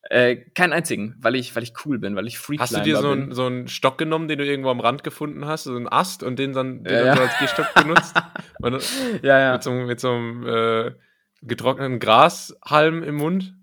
Äh, 0.09 0.37
keinen 0.55 0.73
einzigen, 0.73 1.17
weil 1.19 1.35
ich, 1.35 1.57
weil 1.57 1.65
ich 1.65 1.73
cool 1.85 1.99
bin, 1.99 2.15
weil 2.15 2.29
ich 2.29 2.39
Free 2.39 2.59
Hast 2.59 2.77
du 2.77 2.81
dir 2.81 2.97
so, 2.99 3.11
ein, 3.11 3.33
so 3.33 3.47
einen 3.47 3.67
Stock 3.67 3.99
genommen, 3.99 4.29
den 4.29 4.39
du 4.39 4.45
irgendwo 4.47 4.71
am 4.71 4.79
Rand 4.79 5.03
gefunden 5.03 5.47
hast, 5.47 5.65
so 5.65 5.75
einen 5.75 5.89
Ast 5.89 6.23
und 6.23 6.39
den 6.39 6.53
dann, 6.53 6.85
den 6.85 6.93
Ja, 6.93 6.99
dann 7.01 7.07
ja. 7.09 7.17
so 7.17 7.23
als 7.23 7.39
Gehstock 7.41 7.75
benutzt? 7.75 8.15
Und, 8.61 8.81
Ja, 9.23 9.39
ja. 9.41 9.53
Mit 9.55 9.63
so, 9.65 9.71
einem- 9.71 9.87
mit 9.87 9.99
so 10.01 10.13
einem 10.13 10.47
äh, 10.47 10.93
getrockneten 11.43 11.99
Grashalm 11.99 13.03
im 13.03 13.17
Mund? 13.17 13.55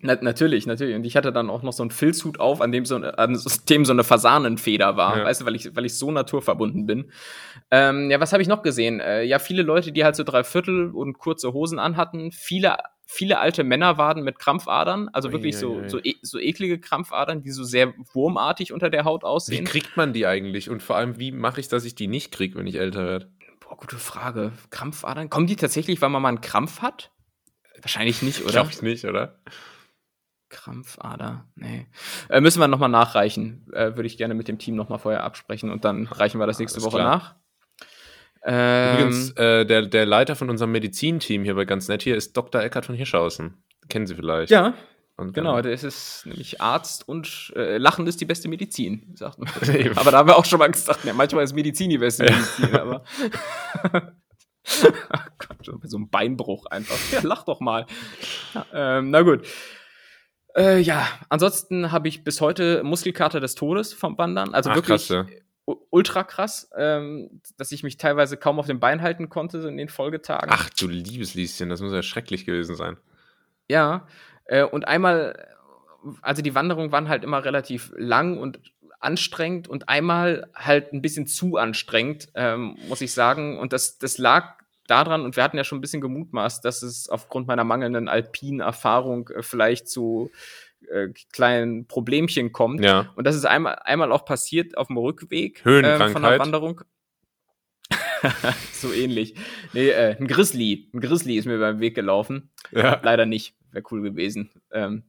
Na, 0.00 0.16
natürlich, 0.20 0.64
natürlich. 0.66 0.94
Und 0.94 1.04
ich 1.04 1.16
hatte 1.16 1.32
dann 1.32 1.50
auch 1.50 1.62
noch 1.62 1.72
so 1.72 1.82
einen 1.82 1.90
Filzhut 1.90 2.38
auf, 2.38 2.60
an 2.60 2.70
dem 2.70 2.84
so, 2.84 2.96
an 2.96 3.36
dem 3.68 3.84
so 3.84 3.92
eine 3.92 4.04
Fasanenfeder 4.04 4.96
war, 4.96 5.18
Ja. 5.18 5.24
weißt 5.24 5.40
du, 5.40 5.44
weil 5.46 5.56
ich, 5.56 5.74
weil 5.74 5.86
ich 5.86 5.94
so 5.98 6.12
naturverbunden 6.12 6.86
bin. 6.86 7.10
Ähm, 7.72 8.08
ja, 8.08 8.20
was 8.20 8.32
habe 8.32 8.40
ich 8.40 8.48
noch 8.48 8.62
gesehen? 8.62 9.00
Äh, 9.00 9.24
ja, 9.24 9.40
viele 9.40 9.62
Leute, 9.62 9.90
die 9.90 10.04
halt 10.04 10.14
so 10.14 10.22
Dreiviertel 10.22 10.92
und 10.92 11.18
kurze 11.18 11.52
Hosen 11.52 11.80
anhatten, 11.80 12.30
viele, 12.30 12.76
viele 13.06 13.40
alte 13.40 13.64
Männerwaden 13.64 14.22
mit 14.22 14.38
Krampfadern, 14.38 15.08
also 15.12 15.32
wirklich 15.32 15.56
so, 15.56 15.72
Uiuiui. 15.78 15.88
so, 15.90 15.98
e 16.00 16.14
so 16.22 16.38
eklige 16.38 16.78
Krampfadern, 16.78 17.42
die 17.42 17.50
so 17.50 17.64
sehr 17.64 17.92
wurmartig 18.12 18.72
unter 18.72 18.90
der 18.90 19.04
Haut 19.04 19.22
Wie 19.22 19.26
aussehen. 19.26 19.64
kriegt 19.64 19.96
man 19.96 20.12
die 20.12 20.28
eigentlich? 20.28 20.70
Und 20.70 20.80
vor 20.80 20.94
allem, 20.94 21.18
wie 21.18 21.32
mache 21.32 21.58
ich, 21.58 21.66
dass 21.66 21.84
ich 21.84 21.96
die 21.96 22.06
nicht 22.06 22.30
kriege, 22.30 22.56
wenn 22.56 22.68
ich 22.68 22.76
älter 22.78 23.04
werde? 23.04 23.32
Boah, 23.58 23.76
gute 23.76 23.96
Frage. 23.96 24.52
Krampfadern? 24.70 25.28
Kommen 25.28 25.48
die 25.48 25.56
tatsächlich, 25.56 26.00
weil 26.00 26.10
man 26.10 26.22
mal 26.22 26.28
einen 26.28 26.40
Krampf 26.40 26.82
hat? 26.82 27.10
Wahrscheinlich 27.82 28.22
nicht, 28.22 28.42
oder? 28.42 28.52
Glaube 28.52 28.70
ich 28.70 28.80
nicht, 28.82 29.04
oder? 29.04 29.40
Krampfader, 30.48 31.44
nee. 31.56 31.86
Äh, 32.28 32.40
müssen 32.40 32.60
wir 32.60 32.68
nochmal 32.68 32.88
nachreichen. 32.88 33.66
Äh, 33.72 33.96
Würde 33.96 34.06
ich 34.06 34.16
gerne 34.16 34.34
mit 34.34 34.48
dem 34.48 34.58
Team 34.58 34.76
nochmal 34.76 34.98
vorher 34.98 35.24
absprechen 35.24 35.70
und 35.70 35.84
dann 35.84 36.06
reichen 36.06 36.40
wir 36.40 36.46
das 36.46 36.58
nächste 36.58 36.82
Woche 36.82 36.96
klar. 36.96 37.16
nach. 37.16 37.34
Ähm, 38.44 38.94
Übrigens, 38.94 39.30
äh, 39.32 39.66
der, 39.66 39.82
der 39.82 40.06
Leiter 40.06 40.36
von 40.36 40.48
unserem 40.48 40.72
Medizinteam 40.72 41.44
hier 41.44 41.54
bei 41.54 41.64
ganz 41.64 41.88
nett 41.88 42.02
hier 42.02 42.16
ist 42.16 42.36
Dr. 42.36 42.62
Eckhard 42.62 42.86
von 42.86 42.94
Hirschhausen. 42.94 43.62
Kennen 43.88 44.06
Sie 44.06 44.14
vielleicht? 44.14 44.50
ja, 44.50 44.74
Und, 45.16 45.34
genau. 45.34 45.60
Der 45.60 45.72
ist 45.72 45.82
es 45.82 46.24
nämlich 46.24 46.60
Arzt 46.60 47.08
und 47.08 47.52
äh, 47.56 47.78
Lachen 47.78 48.06
ist 48.06 48.20
die 48.20 48.26
beste 48.26 48.48
Medizin, 48.48 49.12
sagt 49.16 49.38
man. 49.38 49.48
Aber 49.96 50.10
da 50.10 50.18
haben 50.18 50.28
wir 50.28 50.36
auch 50.36 50.44
schon 50.44 50.58
mal 50.58 50.70
gesagt, 50.70 51.04
ja, 51.04 51.12
manchmal 51.12 51.44
ist 51.44 51.54
Medizin 51.54 51.90
die 51.90 51.98
beste 51.98 52.24
Medizin, 52.24 52.74
aber. 52.74 53.04
Oh 54.84 55.18
Gott, 55.38 55.80
so 55.84 55.96
einem 55.96 56.10
Beinbruch 56.10 56.66
einfach. 56.66 56.96
Ja, 57.12 57.20
lach 57.22 57.44
doch 57.44 57.60
mal. 57.60 57.86
Ja, 58.54 58.66
ähm, 58.72 59.10
na 59.10 59.22
gut. 59.22 59.46
Äh, 60.58 60.80
ja, 60.80 61.06
ansonsten 61.28 61.92
habe 61.92 62.08
ich 62.08 62.24
bis 62.24 62.40
heute 62.40 62.82
Muskelkater 62.82 63.38
des 63.38 63.54
Todes 63.54 63.92
vom 63.92 64.18
Wandern. 64.18 64.54
Also 64.54 64.70
Ach, 64.70 64.74
wirklich 64.74 65.08
krass, 65.08 65.28
ja. 65.66 65.74
ultra 65.90 66.24
krass, 66.24 66.68
ähm, 66.76 67.40
dass 67.56 67.70
ich 67.70 67.84
mich 67.84 67.96
teilweise 67.96 68.36
kaum 68.36 68.58
auf 68.58 68.66
dem 68.66 68.80
Bein 68.80 69.00
halten 69.00 69.28
konnte 69.28 69.58
in 69.58 69.76
den 69.76 69.88
Folgetagen. 69.88 70.50
Ach 70.52 70.68
du 70.70 70.88
liebes 70.88 71.34
Lieschen, 71.34 71.68
das 71.68 71.80
muss 71.80 71.92
ja 71.92 72.02
schrecklich 72.02 72.44
gewesen 72.44 72.74
sein. 72.74 72.96
Ja, 73.68 74.08
äh, 74.46 74.64
und 74.64 74.88
einmal, 74.88 75.46
also 76.22 76.42
die 76.42 76.56
Wanderungen 76.56 76.90
waren 76.90 77.08
halt 77.08 77.22
immer 77.22 77.44
relativ 77.44 77.92
lang 77.96 78.36
und 78.38 78.58
anstrengend 78.98 79.68
und 79.68 79.88
einmal 79.88 80.50
halt 80.56 80.92
ein 80.92 81.02
bisschen 81.02 81.28
zu 81.28 81.56
anstrengend, 81.56 82.30
ähm, 82.34 82.76
muss 82.88 83.00
ich 83.00 83.12
sagen. 83.12 83.60
Und 83.60 83.72
das, 83.72 83.98
das 83.98 84.18
lag 84.18 84.58
daran, 84.90 85.22
und 85.22 85.36
wir 85.36 85.42
hatten 85.42 85.56
ja 85.56 85.64
schon 85.64 85.78
ein 85.78 85.80
bisschen 85.80 86.00
gemutmaßt, 86.00 86.64
dass 86.64 86.82
es 86.82 87.08
aufgrund 87.08 87.46
meiner 87.46 87.64
mangelnden 87.64 88.08
alpinen 88.08 88.60
Erfahrung 88.60 89.28
äh, 89.28 89.42
vielleicht 89.42 89.88
zu 89.88 90.30
äh, 90.90 91.08
kleinen 91.32 91.86
Problemchen 91.86 92.52
kommt. 92.52 92.84
Ja. 92.84 93.12
Und 93.16 93.26
das 93.26 93.36
ist 93.36 93.44
einmal, 93.44 93.76
einmal 93.84 94.12
auch 94.12 94.24
passiert 94.24 94.76
auf 94.76 94.88
dem 94.88 94.96
Rückweg 94.96 95.62
ähm, 95.66 96.10
von 96.10 96.22
der. 96.22 96.38
Wanderung. 96.38 96.82
so 98.72 98.92
ähnlich. 98.92 99.34
Nee, 99.72 99.88
äh, 99.90 100.16
ein 100.16 100.26
Grizzly. 100.26 100.88
Ein 100.92 101.00
Grizzly 101.00 101.36
ist 101.36 101.46
mir 101.46 101.58
beim 101.58 101.80
Weg 101.80 101.94
gelaufen. 101.94 102.50
ja. 102.72 103.00
Leider 103.02 103.26
nicht. 103.26 103.54
Wäre 103.70 103.84
cool 103.90 104.02
gewesen. 104.02 104.50
Ähm, 104.72 105.04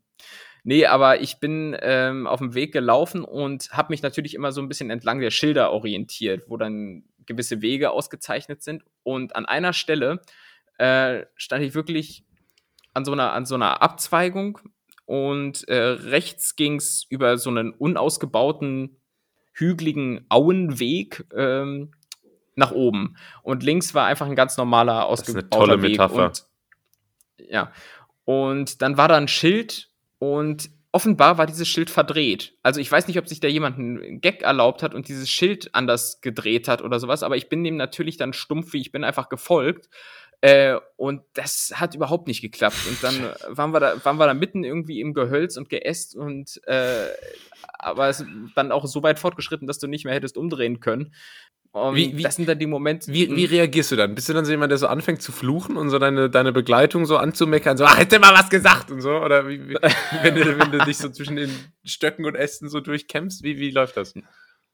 nee, 0.63 0.85
aber 0.85 1.21
ich 1.21 1.39
bin 1.39 1.75
ähm, 1.81 2.27
auf 2.27 2.39
dem 2.39 2.53
Weg 2.53 2.73
gelaufen 2.73 3.23
und 3.23 3.71
habe 3.71 3.93
mich 3.93 4.01
natürlich 4.01 4.33
immer 4.33 4.51
so 4.51 4.61
ein 4.61 4.67
bisschen 4.67 4.89
entlang 4.89 5.19
der 5.19 5.31
Schilder 5.31 5.71
orientiert, 5.71 6.43
wo 6.47 6.57
dann 6.57 7.03
gewisse 7.29 7.61
Wege 7.61 7.91
ausgezeichnet 7.91 8.61
sind. 8.61 8.83
Und 9.03 9.35
an 9.35 9.45
einer 9.45 9.71
Stelle 9.71 10.21
äh, 10.77 11.25
stand 11.35 11.63
ich 11.63 11.73
wirklich 11.73 12.25
an 12.93 13.05
so 13.05 13.13
einer, 13.13 13.31
an 13.31 13.45
so 13.45 13.55
einer 13.55 13.81
Abzweigung 13.81 14.59
und 15.05 15.67
äh, 15.67 15.75
rechts 15.75 16.55
ging 16.55 16.75
es 16.75 17.05
über 17.09 17.37
so 17.37 17.49
einen 17.49 17.71
unausgebauten, 17.71 18.97
hügeligen 19.53 20.25
Auenweg 20.29 21.25
ähm, 21.35 21.91
nach 22.55 22.71
oben. 22.71 23.15
Und 23.43 23.63
links 23.63 23.93
war 23.93 24.05
einfach 24.05 24.25
ein 24.25 24.35
ganz 24.35 24.57
normaler, 24.57 24.93
ist 24.93 25.29
eine 25.29 25.39
ausgebauter 25.39 25.49
tolle 25.49 25.81
Weg. 25.81 25.91
Metapher. 25.91 26.25
Und, 26.25 26.45
ja. 27.37 27.71
Und 28.25 28.81
dann 28.81 28.97
war 28.97 29.07
da 29.07 29.17
ein 29.17 29.27
Schild 29.27 29.89
und 30.19 30.69
offenbar 30.91 31.37
war 31.37 31.45
dieses 31.45 31.67
Schild 31.67 31.89
verdreht. 31.89 32.53
Also 32.63 32.79
ich 32.79 32.91
weiß 32.91 33.07
nicht, 33.07 33.19
ob 33.19 33.27
sich 33.27 33.39
da 33.39 33.47
jemand 33.47 33.77
einen 33.77 34.21
Gag 34.21 34.41
erlaubt 34.41 34.81
hat 34.81 34.95
und 34.95 35.07
dieses 35.07 35.29
Schild 35.29 35.73
anders 35.73 36.21
gedreht 36.21 36.67
hat 36.67 36.81
oder 36.81 36.99
sowas, 36.99 37.21
aber 37.23 37.37
ich 37.37 37.49
bin 37.49 37.63
dem 37.63 37.77
natürlich 37.77 38.17
dann 38.17 38.33
stumpf, 38.33 38.73
wie 38.73 38.81
ich 38.81 38.91
bin 38.91 39.03
einfach 39.03 39.29
gefolgt. 39.29 39.89
Äh, 40.41 40.77
und 40.95 41.21
das 41.33 41.73
hat 41.75 41.95
überhaupt 41.95 42.27
nicht 42.27 42.41
geklappt. 42.41 42.77
Und 42.87 43.03
dann 43.03 43.15
waren 43.49 43.71
wir 43.71 43.79
da, 43.81 44.05
waren 44.05 44.17
wir 44.17 44.25
da 44.27 44.33
mitten 44.33 44.63
irgendwie 44.63 45.01
im 45.01 45.13
Gehölz 45.13 45.57
und 45.57 45.69
Geäst 45.69 46.15
und 46.15 46.61
äh, 46.65 47.07
aber 47.77 48.07
es 48.09 48.23
dann 48.55 48.71
auch 48.71 48.85
so 48.87 49.03
weit 49.03 49.19
fortgeschritten, 49.19 49.67
dass 49.67 49.79
du 49.79 49.87
nicht 49.87 50.05
mehr 50.05 50.13
hättest 50.13 50.37
umdrehen 50.37 50.79
können. 50.79 51.13
Und 51.71 51.95
Wie- 51.95 52.17
wie- 52.17 52.23
das 52.23 52.35
sind 52.37 52.47
dann 52.49 52.57
die 52.57 52.65
Momente. 52.65 53.11
Wie, 53.13 53.35
wie 53.35 53.45
reagierst 53.45 53.91
du 53.91 53.95
dann? 53.95 54.15
Bist 54.15 54.27
du 54.27 54.33
dann 54.33 54.43
so 54.45 54.51
jemand, 54.51 54.71
der 54.71 54.77
so 54.79 54.87
anfängt 54.87 55.21
zu 55.21 55.31
fluchen 55.31 55.77
und 55.77 55.89
so 55.89 55.99
deine, 55.99 56.29
deine 56.29 56.51
Begleitung 56.51 57.05
so 57.05 57.17
anzumeckern, 57.17 57.77
so, 57.77 57.85
ach, 57.85 57.99
hätte 57.99 58.17
mal 58.17 58.33
was 58.33 58.49
gesagt 58.49 58.89
und 58.91 59.01
so? 59.01 59.11
Oder 59.11 59.47
wie, 59.47 59.69
wie, 59.69 59.75
wenn, 60.23 60.35
du, 60.35 60.57
wenn 60.57 60.71
du 60.71 60.79
dich 60.79 60.97
so 60.97 61.09
zwischen 61.09 61.35
den 61.35 61.51
Stöcken 61.83 62.25
und 62.25 62.35
Ästen 62.35 62.69
so 62.69 62.79
durchkämpfst, 62.79 63.43
wie, 63.43 63.59
wie 63.59 63.71
läuft 63.71 63.97
das? 63.97 64.13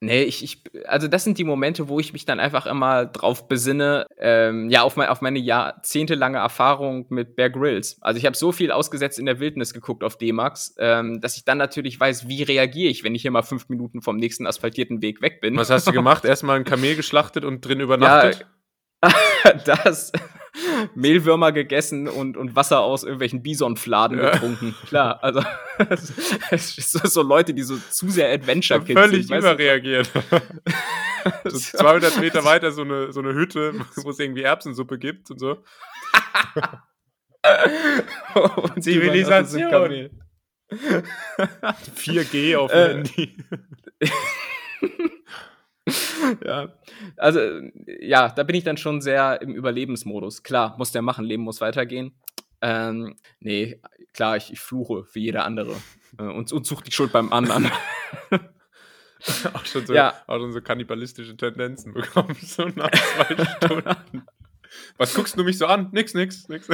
Nee, 0.01 0.23
ich, 0.23 0.43
ich, 0.43 0.63
also 0.85 1.07
das 1.07 1.23
sind 1.23 1.37
die 1.37 1.43
Momente, 1.45 1.87
wo 1.87 1.99
ich 1.99 2.11
mich 2.11 2.25
dann 2.25 2.39
einfach 2.39 2.65
immer 2.65 3.05
drauf 3.05 3.47
besinne, 3.47 4.05
ähm, 4.19 4.69
ja, 4.69 4.83
auf, 4.83 4.97
mein, 4.97 5.07
auf 5.07 5.21
meine 5.21 5.39
jahrzehntelange 5.39 6.37
Erfahrung 6.37 7.05
mit 7.09 7.35
Bear 7.35 7.49
Grylls. 7.49 7.97
Also 8.01 8.17
ich 8.17 8.25
habe 8.25 8.35
so 8.35 8.51
viel 8.51 8.71
ausgesetzt 8.71 9.19
in 9.19 9.25
der 9.25 9.39
Wildnis 9.39 9.73
geguckt 9.73 10.03
auf 10.03 10.17
D-Max, 10.17 10.75
ähm, 10.79 11.21
dass 11.21 11.37
ich 11.37 11.45
dann 11.45 11.57
natürlich 11.57 11.99
weiß, 11.99 12.27
wie 12.27 12.43
reagiere 12.43 12.89
ich, 12.89 13.03
wenn 13.03 13.15
ich 13.15 13.21
hier 13.21 13.31
mal 13.31 13.41
fünf 13.41 13.69
Minuten 13.69 14.01
vom 14.01 14.17
nächsten 14.17 14.45
asphaltierten 14.45 15.01
Weg 15.01 15.21
weg 15.21 15.39
bin. 15.39 15.55
Was 15.55 15.69
hast 15.69 15.87
du 15.87 15.91
gemacht? 15.93 16.25
Erstmal 16.25 16.57
ein 16.57 16.65
Kamel 16.65 16.95
geschlachtet 16.95 17.45
und 17.45 17.61
drin 17.61 17.79
übernachtet? 17.79 18.45
das 19.65 20.11
Mehlwürmer 20.95 21.51
gegessen 21.51 22.07
und, 22.07 22.37
und 22.37 22.55
Wasser 22.55 22.79
aus 22.79 23.03
irgendwelchen 23.03 23.43
Bisonfladen 23.43 24.17
Ja. 24.19 24.31
getrunken. 24.31 24.75
Klar, 24.87 25.21
also 25.23 25.43
es 26.51 26.77
ist 26.77 26.91
so, 26.91 26.99
so 27.07 27.21
Leute, 27.21 27.53
die 27.53 27.63
so 27.63 27.77
zu 27.77 28.09
sehr 28.09 28.31
Adventure 28.31 28.81
Kids 28.81 28.99
Völlig 28.99 29.27
sind. 29.27 29.37
überreagiert. 29.37 30.09
so 31.45 31.57
200 31.57 32.19
Meter 32.19 32.45
weiter 32.45 32.71
so 32.71 32.81
eine, 32.83 33.11
so 33.11 33.19
eine 33.19 33.33
Hütte, 33.33 33.73
wo 33.97 34.09
es 34.11 34.19
irgendwie 34.19 34.43
Erbsensuppe 34.43 34.97
gibt 34.97 35.29
und 35.31 35.39
so. 35.39 35.63
und 38.65 38.83
Zivilisation. 38.83 39.69
Kamel. 39.69 40.11
4G 40.71 42.57
auf 42.57 42.71
dem 42.71 42.79
Äh. 42.79 42.87
Handy. 42.93 43.37
ja. 46.45 46.73
Also, 47.17 47.39
ja, 47.99 48.29
da 48.29 48.43
bin 48.43 48.55
ich 48.55 48.63
dann 48.63 48.77
schon 48.77 49.01
sehr 49.01 49.41
im 49.41 49.53
Überlebensmodus. 49.53 50.43
Klar, 50.43 50.75
muss 50.77 50.91
der 50.91 51.01
machen, 51.01 51.25
Leben 51.25 51.43
muss 51.43 51.61
weitergehen. 51.61 52.15
Ähm, 52.61 53.15
nee, 53.39 53.79
klar, 54.13 54.37
ich, 54.37 54.51
ich 54.51 54.59
fluche 54.59 55.05
wie 55.13 55.23
jeder 55.23 55.45
andere. 55.45 55.75
Äh, 56.17 56.23
und, 56.23 56.51
und 56.51 56.65
suche 56.65 56.83
die 56.83 56.91
Schuld 56.91 57.11
beim 57.11 57.31
anderen. 57.31 57.71
auch, 59.53 59.65
schon 59.65 59.85
so, 59.85 59.93
Ja. 59.93 60.13
auch 60.27 60.39
schon 60.39 60.51
so 60.51 60.61
kannibalistische 60.61 61.35
Tendenzen 61.35 61.93
bekommen, 61.93 62.35
so 62.41 62.65
nach 62.75 62.91
zwei 62.91 63.45
Stunden. 63.45 64.23
Was 64.97 65.13
guckst 65.13 65.37
du 65.37 65.43
mich 65.43 65.57
so 65.57 65.65
an? 65.67 65.89
Nix, 65.91 66.13
nix, 66.13 66.47
nix. 66.47 66.67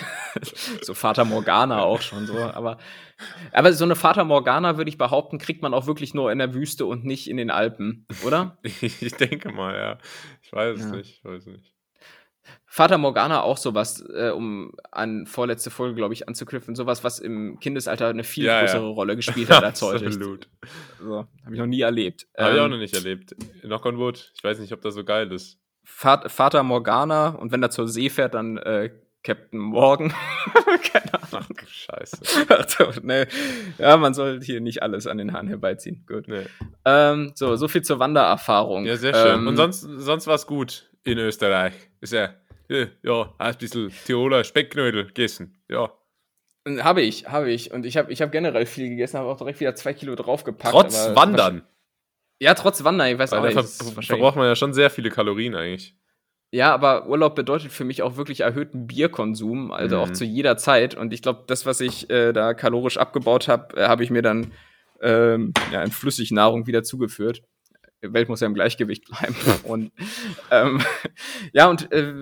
so 0.82 0.94
Fata 0.94 1.24
Morgana 1.24 1.82
auch 1.82 2.00
schon 2.00 2.26
so. 2.26 2.38
Aber, 2.38 2.78
aber 3.52 3.72
so 3.72 3.84
eine 3.84 3.96
Fata 3.96 4.24
Morgana, 4.24 4.76
würde 4.76 4.88
ich 4.88 4.98
behaupten, 4.98 5.38
kriegt 5.38 5.62
man 5.62 5.74
auch 5.74 5.86
wirklich 5.86 6.14
nur 6.14 6.30
in 6.32 6.38
der 6.38 6.54
Wüste 6.54 6.86
und 6.86 7.04
nicht 7.04 7.28
in 7.28 7.36
den 7.36 7.50
Alpen, 7.50 8.06
oder? 8.24 8.58
Ich 8.64 9.14
denke 9.14 9.50
mal, 9.52 9.74
ja. 9.74 9.98
Ich 10.42 10.52
weiß 10.52 10.78
es 10.78 10.84
Ja. 10.86 10.90
nicht, 10.96 11.18
ich 11.18 11.24
weiß 11.24 11.46
nicht. 11.46 11.72
Fata 12.64 12.96
Morgana 12.98 13.42
auch 13.42 13.56
sowas, 13.56 14.04
äh, 14.14 14.30
um 14.30 14.72
an 14.92 15.26
vorletzte 15.26 15.70
Folge, 15.70 15.96
glaube 15.96 16.14
ich, 16.14 16.28
anzuknüpfen, 16.28 16.76
sowas, 16.76 17.02
was 17.02 17.18
im 17.18 17.58
Kindesalter 17.58 18.08
eine 18.08 18.22
viel 18.22 18.44
Ja, 18.44 18.54
ja. 18.54 18.60
größere 18.60 18.88
Rolle 18.88 19.16
gespielt 19.16 19.50
hat 19.50 19.64
als 19.64 19.82
heute. 19.82 20.06
Absolut. 20.06 20.48
So, 21.00 21.26
Habe 21.44 21.54
ich 21.54 21.58
noch 21.58 21.66
nie 21.66 21.80
erlebt. 21.80 22.28
Habe 22.38 22.54
ich 22.54 22.60
auch 22.60 22.64
Ähm, 22.66 22.70
noch 22.72 22.78
nicht 22.78 22.94
erlebt. 22.94 23.34
Knock 23.62 23.84
on 23.86 23.98
wood. 23.98 24.30
Ich 24.36 24.44
weiß 24.44 24.60
nicht, 24.60 24.72
ob 24.72 24.80
das 24.82 24.94
so 24.94 25.02
geil 25.04 25.32
ist. 25.32 25.58
Vater 25.86 26.62
Morgana 26.62 27.28
und 27.28 27.52
wenn 27.52 27.62
er 27.62 27.70
zur 27.70 27.88
See 27.88 28.10
fährt, 28.10 28.34
dann 28.34 28.58
äh, 28.58 28.90
Captain 29.22 29.58
Morgan. 29.58 30.12
Keine 30.92 31.14
Ahnung. 31.14 31.46
Scheiße. 31.66 32.18
Ach 32.48 32.68
so, 32.68 33.00
nee. 33.02 33.26
Ja, 33.78 33.96
man 33.96 34.14
soll 34.14 34.40
hier 34.40 34.60
nicht 34.60 34.82
alles 34.82 35.06
an 35.08 35.18
den 35.18 35.32
Haaren 35.32 35.48
herbeiziehen. 35.48 36.04
Gut. 36.06 36.28
Nee. 36.28 36.46
Ähm, 36.84 37.32
so, 37.34 37.56
so 37.56 37.66
viel 37.66 37.82
zur 37.82 37.98
Wandererfahrung. 37.98 38.84
Ja, 38.84 38.96
sehr 38.96 39.14
schön. 39.14 39.40
Ähm, 39.40 39.46
Und 39.48 39.56
sonst, 39.56 39.80
sonst 39.80 40.28
war 40.28 40.36
es 40.36 40.46
gut 40.46 40.88
in 41.02 41.18
Österreich. 41.18 41.72
Ist 42.00 42.12
ja, 42.12 42.34
ja, 42.68 42.86
ja, 43.02 43.34
ein 43.38 43.54
bisschen 43.56 43.92
Tiroler 44.04 44.44
Speckknödel 44.44 45.06
gegessen. 45.06 45.60
Ja. 45.68 45.90
Habe 46.80 47.02
ich, 47.02 47.28
habe 47.28 47.50
ich. 47.50 47.72
Und 47.72 47.84
ich 47.84 47.96
habe 47.96 48.12
ich 48.12 48.22
hab 48.22 48.30
generell 48.30 48.66
viel 48.66 48.88
gegessen, 48.90 49.18
habe 49.18 49.28
auch 49.28 49.38
direkt 49.38 49.58
wieder 49.58 49.74
zwei 49.74 49.92
Kilo 49.92 50.14
draufgepackt. 50.14 50.72
Trotz 50.72 51.14
Wandern. 51.14 51.62
Ja, 52.40 52.54
trotz 52.54 52.84
Wandern, 52.84 53.08
ich 53.08 53.18
weiß 53.18 53.32
Weil 53.32 53.38
auch 53.38 53.54
da 53.54 53.62
nicht. 53.62 53.82
ver 53.82 54.02
verbraucht 54.02 54.36
man 54.36 54.46
ja 54.46 54.56
schon 54.56 54.74
sehr 54.74 54.90
viele 54.90 55.10
Kalorien 55.10 55.54
eigentlich. 55.54 55.94
Ja, 56.52 56.72
aber 56.72 57.08
Urlaub 57.08 57.34
bedeutet 57.34 57.72
für 57.72 57.84
mich 57.84 58.02
auch 58.02 58.16
wirklich 58.16 58.40
erhöhten 58.40 58.86
Bierkonsum, 58.86 59.72
also 59.72 59.96
Mhm. 59.96 60.02
auch 60.02 60.10
zu 60.12 60.24
jeder 60.24 60.56
Zeit. 60.56 60.94
Und 60.94 61.12
ich 61.12 61.20
glaube, 61.22 61.44
das, 61.46 61.66
was 61.66 61.80
ich 61.80 62.08
äh, 62.08 62.32
da 62.32 62.54
kalorisch 62.54 62.98
abgebaut 62.98 63.48
habe, 63.48 63.76
äh, 63.76 63.88
habe 63.88 64.04
ich 64.04 64.10
mir 64.10 64.22
dann 64.22 64.52
ähm, 65.00 65.52
ja, 65.72 65.82
in 65.82 65.90
Flüssignahrung 65.90 66.66
wieder 66.66 66.82
zugeführt. 66.82 67.42
Die 68.04 68.12
Welt 68.12 68.28
muss 68.28 68.40
ja 68.40 68.46
im 68.46 68.54
Gleichgewicht 68.54 69.04
bleiben. 69.06 69.34
und 69.64 69.90
ähm, 70.50 70.80
ja, 71.52 71.68
und 71.68 71.90
äh, 71.92 72.12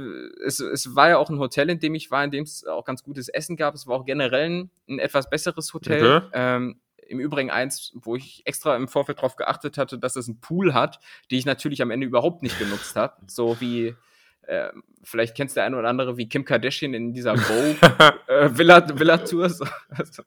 es, 0.47 0.59
es 0.61 0.95
war 0.97 1.11
ja 1.11 1.19
auch 1.19 1.29
ein 1.29 1.39
Hotel, 1.39 1.69
in 1.71 1.79
dem 1.79 1.95
ich 1.95 2.11
war, 2.11 2.25
in 2.25 2.31
dem 2.31 2.45
es 2.45 2.65
auch 2.67 2.85
ganz 2.85 3.03
gutes 3.03 3.29
Essen 3.29 3.57
gab. 3.57 3.75
Es 3.75 3.87
war 3.87 3.97
auch 3.97 4.05
generell 4.05 4.49
ein, 4.49 4.71
ein 4.89 4.99
etwas 5.01 5.29
besseres 5.29 5.75
Hotel. 5.75 6.17
Okay. 6.17 6.27
Ähm, 6.33 6.81
Im 7.09 7.21
Übrigen 7.21 7.51
eins, 7.51 7.93
wo 7.95 8.17
ich 8.17 8.43
extra 8.45 8.77
im 8.77 8.89
Vorfeld 8.89 9.19
darauf 9.19 9.37
geachtet 9.37 9.79
hatte, 9.79 9.99
dass 9.99 10.17
es 10.17 10.29
einen 10.29 10.41
Pool 10.41 10.75
hat, 10.75 11.01
die 11.31 11.39
ich 11.39 11.47
natürlich 11.47 11.83
am 11.83 11.91
Ende 11.91 12.07
überhaupt 12.07 12.43
nicht 12.43 12.59
genutzt 12.59 12.97
habe. 12.97 13.15
So 13.27 13.61
wie, 13.61 13.95
äh, 14.43 14.69
vielleicht 15.03 15.37
kennst 15.37 15.57
der 15.57 15.65
eine 15.65 15.77
oder 15.77 15.89
andere, 15.89 16.17
wie 16.17 16.29
Kim 16.29 16.45
Kardashian 16.45 16.95
in 16.95 17.13
dieser 17.13 17.37
Vogue 17.39 17.77
äh, 18.29 18.57
Villa, 18.57 18.87
Villa 18.99 19.19
Tour, 19.19 19.49
so, 19.49 19.65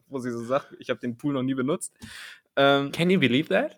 wo 0.07 0.19
sie 0.19 0.31
so 0.31 0.43
sagt, 0.43 0.75
ich 0.79 0.89
habe 0.89 0.99
den 0.99 1.17
Pool 1.17 1.33
noch 1.33 1.43
nie 1.43 1.53
benutzt. 1.53 1.93
Ähm, 2.57 2.91
Can 2.91 3.09
you 3.09 3.19
believe 3.19 3.49
that? 3.49 3.77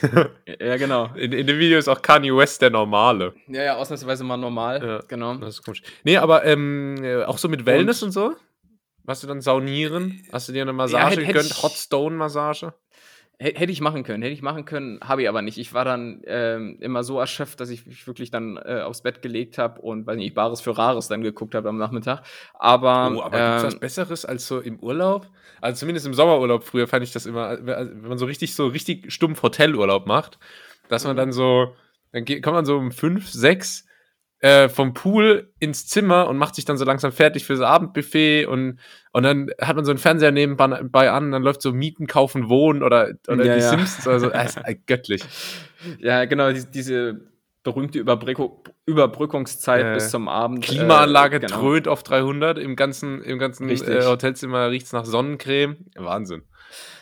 ja, 0.46 0.76
genau. 0.76 1.10
In, 1.16 1.32
in 1.32 1.46
dem 1.46 1.58
Video 1.58 1.78
ist 1.78 1.88
auch 1.88 2.00
Kanye 2.00 2.34
West 2.36 2.62
der 2.62 2.70
Normale. 2.70 3.34
Ja, 3.48 3.62
ja, 3.62 3.76
ausnahmsweise 3.76 4.22
mal 4.22 4.36
normal. 4.36 4.80
Ja. 4.82 5.00
Genau. 5.08 5.34
Das 5.34 5.56
ist 5.56 5.64
komisch. 5.64 5.82
Nee, 6.04 6.16
aber 6.16 6.44
ähm, 6.44 7.02
äh, 7.02 7.24
auch 7.24 7.38
so 7.38 7.48
mit 7.48 7.66
Wellness 7.66 8.04
und, 8.04 8.12
so? 8.12 8.36
Warst 9.10 9.24
du 9.24 9.26
dann 9.26 9.40
saunieren? 9.40 10.22
Hast 10.30 10.48
du 10.48 10.52
dir 10.52 10.62
eine 10.62 10.72
Massage 10.72 11.04
hätte- 11.16 11.20
hätte 11.22 11.32
gegönnt? 11.32 11.50
ich- 11.50 11.62
Hot 11.64 11.72
Stone 11.72 12.14
Massage? 12.14 12.66
H- 13.42 13.58
Hätte 13.58 13.72
ich 13.72 13.80
machen 13.80 14.04
können, 14.04 14.22
hätte 14.22 14.32
ich 14.34 14.40
machen 14.40 14.64
können, 14.66 15.00
habe 15.00 15.22
ich 15.22 15.28
aber 15.28 15.42
nicht. 15.42 15.58
Ich 15.58 15.74
war 15.74 15.84
dann 15.84 16.22
ähm, 16.26 16.76
immer 16.80 17.02
so 17.02 17.18
erschöpft, 17.18 17.58
dass 17.58 17.70
ich 17.70 17.86
mich 17.86 18.06
wirklich 18.06 18.30
dann 18.30 18.56
äh, 18.58 18.82
aufs 18.82 19.02
Bett 19.02 19.20
gelegt 19.20 19.58
habe 19.58 19.80
und, 19.80 20.06
weiß 20.06 20.16
nicht, 20.16 20.34
Bares 20.36 20.60
für 20.60 20.78
Rares 20.78 21.08
dann 21.08 21.22
geguckt 21.22 21.56
habe 21.56 21.68
am 21.68 21.76
Nachmittag. 21.76 22.22
Aber, 22.54 23.12
oh, 23.16 23.22
aber 23.22 23.38
gibt's 23.50 23.64
was 23.64 23.74
ähm, 23.74 23.80
Besseres 23.80 24.24
als 24.24 24.46
so 24.46 24.60
im 24.60 24.78
Urlaub? 24.78 25.26
Also 25.60 25.80
zumindest 25.80 26.06
im 26.06 26.14
Sommerurlaub 26.14 26.62
früher 26.62 26.86
fand 26.86 27.02
ich 27.02 27.10
das 27.12 27.26
immer, 27.26 27.46
also 27.46 27.64
wenn 27.66 28.08
man 28.08 28.18
so 28.18 28.26
richtig, 28.26 28.54
so 28.54 28.68
richtig 28.68 29.12
stumpf 29.12 29.42
Hotelurlaub 29.42 30.06
macht, 30.06 30.38
dass 30.88 31.02
man 31.04 31.16
dann 31.16 31.32
so, 31.32 31.74
dann 32.12 32.24
geht, 32.24 32.44
kommt 32.44 32.54
man 32.54 32.64
so 32.64 32.76
um 32.76 32.92
fünf, 32.92 33.28
sechs 33.28 33.86
äh, 34.40 34.68
vom 34.68 34.94
Pool 34.94 35.52
ins 35.58 35.86
Zimmer 35.86 36.28
und 36.28 36.38
macht 36.38 36.54
sich 36.54 36.64
dann 36.64 36.78
so 36.78 36.84
langsam 36.84 37.12
fertig 37.12 37.44
fürs 37.44 37.60
Abendbuffet 37.60 38.46
und, 38.46 38.78
und 39.12 39.22
dann 39.22 39.50
hat 39.60 39.76
man 39.76 39.84
so 39.84 39.90
einen 39.90 39.98
Fernseher 39.98 40.32
nebenbei 40.32 41.10
an, 41.10 41.30
dann 41.30 41.42
läuft 41.42 41.62
so 41.62 41.72
Mieten, 41.72 42.06
Kaufen, 42.06 42.48
Wohnen 42.48 42.82
oder, 42.82 43.10
oder 43.28 43.44
Ja, 43.44 43.54
die 43.56 43.60
ja. 43.60 43.68
Simpsons, 43.68 44.08
also 44.08 44.30
äh, 44.30 44.44
ist 44.46 44.56
äh, 44.56 44.76
göttlich. 44.86 45.22
ja, 45.98 46.24
genau, 46.24 46.52
die, 46.52 46.64
diese 46.70 47.20
berühmte 47.62 47.98
Überbrückung, 47.98 48.64
Überbrückungszeit 48.86 49.84
Äh, 49.84 49.94
bis 49.94 50.10
zum 50.10 50.28
Abend. 50.28 50.64
Klimaanlage 50.64 51.36
äh, 51.36 51.40
genau. 51.40 51.60
dröhnt 51.60 51.88
auf 51.88 52.02
300, 52.02 52.58
im 52.58 52.76
ganzen, 52.76 53.22
im 53.22 53.38
ganzen 53.38 53.68
äh, 53.68 54.04
Hotelzimmer 54.06 54.70
riecht's 54.70 54.92
nach 54.92 55.04
Sonnencreme. 55.04 55.76
Wahnsinn. 55.96 56.44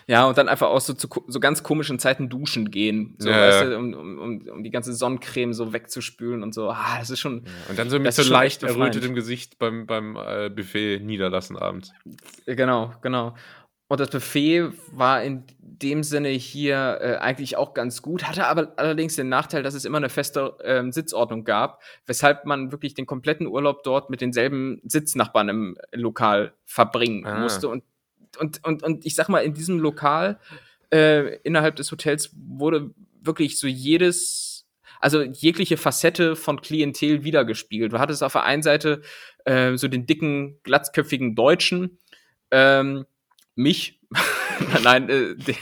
Ja, 0.09 0.25
und 0.27 0.39
dann 0.39 0.49
einfach 0.49 0.69
auch 0.69 0.81
so 0.81 0.95
zu 0.95 1.07
so 1.27 1.39
ganz 1.39 1.63
komischen 1.63 1.99
Zeiten 1.99 2.29
duschen 2.31 2.71
gehen. 2.71 3.15
So, 3.19 3.29
Ja, 3.29 3.37
weißt 3.49 3.63
ja. 3.65 3.69
du, 3.71 3.77
um, 3.77 3.93
um, 3.95 4.49
um, 4.49 4.65
die 4.65 4.71
ganze 4.71 4.95
Sonnencreme 4.95 5.53
so 5.53 5.73
wegzuspülen 5.75 6.43
und 6.43 6.55
so. 6.55 6.71
Ah, 6.71 6.97
das 6.99 7.11
ist 7.11 7.21
schon. 7.21 7.45
Und 7.69 7.79
dann 7.79 7.91
so 7.91 7.99
mit 7.99 8.13
so 8.15 8.23
leicht 8.23 8.63
errötetem 8.63 9.15
Gesicht 9.15 9.59
beim, 9.59 9.87
beim 9.87 10.17
äh, 10.17 10.49
Buffet 10.49 11.01
niederlassen 11.01 11.57
abends. 11.59 11.93
Äh, 12.47 12.57
Genau, 12.57 12.93
genau. 13.03 13.35
Und 13.91 14.01
das 14.01 14.11
Buffet 14.11 14.71
war 14.93 15.23
in 15.23 15.45
dem 15.61 16.03
Sinne 16.03 16.29
hier 16.29 16.99
äh, 17.01 17.17
eigentlich 17.17 17.57
auch 17.57 17.73
ganz 17.73 18.03
gut, 18.03 18.25
hatte 18.25 18.47
aber 18.47 18.75
allerdings 18.77 19.17
den 19.17 19.29
Nachteil, 19.31 19.63
dass 19.63 19.73
es 19.75 19.85
immer 19.87 19.97
eine 19.99 20.11
feste 20.11 20.55
ähm, 20.63 20.93
Sitzordnung 20.93 21.45
gab, 21.45 21.83
weshalb 22.07 22.45
man 22.45 22.71
wirklich 22.73 22.93
den 22.95 23.07
kompletten 23.07 23.47
Urlaub 23.47 23.83
dort 23.85 24.11
mit 24.11 24.21
denselben 24.21 24.81
Sitznachbarn 24.85 25.49
im 25.49 25.79
Lokal 25.93 26.53
verbringen 26.67 27.25
Ah. 27.27 27.41
musste. 27.41 27.69
Und, 27.69 27.83
und, 28.37 28.65
und, 28.65 28.83
und 28.83 29.07
ich 29.07 29.15
sag 29.15 29.29
mal, 29.29 29.41
in 29.41 29.55
diesem 29.55 29.79
Lokal 29.79 30.39
äh, 30.91 31.37
innerhalb 31.43 31.77
des 31.77 31.91
Hotels 31.93 32.31
wurde 32.35 32.91
wirklich 33.21 33.59
so 33.59 33.67
jedes, 33.67 34.67
also 35.01 35.23
jegliche 35.23 35.77
Facette 35.77 36.37
von 36.37 36.61
Klientel 36.61 37.25
wiedergespiegelt. 37.25 37.93
Du 37.93 37.99
hattest 37.99 38.23
auf 38.23 38.33
der 38.33 38.45
einen 38.45 38.63
Seite 38.63 39.03
äh, 39.45 39.77
so 39.77 39.89
den 39.89 40.07
dicken, 40.07 40.59
glatzköpfigen 40.63 41.35
Deutschen, 41.35 41.99
ähm, 42.51 43.05
mich, 43.55 44.01
nein, 44.83 45.09
äh, 45.09 45.35
der, 45.37 45.57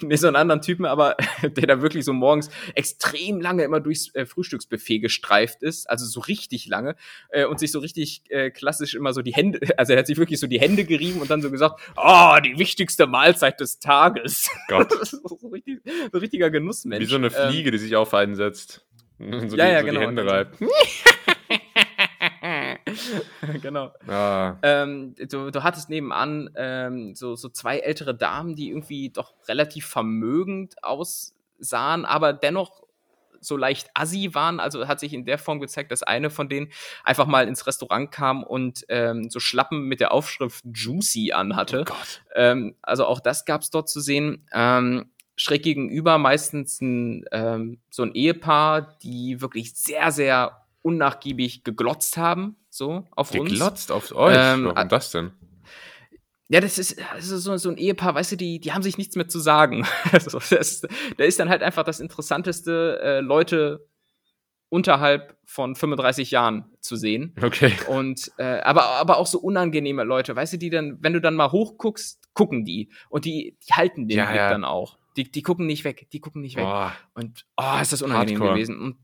nicht 0.00 0.20
so 0.20 0.26
einen 0.26 0.36
anderen 0.36 0.62
Typen, 0.62 0.84
aber 0.84 1.16
der 1.42 1.66
da 1.66 1.82
wirklich 1.82 2.04
so 2.04 2.12
morgens 2.12 2.50
extrem 2.74 3.40
lange 3.40 3.64
immer 3.64 3.80
durchs 3.80 4.14
äh, 4.14 4.26
Frühstücksbuffet 4.26 5.00
gestreift 5.00 5.62
ist, 5.62 5.88
also 5.88 6.06
so 6.06 6.20
richtig 6.20 6.66
lange 6.66 6.96
äh, 7.30 7.44
und 7.44 7.58
sich 7.58 7.72
so 7.72 7.78
richtig 7.78 8.22
äh, 8.28 8.50
klassisch 8.50 8.94
immer 8.94 9.12
so 9.12 9.22
die 9.22 9.32
Hände, 9.32 9.60
also 9.76 9.92
er 9.92 10.00
hat 10.00 10.06
sich 10.06 10.18
wirklich 10.18 10.40
so 10.40 10.46
die 10.46 10.60
Hände 10.60 10.84
gerieben 10.84 11.20
und 11.20 11.30
dann 11.30 11.42
so 11.42 11.50
gesagt, 11.50 11.80
ah, 11.96 12.40
die 12.40 12.58
wichtigste 12.58 13.06
Mahlzeit 13.06 13.60
des 13.60 13.78
Tages. 13.78 14.48
Gott. 14.68 14.90
So, 15.06 15.48
richtig, 15.48 15.80
so 16.12 16.18
richtiger 16.18 16.50
Genussmensch. 16.50 17.00
Wie 17.00 17.10
so 17.10 17.16
eine 17.16 17.28
Ähm, 17.28 17.50
Fliege, 17.50 17.70
die 17.70 17.78
sich 17.78 17.96
auf 17.96 18.14
einen 18.14 18.34
setzt. 18.34 18.84
Und 19.18 19.50
so 19.50 19.56
Ja, 19.56 19.66
die, 19.66 19.72
ja, 19.72 19.80
so 19.80 19.86
genau. 19.86 20.00
die 20.00 20.06
Hände 20.06 20.26
reibt. 20.26 20.60
genau. 23.62 23.92
Ah. 24.06 24.56
Ähm, 24.62 25.14
du, 25.16 25.50
du 25.50 25.62
hattest 25.62 25.90
nebenan 25.90 26.50
ähm, 26.56 27.14
so, 27.14 27.36
so 27.36 27.48
zwei 27.48 27.78
ältere 27.78 28.14
Damen, 28.14 28.54
die 28.54 28.68
irgendwie 28.68 29.10
doch 29.10 29.34
relativ 29.48 29.86
vermögend 29.86 30.82
aussahen, 30.82 32.04
aber 32.04 32.32
dennoch 32.32 32.82
so 33.40 33.56
leicht 33.56 33.90
assi 33.94 34.34
waren. 34.34 34.60
Also 34.60 34.86
hat 34.86 35.00
sich 35.00 35.12
in 35.12 35.24
der 35.24 35.38
Form 35.38 35.60
gezeigt, 35.60 35.90
dass 35.90 36.02
eine 36.02 36.30
von 36.30 36.48
denen 36.48 36.68
einfach 37.04 37.26
mal 37.26 37.48
ins 37.48 37.66
Restaurant 37.66 38.10
kam 38.12 38.42
und 38.42 38.84
ähm, 38.88 39.30
so 39.30 39.40
Schlappen 39.40 39.84
mit 39.84 40.00
der 40.00 40.12
Aufschrift 40.12 40.64
Juicy 40.72 41.32
anhatte. 41.32 41.84
Oh. 41.88 41.94
Ähm, 42.34 42.76
also 42.82 43.06
auch 43.06 43.20
das 43.20 43.44
gab 43.44 43.62
es 43.62 43.70
dort 43.70 43.88
zu 43.88 44.00
sehen. 44.00 44.46
Ähm, 44.52 45.10
schräg 45.36 45.62
gegenüber 45.62 46.18
meistens 46.18 46.80
ein, 46.80 47.24
ähm, 47.32 47.80
so 47.88 48.02
ein 48.02 48.14
Ehepaar, 48.14 48.98
die 49.02 49.40
wirklich 49.40 49.74
sehr, 49.74 50.12
sehr 50.12 50.66
unnachgiebig 50.82 51.64
geglotzt 51.64 52.16
haben, 52.16 52.56
so 52.70 53.06
auf 53.10 53.32
uns. 53.32 53.50
Geglotzt 53.50 53.92
auf 53.92 54.14
euch. 54.14 54.36
Ähm, 54.38 54.66
Warum 54.74 54.88
das 54.88 55.10
denn? 55.10 55.32
Ja, 56.48 56.60
das 56.60 56.78
ist, 56.78 56.98
das 57.14 57.30
ist 57.30 57.44
so, 57.44 57.56
so 57.58 57.70
ein 57.70 57.76
Ehepaar, 57.76 58.14
weißt 58.14 58.32
du, 58.32 58.36
die, 58.36 58.58
die 58.58 58.72
haben 58.72 58.82
sich 58.82 58.98
nichts 58.98 59.14
mehr 59.14 59.28
zu 59.28 59.38
sagen. 59.38 59.86
Also, 60.12 60.40
das, 60.50 60.82
da 61.16 61.24
ist 61.24 61.38
dann 61.38 61.48
halt 61.48 61.62
einfach 61.62 61.84
das 61.84 62.00
Interessanteste, 62.00 63.00
äh, 63.02 63.20
Leute 63.20 63.86
unterhalb 64.68 65.36
von 65.44 65.74
35 65.76 66.30
Jahren 66.30 66.64
zu 66.80 66.96
sehen. 66.96 67.34
Okay. 67.40 67.72
Und 67.88 68.32
äh, 68.38 68.60
aber, 68.60 68.84
aber 68.84 69.18
auch 69.18 69.26
so 69.26 69.38
unangenehme 69.38 70.04
Leute, 70.04 70.34
weißt 70.34 70.54
du, 70.54 70.58
die 70.58 70.70
dann, 70.70 70.98
wenn 71.00 71.12
du 71.12 71.20
dann 71.20 71.34
mal 71.34 71.52
hochguckst, 71.52 72.20
gucken 72.34 72.64
die. 72.64 72.90
Und 73.10 73.24
die, 73.24 73.56
die 73.68 73.72
halten 73.74 74.08
den 74.08 74.18
Ja, 74.18 74.26
Blick 74.26 74.36
ja. 74.36 74.50
dann 74.50 74.64
auch. 74.64 74.98
Die, 75.16 75.30
die 75.30 75.42
gucken 75.42 75.66
nicht 75.66 75.84
weg, 75.84 76.08
die 76.12 76.20
gucken 76.20 76.40
nicht 76.40 76.56
weg. 76.56 76.64
Boah. 76.64 76.92
Und 77.14 77.46
oh, 77.56 77.78
ist 77.80 77.92
das 77.92 78.02
unangenehm 78.02 78.38
Hardcore. 78.38 78.54
gewesen. 78.54 78.80
Und, 78.80 78.96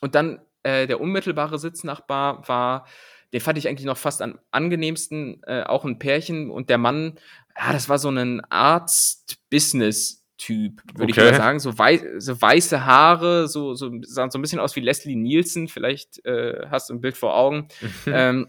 und 0.00 0.14
dann 0.14 0.40
äh, 0.62 0.86
der 0.86 1.00
unmittelbare 1.00 1.58
Sitznachbar 1.58 2.46
war, 2.48 2.86
den 3.32 3.40
fand 3.40 3.58
ich 3.58 3.68
eigentlich 3.68 3.86
noch 3.86 3.96
fast 3.96 4.22
am 4.22 4.38
angenehmsten, 4.50 5.42
äh, 5.46 5.62
auch 5.62 5.84
ein 5.84 5.98
Pärchen. 5.98 6.50
Und 6.50 6.70
der 6.70 6.78
Mann, 6.78 7.18
ja, 7.58 7.72
das 7.72 7.88
war 7.88 7.98
so 7.98 8.10
ein 8.10 8.42
Arzt-Business-Typ, 8.50 10.82
würde 10.94 11.04
Okay. 11.04 11.10
ich 11.10 11.16
mal 11.32 11.36
sagen. 11.36 11.58
So, 11.58 11.78
wei 11.78 12.00
so 12.18 12.40
weiße 12.40 12.84
Haare, 12.84 13.48
so, 13.48 13.74
so, 13.74 13.90
sahen 14.02 14.30
so 14.30 14.38
ein 14.38 14.42
bisschen 14.42 14.60
aus 14.60 14.76
wie 14.76 14.80
Leslie 14.80 15.16
Nielsen. 15.16 15.68
Vielleicht 15.68 16.24
äh, 16.26 16.66
hast 16.70 16.90
du 16.90 16.94
ein 16.94 17.00
Bild 17.00 17.16
vor 17.16 17.34
Augen. 17.34 17.68
ähm, 18.06 18.48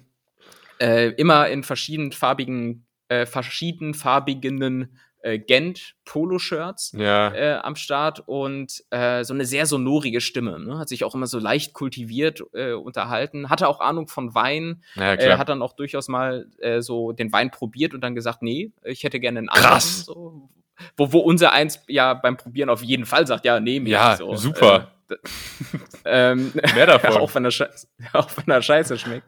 äh, 0.80 1.12
immer 1.12 1.48
in 1.48 1.64
verschiedenfarbigen, 1.64 2.86
äh, 3.08 3.26
verschiedenfarbigen 3.26 4.98
äh, 5.24 5.40
Gent-Poloshirts 5.40 6.94
Ja. 6.98 7.34
äh, 7.34 7.54
am 7.62 7.76
Start 7.76 8.22
und 8.26 8.84
äh, 8.92 9.24
so 9.24 9.34
eine 9.34 9.46
sehr 9.46 9.66
sonorige 9.66 10.22
Stimme. 10.22 10.60
Ne? 10.60 10.78
Hat 10.78 10.90
sich 10.90 11.04
auch 11.04 11.16
immer 11.16 11.28
so 11.28 11.40
leicht 11.40 11.74
kultiviert 11.74 12.42
äh, 12.54 12.74
unterhalten. 12.74 13.50
Hatte 13.50 13.68
auch 13.68 13.80
Ahnung 13.80 14.08
von 14.08 14.36
Wein. 14.36 14.84
Ja, 14.96 15.14
Äh, 15.16 15.38
hat 15.38 15.50
dann 15.50 15.62
auch 15.62 15.74
durchaus 15.74 16.08
mal 16.08 16.48
äh, 16.60 16.82
so 16.82 17.12
den 17.12 17.32
Wein 17.32 17.52
probiert 17.52 17.94
und 17.94 18.02
dann 18.02 18.16
gesagt, 18.16 18.42
nee, 18.42 18.72
ich 18.84 19.04
hätte 19.04 19.20
gerne 19.20 19.40
einen 19.40 19.50
anderen. 19.50 19.72
Krass. 19.72 20.06
So. 20.06 20.50
Wo, 20.98 21.12
wo 21.14 21.20
unser 21.20 21.52
eins 21.54 21.80
ja 21.88 22.14
beim 22.14 22.36
Probieren 22.36 22.70
auf 22.70 22.84
jeden 22.84 23.06
Fall 23.06 23.26
sagt, 23.28 23.46
ja, 23.46 23.60
nee, 23.60 23.80
mir. 23.80 23.92
Ja, 23.92 24.16
so. 24.18 24.36
super. 24.36 24.92
Äh, 25.10 25.16
d- 25.16 25.18
ähm, 26.06 26.52
Mehr 26.76 26.86
davon. 26.88 27.12
auch, 27.22 27.34
wenn 27.36 27.46
er 27.46 27.52
auch 28.14 28.30
wenn 28.38 28.50
er 28.54 28.62
scheiße 28.62 28.98
schmeckt. 28.98 29.28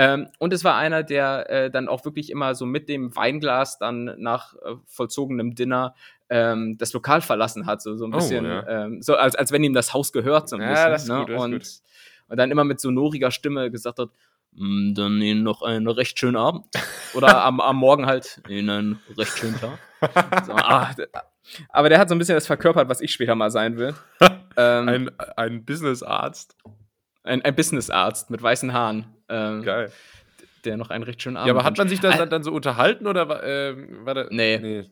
Ähm, 0.00 0.28
und 0.38 0.52
es 0.52 0.62
war 0.62 0.76
einer, 0.76 1.02
der 1.02 1.50
äh, 1.50 1.70
dann 1.72 1.88
auch 1.88 2.04
wirklich 2.04 2.30
immer 2.30 2.54
so 2.54 2.66
mit 2.66 2.88
dem 2.88 3.16
Weinglas 3.16 3.78
dann 3.78 4.14
nach 4.18 4.54
äh, 4.54 4.76
vollzogenem 4.86 5.56
Dinner 5.56 5.94
ähm, 6.30 6.78
das 6.78 6.92
Lokal 6.92 7.20
verlassen 7.20 7.66
hat, 7.66 7.82
so, 7.82 7.96
so 7.96 8.04
ein 8.06 8.12
Oh, 8.14 8.18
bisschen, 8.18 8.44
ja. 8.44 8.66
ähm, 8.84 9.02
so 9.02 9.16
als, 9.16 9.34
als 9.34 9.50
wenn 9.50 9.64
ihm 9.64 9.74
das 9.74 9.92
Haus 9.94 10.12
gehört, 10.12 10.48
so 10.48 10.54
ein 10.56 10.62
Ja, 10.62 10.68
bisschen. 10.68 10.90
das 10.92 11.02
ist 11.02 11.08
ne? 11.08 11.16
gut, 11.18 11.28
das 11.30 11.36
ist 11.36 11.42
und, 11.44 11.52
gut. 11.52 11.68
und 12.28 12.36
dann 12.36 12.50
immer 12.52 12.62
mit 12.64 12.78
sonoriger 12.80 13.32
Stimme 13.32 13.70
gesagt 13.72 13.98
hat, 13.98 14.10
"Mm, 14.52 14.94
dann 14.94 15.20
Ihnen 15.20 15.42
noch 15.42 15.62
einen 15.62 15.88
recht 15.88 16.16
schönen 16.18 16.36
Abend. 16.36 16.66
Oder 17.14 17.42
am, 17.44 17.58
am 17.60 17.76
Morgen 17.76 18.06
halt 18.06 18.40
Ihnen 18.48 18.70
einen 18.70 19.00
recht 19.16 19.36
schönen 19.36 19.56
Tag. 19.58 19.78
So, 20.46 20.52
ah, 20.52 20.94
aber 21.70 21.88
der 21.88 21.98
hat 21.98 22.08
so 22.08 22.14
ein 22.14 22.18
bisschen 22.18 22.36
das 22.36 22.46
verkörpert, 22.46 22.88
was 22.88 23.00
ich 23.00 23.10
später 23.12 23.34
mal 23.34 23.50
sein 23.50 23.76
will. 23.76 23.94
Ähm, 24.60 24.88
ein, 24.88 25.08
ein, 25.18 25.30
ein 25.36 25.64
Businessarzt. 25.64 26.56
ein, 27.22 27.40
Businessarzt 27.54 28.28
mit 28.28 28.42
weißen 28.42 28.72
Haaren, 28.72 29.06
ähm, 29.28 29.62
Geil. 29.62 29.92
der 30.64 30.76
noch 30.76 30.90
einen 30.90 31.04
recht 31.04 31.22
schönen 31.22 31.36
Abend 31.36 31.48
Ja, 31.48 31.54
aber 31.54 31.64
hat 31.64 31.76
man 31.78 31.88
sich 31.88 32.00
das 32.00 32.18
Al- 32.18 32.28
dann, 32.28 32.42
so 32.42 32.52
unterhalten 32.52 33.06
oder 33.06 33.28
war, 33.28 33.42
ähm, 33.44 34.04
war 34.04 34.14
da. 34.14 34.26
Nee. 34.30 34.84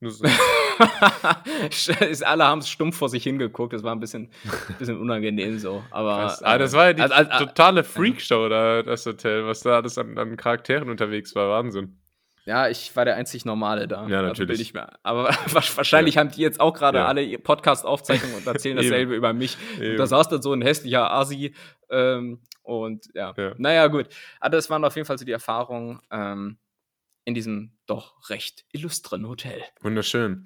Nur 0.00 0.10
so. 0.10 0.24
Ist- 2.10 2.26
Alle 2.26 2.44
haben 2.44 2.62
stumpf 2.62 2.96
vor 2.96 3.08
sich 3.08 3.22
hingeguckt, 3.22 3.72
das 3.72 3.82
war 3.82 3.94
ein 3.94 4.00
bisschen, 4.00 4.30
bisschen 4.78 4.98
unangenehm 5.00 5.58
so. 5.58 5.82
Aber. 5.90 6.36
Ah, 6.42 6.58
das 6.58 6.72
war 6.72 6.86
ja 6.86 6.92
die 6.92 7.02
also- 7.02 7.14
also- 7.14 7.44
totale 7.46 7.84
Freakshow, 7.84 8.48
da, 8.48 8.82
das 8.82 9.06
Hotel, 9.06 9.46
was 9.46 9.60
da 9.60 9.76
alles 9.76 9.98
an, 9.98 10.18
an 10.18 10.36
Charakteren 10.36 10.90
unterwegs 10.90 11.34
war. 11.34 11.48
Wahnsinn. 11.50 11.98
Ja, 12.44 12.68
ich 12.68 12.96
war 12.96 13.04
der 13.04 13.14
einzig 13.14 13.44
Normale 13.44 13.86
da. 13.86 14.08
Ja, 14.08 14.16
Also 14.18 14.26
natürlich. 14.30 14.60
ich 14.60 14.74
mir. 14.74 14.88
Aber 15.04 15.28
wahrscheinlich 15.52 16.18
haben 16.18 16.32
die 16.32 16.40
jetzt 16.40 16.58
auch 16.58 16.72
gerade 16.74 16.98
Ja. 16.98 17.06
alle 17.06 17.38
Podcast-Aufzeichnungen 17.38 18.34
und 18.38 18.46
erzählen 18.48 18.76
dasselbe 18.78 19.14
über 19.14 19.32
mich. 19.32 19.56
Da 19.96 20.04
saß 20.06 20.28
dann 20.28 20.42
so 20.42 20.52
ein 20.52 20.60
hässlicher 20.62 21.12
Asi. 21.12 21.54
Ähm, 21.92 22.40
und 22.62 23.06
ja. 23.14 23.32
Ja. 23.36 23.54
naja, 23.58 23.86
gut. 23.86 24.08
Aber 24.40 24.56
das 24.56 24.70
waren 24.70 24.84
auf 24.84 24.96
jeden 24.96 25.06
Fall 25.06 25.18
so 25.18 25.24
die 25.24 25.32
Erfahrungen 25.32 26.00
ähm, 26.10 26.58
in 27.24 27.34
diesem 27.34 27.72
doch 27.86 28.30
recht 28.30 28.64
illustren 28.72 29.28
Hotel. 29.28 29.62
Wunderschön. 29.82 30.44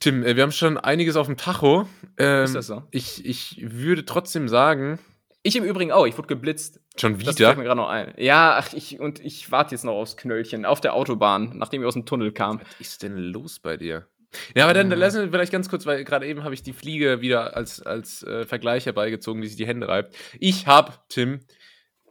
Tim, 0.00 0.22
äh, 0.24 0.36
wir 0.36 0.42
haben 0.42 0.52
schon 0.52 0.76
einiges 0.76 1.16
auf 1.16 1.26
dem 1.26 1.36
Tacho. 1.36 1.88
Ähm, 2.18 2.44
Ist 2.44 2.54
das 2.54 2.66
so? 2.66 2.82
Ich, 2.90 3.24
ich 3.24 3.58
würde 3.62 4.04
trotzdem 4.04 4.48
sagen, 4.48 4.98
Ich 5.42 5.56
im 5.56 5.64
Übrigen 5.64 5.92
auch, 5.92 6.06
ich 6.06 6.18
wurde 6.18 6.28
geblitzt. 6.28 6.80
schon 6.98 7.14
Das 7.14 7.22
fällt 7.24 7.38
wieder. 7.38 7.54
mir 7.56 7.64
gerade 7.64 7.80
noch 7.80 7.88
ein. 7.88 8.12
Ja, 8.18 8.56
ach, 8.58 8.72
ich, 8.74 8.98
und 9.00 9.20
ich 9.20 9.50
warte 9.50 9.74
jetzt 9.74 9.84
noch 9.84 9.94
aufs 9.94 10.16
Knöllchen 10.18 10.66
auf 10.66 10.80
der 10.82 10.92
Autobahn, 10.94 11.56
nachdem 11.56 11.80
ich 11.82 11.86
aus 11.88 11.94
dem 11.94 12.04
Tunnel 12.04 12.32
kam. 12.32 12.60
Was 12.60 12.80
ist 12.80 13.02
denn 13.02 13.16
los 13.16 13.58
bei 13.60 13.76
dir? 13.78 14.06
Ja, 14.54 14.64
aber 14.64 14.74
dann 14.74 14.90
Ja. 14.90 14.96
lassen 14.96 15.22
wir 15.22 15.30
vielleicht 15.30 15.52
ganz 15.52 15.68
kurz, 15.68 15.86
weil 15.86 16.04
gerade 16.04 16.26
eben 16.26 16.44
habe 16.44 16.54
ich 16.54 16.62
die 16.62 16.72
Fliege 16.72 17.20
wieder 17.20 17.56
als, 17.56 17.82
als 17.82 18.22
äh, 18.22 18.44
Vergleich 18.44 18.86
herbeigezogen, 18.86 19.42
die 19.42 19.48
sich 19.48 19.56
die 19.56 19.66
Hände 19.66 19.88
reibt. 19.88 20.14
Ich 20.38 20.66
habe, 20.66 20.92
Tim, 21.08 21.40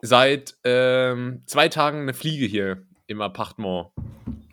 seit 0.01 0.55
ähm, 0.63 1.43
zwei 1.45 1.69
Tagen 1.69 2.01
eine 2.01 2.13
Fliege 2.13 2.45
hier 2.45 2.83
im 3.07 3.21
Appartement. 3.21 3.87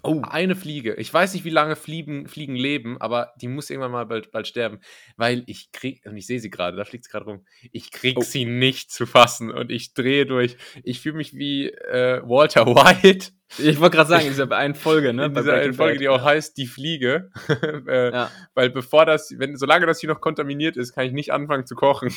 Oh. 0.03 0.23
Eine 0.23 0.55
Fliege. 0.55 0.95
Ich 0.95 1.13
weiß 1.13 1.35
nicht, 1.35 1.45
wie 1.45 1.51
lange 1.51 1.75
Fliegen, 1.75 2.29
Fliegen 2.29 2.55
leben, 2.55 2.97
aber 3.01 3.33
die 3.41 3.49
muss 3.49 3.71
irgendwann 3.71 3.91
mal 3.91 4.07
bald, 4.07 4.31
bald 4.31 4.47
sterben. 4.47 4.79
Weil 5.17 5.43
ich 5.47 5.73
krieg, 5.73 6.07
und 6.07 6.17
ich 6.17 6.27
sehe 6.29 6.39
sie 6.39 6.49
gerade, 6.49 6.77
da 6.77 6.85
fliegt 6.85 7.05
sie 7.05 7.11
gerade 7.11 7.25
rum, 7.25 7.45
ich 7.73 7.91
krieg 7.91 8.17
Oh. 8.17 8.21
sie 8.23 8.45
nicht 8.45 8.93
zu 8.93 9.05
fassen 9.07 9.51
und 9.51 9.73
ich 9.73 9.95
drehe 9.95 10.25
durch. 10.25 10.57
Ich 10.85 11.01
fühle 11.01 11.17
mich 11.17 11.35
wie 11.35 11.71
äh, 11.71 12.23
Walter 12.23 12.67
White 12.69 13.31
Ich 13.59 13.79
wollte 13.81 13.97
gerade 13.97 14.09
sagen, 14.11 14.25
in 14.25 14.31
dieser 14.31 14.51
einen 14.51 14.75
Folge, 14.75 15.13
ne? 15.15 15.27
in 15.27 15.35
dieser 15.35 15.55
einen 15.55 15.73
Folge, 15.73 15.95
Bad. 15.95 16.01
die 16.01 16.09
auch 16.09 16.23
heißt 16.25 16.57
Die 16.57 16.67
Fliege. 16.67 17.31
äh, 17.87 18.11
Ja. 18.11 18.31
Weil 18.55 18.71
bevor 18.71 19.07
das, 19.07 19.33
wenn, 19.39 19.57
solange 19.57 19.87
das 19.87 20.01
hier 20.01 20.09
noch 20.11 20.21
kontaminiert 20.21 20.77
ist, 20.77 20.93
kann 20.95 21.07
ich 21.07 21.13
nicht 21.13 21.33
anfangen 21.33 21.65
zu 21.67 21.75
kochen. 21.77 22.13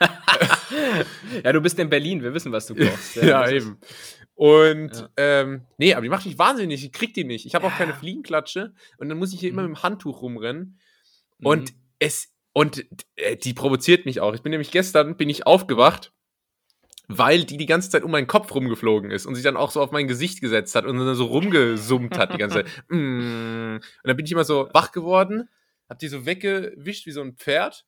ja, 1.44 1.52
du 1.52 1.60
bist 1.60 1.78
in 1.78 1.88
Berlin, 1.88 2.22
wir 2.22 2.34
wissen, 2.34 2.52
was 2.52 2.66
du 2.66 2.74
kochst. 2.74 3.16
Ja, 3.22 3.42
ist- 3.44 3.52
eben. 3.64 3.78
Und 4.34 4.94
Ja. 4.94 5.08
ähm, 5.16 5.62
nee, 5.78 5.94
aber 5.94 6.02
die 6.02 6.08
macht 6.08 6.24
mich 6.26 6.38
wahnsinnig. 6.38 6.84
Ich 6.84 6.92
krieg 6.92 7.12
die 7.14 7.24
nicht. 7.24 7.44
Ich 7.46 7.54
habe 7.56 7.66
auch 7.66 7.76
keine 7.76 7.90
Ja. 7.92 7.96
Fliegenklatsche 7.96 8.72
und 8.98 9.08
dann 9.08 9.18
muss 9.18 9.32
ich 9.32 9.40
hier 9.40 9.50
immer 9.50 9.62
Mhm. 9.62 9.70
mit 9.70 9.78
dem 9.78 9.82
Handtuch 9.82 10.22
rumrennen. 10.22 10.78
Mhm. 11.38 11.46
Und 11.46 11.72
es 11.98 12.28
und 12.52 12.84
äh, 13.16 13.36
die 13.36 13.52
provoziert 13.54 14.04
mich 14.06 14.20
auch. 14.20 14.34
Ich 14.34 14.42
bin 14.42 14.50
nämlich 14.50 14.70
gestern 14.70 15.16
bin 15.16 15.28
ich 15.28 15.46
aufgewacht, 15.46 16.12
weil 17.08 17.44
die 17.44 17.56
die 17.56 17.66
ganze 17.66 17.90
Zeit 17.90 18.02
um 18.02 18.10
meinen 18.10 18.26
Kopf 18.26 18.54
rumgeflogen 18.54 19.10
ist 19.10 19.26
und 19.26 19.34
sich 19.34 19.42
dann 19.44 19.56
auch 19.56 19.70
so 19.70 19.80
auf 19.80 19.90
mein 19.92 20.06
Gesicht 20.08 20.40
gesetzt 20.40 20.74
hat 20.74 20.84
und 20.84 20.98
dann 20.98 21.14
so 21.14 21.24
rumgesummt 21.24 22.16
hat 22.18 22.34
die 22.34 22.38
ganze 22.38 22.64
Zeit. 22.64 22.66
Mm. 22.90 23.76
Und 23.76 23.82
dann 24.04 24.16
bin 24.16 24.26
ich 24.26 24.32
immer 24.32 24.44
so 24.44 24.68
wach 24.72 24.92
geworden, 24.92 25.48
hab 25.88 25.98
die 25.98 26.08
so 26.08 26.26
weggewischt 26.26 27.06
wie 27.06 27.12
so 27.12 27.22
ein 27.22 27.34
Pferd 27.34 27.84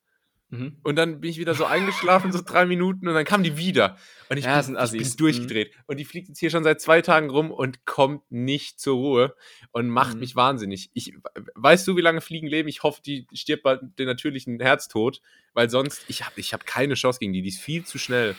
Mhm. 0.52 0.78
und 0.82 0.96
dann 0.96 1.20
bin 1.20 1.30
ich 1.30 1.38
wieder 1.38 1.54
so 1.54 1.64
eingeschlafen, 1.64 2.32
so 2.32 2.40
drei 2.44 2.66
Minuten, 2.66 3.06
und 3.06 3.14
dann 3.14 3.24
kam 3.24 3.44
die 3.44 3.56
wieder. 3.56 3.96
Und 4.28 4.36
ich, 4.36 4.46
Ja, 4.46 4.60
bin, 4.60 4.76
ich 4.82 4.90
bin 4.90 5.16
durchgedreht. 5.16 5.72
Und 5.86 6.00
die 6.00 6.04
fliegt 6.04 6.26
jetzt 6.26 6.40
hier 6.40 6.50
schon 6.50 6.64
seit 6.64 6.80
zwei 6.80 7.02
Tagen 7.02 7.30
rum 7.30 7.52
und 7.52 7.84
kommt 7.86 8.22
nicht 8.32 8.80
zur 8.80 8.96
Ruhe 8.96 9.36
und 9.70 9.88
macht 9.88 10.14
Mhm. 10.14 10.20
mich 10.20 10.34
wahnsinnig. 10.34 10.90
Ich, 10.92 11.14
weißt 11.54 11.86
du, 11.86 11.96
wie 11.96 12.00
lange 12.00 12.20
Fliegen 12.20 12.48
leben? 12.48 12.68
Ich 12.68 12.82
hoffe, 12.82 13.00
die 13.00 13.28
stirbt 13.32 13.62
bald 13.62 13.80
den 14.00 14.06
natürlichen 14.06 14.58
Herztod, 14.58 15.20
weil 15.54 15.70
sonst, 15.70 16.02
ich 16.08 16.26
habe 16.26 16.40
ich 16.40 16.52
hab 16.52 16.66
keine 16.66 16.94
Chance 16.94 17.20
gegen 17.20 17.32
die. 17.32 17.42
Die 17.42 17.50
ist 17.50 17.60
viel 17.60 17.84
zu 17.84 17.98
schnell. 17.98 18.34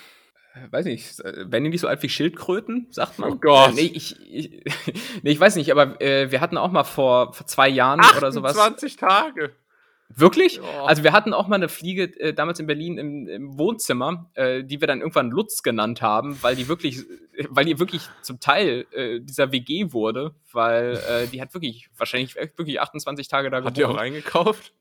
Weiß 0.70 0.86
nicht, 0.86 1.20
äh, 1.22 1.52
werden 1.52 1.64
die 1.64 1.70
nicht 1.70 1.82
so 1.82 1.88
alt 1.88 2.04
wie 2.04 2.10
Schildkröten, 2.10 2.88
sagt 2.90 3.20
man? 3.20 3.34
Oh 3.34 3.36
Gott. 3.36 3.72
Äh, 3.72 3.74
nee, 3.74 3.92
ich, 3.94 4.16
ich, 4.30 4.52
nee, 5.24 5.32
ich 5.32 5.40
weiß 5.40 5.56
nicht, 5.56 5.72
aber 5.72 6.02
äh, 6.02 6.32
wir 6.32 6.42
hatten 6.42 6.58
auch 6.58 6.72
mal 6.72 6.84
vor, 6.84 7.34
vor 7.34 7.48
zwei 7.48 7.70
Jahren 7.70 8.02
oder 8.18 8.32
sowas. 8.32 8.58
28 8.58 8.98
Tage. 8.98 9.52
Wirklich? 10.16 10.58
Ja. 10.58 10.84
Also 10.86 11.04
wir 11.04 11.14
hatten 11.14 11.34
auch 11.34 11.48
mal 11.48 11.56
eine 11.56 11.70
Fliege 11.70 12.04
äh, 12.20 12.34
damals 12.34 12.60
in 12.60 12.68
Berlin 12.68 12.98
im, 12.98 13.28
im 13.28 13.58
Wohnzimmer, 13.58 14.30
äh, 14.34 14.64
die 14.64 14.82
wir 14.82 14.88
dann 14.88 15.00
irgendwann 15.00 15.30
Lutz 15.32 15.64
genannt 15.64 16.02
haben, 16.02 16.38
weil 16.42 16.56
die 16.56 16.68
wirklich, 16.68 17.00
äh, 17.34 17.46
weil 17.50 17.66
die 17.66 17.80
wirklich 17.80 18.02
zum 18.22 18.40
Teil 18.40 18.86
äh, 18.92 19.20
dieser 19.22 19.52
WG 19.52 19.94
wurde, 19.94 20.36
weil 20.52 20.98
äh, 21.10 21.28
die 21.28 21.42
hat 21.42 21.54
wirklich 21.54 21.90
wahrscheinlich 21.98 22.36
wirklich 22.36 22.82
28 22.82 23.28
Tage 23.28 23.50
da 23.50 23.64
Hat 23.64 23.78
die 23.78 23.86
auch 23.86 23.90
gewohnt. 23.90 24.02
eingekauft? 24.02 24.74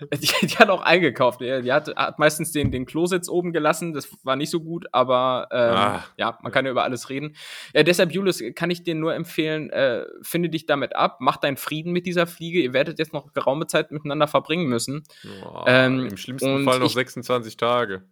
Die, 0.14 0.46
die 0.46 0.56
hat 0.56 0.70
auch 0.70 0.80
eingekauft. 0.82 1.40
Die 1.40 1.72
hat, 1.72 1.94
hat 1.96 2.18
meistens 2.18 2.52
den, 2.52 2.70
den 2.70 2.86
Klositz 2.86 3.28
oben 3.28 3.52
gelassen. 3.52 3.92
Das 3.92 4.08
war 4.24 4.36
nicht 4.36 4.50
so 4.50 4.60
gut, 4.60 4.86
aber 4.92 5.48
ähm, 5.50 5.58
Ah. 5.76 6.04
ja, 6.16 6.38
man 6.42 6.52
kann 6.52 6.64
ja 6.64 6.70
über 6.70 6.84
alles 6.84 7.10
reden. 7.10 7.36
Ja, 7.74 7.82
deshalb, 7.82 8.12
Julius, 8.12 8.42
kann 8.54 8.70
ich 8.70 8.82
dir 8.82 8.94
nur 8.94 9.14
empfehlen, 9.14 9.70
äh, 9.70 10.04
finde 10.22 10.48
dich 10.48 10.66
damit 10.66 10.96
ab, 10.96 11.18
mach 11.20 11.36
deinen 11.36 11.56
Frieden 11.56 11.92
mit 11.92 12.06
dieser 12.06 12.26
Fliege. 12.26 12.60
Ihr 12.60 12.72
werdet 12.72 12.98
jetzt 12.98 13.12
noch 13.12 13.32
geraume 13.32 13.66
Zeit 13.66 13.90
miteinander 13.90 14.26
verbringen 14.28 14.66
müssen. 14.68 15.02
Oh, 15.44 15.64
Ähm, 15.66 16.06
Im 16.06 16.16
schlimmsten 16.16 16.64
Fall 16.64 16.78
noch 16.78 16.86
ich- 16.86 16.92
26 16.94 17.56
Tage. 17.56 18.02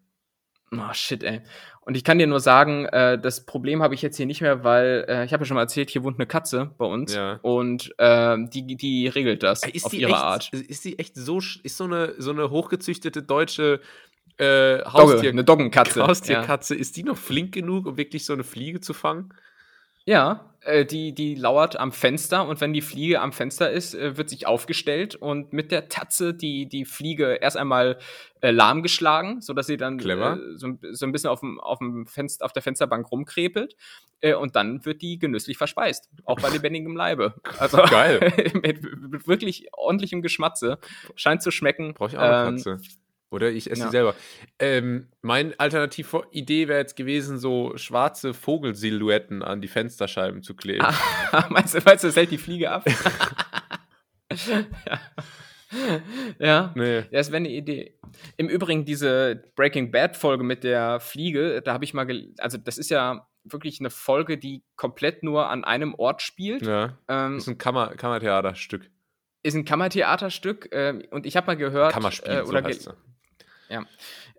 Oh, 0.70 0.92
shit, 0.92 1.22
ey. 1.22 1.40
Und 1.88 1.96
ich 1.96 2.04
kann 2.04 2.18
dir 2.18 2.26
nur 2.26 2.40
sagen, 2.40 2.84
äh, 2.84 3.18
das 3.18 3.46
Problem 3.46 3.82
habe 3.82 3.94
ich 3.94 4.02
jetzt 4.02 4.18
hier 4.18 4.26
nicht 4.26 4.42
mehr, 4.42 4.62
weil 4.62 5.06
äh, 5.08 5.24
ich 5.24 5.32
habe 5.32 5.44
ja 5.44 5.46
schon 5.46 5.54
mal 5.54 5.62
erzählt, 5.62 5.88
hier 5.88 6.04
wohnt 6.04 6.18
eine 6.18 6.26
Katze 6.26 6.70
bei 6.76 6.84
uns 6.84 7.14
Ja. 7.14 7.38
und 7.40 7.94
äh, 7.96 8.36
die, 8.52 8.76
die 8.76 9.08
regelt 9.08 9.42
das 9.42 9.62
Ey, 9.62 9.70
Ist 9.70 9.86
auf 9.86 9.92
die 9.92 10.02
ihre 10.02 10.10
echt, 10.10 10.20
Art. 10.20 10.52
Ist 10.52 10.84
die 10.84 10.98
echt 10.98 11.16
so, 11.16 11.38
ist 11.38 11.78
so 11.78 11.84
eine, 11.84 12.12
so 12.18 12.30
eine 12.30 12.50
hochgezüchtete 12.50 13.22
deutsche 13.22 13.80
äh, 14.36 14.80
Dogge, 14.80 14.92
Haustier, 14.92 15.30
eine 15.30 15.44
Doggenkatze. 15.44 16.00
Ja. 16.00 16.08
Haustierkatze, 16.08 16.74
ist 16.74 16.94
die 16.98 17.04
noch 17.04 17.16
flink 17.16 17.52
genug, 17.52 17.86
um 17.86 17.96
wirklich 17.96 18.26
so 18.26 18.34
eine 18.34 18.44
Fliege 18.44 18.82
zu 18.82 18.92
fangen? 18.92 19.32
Ja, 20.04 20.44
äh, 20.68 20.84
die, 20.84 21.12
die 21.14 21.34
lauert 21.34 21.78
am 21.80 21.90
Fenster 21.92 22.46
und 22.46 22.60
wenn 22.60 22.72
die 22.72 22.80
Fliege 22.82 23.20
am 23.20 23.32
Fenster 23.32 23.70
ist, 23.70 23.94
äh, 23.94 24.16
wird 24.16 24.28
sich 24.30 24.46
aufgestellt 24.46 25.16
und 25.16 25.52
mit 25.52 25.72
der 25.72 25.88
Tatze 25.88 26.34
die, 26.34 26.68
die 26.68 26.84
Fliege 26.84 27.38
erst 27.40 27.56
einmal 27.56 27.98
äh, 28.40 28.50
lahmgeschlagen, 28.52 29.40
sodass 29.40 29.66
sie 29.66 29.76
dann 29.76 29.98
äh, 29.98 30.36
so, 30.56 30.66
ein- 30.68 30.78
so 30.92 31.06
ein 31.06 31.12
bisschen 31.12 31.30
auf, 31.30 31.40
dem, 31.40 31.58
auf, 31.60 31.78
dem 31.78 32.06
Fenster, 32.06 32.44
auf 32.44 32.52
der 32.52 32.62
Fensterbank 32.62 33.10
rumkrepelt 33.10 33.76
äh, 34.20 34.34
und 34.34 34.54
dann 34.56 34.84
wird 34.84 35.02
die 35.02 35.18
genüsslich 35.18 35.58
verspeist, 35.58 36.08
auch 36.24 36.38
bei 36.40 36.48
lebendigem 36.50 36.96
Leibe. 36.96 37.34
Also 37.58 37.78
Geil. 37.78 38.32
mit, 38.62 38.82
mit 39.10 39.26
wirklich 39.26 39.68
ordentlichem 39.72 40.22
Geschmatze. 40.22 40.78
Scheint 41.16 41.42
zu 41.42 41.50
schmecken. 41.50 41.94
Brauche 41.94 42.10
ich 42.10 42.16
auch 42.18 42.22
eine 42.22 42.48
Ähm, 42.48 42.56
Katze. 42.56 42.78
Oder 43.30 43.50
ich 43.50 43.70
esse 43.70 43.80
ja. 43.80 43.86
die 43.86 43.92
selber. 43.92 44.14
Ähm, 44.58 45.08
meine 45.20 45.58
Alternative-Idee 45.58 46.68
wäre 46.68 46.78
jetzt 46.78 46.96
gewesen, 46.96 47.38
so 47.38 47.76
schwarze 47.76 48.32
Vogelsilhouetten 48.32 49.42
an 49.42 49.60
die 49.60 49.68
Fensterscheiben 49.68 50.42
zu 50.42 50.54
kleben. 50.54 50.84
Ah, 50.84 51.46
meinst, 51.50 51.74
du, 51.74 51.80
meinst 51.84 52.04
du, 52.04 52.08
das 52.08 52.16
hält 52.16 52.30
die 52.30 52.38
Fliege 52.38 52.70
ab? 52.70 52.84
ja. 54.86 55.00
ja. 56.38 56.72
Nee. 56.74 57.04
Das 57.12 57.28
wäre 57.28 57.36
eine 57.36 57.50
Idee. 57.50 57.98
Im 58.36 58.48
Übrigen, 58.48 58.84
diese 58.84 59.42
Breaking 59.54 59.90
Bad-Folge 59.90 60.44
mit 60.44 60.64
der 60.64 61.00
Fliege, 61.00 61.60
da 61.62 61.74
habe 61.74 61.84
ich 61.84 61.92
mal, 61.92 62.06
also 62.38 62.56
das 62.56 62.78
ist 62.78 62.90
ja 62.90 63.28
wirklich 63.44 63.80
eine 63.80 63.90
Folge, 63.90 64.38
die 64.38 64.62
komplett 64.76 65.22
nur 65.22 65.48
an 65.48 65.64
einem 65.64 65.94
Ort 65.94 66.22
spielt. 66.22 66.66
Ja. 66.66 66.98
Ähm, 67.08 67.34
Das 67.34 67.42
ist 67.44 67.48
ein 67.48 67.58
Kammer 67.58 67.88
Kammertheaterstück. 67.88 68.90
ist 69.42 69.54
ein 69.54 69.64
Kammertheaterstück 69.64 70.68
ähm, 70.72 71.02
und 71.10 71.26
ich 71.26 71.36
habe 71.36 71.46
mal 71.46 71.56
gehört, 71.56 71.92
Kammerspiel, 71.92 72.32
äh, 72.32 72.40
oder 72.42 72.62
so 72.62 72.68
heißt 72.68 72.90
er. 73.68 73.86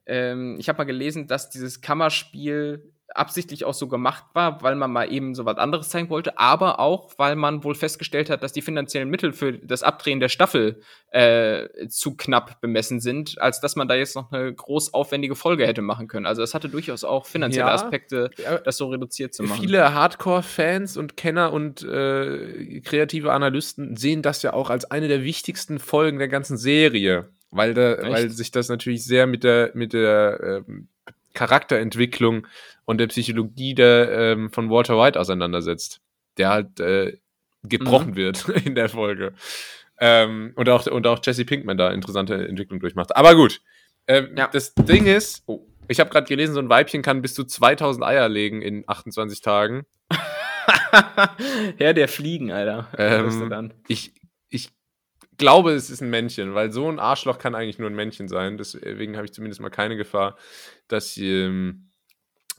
ähm, 0.05 0.57
ich 0.59 0.69
habe 0.69 0.77
mal 0.77 0.85
gelesen, 0.85 1.27
dass 1.27 1.49
dieses 1.49 1.81
Kammerspiel 1.81 2.91
absichtlich 3.15 3.65
auch 3.65 3.73
so 3.73 3.87
gemacht 3.87 4.23
war, 4.33 4.61
weil 4.61 4.75
man 4.75 4.91
mal 4.91 5.11
eben 5.11 5.33
so 5.33 5.43
was 5.43 5.57
anderes 5.57 5.89
zeigen 5.89 6.11
wollte, 6.11 6.37
aber 6.37 6.79
auch, 6.79 7.11
weil 7.17 7.35
man 7.35 7.63
wohl 7.63 7.73
festgestellt 7.73 8.29
hat, 8.29 8.43
dass 8.43 8.53
die 8.53 8.61
finanziellen 8.61 9.09
Mittel 9.09 9.33
für 9.33 9.53
das 9.53 9.81
Abdrehen 9.81 10.19
der 10.19 10.29
Staffel 10.29 10.81
äh, 11.11 11.87
zu 11.87 12.15
knapp 12.15 12.61
bemessen 12.61 12.99
sind, 12.99 13.41
als 13.41 13.61
dass 13.61 13.75
man 13.75 13.87
da 13.87 13.95
jetzt 13.95 14.15
noch 14.15 14.31
eine 14.31 14.53
groß 14.53 14.93
aufwendige 14.93 15.35
Folge 15.35 15.65
hätte 15.65 15.81
machen 15.81 16.07
können. 16.07 16.27
Also 16.27 16.43
es 16.43 16.53
hatte 16.53 16.69
durchaus 16.69 17.03
auch 17.03 17.25
finanzielle 17.25 17.69
Ja. 17.69 17.73
Aspekte, 17.73 18.29
Ja, 18.37 18.59
das 18.59 18.77
so 18.77 18.89
reduziert 18.89 19.33
zu 19.33 19.41
machen. 19.41 19.61
Viele 19.61 19.91
Hardcore-Fans 19.91 20.95
und 20.95 21.17
Kenner 21.17 21.51
und 21.51 21.81
äh, 21.81 22.79
kreative 22.81 23.33
Analysten 23.33 23.97
sehen 23.97 24.21
das 24.21 24.43
ja 24.43 24.53
auch 24.53 24.69
als 24.69 24.85
eine 24.85 25.07
der 25.07 25.23
wichtigsten 25.23 25.79
Folgen 25.79 26.19
der 26.19 26.27
ganzen 26.27 26.57
Serie, 26.57 27.31
weil, 27.51 27.73
da, 27.73 27.95
Echt? 27.95 28.09
weil 28.09 28.29
sich 28.29 28.51
das 28.51 28.69
natürlich 28.69 29.03
sehr 29.03 29.27
mit 29.27 29.43
der, 29.43 29.71
mit 29.73 29.93
der 29.93 30.63
ähm, 30.67 30.87
Charakterentwicklung 31.33 32.47
und 32.85 32.99
der 32.99 33.07
Psychologie 33.07 33.75
der, 33.75 34.11
ähm, 34.11 34.51
von 34.51 34.69
Walter 34.69 34.97
White 34.97 35.19
auseinandersetzt, 35.19 36.01
der 36.37 36.49
halt 36.49 36.79
äh, 36.79 37.17
gebrochen 37.63 38.11
mhm. 38.11 38.15
wird 38.15 38.49
in 38.65 38.75
der 38.75 38.89
Folge. 38.89 39.33
Ähm, 39.99 40.53
und, 40.55 40.69
auch, 40.69 40.85
und 40.87 41.05
auch 41.07 41.19
Jesse 41.23 41.45
Pinkman 41.45 41.77
da 41.77 41.91
interessante 41.91 42.47
Entwicklung 42.47 42.79
durchmacht. 42.79 43.15
Aber 43.15 43.35
gut, 43.35 43.61
ähm, 44.07 44.29
ja. 44.35 44.47
das 44.47 44.73
Ding 44.73 45.05
ist, 45.05 45.43
oh, 45.45 45.67
ich 45.87 45.99
habe 45.99 46.09
gerade 46.09 46.27
gelesen, 46.27 46.53
so 46.53 46.59
ein 46.59 46.69
Weibchen 46.69 47.01
kann 47.01 47.21
bis 47.21 47.33
zu 47.33 47.43
2000 47.43 48.05
Eier 48.05 48.29
legen 48.29 48.61
in 48.61 48.83
28 48.87 49.41
Tagen. 49.41 49.85
Herr 51.77 51.93
der 51.93 52.07
Fliegen, 52.07 52.51
Alter. 52.51 52.87
Ähm, 52.97 53.71
ich, 53.87 54.13
ich 54.15 54.21
glaube, 55.39 55.71
es 55.71 55.89
ist 55.89 56.01
ein 56.01 56.11
Männchen, 56.11 56.53
weil 56.53 56.71
so 56.71 56.87
ein 56.87 56.99
Arschloch 56.99 57.39
kann 57.39 57.55
eigentlich 57.55 57.79
nur 57.79 57.89
ein 57.89 57.95
Männchen 57.95 58.27
sein. 58.27 58.57
Deswegen 58.57 59.15
habe 59.15 59.25
ich 59.25 59.33
zumindest 59.33 59.59
mal 59.59 59.69
keine 59.69 59.97
Gefahr, 59.97 60.37
dass 60.87 61.17
ähm, 61.17 61.89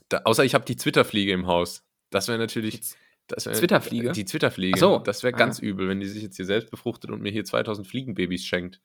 da, 0.09 0.23
außer 0.25 0.43
ich 0.43 0.53
habe 0.53 0.65
die 0.65 0.75
Zwitterfliege 0.75 1.31
im 1.31 1.47
Haus. 1.47 1.85
Das 2.09 2.27
wäre 2.27 2.37
natürlich. 2.37 2.81
Das 3.27 3.45
wär, 3.45 3.53
Zwitterfliege? 3.53 4.11
Die 4.11 4.25
Zwitterfliege. 4.25 4.77
So. 4.77 4.99
Das 4.99 5.23
wäre 5.23 5.31
ganz 5.31 5.59
ah. 5.59 5.63
übel, 5.63 5.87
wenn 5.87 6.01
die 6.01 6.07
sich 6.07 6.21
jetzt 6.21 6.35
hier 6.35 6.45
selbst 6.45 6.69
befruchtet 6.69 7.11
und 7.11 7.21
mir 7.21 7.31
hier 7.31 7.45
2000 7.45 7.87
Fliegenbabys 7.87 8.45
schenkt. 8.45 8.81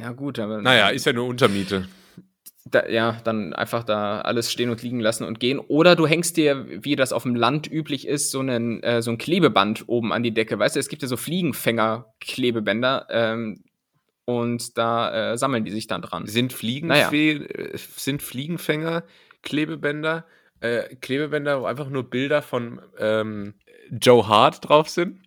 Ja, 0.00 0.12
gut, 0.12 0.38
aber. 0.38 0.62
Naja, 0.62 0.88
ist 0.88 1.04
ja 1.04 1.12
nur 1.12 1.26
Untermiete 1.26 1.86
da, 2.64 2.88
ja, 2.88 3.20
dann 3.24 3.52
einfach 3.52 3.84
da 3.84 4.22
alles 4.22 4.50
stehen 4.50 4.70
und 4.70 4.82
liegen 4.82 5.00
lassen 5.00 5.24
und 5.24 5.38
gehen. 5.38 5.58
Oder 5.58 5.96
du 5.96 6.06
hängst 6.06 6.36
dir, 6.36 6.66
wie 6.68 6.96
das 6.96 7.12
auf 7.12 7.24
dem 7.24 7.34
Land 7.34 7.70
üblich 7.70 8.06
ist, 8.08 8.30
so, 8.30 8.40
einen, 8.40 8.82
äh, 8.82 9.02
so 9.02 9.10
ein 9.10 9.18
Klebeband 9.18 9.84
oben 9.86 10.12
an 10.12 10.22
die 10.22 10.32
Decke. 10.32 10.58
Weißt 10.58 10.76
du, 10.76 10.80
es 10.80 10.88
gibt 10.88 11.02
ja 11.02 11.08
so 11.08 11.16
Fliegenfänger-Klebebänder. 11.16 13.06
Ähm, 13.10 13.64
und 14.24 14.78
da 14.78 15.32
äh, 15.32 15.38
sammeln 15.38 15.64
die 15.66 15.70
sich 15.70 15.86
dann 15.86 16.00
dran. 16.00 16.26
Sind, 16.26 16.54
Fliegenfe 16.54 16.94
naja. 16.94 17.12
Äh, 17.12 17.76
sind 17.76 18.22
Fliegenfänger 18.22 19.04
Klebebänder? 19.42 20.24
Äh, 20.60 20.96
Klebebänder, 20.96 21.60
wo 21.60 21.66
einfach 21.66 21.90
nur 21.90 22.04
Bilder 22.08 22.40
von 22.40 22.80
ähm, 22.98 23.52
Joe 23.90 24.26
Hart 24.26 24.66
drauf 24.66 24.88
sind? 24.88 25.20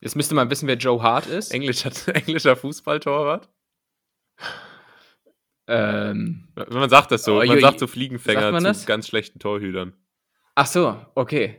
Jetzt 0.00 0.16
müsste 0.16 0.34
man 0.34 0.48
wissen, 0.48 0.66
wer 0.66 0.76
Joe 0.76 1.02
Hart 1.02 1.26
ist. 1.26 1.52
Englischer, 1.52 1.90
englischer 2.14 2.56
Fußballtorwart. 2.56 3.50
Ähm, 5.68 6.48
man 6.70 6.88
sagt 6.88 7.12
das 7.12 7.24
so, 7.24 7.40
oh, 7.40 7.44
man 7.44 7.60
sagt 7.60 7.78
so 7.78 7.86
Fliegenfänger 7.86 8.58
sagt 8.60 8.76
zu 8.76 8.86
ganz 8.86 9.06
schlechten 9.06 9.38
Torhütern. 9.38 9.92
Ach 10.54 10.66
so, 10.66 10.96
okay. 11.14 11.56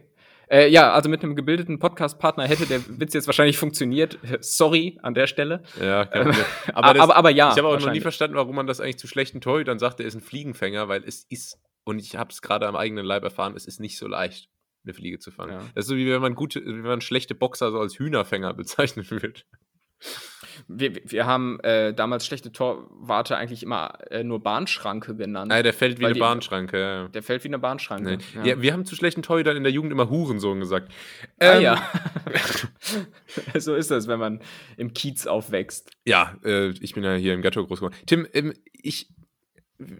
Äh, 0.50 0.70
ja, 0.70 0.92
also 0.94 1.10
mit 1.10 1.24
einem 1.24 1.36
gebildeten 1.36 1.78
Podcast-Partner 1.78 2.48
hätte 2.48 2.66
der 2.66 2.82
Witz 3.00 3.14
jetzt 3.14 3.28
wahrscheinlich 3.28 3.58
funktioniert. 3.58 4.18
Sorry 4.42 4.98
an 5.04 5.14
der 5.14 5.28
Stelle. 5.28 5.62
Ja, 5.80 6.10
ähm, 6.12 6.34
aber, 6.74 6.94
das, 6.94 7.04
aber, 7.04 7.16
aber, 7.16 7.30
ja. 7.30 7.52
Ich 7.52 7.58
habe 7.60 7.68
auch 7.68 7.80
noch 7.80 7.92
nie 7.92 8.02
verstanden, 8.02 8.36
warum 8.36 8.56
man 8.56 8.66
das 8.66 8.82
eigentlich 8.82 8.98
zu 8.98 9.08
schlechten 9.08 9.42
Torhütern 9.42 9.78
sagt, 9.78 10.00
der 10.00 10.08
ist 10.08 10.16
ein 10.16 10.22
Fliegenfänger, 10.22 10.88
weil 10.88 11.04
es 11.04 11.24
ist, 11.30 11.60
und 11.84 12.00
ich 12.00 12.16
habe 12.16 12.32
es 12.32 12.42
gerade 12.42 12.68
am 12.68 12.76
eigenen 12.76 13.06
Leib 13.06 13.24
erfahren, 13.24 13.54
es 13.56 13.68
ist 13.68 13.80
nicht 13.80 14.00
so 14.00 14.08
leicht, 14.08 14.50
eine 14.84 14.96
Fliege 14.96 15.20
zu 15.20 15.30
fangen. 15.30 15.52
Ja. 15.52 15.60
Das 15.76 15.86
ist 15.86 15.90
so 15.90 15.96
wie 15.96 16.10
wenn 16.10 16.22
man 16.22 16.34
gute, 16.34 16.66
wie 16.66 16.72
man 16.74 17.02
schlechte 17.02 17.36
Boxer 17.36 17.72
so 17.72 17.80
als 17.80 18.00
Hühnerfänger 18.00 18.56
bezeichnen 18.56 19.08
würde. 19.12 19.42
Wir, 20.68 20.94
wir 21.06 21.26
haben 21.26 21.60
äh, 21.62 21.94
damals 21.94 22.26
schlechte 22.26 22.52
Torwarte 22.52 23.38
eigentlich 23.38 23.64
immer 23.64 23.94
äh, 24.12 24.24
nur 24.24 24.42
Bahnschranke 24.42 25.16
genannt. 25.16 25.52
Ah, 25.52 25.64
der 25.64 25.74
fällt 25.74 26.00
wie 26.00 26.06
eine 26.06 26.14
die, 26.14 26.20
Bahnschranke, 26.20 26.80
ja. 26.80 27.08
Der 27.08 27.24
fällt 27.24 27.44
wie 27.44 27.48
eine 27.50 27.60
Bahnschranke. 27.60 28.18
Nee. 28.18 28.24
Ja. 28.36 28.46
ja. 28.46 28.62
wir 28.62 28.74
haben 28.74 28.86
zu 28.86 28.96
schlechten 28.96 29.22
Torhütern 29.22 29.58
in 29.58 29.64
der 29.64 29.72
Jugend 29.72 29.92
immer 29.92 30.10
Hurensohn 30.10 30.60
gesagt. 30.60 30.92
Ah, 31.40 31.56
ähm, 31.56 31.62
ja. 31.62 31.92
so 33.60 33.76
ist 33.76 33.92
das, 33.92 34.08
wenn 34.08 34.20
man 34.20 34.42
im 34.78 34.94
Kiez 34.94 35.28
aufwächst. 35.28 35.92
Ja, 36.06 36.36
äh, 36.44 36.70
ich 36.82 36.94
bin 36.94 37.04
ja 37.04 37.14
hier 37.16 37.34
im 37.34 37.42
Ghetto 37.42 37.66
groß 37.66 37.80
geworden. 37.80 37.96
Tim, 38.06 38.28
ähm, 38.34 38.54
ich 38.74 39.10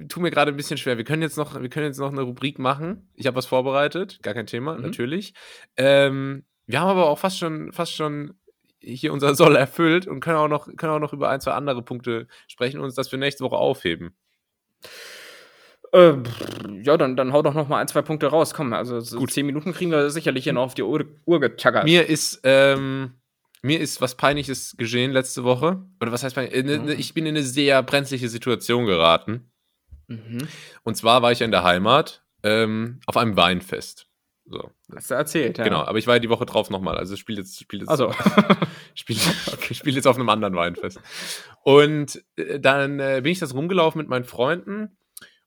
tue 0.10 0.22
mir 0.22 0.32
gerade 0.32 0.52
ein 0.52 0.58
bisschen 0.58 0.78
schwer. 0.78 0.98
Wir 0.98 1.06
können 1.06 1.22
jetzt 1.22 1.38
noch, 1.38 1.60
wir 1.60 1.70
können 1.70 1.88
jetzt 1.88 2.00
noch 2.00 2.12
eine 2.12 2.22
Rubrik 2.22 2.60
machen. 2.60 3.10
Ich 3.16 3.28
habe 3.28 3.38
was 3.38 3.46
vorbereitet, 3.46 4.20
gar 4.22 4.34
kein 4.34 4.48
Thema, 4.48 4.76
mhm. 4.76 4.82
natürlich. 4.82 5.34
Ähm, 5.78 6.44
wir 6.66 6.82
haben 6.82 6.90
aber 6.90 7.10
auch 7.10 7.18
fast 7.18 7.40
schon, 7.40 7.72
fast 7.72 7.96
schon 7.96 8.36
hier 8.82 9.14
unser 9.14 9.36
Soll 9.36 9.56
erfüllt 9.56 10.08
und 10.08 10.20
können 10.20 10.38
auch 10.38 10.48
noch, 10.48 10.68
können 10.76 10.94
auch 10.94 11.00
noch 11.00 11.14
über 11.14 11.30
ein, 11.30 11.42
zwei 11.42 11.52
andere 11.52 11.82
Punkte 11.82 12.28
sprechen 12.48 12.80
und 12.80 12.86
uns 12.86 12.96
das 12.96 13.10
für 13.10 13.18
nächste 13.18 13.44
Woche 13.44 13.58
aufheben. 13.58 14.14
Äh, 15.92 16.14
ja, 16.84 16.98
dann, 16.98 17.16
dann 17.16 17.34
hau 17.34 17.42
doch 17.42 17.54
noch 17.54 17.68
mal 17.68 17.80
ein, 17.80 17.88
zwei 17.88 18.02
Punkte 18.02 18.28
raus. 18.28 18.54
Komm, 18.54 18.74
also 18.74 19.00
so 19.00 19.18
Gut. 19.18 19.32
zehn 19.32 19.46
Minuten 19.46 19.74
kriegen 19.74 19.92
wir 19.92 20.10
sicherlich 20.10 20.44
hier 20.44 20.54
noch 20.54 20.64
auf 20.64 20.76
die 20.76 20.84
Uhr, 20.84 21.06
Uhr 21.26 21.40
getackert. 21.40 21.84
Mir 21.84 22.08
ist, 22.08 22.42
ähm, 22.44 23.14
mir 23.62 23.80
ist 23.80 24.00
was 24.02 24.16
Peinliches 24.16 24.76
geschehen 24.78 25.12
letzte 25.12 25.44
Woche. 25.44 25.84
Oder 26.00 26.12
was 26.12 26.24
heißt 26.24 26.36
peinlich? 26.36 26.64
Ne, 26.64 26.94
ich 26.94 27.14
bin 27.14 27.26
in 27.26 27.36
eine 27.36 27.44
sehr 27.44 27.82
brenzliche 27.84 28.30
Situation 28.30 28.86
geraten. 28.86 29.52
Mhm. 30.08 30.48
Und 30.84 30.96
zwar 30.96 31.22
war 31.22 31.32
ich 31.32 31.42
in 31.42 31.52
der 31.52 31.64
Heimat 31.64 32.24
ähm, 32.44 33.00
auf 33.06 33.18
einem 33.18 33.36
Weinfest. 33.36 34.09
So. 34.50 34.72
Hast 34.96 35.12
du 35.12 35.16
erzählt, 35.16 35.58
ja. 35.60 35.64
Genau, 35.64 35.82
aber 35.82 36.00
ich 36.00 36.08
war 36.08 36.16
ja 36.16 36.20
die 36.20 36.30
Woche 36.30 36.46
drauf 36.46 36.70
nochmal. 36.70 36.98
Also 36.98 37.14
ich 37.14 37.20
spiele 37.20 37.40
jetzt, 37.40 37.60
spiel 37.60 37.80
jetzt, 37.82 37.90
also. 37.90 38.12
spiel, 38.96 39.18
okay, 39.54 39.74
spiel 39.76 39.96
jetzt 39.96 40.08
auf 40.08 40.16
einem 40.16 40.30
anderen 40.30 40.56
Weinfest. 40.56 41.00
Und 41.64 42.24
äh, 42.36 42.60
dann 42.60 43.00
äh, 43.00 43.22
bin 43.24 43.32
ich 43.32 43.40
das 43.40 43.54
rumgelaufen 43.54 44.00
mit 44.00 44.10
meinen 44.10 44.26
Freunden 44.26 44.98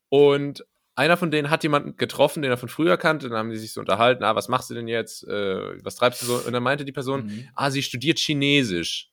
und 0.08 0.64
einer 0.94 1.16
von 1.16 1.30
denen 1.30 1.50
hat 1.50 1.62
jemanden 1.62 1.96
getroffen, 1.96 2.42
den 2.42 2.50
er 2.50 2.58
von 2.58 2.68
früher 2.68 2.96
kannte. 2.96 3.28
Dann 3.28 3.38
haben 3.38 3.50
die 3.50 3.56
sich 3.56 3.72
so 3.72 3.80
unterhalten, 3.80 4.22
ah, 4.24 4.36
was 4.36 4.48
machst 4.48 4.70
du 4.70 4.74
denn 4.74 4.88
jetzt? 4.88 5.26
Äh, 5.26 5.84
was 5.84 5.96
treibst 5.96 6.22
du 6.22 6.26
so? 6.26 6.34
Und 6.36 6.52
dann 6.52 6.62
meinte 6.62 6.84
die 6.84 6.92
Person, 6.92 7.26
mhm. 7.26 7.48
ah, 7.54 7.70
sie 7.70 7.82
studiert 7.82 8.18
Chinesisch. 8.18 9.10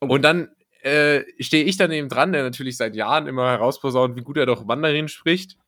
Oh. 0.00 0.06
Und 0.06 0.22
dann 0.22 0.48
äh, 0.80 1.22
stehe 1.38 1.64
ich 1.64 1.76
daneben 1.76 2.08
dran, 2.08 2.32
der 2.32 2.42
natürlich 2.42 2.76
seit 2.76 2.96
Jahren 2.96 3.26
immer 3.26 3.50
herausposaunt, 3.50 4.16
wie 4.16 4.22
gut 4.22 4.36
er 4.36 4.46
doch 4.46 4.64
Mandarin 4.64 5.08
spricht. 5.08 5.58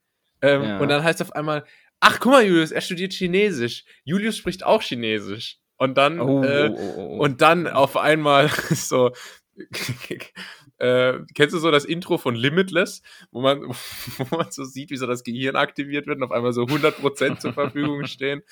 Ähm, 0.41 0.62
ja. 0.62 0.78
Und 0.78 0.89
dann 0.89 1.05
heißt 1.05 1.20
auf 1.22 1.32
einmal, 1.32 1.64
ach, 2.01 2.20
guck 2.20 2.32
mal, 2.32 2.44
Julius, 2.44 2.70
er 2.70 2.80
studiert 2.80 3.12
Chinesisch. 3.12 3.84
Julius 4.05 4.36
spricht 4.36 4.64
auch 4.64 4.82
Chinesisch. 4.82 5.59
Und 5.76 5.96
dann, 5.96 6.20
oh, 6.20 6.42
äh, 6.42 6.70
oh, 6.70 6.76
oh, 6.76 6.94
oh. 6.96 7.18
und 7.22 7.40
dann 7.40 7.68
auf 7.68 7.96
einmal 7.96 8.49
so, 8.70 9.12
äh, 10.78 11.18
kennst 11.34 11.55
du 11.55 11.59
so 11.59 11.70
das 11.70 11.84
Intro 11.84 12.18
von 12.18 12.34
Limitless, 12.34 13.03
wo 13.30 13.40
man, 13.40 13.62
wo 14.18 14.36
man 14.36 14.51
so 14.51 14.64
sieht, 14.64 14.90
wie 14.90 14.96
so 14.96 15.07
das 15.07 15.22
Gehirn 15.22 15.55
aktiviert 15.57 16.07
wird 16.07 16.18
und 16.18 16.24
auf 16.24 16.32
einmal 16.32 16.53
so 16.53 16.62
100% 16.62 17.38
zur 17.38 17.53
Verfügung 17.53 18.07
stehen 18.07 18.42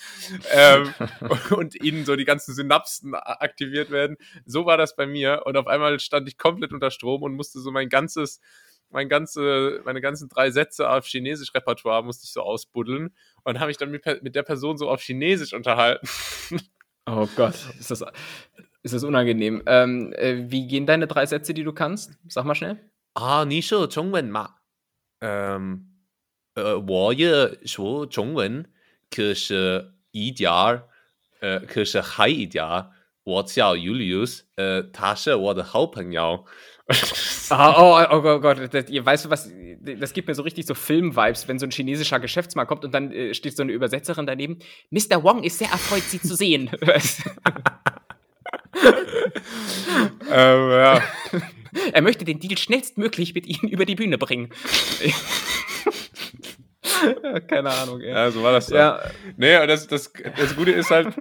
ähm, 0.52 0.94
und 1.50 1.74
ihnen 1.82 2.04
so 2.04 2.14
die 2.14 2.24
ganzen 2.24 2.54
Synapsen 2.54 3.14
aktiviert 3.14 3.90
werden. 3.90 4.16
So 4.44 4.66
war 4.66 4.76
das 4.76 4.94
bei 4.94 5.06
mir 5.06 5.42
und 5.46 5.56
auf 5.56 5.66
einmal 5.66 5.98
stand 5.98 6.28
ich 6.28 6.38
komplett 6.38 6.72
unter 6.72 6.90
Strom 6.90 7.22
und 7.22 7.34
musste 7.34 7.60
so 7.60 7.70
mein 7.70 7.88
ganzes 7.88 8.40
mein 8.90 9.08
ganze, 9.08 9.80
meine 9.84 10.00
ganzen 10.00 10.28
drei 10.28 10.50
Sätze 10.50 10.88
auf 10.88 11.06
Chinesisch 11.06 11.54
Repertoire 11.54 12.02
musste 12.02 12.24
ich 12.24 12.32
so 12.32 12.42
ausbuddeln 12.42 13.14
und 13.44 13.58
habe 13.58 13.68
mich 13.68 13.76
dann 13.76 13.90
mit, 13.90 14.04
mit 14.22 14.34
der 14.34 14.42
Person 14.42 14.76
so 14.76 14.88
auf 14.88 15.02
Chinesisch 15.02 15.52
unterhalten. 15.52 16.08
Oh 17.08 17.28
Gott, 17.36 17.54
ist 17.78 17.92
das, 17.92 18.04
ist 18.82 18.92
das 18.92 19.04
unangenehm. 19.04 19.62
Ähm, 19.66 20.12
äh, 20.14 20.50
wie 20.50 20.66
gehen 20.66 20.86
deine 20.86 21.06
drei 21.06 21.24
Sätze, 21.24 21.54
die 21.54 21.62
du 21.62 21.72
kannst? 21.72 22.18
Sag 22.26 22.44
mal 22.44 22.56
schnell. 22.56 22.80
Ah, 23.14 23.44
Nisho 23.44 23.86
Chongwen 23.86 24.28
Ma. 24.28 24.58
Ähm, 25.20 26.02
äh, 26.56 26.62
Warrior 26.62 27.52
Shuo 27.64 28.06
Chongwen, 28.06 28.66
Kirsche 29.12 29.94
Idiar, 30.10 30.88
äh, 31.40 31.60
Kirsche 31.60 32.18
Hai 32.18 32.30
Idiar, 32.30 32.92
What's 33.24 33.54
Julius, 33.54 34.48
äh, 34.56 34.84
Tasche, 34.92 35.40
What 35.40 35.58
the 35.58 35.72
ah, 37.50 37.74
oh, 37.78 38.16
oh, 38.16 38.22
oh, 38.24 38.40
Gott, 38.40 38.72
das, 38.72 38.88
ihr 38.88 39.04
weißt 39.04 39.24
du 39.24 39.30
was, 39.30 39.50
das 39.80 40.12
gibt 40.12 40.28
mir 40.28 40.34
so 40.34 40.42
richtig 40.42 40.66
so 40.66 40.74
Film-Vibes, 40.74 41.48
wenn 41.48 41.58
so 41.58 41.66
ein 41.66 41.72
chinesischer 41.72 42.20
Geschäftsmann 42.20 42.66
kommt 42.66 42.84
und 42.84 42.94
dann 42.94 43.10
äh, 43.12 43.34
steht 43.34 43.56
so 43.56 43.62
eine 43.62 43.72
Übersetzerin 43.72 44.26
daneben. 44.26 44.58
Mr. 44.90 45.22
Wong 45.22 45.42
ist 45.42 45.58
sehr 45.58 45.70
erfreut, 45.70 46.02
Sie 46.02 46.20
zu 46.20 46.36
sehen. 46.36 46.70
ähm, 50.30 50.70
ja. 50.70 51.02
Er 51.92 52.02
möchte 52.02 52.24
den 52.24 52.38
Deal 52.38 52.56
schnellstmöglich 52.56 53.34
mit 53.34 53.46
Ihnen 53.46 53.68
über 53.68 53.84
die 53.84 53.94
Bühne 53.94 54.18
bringen. 54.18 54.50
Keine 57.48 57.70
Ahnung, 57.70 58.00
ey. 58.00 58.10
Ja, 58.10 58.30
so 58.30 58.42
war 58.42 58.52
das. 58.52 58.66
Dann. 58.68 58.78
Ja. 58.78 59.02
Nee, 59.36 59.66
das, 59.66 59.86
das, 59.86 60.12
das 60.12 60.56
Gute 60.56 60.72
ist 60.72 60.90
halt, 60.90 61.14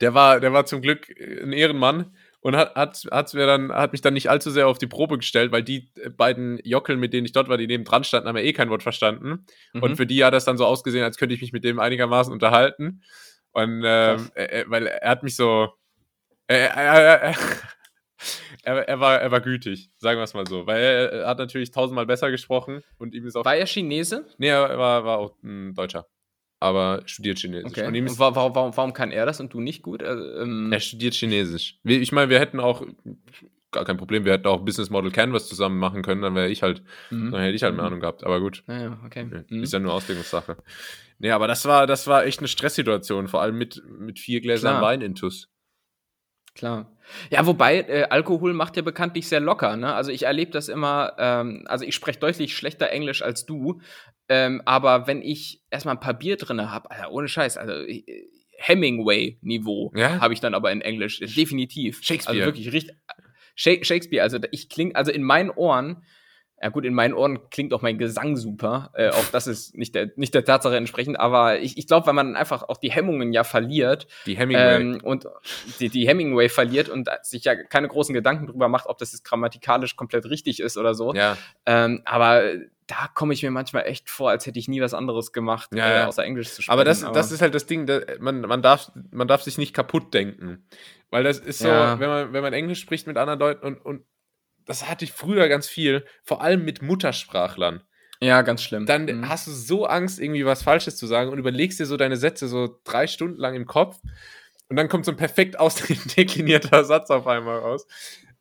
der 0.00 0.14
war, 0.14 0.40
der 0.40 0.52
war 0.52 0.66
zum 0.66 0.82
Glück 0.82 1.08
ein 1.08 1.52
Ehrenmann 1.52 2.14
und 2.42 2.56
hat, 2.56 2.74
hat, 2.74 3.06
hat, 3.10 3.34
mir 3.34 3.46
dann, 3.46 3.72
hat 3.72 3.92
mich 3.92 4.00
dann 4.00 4.14
nicht 4.14 4.28
allzu 4.28 4.50
sehr 4.50 4.66
auf 4.66 4.78
die 4.78 4.88
Probe 4.88 5.16
gestellt, 5.16 5.52
weil 5.52 5.62
die 5.62 5.90
beiden 6.16 6.58
Jockeln, 6.64 6.98
mit 6.98 7.12
denen 7.12 7.24
ich 7.24 7.32
dort 7.32 7.48
war, 7.48 7.56
die 7.56 7.68
neben 7.68 7.84
dran 7.84 8.02
standen, 8.02 8.28
haben 8.28 8.36
ja 8.36 8.42
eh 8.42 8.52
kein 8.52 8.68
Wort 8.68 8.82
verstanden. 8.82 9.46
Mhm. 9.72 9.82
Und 9.82 9.96
für 9.96 10.06
die 10.06 10.24
hat 10.24 10.34
das 10.34 10.44
dann 10.44 10.58
so 10.58 10.66
ausgesehen, 10.66 11.04
als 11.04 11.16
könnte 11.16 11.36
ich 11.36 11.40
mich 11.40 11.52
mit 11.52 11.64
dem 11.64 11.78
einigermaßen 11.78 12.32
unterhalten. 12.32 13.02
Und 13.52 13.84
er, 13.84 14.18
weil 14.66 14.88
er 14.88 15.10
hat 15.10 15.22
mich 15.22 15.36
so. 15.36 15.68
Er, 16.48 16.70
er, 16.70 17.36
er, 18.64 18.86
er, 18.86 19.00
war, 19.00 19.20
er 19.20 19.30
war 19.30 19.40
gütig, 19.40 19.90
sagen 19.98 20.18
wir 20.18 20.24
es 20.24 20.34
mal 20.34 20.46
so. 20.46 20.66
Weil 20.66 20.82
er, 20.82 21.28
hat 21.28 21.38
natürlich 21.38 21.70
tausendmal 21.70 22.06
besser 22.06 22.30
gesprochen 22.32 22.82
und 22.98 23.14
ihm 23.14 23.24
ist 23.24 23.36
auch. 23.36 23.44
War 23.44 23.56
er 23.56 23.66
Chinese? 23.66 24.26
Nee, 24.38 24.48
er 24.48 24.78
war, 24.78 25.04
war 25.04 25.18
auch 25.18 25.36
ein 25.44 25.74
Deutscher 25.74 26.08
aber 26.62 27.02
studiert 27.06 27.38
Chinesisch. 27.38 27.70
Okay. 27.70 27.86
Und, 27.86 27.96
und 27.96 28.18
warum, 28.18 28.54
warum, 28.54 28.76
warum, 28.76 28.92
kann 28.92 29.10
er 29.10 29.26
das 29.26 29.40
und 29.40 29.52
du 29.52 29.60
nicht 29.60 29.82
gut? 29.82 30.02
Also, 30.02 30.40
ähm 30.40 30.72
er 30.72 30.80
studiert 30.80 31.14
Chinesisch. 31.14 31.78
Ich 31.84 32.12
meine, 32.12 32.30
wir 32.30 32.38
hätten 32.38 32.60
auch 32.60 32.84
gar 33.72 33.84
kein 33.84 33.96
Problem. 33.96 34.24
Wir 34.24 34.32
hätten 34.32 34.46
auch 34.46 34.60
Business 34.64 34.90
Model 34.90 35.10
Canvas 35.10 35.48
zusammen 35.48 35.78
machen 35.78 36.02
können, 36.02 36.22
dann 36.22 36.34
wäre 36.34 36.48
ich 36.48 36.62
halt, 36.62 36.82
Mhm. 37.10 37.32
dann 37.32 37.40
hätte 37.40 37.56
ich 37.56 37.62
halt 37.62 37.74
mehr 37.74 37.82
Mhm. 37.82 37.86
Ahnung 37.88 38.00
gehabt. 38.00 38.24
Aber 38.24 38.40
gut. 38.40 38.62
Ja, 38.68 38.98
okay. 39.04 39.24
Mhm. 39.48 39.62
Ist 39.62 39.72
ja 39.72 39.78
nur 39.78 39.94
Auslegungssache. 39.94 40.56
Nee, 41.18 41.30
aber 41.30 41.46
das 41.46 41.64
war, 41.64 41.86
das 41.86 42.06
war 42.06 42.24
echt 42.24 42.38
eine 42.40 42.48
Stresssituation, 42.48 43.28
vor 43.28 43.42
allem 43.42 43.56
mit, 43.56 43.82
mit 43.98 44.18
vier 44.18 44.40
Gläsern 44.40 44.72
Klar. 44.78 44.82
Wein 44.82 45.00
intus. 45.00 45.48
Klar. 46.54 46.96
Ja, 47.30 47.46
wobei 47.46 47.80
äh, 47.80 48.04
Alkohol 48.10 48.52
macht 48.52 48.76
ja 48.76 48.82
bekanntlich 48.82 49.28
sehr 49.28 49.40
locker. 49.40 49.76
Ne? 49.76 49.94
Also 49.94 50.10
ich 50.10 50.24
erlebe 50.24 50.50
das 50.50 50.68
immer, 50.68 51.14
ähm, 51.18 51.64
also 51.66 51.84
ich 51.84 51.94
spreche 51.94 52.20
deutlich 52.20 52.56
schlechter 52.56 52.90
Englisch 52.90 53.22
als 53.22 53.46
du, 53.46 53.80
ähm, 54.28 54.62
aber 54.64 55.06
wenn 55.06 55.22
ich 55.22 55.62
erstmal 55.70 55.96
ein 55.96 56.00
paar 56.00 56.14
Bier 56.14 56.36
drin 56.36 56.70
habe, 56.70 56.88
ohne 57.10 57.28
Scheiß, 57.28 57.56
also 57.56 57.72
äh, 57.72 58.04
Hemingway-Niveau 58.58 59.92
Ja? 59.96 60.20
habe 60.20 60.34
ich 60.34 60.40
dann 60.40 60.54
aber 60.54 60.70
in 60.72 60.80
Englisch, 60.80 61.18
definitiv. 61.20 62.00
Shakespeare. 62.02 62.38
Also 62.38 62.46
wirklich 62.46 62.72
richtig. 62.72 62.96
Sha 63.54 63.72
Shakespeare, 63.82 64.22
also 64.22 64.38
ich 64.50 64.68
klinge, 64.70 64.94
also 64.94 65.12
in 65.12 65.22
meinen 65.22 65.50
Ohren, 65.50 66.04
ja 66.62 66.68
gut, 66.68 66.84
in 66.84 66.94
meinen 66.94 67.12
Ohren 67.12 67.50
klingt 67.50 67.74
auch 67.74 67.82
mein 67.82 67.98
Gesang 67.98 68.36
super. 68.36 68.90
Äh, 68.94 69.08
auch 69.10 69.24
das 69.32 69.46
ist 69.48 69.76
nicht 69.76 69.94
der, 69.96 70.10
nicht 70.16 70.32
der 70.32 70.44
Tatsache 70.44 70.76
entsprechend, 70.76 71.18
aber 71.18 71.58
ich, 71.58 71.76
ich 71.76 71.86
glaube, 71.88 72.06
weil 72.06 72.14
man 72.14 72.36
einfach 72.36 72.62
auch 72.68 72.76
die 72.76 72.92
Hemmungen 72.92 73.32
ja 73.32 73.42
verliert, 73.44 74.06
Die 74.26 74.36
Hemingway. 74.36 74.80
ähm, 74.80 75.00
und 75.02 75.26
die, 75.80 75.88
die 75.88 76.06
Hemingway 76.06 76.48
verliert 76.48 76.88
und 76.88 77.08
sich 77.22 77.44
ja 77.44 77.56
keine 77.56 77.88
großen 77.88 78.14
Gedanken 78.14 78.46
drüber 78.46 78.68
macht, 78.68 78.86
ob 78.86 78.98
das 78.98 79.12
jetzt 79.12 79.24
grammatikalisch 79.24 79.96
komplett 79.96 80.26
richtig 80.26 80.60
ist 80.60 80.76
oder 80.78 80.94
so. 80.94 81.12
ja, 81.14 81.36
Ähm, 81.66 82.02
aber 82.04 82.42
da 82.86 83.08
komme 83.14 83.32
ich 83.32 83.42
mir 83.42 83.50
manchmal 83.50 83.86
echt 83.86 84.10
vor, 84.10 84.30
als 84.30 84.44
hätte 84.46 84.58
ich 84.58 84.68
nie 84.68 84.80
was 84.82 84.92
anderes 84.94 85.32
gemacht, 85.32 85.70
Ja, 85.74 85.88
äh, 85.88 85.94
ja. 85.98 86.06
außer 86.06 86.24
Englisch 86.24 86.48
zu 86.50 86.62
sprechen. 86.62 86.72
aber 86.72 86.84
das, 86.84 87.00
das 87.12 87.32
ist 87.32 87.40
halt 87.42 87.54
das 87.54 87.66
Ding, 87.66 87.86
da, 87.86 88.00
man, 88.20 88.40
man, 88.42 88.60
darf, 88.62 88.92
man 89.10 89.26
darf 89.28 89.42
sich 89.42 89.56
nicht 89.58 89.72
kaputt 89.74 90.12
denken. 90.14 90.64
Weil 91.10 91.24
das 91.24 91.38
ist 91.38 91.58
so, 91.60 91.68
Ja. 91.68 91.98
wenn, 91.98 92.08
man, 92.08 92.32
wenn 92.32 92.42
man 92.42 92.52
Englisch 92.52 92.80
spricht 92.80 93.06
mit 93.06 93.16
anderen 93.16 93.38
Leuten 93.40 93.66
und, 93.66 93.84
und 93.84 94.02
das 94.66 94.88
hatte 94.88 95.04
ich 95.04 95.12
früher 95.12 95.48
ganz 95.48 95.66
viel, 95.68 96.04
vor 96.22 96.42
allem 96.42 96.64
mit 96.64 96.82
Muttersprachlern. 96.82 97.82
ja 98.20 98.42
ganz 98.42 98.62
schlimm. 98.62 98.86
Dann 98.86 99.06
Mhm. 99.06 99.28
hast 99.28 99.46
du 99.46 99.50
so 99.50 99.86
Angst, 99.86 100.20
irgendwie 100.20 100.44
was 100.46 100.62
Falsches 100.62 100.96
zu 100.96 101.06
sagen 101.06 101.30
und 101.30 101.38
überlegst 101.38 101.80
dir 101.80 101.86
so 101.86 101.96
deine 101.96 102.16
Sätze 102.16 102.46
so 102.48 102.80
drei 102.84 103.06
Stunden 103.06 103.38
lang 103.38 103.54
im 103.54 103.66
Kopf 103.66 103.98
und 104.68 104.76
dann 104.76 104.88
kommt 104.88 105.04
so 105.04 105.10
ein 105.12 105.16
perfekt 105.16 105.58
ausdeklinierter 105.60 106.84
Satz 106.84 107.10
auf 107.10 107.26
einmal 107.26 107.58
raus. 107.58 107.86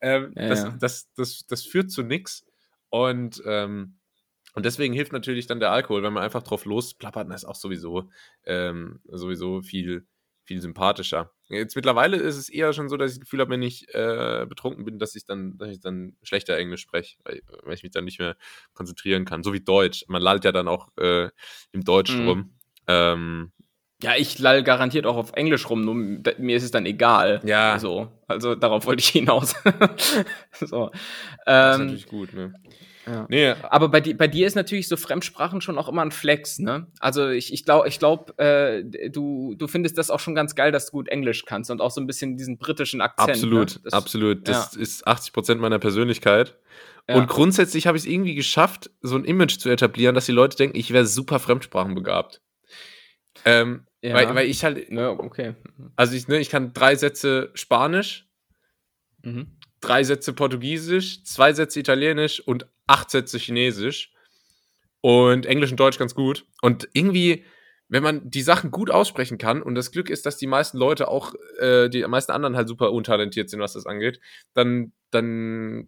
Ähm, 0.02 0.34
Ja, 0.36 0.48
das, 0.50 0.64
ja. 0.64 0.78
Das, 0.80 1.12
das, 1.16 1.46
das 1.48 1.64
führt 1.64 1.92
zu 1.92 2.04
nichts 2.04 2.46
und, 2.90 3.42
ähm, 3.46 3.98
und 4.54 4.66
deswegen 4.66 4.94
hilft 4.94 5.14
natürlich 5.14 5.48
dann 5.48 5.60
der 5.60 5.72
Alkohol, 5.72 6.04
wenn 6.04 6.14
man 6.14 6.24
einfach 6.24 6.44
drauf 6.44 6.66
losplappert, 6.66 7.28
dann 7.28 7.36
ist 7.36 7.46
auch 7.46 7.56
sowieso, 7.56 8.10
ähm, 8.46 9.00
sowieso 9.06 9.62
viel, 9.62 10.06
viel 10.44 10.62
sympathischer. 10.62 11.32
Jetzt 11.50 11.76
mittlerweile 11.76 12.18
ist 12.18 12.38
es 12.38 12.50
eher 12.50 12.74
schon 12.74 12.90
so, 12.90 12.98
dass 12.98 13.12
ich 13.12 13.18
das 13.18 13.26
Gefühl 13.26 13.42
habe, 13.42 13.52
wenn 13.52 13.62
ich 13.62 13.88
äh, 13.94 14.46
betrunken 14.48 14.86
bin, 14.86 15.00
dass 15.00 15.16
ich 15.16 15.26
dann, 15.26 15.58
dass 15.58 15.70
ich 15.70 15.80
dann 15.82 16.16
schlechter 16.24 16.58
Englisch 16.58 16.82
spreche, 16.82 17.18
weil, 17.24 17.42
weil 17.64 17.74
ich 17.74 17.84
mich 17.84 17.92
dann 17.92 18.06
nicht 18.06 18.20
mehr 18.20 18.36
konzentrieren 18.74 19.26
kann. 19.26 19.44
So 19.44 19.54
wie 19.54 19.60
Deutsch. 19.62 20.06
Man 20.08 20.22
lallt 20.22 20.46
ja 20.46 20.52
dann 20.52 20.68
auch 20.68 20.90
äh, 20.98 21.30
im 21.72 21.84
Deutsch 21.84 22.16
Mhm. 22.16 22.28
rum. 22.28 22.54
Ähm, 22.88 23.52
ja, 24.04 24.14
ich 24.18 24.40
lall 24.40 24.64
garantiert 24.64 25.06
auch 25.06 25.16
auf 25.16 25.34
Englisch 25.34 25.70
rum, 25.70 25.86
nur 25.86 25.94
mir 25.94 26.56
ist 26.58 26.64
es 26.64 26.72
dann 26.72 26.88
egal. 26.88 27.40
Ja. 27.44 27.78
So, 27.78 28.12
also 28.28 28.56
darauf 28.56 28.86
wollte 28.88 29.02
ich 29.02 29.10
hinaus. 29.10 29.54
so. 30.60 30.90
das 30.90 31.76
ist 31.76 31.80
Ähm, 31.80 31.80
natürlich 31.86 32.08
gut, 32.08 32.34
ne? 32.34 32.52
Ja. 33.06 33.26
Nee, 33.30 33.54
Aber 33.70 33.90
bei, 33.90 34.02
bei 34.02 34.28
dir 34.28 34.48
ist 34.48 34.56
natürlich 34.56 34.88
so 34.88 34.98
Fremdsprachen 34.98 35.62
schon 35.62 35.78
auch 35.78 35.90
immer 35.90 36.02
ein 36.04 36.12
Flex, 36.12 36.60
ne? 36.60 36.88
Also 37.00 37.30
ich, 37.30 37.52
ich 37.54 37.66
glaube, 37.66 37.88
ich 37.88 38.00
glaub, 38.00 38.40
äh, 38.40 38.84
du, 39.10 39.56
du 39.56 39.68
findest 39.68 39.98
das 39.98 40.10
auch 40.10 40.20
schon 40.20 40.36
ganz 40.36 40.56
geil, 40.56 40.72
dass 40.72 40.88
du 40.88 40.92
gut 40.94 41.10
Englisch 41.10 41.46
kannst 41.46 41.72
und 41.72 41.82
auch 41.82 41.92
so 41.92 42.00
ein 42.02 42.08
bisschen 42.08 42.38
diesen 42.38 42.58
britischen 42.58 43.02
Akzent. 43.02 43.32
absolut, 43.32 43.76
ne? 43.76 43.82
das, 43.84 43.94
absolut. 43.94 44.48
Das 44.48 44.76
ja. 44.76 44.82
ist 44.82 45.08
80% 45.08 45.56
meiner 45.56 45.80
Persönlichkeit. 45.80 46.58
Ja. 47.10 47.16
Und 47.16 47.28
grundsätzlich 47.28 47.88
habe 47.88 47.98
ich 47.98 48.04
es 48.04 48.10
irgendwie 48.10 48.36
geschafft, 48.36 48.92
so 49.02 49.16
ein 49.16 49.26
Image 49.26 49.58
zu 49.58 49.70
etablieren, 49.70 50.14
dass 50.16 50.28
die 50.28 50.32
Leute 50.32 50.58
denken, 50.58 50.78
ich 50.78 50.92
wäre 50.94 51.06
super 51.06 51.40
fremdsprachenbegabt. 51.40 52.42
Ähm, 53.46 53.86
weil, 54.04 54.36
weil 54.36 54.48
ich 54.48 54.64
halt, 54.64 54.92
Ne, 54.92 55.10
okay. 55.10 55.56
also 55.96 56.16
ich, 56.16 56.28
ne, 56.28 56.40
ich 56.40 56.50
kann 56.50 56.74
drei 56.74 56.96
Sätze 56.96 57.52
Spanisch, 57.54 58.28
Mhm. 59.24 59.48
drei 59.82 60.04
Sätze 60.04 60.34
Portugiesisch, 60.34 61.24
zwei 61.24 61.54
Sätze 61.54 61.80
Italienisch 61.80 62.40
und 62.40 62.66
acht 62.92 63.10
Sätze 63.10 63.38
Chinesisch. 63.38 64.12
Und 65.02 65.48
Englisch 65.48 65.72
und 65.72 65.80
Deutsch 65.80 65.98
ganz 65.98 66.14
gut. 66.14 66.46
Und 66.62 66.88
irgendwie, 66.94 67.44
wenn 67.88 68.04
man 68.04 68.30
die 68.30 68.44
Sachen 68.44 68.70
gut 68.70 68.92
aussprechen 68.92 69.40
kann 69.40 69.64
und 69.64 69.74
das 69.74 69.92
Glück 69.92 70.12
ist, 70.12 70.28
dass 70.28 70.38
die 70.38 70.46
meisten 70.46 70.78
Leute 70.78 71.08
auch, 71.08 71.34
äh, 71.60 71.90
die 71.90 72.04
meisten 72.04 72.32
anderen 72.32 72.56
halt 72.56 72.68
super 72.68 72.92
untalentiert 72.92 73.50
sind, 73.50 73.60
was 73.60 73.74
das 73.74 73.88
angeht, 73.88 74.20
dann, 74.54 74.92
dann 75.10 75.88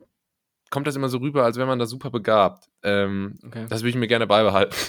kommt 0.71 0.87
das 0.87 0.95
immer 0.95 1.09
so 1.09 1.19
rüber, 1.19 1.43
als 1.43 1.57
wäre 1.57 1.67
man 1.67 1.77
da 1.77 1.85
super 1.85 2.09
begabt. 2.09 2.65
Ähm, 2.81 3.37
okay. 3.45 3.67
das 3.69 3.81
würde 3.81 3.89
ich 3.89 3.95
mir 3.95 4.07
gerne 4.07 4.27
beibehalten. 4.27 4.75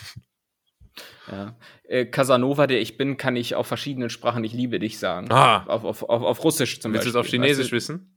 Ja. 1.31 1.57
Äh, 1.85 2.05
Casanova, 2.07 2.67
der 2.67 2.81
ich 2.81 2.97
bin, 2.97 3.17
kann 3.17 3.35
ich 3.35 3.55
auf 3.55 3.67
verschiedenen 3.67 4.11
Sprachen 4.11 4.45
Ich 4.45 4.53
liebe 4.53 4.79
dich 4.79 4.99
sagen. 4.99 5.29
Ah. 5.31 5.65
Auf, 5.67 5.85
auf, 5.85 6.03
auf, 6.03 6.23
auf 6.23 6.45
Russisch 6.45 6.81
zum 6.81 6.93
Willst 6.93 7.07
du 7.07 7.13
Beispiel. 7.13 7.21
es 7.21 7.27
auf 7.27 7.31
Chinesisch 7.31 7.65
weißt 7.65 7.73
du? 7.73 7.77
wissen? 7.77 8.14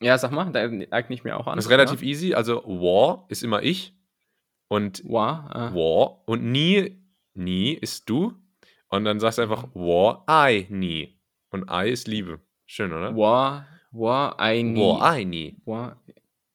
Ja, 0.00 0.18
sag 0.18 0.30
mal, 0.30 0.50
da 0.52 0.60
eigne 0.60 1.14
ich 1.14 1.24
mir 1.24 1.36
auch 1.38 1.46
an. 1.46 1.56
Das 1.56 1.66
ist 1.66 1.70
relativ 1.70 2.02
easy. 2.02 2.34
Also, 2.34 2.62
war 2.64 3.24
ist 3.28 3.42
immer 3.42 3.62
ich. 3.62 3.94
Und 4.68 5.02
Ja. 5.04 5.08
Wow. 5.08 5.54
Äh. 5.54 5.74
war 5.74 6.28
und 6.28 6.44
nie, 6.44 6.98
nie 7.34 7.72
ist 7.72 8.08
du. 8.10 8.34
Und 8.88 9.04
dann 9.04 9.20
sagst 9.20 9.38
du 9.38 9.42
einfach 9.42 9.68
war, 9.74 10.24
I, 10.28 10.66
nie. 10.68 11.18
Und 11.50 11.70
I 11.70 11.90
ist 11.90 12.08
Liebe. 12.08 12.40
Schön, 12.66 12.92
oder? 12.92 13.16
Wa, 13.16 13.66
wa, 13.90 14.36
I, 14.40 14.62
ni. 14.62 14.80
War, 14.80 15.18
I, 15.18 15.24
nie. 15.24 15.56
Wa, 15.64 15.96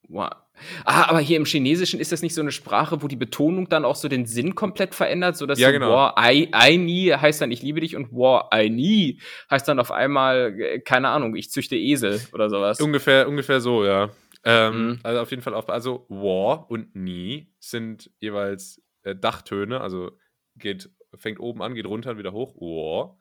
wa. 0.09 0.47
Ah, 0.85 1.09
aber 1.09 1.19
hier 1.19 1.37
im 1.37 1.45
Chinesischen 1.45 1.99
ist 1.99 2.11
das 2.11 2.21
nicht 2.21 2.33
so 2.35 2.41
eine 2.41 2.51
Sprache, 2.51 3.01
wo 3.01 3.07
die 3.07 3.15
Betonung 3.15 3.69
dann 3.69 3.85
auch 3.85 3.95
so 3.95 4.07
den 4.07 4.25
Sinn 4.25 4.55
komplett 4.55 4.95
verändert, 4.95 5.37
sodass 5.37 5.59
Ja, 5.59 5.67
so 5.69 5.73
genau. 5.73 5.91
Wa, 5.91 6.15
I, 6.19 6.49
I, 6.53 6.77
ni 6.77 7.07
heißt 7.09 7.41
dann 7.41 7.51
ich 7.51 7.61
liebe 7.61 7.79
dich 7.81 7.95
und 7.95 8.11
Wa, 8.11 8.49
I, 8.53 8.69
ni 8.69 9.19
heißt 9.49 9.67
dann 9.67 9.79
auf 9.79 9.91
einmal, 9.91 10.59
äh, 10.59 10.79
keine 10.79 11.09
Ahnung, 11.09 11.35
ich 11.35 11.51
züchte 11.51 11.75
Esel 11.75 12.19
oder 12.33 12.49
sowas. 12.49 12.79
Ungefähr, 12.81 13.27
ungefähr 13.27 13.61
so, 13.61 13.85
ja. 13.85 14.09
Ähm, 14.43 14.71
Mhm. 14.71 14.99
Also 15.03 15.19
auf 15.21 15.29
jeden 15.29 15.43
Fall 15.43 15.53
auf. 15.53 15.69
Also 15.69 16.05
war 16.09 16.69
und 16.71 16.95
nie 16.95 17.53
sind 17.59 18.09
jeweils 18.19 18.81
äh, 19.03 19.15
Dachtöne. 19.15 19.81
Also 19.81 20.11
geht, 20.55 20.89
fängt 21.15 21.39
oben 21.39 21.61
an, 21.61 21.75
geht 21.75 21.85
runter 21.85 22.11
und 22.11 22.17
wieder 22.17 22.31
hoch. 22.31 22.55
War. 22.55 23.17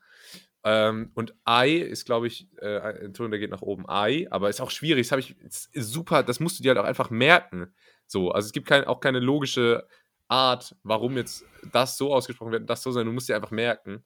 Ähm, 0.63 1.11
und 1.15 1.35
I 1.49 1.77
ist, 1.79 2.05
glaube 2.05 2.27
ich, 2.27 2.49
äh, 2.61 2.79
ein 3.05 3.15
Ton, 3.15 3.31
der 3.31 3.41
geht 3.41 3.51
nach 3.51 3.63
oben. 3.63 3.85
I, 3.91 4.29
aber 4.31 4.49
ist 4.51 4.61
auch 4.61 4.71
schwierig. 4.71 5.07
Das 5.07 5.13
habe 5.13 5.21
ich 5.21 5.35
super. 5.75 6.23
Das 6.23 6.39
musst 6.41 6.59
du 6.59 6.63
dir 6.63 6.71
halt 6.71 6.79
auch 6.79 6.85
einfach 6.85 7.11
merken. 7.11 7.73
So, 8.07 8.31
also 8.33 8.47
es 8.47 8.53
gibt 8.53 8.67
kein, 8.69 8.85
auch 8.85 9.01
keine 9.01 9.21
logische 9.21 9.87
Art, 10.29 10.77
warum 10.83 11.17
jetzt 11.17 11.45
das 11.73 11.97
so 11.97 12.15
ausgesprochen 12.15 12.53
wird 12.53 12.63
und 12.63 12.71
das 12.71 12.83
so 12.83 12.93
sein. 12.93 13.07
Du 13.07 13.13
musst 13.13 13.29
dir 13.29 13.37
einfach 13.37 13.51
merken. 13.51 14.05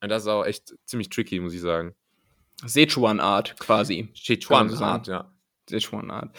Und 0.00 0.08
das 0.10 0.22
ist 0.22 0.28
auch 0.28 0.44
echt 0.44 0.74
ziemlich 0.84 1.08
tricky, 1.08 1.40
muss 1.40 1.54
ich 1.54 1.60
sagen. 1.60 1.94
Sichuan-Art 2.64 3.58
quasi. 3.58 4.08
Sichuan 4.14 4.68
so 4.68 4.76
sagen. 4.76 4.92
Art, 4.92 5.06
ja. 5.08 5.32
Sichuan-Art. 5.68 6.30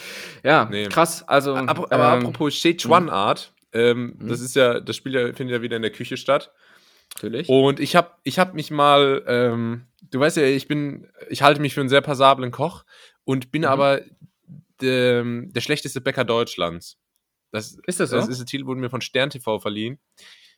Ja, 0.44 0.66
Nee. 0.66 0.88
krass. 0.88 1.28
Also, 1.28 1.56
Aber, 1.56 1.92
aber 1.92 2.14
ähm, 2.18 2.20
apropos 2.26 2.62
Sichuan 2.62 3.10
Art, 3.10 3.54
ähm, 3.74 4.16
Mhm. 4.18 4.28
das 4.30 4.40
ist 4.42 4.56
ja, 4.56 4.80
das 4.80 4.96
Spiel 4.96 5.14
ja, 5.14 5.34
findet 5.34 5.58
ja 5.58 5.62
wieder 5.62 5.76
in 5.76 5.82
der 5.82 5.92
Küche 5.92 6.18
statt. 6.18 6.52
Natürlich. 7.16 7.50
Und 7.50 7.80
ich 7.80 7.96
habe 7.96 8.12
ich 8.24 8.40
hab 8.40 8.54
mich 8.54 8.72
mal, 8.72 9.24
ähm, 9.28 9.88
du 10.12 10.20
weißt 10.20 10.38
ja, 10.38 10.44
ich 10.44 10.68
bin, 10.68 11.10
ich 11.30 11.42
halte 11.42 11.62
mich 11.62 11.74
für 11.74 11.80
einen 11.82 11.90
sehr 11.90 12.02
passablen 12.02 12.52
Koch 12.52 12.84
und 13.24 13.52
bin 13.52 13.62
Mhm. 13.64 13.68
aber 13.68 14.02
der, 14.82 15.24
der 15.24 15.62
schlechteste 15.62 16.02
Bäcker 16.02 16.24
Deutschlands. 16.26 16.98
Das, 17.52 17.78
Ist 17.88 18.00
das 18.00 18.10
so? 18.12 18.18
Das 18.18 18.28
ist 18.28 18.40
der 18.40 18.46
Titel, 18.46 18.66
wurde 18.66 18.80
mir 18.80 18.90
von 18.90 19.02
Stern 19.02 19.30
TV 19.30 19.60
verliehen. 19.60 20.00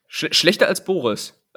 Sch 0.07 0.25
schlechter 0.31 0.67
als 0.67 0.83
Boris. 0.83 1.39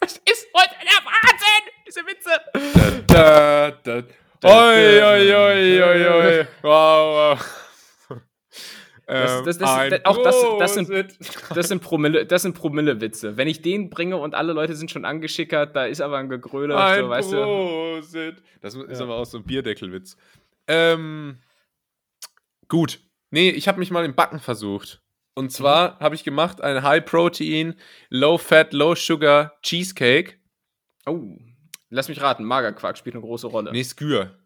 das 0.00 0.12
ist 0.30 0.46
heute 0.56 0.74
der 0.82 1.04
Wahnsinn! 1.04 1.64
Diese 1.86 2.00
Witze! 2.06 3.04
Da, 3.08 3.70
da, 3.72 4.02
oi, 4.44 5.02
oi, 5.02 5.34
oi, 5.34 5.82
oi. 5.82 5.93
Das- 9.58 9.70
das- 9.90 9.90
das- 9.90 10.04
auch 10.04 10.22
das- 10.22 10.36
das 10.58 10.74
sind-. 10.74 11.18
Das 11.54 11.68
sind 11.68 11.82
Promille, 11.82 12.26
das 12.26 12.42
sind 12.42 12.54
Promille-Witze. 12.54 13.36
Wenn 13.36 13.48
ich 13.48 13.62
den 13.62 13.90
bringe 13.90 14.16
und 14.16 14.34
alle 14.34 14.52
Leute 14.52 14.74
sind 14.74 14.90
schon 14.90 15.04
angeschickert, 15.04 15.74
da 15.76 15.84
ist 15.86 16.00
aber 16.00 16.18
ein 16.18 16.28
Gegröle, 16.28 16.76
Ein 16.76 17.04
so, 17.04 17.08
weißt 17.08 17.32
du. 17.32 18.40
Das 18.60 18.74
ist 18.74 18.98
Ja. 18.98 19.04
aber 19.04 19.16
auch 19.16 19.26
so 19.26 19.38
ein 19.38 19.44
Bierdeckelwitz. 19.44 20.16
Ähm, 20.66 21.38
gut. 22.68 23.00
Nee, 23.30 23.50
ich 23.50 23.66
habe 23.68 23.78
mich 23.78 23.90
mal 23.90 24.04
im 24.04 24.14
Backen 24.14 24.38
versucht. 24.40 25.00
Und 25.36 25.50
zwar 25.50 25.98
habe 25.98 26.14
ich 26.14 26.22
gemacht 26.22 26.60
ein 26.60 26.82
High-Protein, 26.84 27.74
Low-Fat, 28.08 28.72
Low-Sugar 28.72 29.58
Cheesecake. 29.62 30.34
Oh, 31.06 31.36
lass 31.90 32.08
mich 32.08 32.20
raten, 32.22 32.44
Magerquark 32.44 32.96
spielt 32.96 33.16
eine 33.16 33.22
große 33.24 33.48
Rolle. 33.48 33.72
Nee, 33.72 33.82
Skür. 33.82 34.38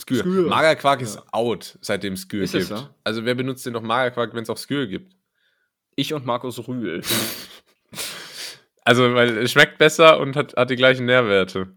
Skür. 0.00 0.20
Skür. 0.20 0.48
Magerquark 0.48 1.00
Ja. 1.00 1.06
ist 1.06 1.22
out, 1.32 1.78
seitdem 1.80 2.14
es 2.14 2.22
Skür 2.22 2.42
Ist 2.42 2.54
es 2.54 2.68
gibt. 2.68 2.80
so? 2.80 2.88
Also 3.04 3.24
wer 3.24 3.34
benutzt 3.34 3.64
denn 3.66 3.72
noch 3.72 3.82
Magerquark, 3.82 4.34
wenn 4.34 4.42
es 4.42 4.50
auch 4.50 4.58
Skür 4.58 4.86
gibt? 4.86 5.14
Ich 5.96 6.14
und 6.14 6.24
Markus 6.26 6.66
Rühl. 6.66 7.02
Also, 8.82 9.14
weil 9.14 9.36
es 9.38 9.52
schmeckt 9.52 9.76
besser 9.78 10.18
und 10.18 10.36
hat, 10.36 10.56
hat 10.56 10.70
die 10.70 10.74
gleichen 10.76 11.04
Nährwerte. 11.04 11.68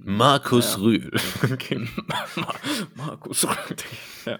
Markus 0.00 0.76
Ja. 0.76 0.82
Rühl. 0.82 1.10
Markus 2.94 3.44
Rühl. 3.44 3.76
Ja. 4.26 4.38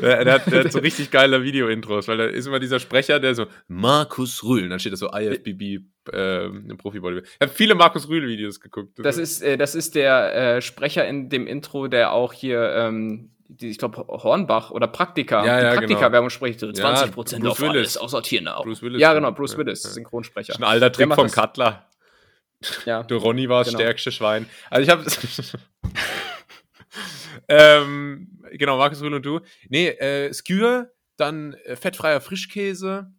Der, 0.00 0.24
der, 0.24 0.34
hat, 0.34 0.46
der 0.52 0.64
hat 0.64 0.72
so 0.72 0.78
richtig 0.80 1.10
geile 1.10 1.42
Video-Intros, 1.42 2.08
weil 2.08 2.16
da 2.18 2.24
ist 2.24 2.46
immer 2.46 2.60
dieser 2.60 2.78
Sprecher, 2.80 3.18
der 3.20 3.34
so 3.34 3.46
Markus 3.68 4.42
Rühl, 4.44 4.64
und 4.64 4.70
dann 4.70 4.78
steht 4.78 4.92
da 4.92 4.96
so 4.96 5.10
IFBB 5.12 5.84
ähm, 6.12 6.76
Profi-Bodybuilder. 6.78 7.22
Ich 7.26 7.40
habe 7.40 7.52
viele 7.52 7.74
Markus 7.74 8.08
Rühl-Videos 8.08 8.60
geguckt. 8.60 8.98
Das 8.98 9.16
ist, 9.18 9.42
äh, 9.42 9.56
das 9.56 9.74
ist 9.74 9.94
der 9.94 10.56
äh, 10.56 10.62
Sprecher 10.62 11.06
in 11.06 11.28
dem 11.28 11.46
Intro, 11.46 11.88
der 11.88 12.12
auch 12.12 12.32
hier, 12.32 12.70
ähm, 12.74 13.30
die, 13.48 13.70
ich 13.70 13.78
glaube, 13.78 13.96
Hornbach 14.08 14.70
oder 14.70 14.86
Praktika, 14.86 15.44
Ja, 15.44 15.56
die 15.58 15.62
ja, 15.64 15.70
genau. 15.74 15.80
Praktika-Werbung 15.86 16.30
spricht. 16.30 16.60
so 16.60 16.66
Ja, 16.66 16.74
20 16.74 17.12
Prozent 17.12 17.42
Bruce 17.42 17.52
auf 17.52 17.60
Willis. 17.60 17.74
alles, 17.74 17.96
außer 17.98 18.22
Tierne 18.22 18.56
auch. 18.56 18.64
Bruce 18.64 18.82
Willis. 18.82 19.00
Ja, 19.00 19.12
genau, 19.14 19.32
Bruce 19.32 19.52
Ja, 19.52 19.58
Willis, 19.58 19.82
ja. 19.84 19.90
Synchronsprecher. 19.90 20.54
Ein 20.56 20.64
alter 20.64 20.92
Trick 20.92 21.12
vom 21.14 21.28
Cutler. 21.28 21.86
Ja. 22.86 23.02
Der 23.02 23.16
Ronny 23.18 23.48
war 23.48 23.60
das 23.60 23.68
Genau. 23.68 23.80
stärkste 23.80 24.12
Schwein. 24.12 24.48
Also 24.70 24.82
ich 24.82 24.88
habe 24.90 25.04
ähm, 27.48 28.40
genau, 28.52 28.78
Markus 28.78 29.02
Rühl 29.02 29.14
und 29.14 29.24
du. 29.26 29.40
Nee, 29.68 29.88
äh, 29.88 30.32
Skür, 30.32 30.92
dann 31.16 31.54
äh, 31.64 31.76
fettfreier 31.76 32.20
Frischkäse, 32.20 33.12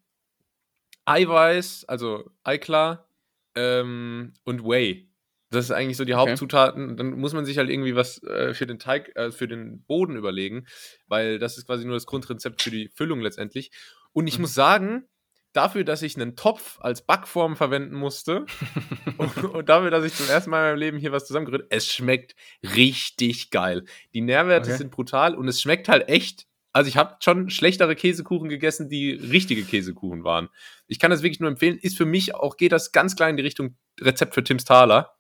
Eiweiß, 1.05 1.85
also 1.87 2.29
Eiklar 2.43 3.07
ähm, 3.55 4.33
und 4.43 4.63
Whey. 4.63 5.09
Das 5.51 5.65
ist 5.65 5.71
eigentlich 5.71 5.97
so 5.97 6.05
die 6.05 6.13
Okay. 6.15 6.31
Hauptzutaten. 6.31 6.97
Dann 6.97 7.11
muss 7.11 7.33
man 7.33 7.45
sich 7.45 7.57
halt 7.57 7.69
irgendwie 7.69 7.95
was 7.95 8.21
äh, 8.23 8.53
für 8.53 8.65
den 8.65 8.79
Teig, 8.79 9.15
äh, 9.15 9.31
für 9.31 9.47
den 9.47 9.83
Boden 9.83 10.17
überlegen, 10.17 10.65
weil 11.07 11.39
das 11.39 11.57
ist 11.57 11.67
quasi 11.67 11.85
nur 11.85 11.93
das 11.95 12.07
Grundrezept 12.07 12.61
für 12.61 12.71
die 12.71 12.89
Füllung 12.95 13.21
letztendlich. 13.21 13.71
Und 14.11 14.27
ich 14.27 14.37
Mhm. 14.37 14.41
muss 14.43 14.53
sagen, 14.55 15.07
dafür, 15.55 15.83
dass 15.83 16.01
ich 16.01 16.15
einen 16.15 16.35
Topf 16.35 16.77
als 16.81 17.01
Backform 17.01 17.55
verwenden 17.55 17.95
musste 17.95 18.45
und, 19.17 19.43
und 19.43 19.69
dafür, 19.69 19.89
dass 19.91 20.03
ich 20.05 20.13
zum 20.15 20.27
ersten 20.29 20.49
Mal 20.49 20.59
in 20.59 20.65
meinem 20.71 20.79
Leben 20.79 20.97
hier 20.97 21.11
was 21.11 21.25
zusammengerührt, 21.25 21.67
es 21.69 21.87
schmeckt 21.87 22.35
richtig 22.75 23.49
geil. 23.51 23.83
Die 24.13 24.21
Nährwerte 24.21 24.69
Okay. 24.69 24.77
sind 24.77 24.91
brutal 24.91 25.35
und 25.35 25.47
es 25.47 25.61
schmeckt 25.61 25.87
halt 25.89 26.09
echt. 26.09 26.47
Also 26.73 26.89
ich 26.89 26.97
habe 26.97 27.15
schon 27.21 27.49
schlechtere 27.49 27.95
Käsekuchen 27.95 28.49
gegessen, 28.49 28.89
die 28.89 29.11
richtige 29.11 29.63
Käsekuchen 29.63 30.25
waren. 30.25 30.49
Ich 30.87 30.99
kann 30.99 31.09
das 31.09 31.23
wirklich 31.23 31.39
nur 31.39 31.49
empfehlen. 31.49 31.77
Ist 31.77 31.95
für 31.95 32.05
mich 32.05 32.35
auch, 32.35 32.57
geht 32.57 32.73
das 32.73 32.91
ganz 32.91 33.15
klar 33.15 33.29
in 33.29 33.37
die 33.37 33.43
Richtung 33.43 33.77
Rezept 34.01 34.33
für 34.33 34.43
Tim's 34.43 34.65
Thaler. 34.65 35.13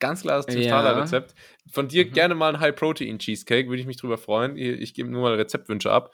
Ganz 0.00 0.22
klar 0.22 0.38
das 0.38 0.46
Tim's 0.46 0.64
Ja. 0.64 0.80
Thaler 0.82 1.02
Rezept. 1.02 1.34
Von 1.70 1.88
dir 1.88 2.06
Mhm. 2.06 2.12
gerne 2.12 2.34
mal 2.34 2.54
ein 2.54 2.60
High-Protein-Cheesecake, 2.60 3.68
würde 3.68 3.80
ich 3.80 3.86
mich 3.86 3.98
drüber 3.98 4.16
freuen. 4.16 4.56
Ich, 4.56 4.80
ich 4.80 4.94
gebe 4.94 5.10
nur 5.10 5.20
mal 5.22 5.34
Rezeptwünsche 5.34 5.92
ab. 5.92 6.10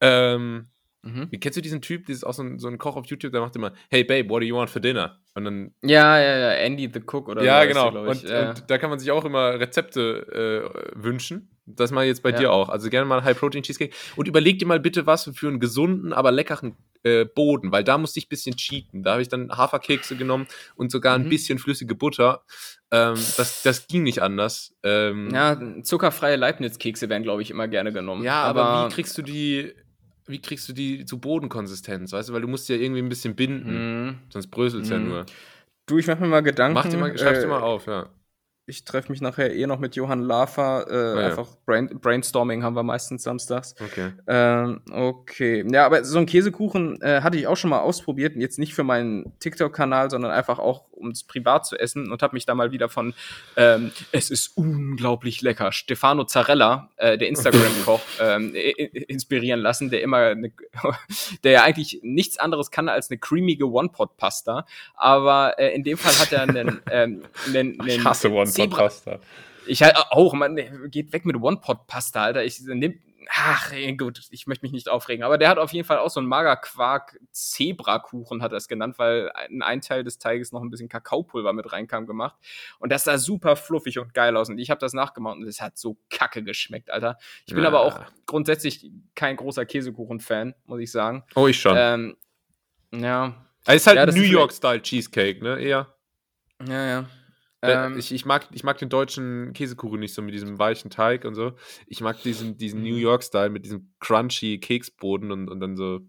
Ähm, 0.00 0.68
Mhm. 1.02 1.28
wie 1.30 1.38
kennst 1.40 1.56
du 1.56 1.62
diesen 1.62 1.80
Typ? 1.80 2.08
Ist 2.08 2.24
auch 2.24 2.34
so 2.34 2.42
ein, 2.42 2.58
so 2.58 2.68
ein 2.68 2.76
Koch 2.76 2.96
auf 2.96 3.06
YouTube, 3.06 3.32
der 3.32 3.40
macht 3.40 3.56
immer, 3.56 3.72
hey 3.88 4.04
Babe, 4.04 4.28
what 4.28 4.42
do 4.42 4.46
you 4.46 4.54
want 4.56 4.68
for 4.68 4.82
dinner? 4.82 5.18
Und 5.34 5.44
dann, 5.44 5.74
Ja, 5.82 6.18
ja, 6.20 6.36
ja, 6.38 6.50
Andy 6.52 6.90
the 6.92 7.00
Cook 7.00 7.28
oder 7.28 7.42
ja, 7.42 7.64
genau. 7.64 7.88
ich. 8.04 8.22
und, 8.22 8.28
ja. 8.28 8.50
und 8.50 8.64
da 8.70 8.76
kann 8.78 8.90
man 8.90 8.98
sich 8.98 9.10
auch 9.10 9.24
immer 9.24 9.58
Rezepte 9.58 10.70
äh, 10.94 11.02
wünschen. 11.02 11.50
Das 11.64 11.90
mal 11.92 12.04
jetzt 12.04 12.22
bei 12.22 12.30
Ja. 12.30 12.38
dir 12.38 12.52
auch. 12.52 12.68
Also 12.68 12.90
gerne 12.90 13.06
mal 13.06 13.18
ein 13.18 13.24
High-Protein-Cheesecake. 13.24 13.94
Und 14.16 14.26
überleg 14.28 14.58
dir 14.58 14.66
mal 14.66 14.80
bitte 14.80 15.06
was 15.06 15.30
für 15.34 15.46
einen 15.48 15.60
gesunden, 15.60 16.12
aber 16.12 16.32
leckeren 16.32 16.74
äh, 17.04 17.24
Boden, 17.24 17.70
weil 17.72 17.84
da 17.84 17.96
musste 17.96 18.18
ich 18.18 18.26
ein 18.26 18.28
bisschen 18.28 18.56
cheaten. 18.56 19.02
Da 19.04 19.12
habe 19.12 19.22
ich 19.22 19.28
dann 19.28 19.50
Haferkekse 19.56 20.16
genommen 20.16 20.48
und 20.74 20.90
sogar 20.90 21.14
ein 21.14 21.24
Mhm. 21.24 21.28
bisschen 21.30 21.58
flüssige 21.58 21.94
Butter. 21.94 22.42
Ähm, 22.90 23.14
das, 23.36 23.62
das 23.62 23.86
ging 23.86 24.02
nicht 24.02 24.20
anders. 24.20 24.74
Ähm, 24.82 25.30
ja, 25.32 25.58
zuckerfreie 25.82 26.36
Leibniz-Kekse 26.36 27.08
werden, 27.08 27.22
glaube 27.22 27.40
ich, 27.42 27.50
immer 27.52 27.68
gerne 27.68 27.92
genommen. 27.92 28.24
Ja, 28.24 28.42
aber, 28.42 28.88
wie 28.90 28.92
kriegst 28.94 29.16
du 29.16 29.22
die, 29.22 29.72
wie 30.26 30.40
kriegst 30.40 30.68
du 30.68 30.72
die 30.72 31.04
zu 31.04 31.18
Bodenkonsistenz, 31.18 32.12
weißt 32.12 32.28
du? 32.28 32.32
Weil 32.32 32.42
du 32.42 32.48
musst 32.48 32.68
ja 32.68 32.76
irgendwie 32.76 33.02
ein 33.02 33.08
bisschen 33.08 33.34
binden, 33.34 34.06
Mhm. 34.06 34.18
sonst 34.30 34.48
bröselt 34.48 34.84
es 34.84 34.90
ja 34.90 34.98
Mhm. 34.98 35.08
nur. 35.08 35.26
Du, 35.86 35.98
ich 35.98 36.06
mach 36.06 36.18
mir 36.20 36.26
mal 36.28 36.42
Gedanken. 36.42 36.74
Mach 36.74 36.86
dir 36.86 36.98
mal, 36.98 37.16
schreib's 37.18 37.40
dir 37.40 37.46
äh, 37.46 37.48
mal 37.48 37.60
auf, 37.62 37.86
ja. 37.86 38.08
Ich 38.66 38.84
treffe 38.84 39.10
mich 39.10 39.20
nachher 39.20 39.52
eh 39.52 39.66
noch 39.66 39.80
mit 39.80 39.96
Johann 39.96 40.20
Lafer. 40.20 40.86
Äh, 40.88 41.20
ja. 41.20 41.26
Einfach 41.26 41.48
Brain 41.66 41.88
Brainstorming 42.00 42.62
haben 42.62 42.76
wir 42.76 42.84
meistens 42.84 43.24
samstags. 43.24 43.74
Okay. 43.80 44.12
Ähm, 44.28 44.82
okay. 44.92 45.64
Ja, 45.72 45.86
aber 45.86 46.04
so 46.04 46.18
einen 46.18 46.26
Käsekuchen 46.26 47.00
äh, 47.02 47.22
hatte 47.22 47.36
ich 47.36 47.48
auch 47.48 47.56
schon 47.56 47.70
mal 47.70 47.80
ausprobiert. 47.80 48.36
Jetzt 48.36 48.60
nicht 48.60 48.74
für 48.74 48.84
meinen 48.84 49.32
TikTok-Kanal, 49.40 50.10
sondern 50.10 50.30
einfach 50.30 50.60
auch, 50.60 50.84
um 51.00 51.10
es 51.10 51.24
privat 51.24 51.66
zu 51.66 51.78
essen. 51.78 52.12
Und 52.12 52.22
habe 52.22 52.34
mich 52.34 52.46
da 52.46 52.54
mal 52.54 52.70
wieder 52.72 52.88
von 52.88 53.14
ähm, 53.56 53.90
Es 54.12 54.30
ist 54.30 54.56
unglaublich 54.56 55.42
lecker. 55.42 55.72
Stefano 55.72 56.24
Zarella, 56.24 56.90
äh, 56.96 57.18
der 57.18 57.28
Instagram-Koch, 57.28 58.00
ähm, 58.20 58.54
inspirieren 58.54 59.60
lassen, 59.60 59.90
der 59.90 60.02
immer 60.02 60.18
eine, 60.18 60.52
der 61.44 61.52
ja 61.52 61.62
eigentlich 61.64 62.00
nichts 62.02 62.38
anderes 62.38 62.70
kann 62.70 62.88
als 62.88 63.10
eine 63.10 63.18
creamige 63.18 63.70
One-Pot-Pasta. 63.70 64.66
Aber 64.94 65.58
äh, 65.58 65.74
in 65.74 65.82
dem 65.84 65.98
Fall 65.98 66.12
hat 66.18 66.32
er 66.32 66.42
einen, 66.42 66.80
ähm, 66.90 67.22
einen, 67.46 67.80
einen 67.80 68.46
Zebra- 68.46 68.82
Pasta. 68.82 69.18
ich 69.66 69.82
halt 69.82 69.96
auch, 69.96 70.34
man 70.34 70.56
geht 70.90 71.12
weg 71.12 71.24
mit 71.24 71.36
One-Pot-Pasta, 71.36 72.22
Alter. 72.22 72.44
Ich 72.44 72.60
nimm, 72.60 73.00
ach, 73.28 73.72
gut, 73.98 74.20
ich 74.30 74.46
möchte 74.46 74.64
mich 74.64 74.72
nicht 74.72 74.88
aufregen. 74.88 75.24
Aber 75.24 75.38
der 75.38 75.48
hat 75.48 75.58
auf 75.58 75.72
jeden 75.72 75.86
Fall 75.86 75.98
auch 75.98 76.10
so 76.10 76.20
einen 76.20 76.28
Magerquark-Zebrakuchen, 76.28 78.42
hat 78.42 78.52
er 78.52 78.58
es 78.58 78.68
genannt, 78.68 78.98
weil 78.98 79.30
in 79.48 79.62
ein 79.62 79.80
Teil 79.80 80.04
des 80.04 80.18
Teiges 80.18 80.52
noch 80.52 80.62
ein 80.62 80.70
bisschen 80.70 80.88
Kakaopulver 80.88 81.52
mit 81.52 81.72
reinkam 81.72 82.06
gemacht. 82.06 82.36
Und 82.78 82.90
das 82.92 83.04
sah 83.04 83.18
super 83.18 83.56
fluffig 83.56 83.98
und 83.98 84.14
geil 84.14 84.36
aus. 84.36 84.48
Und 84.48 84.58
ich 84.58 84.70
habe 84.70 84.80
das 84.80 84.92
nachgemacht 84.92 85.36
und 85.36 85.44
es 85.46 85.60
hat 85.60 85.78
so 85.78 85.96
kacke 86.10 86.42
geschmeckt, 86.42 86.90
Alter. 86.90 87.18
Ich 87.46 87.54
bin 87.54 87.62
Ja. 87.62 87.68
aber 87.68 87.80
auch 87.80 88.00
grundsätzlich 88.26 88.90
kein 89.14 89.36
großer 89.36 89.66
Käsekuchen-Fan, 89.66 90.54
muss 90.66 90.80
ich 90.80 90.90
sagen. 90.90 91.24
Oh, 91.34 91.46
ich 91.46 91.60
schon. 91.60 91.76
Ähm, 91.78 92.16
ja, 92.92 93.46
es 93.66 93.76
ist 93.76 93.86
halt 93.86 93.96
ja, 93.96 94.06
New 94.06 94.22
ist 94.22 94.30
York-Style 94.30 94.82
Cheesecake, 94.82 95.42
ne? 95.44 95.60
Eher. 95.60 95.94
ja, 96.66 96.86
ja. 96.86 97.04
Äh, 97.62 97.72
Ähm, 97.72 97.98
ich, 97.98 98.12
ich, 98.12 98.24
mag, 98.24 98.46
ich 98.52 98.64
mag 98.64 98.78
den 98.78 98.88
deutschen 98.88 99.52
Käsekuchen 99.52 100.00
nicht 100.00 100.14
so 100.14 100.22
mit 100.22 100.34
diesem 100.34 100.58
weichen 100.58 100.90
Teig 100.90 101.24
und 101.24 101.34
so. 101.34 101.52
Ich 101.86 102.00
mag 102.00 102.22
diesen, 102.22 102.56
diesen 102.56 102.80
Mhm. 102.80 102.86
New 102.88 102.96
York-Style 102.96 103.50
mit 103.50 103.64
diesem 103.64 103.92
crunchy 104.00 104.58
Keksboden 104.58 105.30
und, 105.30 105.48
und 105.48 105.60
dann 105.60 105.76
so 105.76 106.00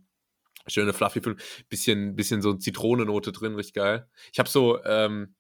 schöne 0.68 0.94
fluffy 0.94 1.22
Füllung. 1.22 1.40
Bisschen, 1.70 2.16
bisschen 2.16 2.42
so 2.42 2.54
Zitronennote 2.54 3.32
drin, 3.32 3.56
richtig 3.56 3.74
geil. 3.74 4.08
Ich 4.32 4.40
habe 4.40 4.48
so 4.50 4.84
ähm, 4.86 5.36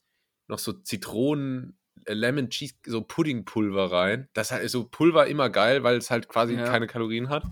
noch 0.47 0.59
so 0.59 0.73
Zitronen, 0.73 1.77
äh, 2.05 2.13
Lemon 2.13 2.49
Cheese, 2.49 2.75
so 2.85 3.01
Puddingpulver 3.01 3.91
rein. 3.91 4.27
Das 4.33 4.47
ist 4.47 4.51
halt 4.51 4.69
so 4.69 4.83
Pulver 4.89 5.27
immer 5.27 5.49
geil, 5.49 5.83
weil 5.83 5.95
es 5.97 6.11
halt 6.11 6.27
quasi 6.27 6.55
Ja. 6.55 6.65
keine 6.65 6.87
Kalorien 6.87 7.29
hat. 7.29 7.43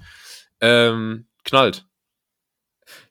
Ähm, 0.59 1.27
knallt. 1.45 1.85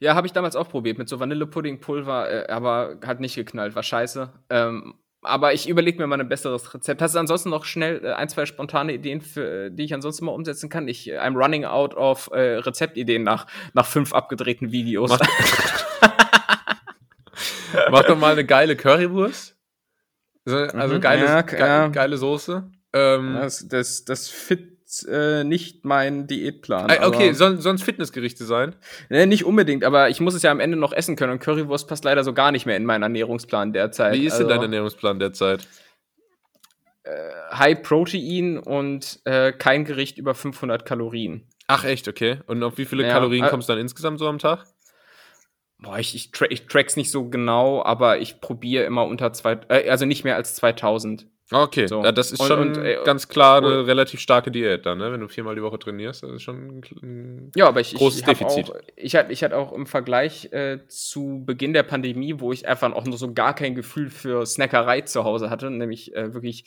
Ja, 0.01 0.15
habe 0.15 0.27
ich 0.27 0.33
damals 0.33 0.57
auch 0.57 0.69
probiert 0.69 0.99
mit 0.99 1.09
so 1.09 1.21
Vanillepuddingpulver, 1.21 2.49
äh, 2.49 2.53
aber 2.53 2.99
hat 3.07 3.21
nicht 3.21 3.37
geknallt, 3.37 3.75
war 3.77 3.83
scheiße. 3.85 4.33
Ähm, 4.51 4.95
aber 5.23 5.53
ich 5.53 5.69
überlege 5.69 5.99
mir 5.99 6.07
mal 6.07 6.21
ein 6.21 6.29
besseres 6.29 6.73
Rezept. 6.75 7.03
Hast 7.03 7.15
du 7.15 7.19
ansonsten 7.19 7.51
noch 7.51 7.65
schnell 7.65 8.05
äh, 8.05 8.13
ein, 8.13 8.29
zwei 8.29 8.47
spontane 8.47 8.93
Ideen, 8.95 9.21
für, 9.21 9.67
äh, 9.67 9.71
die 9.71 9.85
ich 9.85 9.95
ansonsten 9.95 10.25
mal 10.25 10.33
umsetzen 10.33 10.69
kann? 10.69 10.89
Ich, 10.89 11.11
äh, 11.11 11.19
I'm 11.19 11.37
running 11.37 11.65
out 11.65 11.95
of 11.95 12.31
äh, 12.33 12.57
Rezeptideen 12.59 13.23
nach, 13.25 13.47
nach 13.75 13.87
fünf 13.87 14.13
abgedrehten 14.15 14.73
Videos. 14.73 15.11
Mach- 15.11 15.21
Mach 17.91 18.05
doch 18.05 18.19
mal 18.19 18.33
eine 18.33 18.45
geile 18.45 18.77
Currywurst. 18.77 19.57
So, 20.45 20.57
Also 20.57 20.97
Mhm, 20.97 21.01
geile, 21.01 21.25
ja, 21.25 21.43
ge 21.43 21.59
ja. 21.59 21.89
geile 21.89 22.17
Soße. 22.17 22.71
Ähm, 22.95 23.35
das, 23.35 23.69
das, 23.69 24.05
das 24.05 24.29
fit 24.29 24.78
äh, 25.09 25.45
nicht 25.45 25.85
mein 25.85 26.27
Diätplan. 26.27 26.89
äh, 26.91 27.05
okay, 27.05 27.33
sollen 27.33 27.61
sonst 27.61 27.83
Fitnessgerichte 27.83 28.45
sein? 28.45 28.75
Nee, 29.09 29.27
nicht 29.27 29.45
unbedingt, 29.45 29.85
aber 29.85 30.09
ich 30.09 30.21
muss 30.21 30.35
es 30.35 30.43
ja 30.43 30.51
am 30.51 30.61
Ende 30.61 30.77
noch 30.79 30.93
essen 30.93 31.17
können 31.17 31.33
und 31.33 31.39
Currywurst 31.41 31.89
passt 31.89 32.05
leider 32.05 32.25
so 32.25 32.33
gar 32.33 32.53
nicht 32.53 32.67
mehr 32.67 32.77
in 32.77 32.85
meinen 32.85 33.03
Ernährungsplan 33.03 33.73
derzeit. 33.73 34.15
Wie 34.15 34.27
ist 34.27 34.39
denn 34.39 34.47
Also- 34.47 34.55
dein 34.55 34.63
Ernährungsplan 34.63 35.19
derzeit? 35.19 35.67
High 37.53 37.83
Protein 37.83 38.59
und 38.59 39.21
äh, 39.25 39.53
kein 39.53 39.85
Gericht 39.85 40.19
über 40.19 40.35
500 40.35 40.85
Kalorien. 40.85 41.49
Ach 41.67 41.85
echt, 41.85 42.07
okay. 42.09 42.41
Und 42.47 42.63
auf 42.63 42.77
wie 42.79 42.85
viele 42.85 43.05
Ja, 43.05 43.13
Kalorien 43.13 43.47
äh, 43.47 43.49
kommst 43.49 43.69
du 43.69 43.73
dann 43.73 43.81
insgesamt 43.81 44.19
so 44.19 44.29
am 44.29 44.39
Tag? 44.39 44.65
Boah, 45.79 45.99
ich, 45.99 46.15
ich, 46.15 46.33
tra 46.33 46.47
ich 46.51 46.67
track's 46.67 46.97
nicht 46.97 47.11
so 47.11 47.31
genau, 47.31 47.83
aber 47.83 48.19
ich 48.19 48.41
probiere 48.41 48.85
immer 48.85 49.05
unter 49.07 49.33
zwei, 49.33 49.53
äh, 49.69 49.89
also 49.89 50.05
nicht 50.05 50.25
mehr 50.25 50.37
als 50.37 50.55
2000. 50.57 51.27
Okay, 51.51 51.87
So. 51.87 52.05
ja, 52.05 52.13
das 52.13 52.31
ist 52.31 52.41
Und- 52.41 52.47
schon 52.47 52.61
und, 52.61 52.77
äh, 52.85 52.99
ganz 53.05 53.27
klar 53.29 53.59
eine 53.59 53.87
relativ 53.87 54.21
starke 54.21 54.51
Diät 54.51 54.85
dann, 54.85 54.99
ne? 54.99 55.11
wenn 55.13 55.21
du 55.21 55.29
viermal 55.29 55.55
die 55.55 55.63
Woche 55.63 55.79
trainierst. 55.79 56.23
Das 56.23 56.31
ist 56.31 56.43
schon 56.43 56.57
ein, 56.57 56.81
ein 57.03 57.53
Ja, 57.57 57.69
aber 57.69 57.81
ich, 57.81 57.95
Großes 57.95 58.21
ich, 58.21 58.27
Defizit. 58.27 58.71
Auch, 58.71 58.77
ich 58.97 59.17
hatte 59.17 59.33
ich 59.33 59.43
hatte 59.43 59.57
auch 59.57 59.73
im 59.73 59.87
Vergleich 59.87 60.53
äh, 60.53 60.81
zu 60.89 61.43
Beginn 61.47 61.73
der 61.73 61.85
Pandemie, 61.85 62.35
wo 62.39 62.53
ich 62.53 62.69
einfach 62.69 62.93
auch 62.93 63.05
noch 63.05 63.17
so 63.17 63.33
gar 63.33 63.55
kein 63.55 63.75
Gefühl 63.75 64.11
für 64.11 64.45
Snackerei 64.45 65.01
zu 65.03 65.25
Hause 65.25 65.49
hatte, 65.49 65.71
nämlich 65.71 66.15
äh, 66.15 66.35
wirklich 66.35 66.65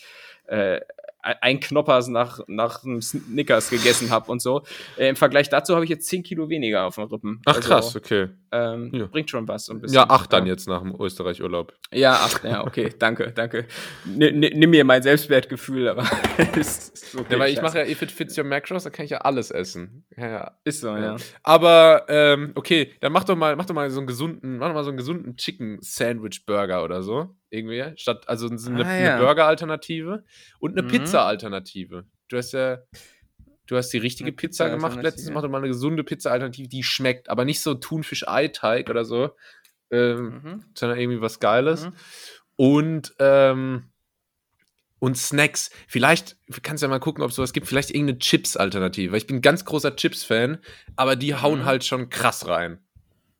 äh, 0.47 0.81
ein 1.23 1.59
Knoppers 1.59 2.07
nach, 2.07 2.39
nach 2.47 2.83
einem 2.83 3.01
Snickers 3.01 3.69
gegessen 3.69 4.09
habe 4.09 4.31
und 4.31 4.41
so. 4.41 4.63
Äh, 4.97 5.09
Im 5.09 5.15
Vergleich 5.15 5.49
dazu 5.49 5.75
habe 5.75 5.83
ich 5.85 5.89
jetzt 5.89 6.07
10 6.07 6.23
Kilo 6.23 6.49
weniger 6.49 6.85
auf 6.85 6.95
den 6.95 7.05
Rippen. 7.05 7.41
Ach 7.45 7.55
Also, 7.55 7.67
krass, 7.69 7.95
okay. 7.95 8.29
Ähm, 8.51 8.89
Ja. 8.93 9.05
Bringt 9.05 9.29
schon 9.29 9.47
was. 9.47 9.65
So 9.65 9.73
ein 9.73 9.81
bisschen. 9.81 9.95
Ja, 9.95 10.09
acht 10.09 10.33
dann 10.33 10.45
Ja. 10.45 10.53
jetzt 10.53 10.67
nach 10.67 10.81
dem 10.81 10.95
Österreich-Urlaub. 10.99 11.73
Ja, 11.93 12.13
acht, 12.13 12.43
ja, 12.43 12.65
okay, 12.65 12.91
danke, 12.99 13.31
danke. 13.31 13.65
N 14.05 14.39
nimm 14.39 14.69
mir 14.71 14.83
mein 14.83 15.01
Selbstwertgefühl, 15.03 15.87
aber 15.87 16.03
ist 16.55 17.15
okay. 17.17 17.33
Ja, 17.33 17.39
weil 17.39 17.53
ich 17.53 17.61
mache 17.61 17.79
ja 17.79 17.85
If 17.85 18.01
It 18.01 18.11
Fits 18.11 18.37
Your 18.37 18.43
Macros, 18.43 18.83
da 18.83 18.89
kann 18.89 19.05
ich 19.05 19.11
ja 19.11 19.19
alles 19.19 19.51
essen. 19.51 20.05
Ja, 20.17 20.27
ja. 20.29 20.51
Ist 20.63 20.81
so, 20.81 20.89
ja. 20.95 21.15
Aber, 21.43 22.05
ähm, 22.09 22.51
okay, 22.55 22.93
dann 22.99 23.11
mach 23.13 23.23
doch 23.23 23.35
mal, 23.35 23.55
mach 23.55 23.65
doch 23.65 23.75
mal 23.75 23.89
so 23.89 23.99
einen 23.99 24.07
gesunden, 24.07 24.57
mach 24.57 24.67
doch 24.67 24.73
mal 24.75 24.83
so 24.83 24.89
einen 24.89 24.97
gesunden 24.97 25.37
Chicken 25.37 25.77
Sandwich 25.81 26.45
Burger 26.45 26.83
oder 26.83 27.03
so. 27.03 27.35
Irgendwie, 27.53 27.83
statt, 27.97 28.27
also 28.27 28.47
eine, 28.47 28.85
Ah, 28.85 28.87
eine 28.87 29.05
ja. 29.05 29.17
Burger-Alternative 29.19 30.23
und 30.59 30.71
eine 30.71 30.83
Mhm. 30.83 30.87
Pizza-Alternative. 30.87 32.05
Du 32.29 32.37
hast 32.37 32.53
ja, 32.53 32.79
du 33.67 33.75
hast 33.75 33.89
die 33.89 33.97
richtige 33.97 34.27
Eine 34.29 34.35
Pizza 34.37 34.69
gemacht 34.69 35.01
letztens, 35.03 35.29
mach 35.31 35.41
doch 35.41 35.49
mal 35.49 35.57
eine 35.57 35.67
gesunde 35.67 36.03
Pizza-Alternative, 36.05 36.69
die 36.69 36.81
schmeckt, 36.83 37.29
aber 37.29 37.43
nicht 37.45 37.59
so 37.61 37.73
Thunfisch-Ei-Teig 37.73 38.89
oder 38.89 39.03
so, 39.03 39.31
ähm, 39.91 40.41
Mhm. 40.43 40.63
sondern 40.75 40.97
irgendwie 40.97 41.19
was 41.21 41.41
Geiles. 41.41 41.85
Mhm. 41.87 41.93
Und, 42.55 43.13
ähm, 43.19 43.91
und 44.99 45.17
Snacks. 45.17 45.71
Vielleicht 45.87 46.37
kannst 46.61 46.83
du 46.83 46.85
ja 46.85 46.89
mal 46.89 46.99
gucken, 46.99 47.23
ob 47.23 47.31
es 47.31 47.35
sowas 47.35 47.53
gibt. 47.53 47.67
Vielleicht 47.67 47.89
irgendeine 47.89 48.19
Chips-Alternative. 48.19 49.11
Weil 49.11 49.17
ich 49.17 49.27
bin 49.27 49.37
ein 49.37 49.41
ganz 49.41 49.65
großer 49.65 49.95
Chips-Fan, 49.95 50.59
aber 50.95 51.15
die 51.17 51.35
hauen 51.35 51.59
Mhm. 51.61 51.65
halt 51.65 51.83
schon 51.83 52.09
krass 52.09 52.47
rein. 52.47 52.79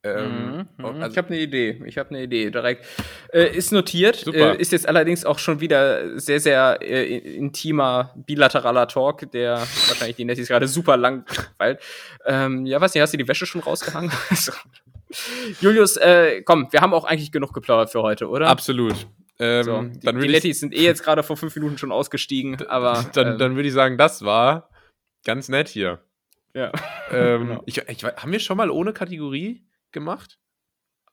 Ähm, 0.03 0.47
Mhm, 0.51 0.67
mhm. 0.77 0.85
also- 0.85 1.11
ich 1.11 1.17
habe 1.17 1.27
eine 1.27 1.39
Idee. 1.39 1.81
Ich 1.85 1.97
habe 1.97 2.09
eine 2.09 2.23
Idee 2.23 2.49
direkt. 2.49 2.85
Äh, 3.31 3.55
ist 3.55 3.71
notiert. 3.71 4.25
Äh, 4.27 4.57
ist 4.57 4.71
jetzt 4.71 4.87
allerdings 4.87 5.25
auch 5.25 5.37
schon 5.37 5.59
wieder 5.61 6.19
sehr, 6.19 6.39
sehr 6.39 6.79
äh, 6.81 7.17
intimer 7.17 8.11
bilateraler 8.15 8.87
Talk, 8.87 9.31
der 9.31 9.59
wahrscheinlich 9.59 10.15
die 10.15 10.25
Nettis 10.25 10.47
gerade 10.47 10.67
super 10.67 10.97
lang 10.97 11.25
weil 11.59 11.77
ähm, 12.25 12.65
Ja, 12.65 12.81
weiß 12.81 12.93
nicht, 12.95 13.01
hast 13.01 13.13
du 13.13 13.17
die 13.17 13.27
Wäsche 13.27 13.45
schon 13.45 13.61
rausgehangen? 13.61 14.11
So. 14.35 14.51
Julius, 15.59 15.97
äh, 15.97 16.41
komm, 16.43 16.67
wir 16.71 16.79
haben 16.81 16.93
auch 16.93 17.03
eigentlich 17.03 17.31
genug 17.31 17.53
geplaudert 17.53 17.91
für 17.91 18.01
heute, 18.01 18.29
oder? 18.29 18.47
Absolut. 18.47 18.95
Ähm, 19.39 19.63
So, 19.63 19.81
die, 19.81 19.99
dann 19.99 20.15
die 20.15 20.21
würde 20.21 20.31
Nettis 20.33 20.61
sind 20.61 20.73
eh 20.73 20.83
jetzt 20.83 21.03
gerade 21.03 21.21
vor 21.21 21.35
fünf 21.37 21.53
Minuten 21.55 21.77
schon 21.77 21.91
ausgestiegen, 21.91 22.65
aber 22.67 23.05
dann, 23.13 23.33
ähm, 23.33 23.37
dann 23.37 23.55
würd 23.55 23.65
ich 23.65 23.73
sagen, 23.73 23.97
das 23.97 24.23
war 24.23 24.69
ganz 25.25 25.49
nett 25.49 25.67
hier. 25.67 25.99
ja. 26.53 26.71
Ähm, 27.11 27.41
Genau. 27.49 27.63
ich, 27.65 27.77
ich, 27.87 28.03
haben 28.03 28.31
wir 28.31 28.39
schon 28.39 28.55
mal 28.57 28.69
ohne 28.71 28.93
Kategorie 28.93 29.63
gemacht? 29.91 30.37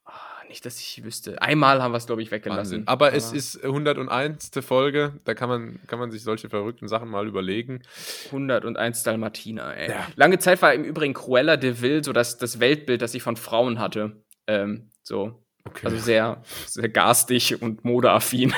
Ah, 0.04 0.12
nicht, 0.48 0.64
dass 0.64 0.78
ich 0.80 1.04
wüsste. 1.04 1.40
Einmal 1.42 1.82
haben 1.82 1.92
wir 1.92 1.98
es, 1.98 2.06
glaube 2.06 2.22
ich, 2.22 2.30
weggelassen. 2.30 2.58
Wahnsinn. 2.58 2.88
Aber 2.88 3.12
es 3.12 3.32
ist 3.32 3.62
101. 3.62 4.50
Folge, 4.60 5.20
da 5.24 5.34
kann 5.34 5.48
man, 5.48 5.80
kann 5.86 5.98
man 5.98 6.10
sich 6.10 6.22
solche 6.22 6.48
verrückten 6.48 6.88
Sachen 6.88 7.08
mal 7.10 7.26
überlegen. 7.26 7.82
101 8.26 9.02
Dalmatiner, 9.02 9.76
ey. 9.76 9.90
Ja. 9.90 10.06
Lange 10.16 10.38
Zeit 10.38 10.62
war 10.62 10.72
im 10.72 10.84
Übrigen 10.84 11.12
Cruella 11.14 11.56
de 11.58 11.80
Vil 11.82 12.02
so 12.02 12.12
das, 12.12 12.38
das 12.38 12.58
Weltbild, 12.60 13.02
das 13.02 13.14
ich 13.14 13.22
von 13.22 13.36
Frauen 13.36 13.78
hatte. 13.78 14.22
Ähm, 14.46 14.90
so. 15.02 15.44
Okay. 15.64 15.84
Also 15.86 15.98
sehr, 15.98 16.42
sehr 16.66 16.88
garstig 16.88 17.60
und 17.60 17.84
modeaffin. 17.84 18.54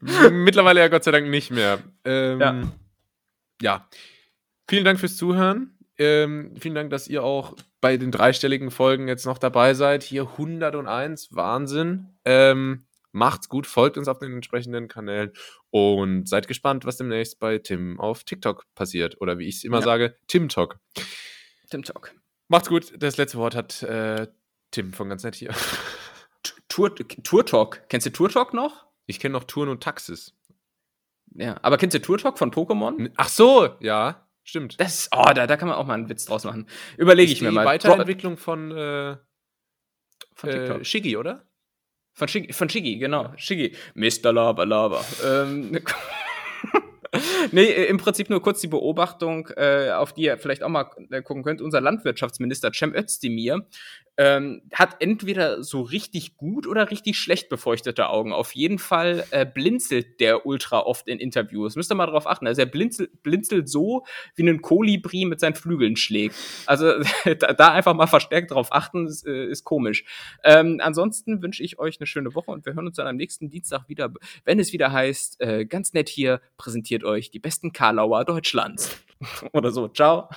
Mittlerweile 0.00 0.80
ja 0.80 0.88
Gott 0.88 1.04
sei 1.04 1.10
Dank 1.12 1.28
nicht 1.28 1.50
mehr. 1.50 1.78
Ähm, 2.04 2.40
Ja. 2.40 2.62
ja. 3.62 3.88
Vielen 4.68 4.84
Dank 4.84 4.98
fürs 5.00 5.16
Zuhören. 5.16 5.77
Ähm, 5.98 6.54
vielen 6.58 6.74
Dank, 6.74 6.90
dass 6.90 7.08
ihr 7.08 7.22
auch 7.24 7.54
bei 7.80 7.96
den 7.96 8.10
dreistelligen 8.12 8.70
Folgen 8.70 9.08
jetzt 9.08 9.26
noch 9.26 9.38
dabei 9.38 9.74
seid. 9.74 10.02
Hier 10.04 10.22
101, 10.22 11.34
Wahnsinn. 11.34 12.16
Ähm, 12.24 12.86
macht's 13.12 13.48
gut, 13.48 13.66
folgt 13.66 13.98
uns 13.98 14.06
auf 14.08 14.18
den 14.18 14.32
entsprechenden 14.34 14.86
Kanälen 14.88 15.32
und 15.70 16.28
seid 16.28 16.46
gespannt, 16.46 16.84
was 16.84 16.96
demnächst 16.98 17.40
bei 17.40 17.58
Tim 17.58 17.98
auf 17.98 18.22
TikTok 18.24 18.64
passiert. 18.74 19.20
Oder 19.20 19.38
wie 19.38 19.48
ich 19.48 19.56
es 19.56 19.64
immer 19.64 19.78
Ja. 19.78 19.84
sage, 19.84 20.16
TimTok. 20.28 20.78
Tim 21.70 21.82
Talk. 21.82 22.14
Macht's 22.48 22.68
gut. 22.68 22.92
Das 22.96 23.16
letzte 23.16 23.38
Wort 23.38 23.54
hat 23.54 23.82
äh, 23.82 24.28
Tim 24.70 24.92
von 24.92 25.08
ganz 25.08 25.22
nett 25.24 25.34
hier. 25.34 25.52
Tour, 26.68 26.94
Tour 26.94 27.44
Talk. 27.44 27.82
Kennst 27.88 28.06
du 28.06 28.10
Tour 28.10 28.28
Talk 28.28 28.54
noch? 28.54 28.86
Ich 29.06 29.18
kenne 29.18 29.32
noch 29.32 29.44
Touren 29.44 29.68
und 29.68 29.82
Taxis. 29.82 30.34
Ja. 31.34 31.58
Aber 31.62 31.76
kennst 31.76 31.94
du 31.94 32.00
Tour 32.00 32.18
Talk 32.18 32.38
von 32.38 32.50
Pokémon? 32.50 33.10
Ach 33.16 33.28
so, 33.28 33.68
ja, 33.80 34.27
stimmt. 34.48 34.80
Das 34.80 35.08
oh, 35.14 35.30
da, 35.34 35.46
da 35.46 35.56
kann 35.56 35.68
man 35.68 35.76
auch 35.76 35.86
mal 35.86 35.94
einen 35.94 36.08
Witz 36.08 36.24
draus 36.24 36.44
machen. 36.44 36.66
Überlege 36.96 37.32
ich 37.32 37.42
mir 37.42 37.50
die 37.50 37.54
mal. 37.54 37.66
Weiterentwicklung 37.66 38.36
von, 38.36 38.70
äh, 38.72 39.16
Von 40.34 40.50
TikTok. 40.50 40.80
äh, 40.80 40.84
Shiggy, 40.84 41.16
oder? 41.16 41.44
Von 42.14 42.28
Shiggy, 42.28 42.52
von 42.52 42.68
Shiggy, 42.68 42.98
genau. 42.98 43.32
Shiggy. 43.36 43.76
Mr. 43.94 44.32
Lava 44.32 44.64
Lava. 44.64 45.04
Ähm, 45.24 45.78
nee, 47.52 47.64
äh, 47.64 47.86
im 47.86 47.98
Prinzip 47.98 48.30
nur 48.30 48.42
kurz 48.42 48.60
die 48.60 48.68
Beobachtung, 48.68 49.48
äh, 49.56 49.90
auf 49.90 50.12
die 50.12 50.22
ihr 50.22 50.38
vielleicht 50.38 50.62
auch 50.62 50.68
mal 50.68 50.90
äh, 51.10 51.22
gucken 51.22 51.42
könnt. 51.42 51.62
Unser 51.62 51.80
Landwirtschaftsminister 51.80 52.72
Cem 52.72 52.94
Özdemir 52.94 53.66
ähm, 54.18 54.62
hat 54.72 54.96
entweder 54.98 55.62
so 55.62 55.80
richtig 55.80 56.36
gut 56.36 56.66
oder 56.66 56.90
richtig 56.90 57.16
schlecht 57.16 57.48
befeuchtete 57.48 58.08
Augen. 58.08 58.32
Auf 58.32 58.52
jeden 58.52 58.80
Fall 58.80 59.24
äh, 59.30 59.46
blinzelt 59.46 60.18
der 60.20 60.44
ultra 60.44 60.80
oft 60.80 61.06
in 61.06 61.20
Interviews. 61.20 61.76
Müsst 61.76 61.92
ihr 61.92 61.94
mal 61.94 62.06
drauf 62.06 62.26
achten. 62.26 62.48
Also 62.48 62.62
er 62.62 62.66
blinzelt, 62.66 63.22
blinzelt 63.22 63.68
so, 63.68 64.04
wie 64.34 64.48
ein 64.48 64.60
Kolibri 64.60 65.24
mit 65.24 65.38
seinen 65.38 65.54
Flügeln 65.54 65.94
schlägt. 65.96 66.34
Also 66.66 66.94
da, 67.38 67.72
einfach 67.72 67.94
mal 67.94 68.08
verstärkt 68.08 68.50
drauf 68.50 68.72
achten, 68.72 69.06
ist, 69.06 69.24
äh, 69.24 69.46
ist 69.46 69.62
komisch. 69.62 70.04
Ähm, 70.42 70.80
ansonsten 70.82 71.40
wünsche 71.40 71.62
ich 71.62 71.78
euch 71.78 72.00
eine 72.00 72.06
schöne 72.08 72.34
Woche 72.34 72.50
und 72.50 72.66
wir 72.66 72.74
hören 72.74 72.88
uns 72.88 72.96
dann 72.96 73.06
am 73.06 73.16
nächsten 73.16 73.50
Dienstag 73.50 73.88
wieder, 73.88 74.12
wenn 74.44 74.58
es 74.58 74.72
wieder 74.72 74.90
heißt, 74.90 75.40
äh, 75.40 75.64
ganz 75.64 75.92
nett 75.92 76.08
hier 76.08 76.40
präsentiert 76.56 76.97
euch 77.04 77.30
die 77.30 77.38
besten 77.38 77.72
Karlauer 77.72 78.24
Deutschlands. 78.24 78.98
Oder 79.52 79.70
so. 79.70 79.88
Ciao. 79.88 80.28